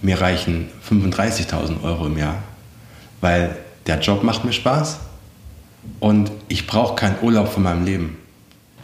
Mir 0.02 0.20
reichen 0.20 0.68
35.000 0.88 1.82
Euro 1.82 2.06
im 2.06 2.18
Jahr 2.18 2.42
weil 3.22 3.56
der 3.86 4.00
Job 4.00 4.22
macht 4.22 4.44
mir 4.44 4.52
Spaß 4.52 4.98
und 6.00 6.30
ich 6.48 6.66
brauche 6.66 6.94
keinen 6.96 7.16
Urlaub 7.22 7.48
von 7.48 7.62
meinem 7.62 7.86
Leben. 7.86 8.18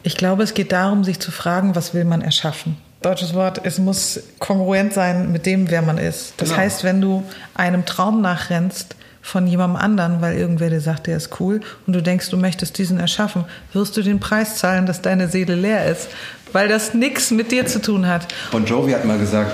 Ich 0.09 0.17
glaube, 0.17 0.43
es 0.43 0.55
geht 0.55 0.73
darum, 0.73 1.05
sich 1.05 1.21
zu 1.21 1.31
fragen, 1.31 1.77
was 1.77 1.93
will 1.93 2.07
man 2.07 2.23
erschaffen. 2.23 2.79
Deutsches 3.03 3.35
Wort, 3.35 3.61
es 3.65 3.79
muss 3.79 4.19
kongruent 4.39 4.95
sein 4.95 5.33
mit 5.33 5.45
dem, 5.45 5.71
wer 5.71 5.83
man 5.83 5.99
ist. 5.99 6.33
Das 6.39 6.49
genau. 6.49 6.63
heißt, 6.63 6.83
wenn 6.83 7.03
du 7.03 7.25
einem 7.55 7.85
Traum 7.85 8.23
nachrennst, 8.23 8.97
von 9.21 9.47
jemandem 9.47 9.77
anderen, 9.77 10.23
weil 10.23 10.39
irgendwer 10.39 10.71
dir 10.71 10.81
sagt, 10.81 11.09
der 11.09 11.19
ist 11.19 11.39
cool 11.41 11.61
und 11.87 11.93
du 11.93 12.03
denkst, 12.03 12.31
du 12.31 12.39
möchtest 12.39 12.79
diesen 12.79 12.99
erschaffen, 12.99 13.45
wirst 13.75 13.99
du 13.99 14.03
den 14.03 14.19
Preis 14.19 14.57
zahlen, 14.57 14.87
dass 14.87 15.03
deine 15.03 15.29
Seele 15.29 15.55
leer 15.55 15.85
ist, 15.85 16.09
weil 16.55 16.69
das 16.69 16.95
nichts 16.95 17.31
mit 17.31 17.53
dir 17.53 17.67
zu 17.67 17.83
tun 17.83 18.07
hat. 18.07 18.29
Bon 18.51 18.65
Jovi 18.65 18.93
hat 18.93 19.05
mal 19.05 19.19
gesagt, 19.19 19.53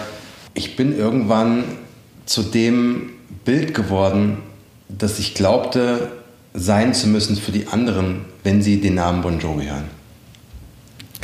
ich 0.55 0.77
bin 0.77 0.97
irgendwann 0.97 1.65
zu 2.27 2.45
dem 2.45 3.11
Bild 3.45 3.75
geworden, 3.75 4.37
dass 4.89 5.19
ich 5.19 5.35
glaubte, 5.35 6.13
sein 6.53 6.95
zu 6.95 7.09
müssen 7.09 7.35
für 7.35 7.51
die 7.51 7.67
anderen, 7.67 8.27
wenn 8.45 8.63
sie 8.63 8.81
den 8.81 8.95
Namen 8.95 9.21
Bon 9.21 9.41
Jovi 9.41 9.65
hören. 9.65 10.04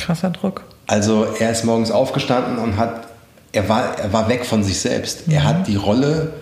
Krasser 0.01 0.31
Druck. 0.31 0.63
Also 0.87 1.25
er 1.39 1.51
ist 1.51 1.63
morgens 1.63 1.91
aufgestanden 1.91 2.57
und 2.57 2.77
hat, 2.77 3.07
er 3.51 3.69
war, 3.69 3.97
er 3.99 4.11
war 4.11 4.27
weg 4.29 4.45
von 4.45 4.63
sich 4.63 4.79
selbst. 4.79 5.27
Mhm. 5.27 5.33
Er 5.33 5.43
hat 5.43 5.67
die 5.67 5.75
Rolle 5.75 6.33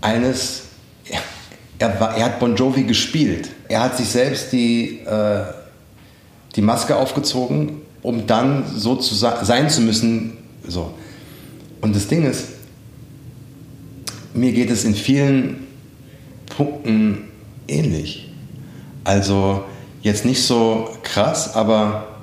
eines, 0.00 0.62
er, 1.78 2.00
war, 2.00 2.16
er 2.16 2.26
hat 2.26 2.38
Bon 2.38 2.54
Jovi 2.54 2.84
gespielt. 2.84 3.50
Er 3.68 3.82
hat 3.82 3.96
sich 3.96 4.08
selbst 4.08 4.52
die, 4.52 5.00
äh, 5.00 5.42
die 6.56 6.62
Maske 6.62 6.96
aufgezogen, 6.96 7.82
um 8.02 8.26
dann 8.26 8.64
so 8.74 8.96
zu 8.96 9.14
sein 9.14 9.68
zu 9.68 9.80
müssen. 9.80 10.38
So. 10.66 10.94
Und 11.80 11.96
das 11.96 12.06
Ding 12.08 12.24
ist, 12.24 12.48
mir 14.34 14.52
geht 14.52 14.70
es 14.70 14.84
in 14.84 14.94
vielen 14.94 15.66
Punkten 16.46 17.24
ähnlich. 17.66 18.30
Also 19.04 19.64
jetzt 20.02 20.24
nicht 20.24 20.42
so 20.42 20.90
krass, 21.02 21.54
aber 21.54 22.17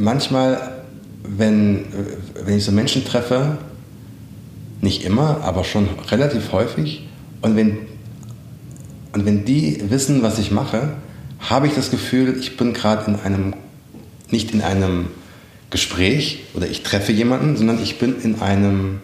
manchmal, 0.00 0.82
wenn, 1.22 1.84
wenn 2.44 2.56
ich 2.56 2.64
so 2.64 2.72
Menschen 2.72 3.04
treffe, 3.04 3.58
nicht 4.80 5.04
immer, 5.04 5.42
aber 5.42 5.64
schon 5.64 5.88
relativ 6.10 6.52
häufig, 6.52 7.06
und 7.42 7.54
wenn, 7.56 7.78
und 9.12 9.26
wenn 9.26 9.44
die 9.44 9.90
wissen, 9.90 10.22
was 10.22 10.38
ich 10.38 10.50
mache, 10.50 10.94
habe 11.38 11.66
ich 11.66 11.74
das 11.74 11.90
Gefühl, 11.90 12.36
ich 12.38 12.56
bin 12.56 12.72
gerade 12.72 13.10
in 13.10 13.20
einem, 13.20 13.54
nicht 14.30 14.52
in 14.52 14.62
einem 14.62 15.08
Gespräch 15.70 16.44
oder 16.54 16.66
ich 16.66 16.82
treffe 16.82 17.12
jemanden, 17.12 17.56
sondern 17.56 17.82
ich 17.82 17.98
bin 17.98 18.20
in 18.20 18.40
einem 18.40 19.00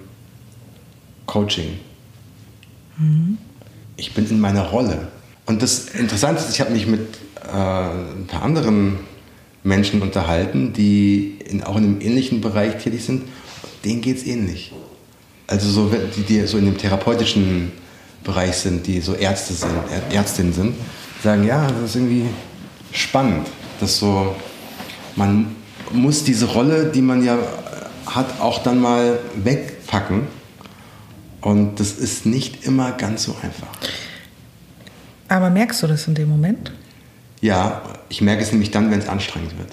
Coaching. 1.26 1.78
Mhm. 2.98 3.38
Ich 3.96 4.12
bin 4.14 4.28
in 4.28 4.40
meiner 4.40 4.62
Rolle. 4.62 5.08
Und 5.46 5.62
das 5.62 5.88
Interessante 5.88 6.42
ist, 6.42 6.50
ich 6.50 6.60
habe 6.60 6.72
mich 6.72 6.86
mit 6.86 7.18
äh, 7.42 7.48
ein 7.48 8.26
paar 8.26 8.42
anderen 8.42 8.98
Menschen 9.66 10.00
unterhalten, 10.00 10.72
die 10.72 11.38
in, 11.44 11.62
auch 11.62 11.76
in 11.76 11.84
einem 11.84 12.00
ähnlichen 12.00 12.40
Bereich 12.40 12.82
tätig 12.82 13.04
sind. 13.04 13.22
Denen 13.84 14.00
geht 14.00 14.18
es 14.18 14.26
ähnlich. 14.26 14.72
Also 15.48 15.68
so, 15.68 15.90
die, 16.16 16.22
die 16.22 16.46
so 16.46 16.56
in 16.56 16.66
dem 16.66 16.78
therapeutischen 16.78 17.72
Bereich 18.24 18.56
sind, 18.56 18.86
die 18.86 19.00
so 19.00 19.14
Ärzte 19.14 19.54
sind, 19.54 19.72
Ärztinnen 20.10 20.52
sind, 20.52 20.74
sagen, 21.22 21.44
ja, 21.44 21.66
das 21.66 21.90
ist 21.90 21.96
irgendwie 21.96 22.26
spannend, 22.92 23.48
dass 23.80 23.98
so, 23.98 24.34
man 25.16 25.54
muss 25.92 26.24
diese 26.24 26.46
Rolle, 26.46 26.86
die 26.86 27.02
man 27.02 27.24
ja 27.24 27.38
hat, 28.06 28.40
auch 28.40 28.62
dann 28.62 28.80
mal 28.80 29.18
wegpacken. 29.34 30.22
Und 31.40 31.78
das 31.80 31.92
ist 31.92 32.26
nicht 32.26 32.64
immer 32.64 32.92
ganz 32.92 33.24
so 33.24 33.36
einfach. 33.42 33.68
Aber 35.28 35.50
merkst 35.50 35.82
du 35.82 35.86
das 35.86 36.06
in 36.08 36.14
dem 36.14 36.28
Moment? 36.28 36.72
Ja, 37.40 37.82
ich 38.08 38.20
merke 38.20 38.42
es 38.42 38.52
nämlich 38.52 38.70
dann, 38.70 38.90
wenn 38.90 38.98
es 38.98 39.08
anstrengend 39.08 39.56
wird. 39.58 39.68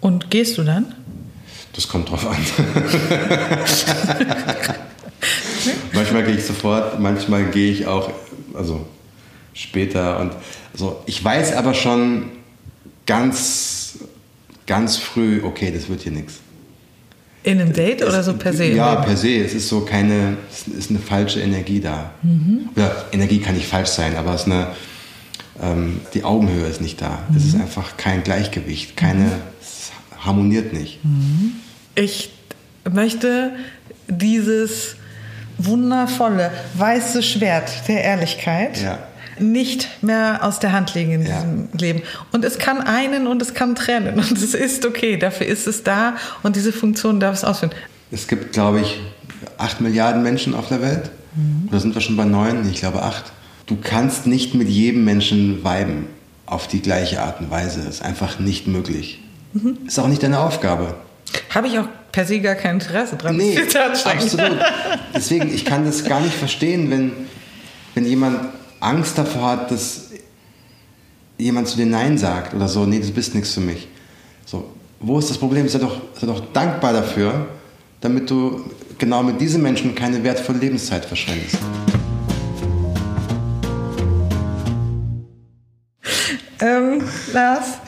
Und 0.00 0.30
gehst 0.30 0.58
du 0.58 0.62
dann? 0.62 0.94
Das 1.72 1.88
kommt 1.88 2.10
drauf 2.10 2.26
an. 2.26 2.36
manchmal 5.92 6.24
gehe 6.24 6.36
ich 6.36 6.44
sofort, 6.44 7.00
manchmal 7.00 7.46
gehe 7.46 7.72
ich 7.72 7.86
auch, 7.86 8.10
also 8.54 8.86
später 9.52 10.20
und 10.20 10.32
also 10.72 11.02
ich 11.06 11.24
weiß 11.24 11.54
aber 11.54 11.74
schon 11.74 12.30
ganz, 13.06 13.98
ganz 14.66 14.96
früh, 14.96 15.42
okay, 15.42 15.72
das 15.74 15.88
wird 15.88 16.02
hier 16.02 16.12
nichts. 16.12 16.34
In 17.42 17.60
einem 17.60 17.72
Date 17.72 18.00
es, 18.00 18.08
oder 18.08 18.22
so 18.22 18.34
per 18.34 18.52
se? 18.52 18.66
Ja, 18.66 18.96
per 18.96 19.16
se. 19.16 19.36
Es 19.36 19.54
ist 19.54 19.68
so 19.68 19.82
keine, 19.82 20.36
es 20.50 20.66
ist 20.66 20.90
eine 20.90 20.98
falsche 20.98 21.40
Energie 21.40 21.80
da. 21.80 22.10
Mhm. 22.22 22.70
Oder 22.74 23.06
Energie 23.12 23.38
kann 23.38 23.54
nicht 23.54 23.68
falsch 23.68 23.90
sein, 23.90 24.16
aber 24.16 24.34
es 24.34 24.42
ist 24.42 24.46
eine, 24.48 24.68
ähm, 25.62 26.00
die 26.14 26.24
Augenhöhe 26.24 26.66
ist 26.66 26.80
nicht 26.80 27.00
da. 27.00 27.18
Mhm. 27.28 27.36
Es 27.36 27.44
ist 27.44 27.54
einfach 27.54 27.96
kein 27.96 28.22
Gleichgewicht, 28.22 28.96
keine, 28.96 29.24
mhm. 29.24 29.32
es 29.60 29.90
harmoniert 30.18 30.72
nicht. 30.72 31.04
Mhm. 31.04 31.52
Ich 31.94 32.30
möchte 32.90 33.52
dieses 34.08 34.96
wundervolle 35.58 36.50
weiße 36.74 37.22
Schwert 37.22 37.88
der 37.88 38.04
Ehrlichkeit 38.04 38.82
ja. 38.82 38.98
nicht 39.38 39.88
mehr 40.02 40.40
aus 40.42 40.58
der 40.58 40.72
Hand 40.72 40.94
legen 40.94 41.12
in 41.12 41.20
diesem 41.22 41.68
ja. 41.72 41.78
Leben. 41.80 42.02
Und 42.32 42.44
es 42.44 42.58
kann 42.58 42.80
einen 42.82 43.26
und 43.26 43.40
es 43.40 43.54
kann 43.54 43.74
trennen 43.74 44.18
und 44.18 44.32
es 44.32 44.54
ist 44.54 44.84
okay, 44.84 45.16
dafür 45.16 45.46
ist 45.46 45.66
es 45.66 45.82
da 45.82 46.16
und 46.42 46.56
diese 46.56 46.72
Funktion 46.72 47.20
darf 47.20 47.34
es 47.34 47.44
ausführen. 47.44 47.72
Es 48.10 48.28
gibt, 48.28 48.52
glaube 48.52 48.80
ich, 48.80 49.00
acht 49.58 49.80
Milliarden 49.80 50.22
Menschen 50.22 50.54
auf 50.54 50.68
der 50.68 50.82
Welt. 50.82 51.10
Mhm. 51.34 51.68
Oder 51.68 51.80
sind 51.80 51.94
wir 51.94 52.02
schon 52.02 52.16
bei 52.16 52.24
neun? 52.24 52.68
Ich 52.70 52.80
glaube 52.80 53.02
acht 53.02 53.32
du 53.66 53.76
kannst 53.76 54.26
nicht 54.26 54.54
mit 54.54 54.68
jedem 54.68 55.04
Menschen 55.04 55.62
weiben 55.64 56.06
auf 56.46 56.68
die 56.68 56.80
gleiche 56.80 57.20
Art 57.22 57.40
und 57.40 57.50
Weise. 57.50 57.82
Das 57.84 57.96
ist 57.96 58.02
einfach 58.02 58.38
nicht 58.38 58.66
möglich. 58.66 59.20
Mhm. 59.52 59.78
Ist 59.86 59.98
auch 59.98 60.08
nicht 60.08 60.22
deine 60.22 60.40
Aufgabe. 60.40 60.94
Habe 61.50 61.66
ich 61.66 61.78
auch 61.78 61.88
per 62.12 62.24
se 62.24 62.40
gar 62.40 62.54
kein 62.54 62.76
Interesse 62.76 63.16
dran. 63.16 63.36
Nee, 63.36 63.58
absolut. 63.58 64.58
Deswegen, 65.14 65.52
ich 65.52 65.64
kann 65.64 65.84
das 65.84 66.04
gar 66.04 66.20
nicht 66.20 66.34
verstehen, 66.34 66.90
wenn, 66.90 67.12
wenn 67.94 68.06
jemand 68.06 68.38
Angst 68.80 69.18
davor 69.18 69.50
hat, 69.50 69.70
dass 69.70 70.10
jemand 71.36 71.68
zu 71.68 71.76
dir 71.76 71.86
Nein 71.86 72.16
sagt 72.16 72.54
oder 72.54 72.68
so, 72.68 72.86
nee, 72.86 73.00
du 73.00 73.10
bist 73.10 73.34
nichts 73.34 73.52
für 73.52 73.60
mich. 73.60 73.88
So, 74.44 74.70
wo 75.00 75.18
ist 75.18 75.28
das 75.28 75.38
Problem? 75.38 75.68
Sei 75.68 75.78
doch, 75.78 76.00
sei 76.18 76.26
doch 76.26 76.40
dankbar 76.52 76.92
dafür, 76.92 77.48
damit 78.00 78.30
du 78.30 78.64
genau 78.98 79.22
mit 79.22 79.40
diesen 79.40 79.62
Menschen 79.62 79.94
keine 79.94 80.22
wertvolle 80.22 80.58
Lebenszeit 80.58 81.04
verschwendest. 81.04 81.58
Ähm, 86.66 87.02
Lars, 87.32 87.78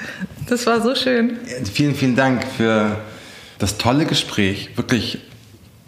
das 0.48 0.64
war 0.66 0.80
so 0.80 0.94
schön. 0.94 1.36
Vielen, 1.72 1.94
vielen 1.94 2.14
Dank 2.14 2.44
für 2.56 2.96
das 3.58 3.76
tolle 3.76 4.06
Gespräch. 4.06 4.70
Wirklich 4.76 5.18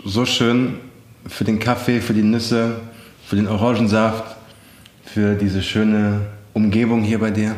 so 0.04 0.26
schön 0.26 0.80
für 1.26 1.44
den 1.44 1.60
Kaffee, 1.60 2.00
für 2.00 2.14
die 2.14 2.22
Nüsse, 2.22 2.80
für 3.24 3.36
den 3.36 3.46
Orangensaft, 3.46 4.36
für 5.04 5.34
diese 5.34 5.62
schöne 5.62 6.22
Umgebung 6.52 7.02
hier 7.02 7.20
bei 7.20 7.30
dir. 7.30 7.54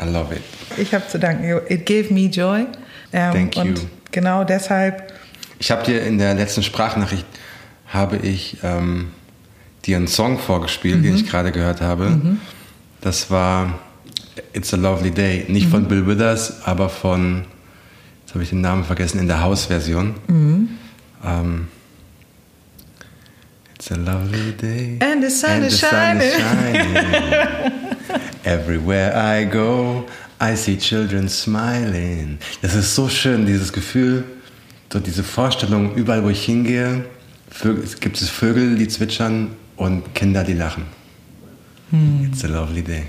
I 0.00 0.08
love 0.08 0.34
it. 0.34 0.42
Ich 0.76 0.92
habe 0.92 1.06
zu 1.06 1.18
danken. 1.18 1.60
It 1.68 1.86
gave 1.86 2.12
me 2.12 2.26
joy. 2.26 2.66
Ähm, 3.12 3.32
Thank 3.32 3.56
you. 3.56 3.62
Und 3.62 3.86
genau 4.10 4.42
deshalb. 4.42 5.12
Ich 5.60 5.70
habe 5.70 5.84
dir 5.84 6.02
in 6.02 6.18
der 6.18 6.34
letzten 6.34 6.64
Sprachnachricht 6.64 7.26
habe 7.86 8.16
ich 8.16 8.56
ähm, 8.64 9.10
dir 9.84 9.98
einen 9.98 10.08
Song 10.08 10.38
vorgespielt, 10.38 10.98
mhm. 10.98 11.02
den 11.02 11.14
ich 11.14 11.28
gerade 11.28 11.52
gehört 11.52 11.80
habe. 11.80 12.10
Mhm. 12.10 12.40
Das 13.02 13.30
war 13.30 13.78
It's 14.52 14.72
a 14.72 14.76
Lovely 14.76 15.10
Day. 15.10 15.44
Nicht 15.48 15.66
mhm. 15.66 15.70
von 15.70 15.84
Bill 15.88 16.06
Withers, 16.06 16.62
aber 16.64 16.88
von, 16.88 17.44
jetzt 18.24 18.34
habe 18.34 18.42
ich 18.42 18.50
den 18.50 18.60
Namen 18.60 18.84
vergessen, 18.84 19.18
in 19.18 19.26
der 19.26 19.42
House-Version. 19.42 20.14
Mhm. 20.28 20.68
Ähm, 21.24 21.68
It's 23.82 23.90
a 23.90 23.96
lovely 23.96 24.52
day. 24.52 24.96
And 25.00 25.24
the 25.24 25.28
sun, 25.28 25.50
and 25.50 25.64
is, 25.64 25.80
the 25.80 25.86
sun 25.88 26.20
is 26.20 26.34
shining. 26.34 26.94
Everywhere 28.44 29.12
I 29.12 29.42
go, 29.44 30.06
I 30.40 30.54
see 30.54 30.76
children 30.76 31.28
smiling. 31.28 32.38
Das 32.60 32.76
ist 32.76 32.94
so 32.94 33.08
schön, 33.08 33.44
dieses 33.44 33.72
Gefühl, 33.72 34.22
so 34.92 35.00
diese 35.00 35.24
Vorstellung, 35.24 35.96
überall 35.96 36.22
wo 36.22 36.28
ich 36.28 36.44
hingehe, 36.44 37.06
gibt 37.98 38.22
es 38.22 38.28
Vögel, 38.28 38.76
die 38.76 38.86
zwitschern 38.86 39.50
und 39.76 40.14
Kinder, 40.14 40.44
die 40.44 40.54
lachen. 40.54 40.84
Hm. 41.90 42.30
It's 42.30 42.44
a 42.44 42.46
lovely 42.46 42.82
day. 42.82 43.06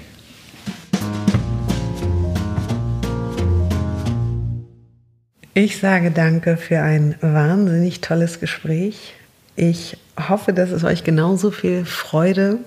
Ich 5.56 5.78
sage 5.78 6.10
danke 6.10 6.58
für 6.58 6.80
ein 6.82 7.14
wahnsinnig 7.22 8.02
tolles 8.02 8.40
Gespräch. 8.40 9.14
Ich 9.56 9.98
hoffe, 10.28 10.52
dass 10.52 10.72
es 10.72 10.84
euch 10.84 11.04
genauso 11.04 11.52
viel 11.52 11.86
Freude 11.86 12.58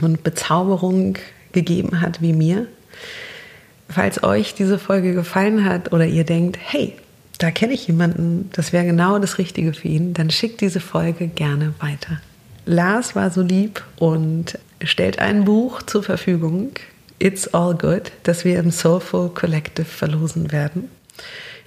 und 0.00 0.22
Bezauberung 0.22 1.18
gegeben 1.50 2.00
hat 2.00 2.22
wie 2.22 2.32
mir. 2.32 2.68
Falls 3.88 4.22
euch 4.22 4.54
diese 4.54 4.78
Folge 4.78 5.12
gefallen 5.12 5.64
hat 5.64 5.92
oder 5.92 6.06
ihr 6.06 6.22
denkt, 6.22 6.56
hey, 6.62 6.94
da 7.38 7.50
kenne 7.50 7.72
ich 7.72 7.88
jemanden, 7.88 8.48
das 8.52 8.72
wäre 8.72 8.86
genau 8.86 9.18
das 9.18 9.38
Richtige 9.38 9.72
für 9.72 9.88
ihn, 9.88 10.14
dann 10.14 10.30
schickt 10.30 10.60
diese 10.60 10.80
Folge 10.80 11.26
gerne 11.26 11.74
weiter. 11.80 12.20
Lars 12.64 13.16
war 13.16 13.32
so 13.32 13.42
lieb 13.42 13.82
und 13.96 14.56
stellt 14.84 15.18
ein 15.18 15.44
Buch 15.44 15.82
zur 15.82 16.04
Verfügung, 16.04 16.70
It's 17.18 17.52
All 17.52 17.74
Good, 17.74 18.12
das 18.22 18.44
wir 18.44 18.60
im 18.60 18.70
Soulful 18.70 19.30
Collective 19.30 19.84
verlosen 19.84 20.52
werden. 20.52 20.90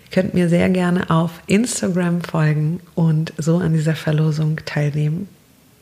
Ihr 0.09 0.15
könnt 0.23 0.33
mir 0.33 0.49
sehr 0.49 0.69
gerne 0.69 1.11
auf 1.11 1.31
Instagram 1.45 2.21
folgen 2.21 2.79
und 2.95 3.31
so 3.37 3.57
an 3.57 3.73
dieser 3.73 3.95
Verlosung 3.95 4.59
teilnehmen. 4.65 5.27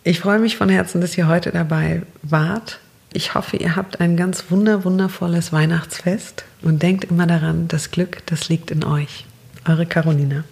Ich 0.03 0.19
freue 0.19 0.39
mich 0.39 0.57
von 0.57 0.67
Herzen, 0.67 0.99
dass 0.99 1.17
ihr 1.17 1.29
heute 1.29 1.51
dabei 1.51 2.01
wart. 2.23 2.79
Ich 3.13 3.35
hoffe, 3.35 3.55
ihr 3.55 3.77
habt 3.77 4.01
ein 4.01 4.17
ganz 4.17 4.51
wunder, 4.51 4.83
wundervolles 4.83 5.53
Weihnachtsfest 5.53 6.43
und 6.61 6.83
denkt 6.83 7.05
immer 7.05 7.25
daran, 7.25 7.69
das 7.69 7.89
Glück, 7.89 8.17
das 8.25 8.49
liegt 8.49 8.69
in 8.69 8.83
euch. 8.83 9.25
Eure 9.65 9.85
Carolina. 9.85 10.43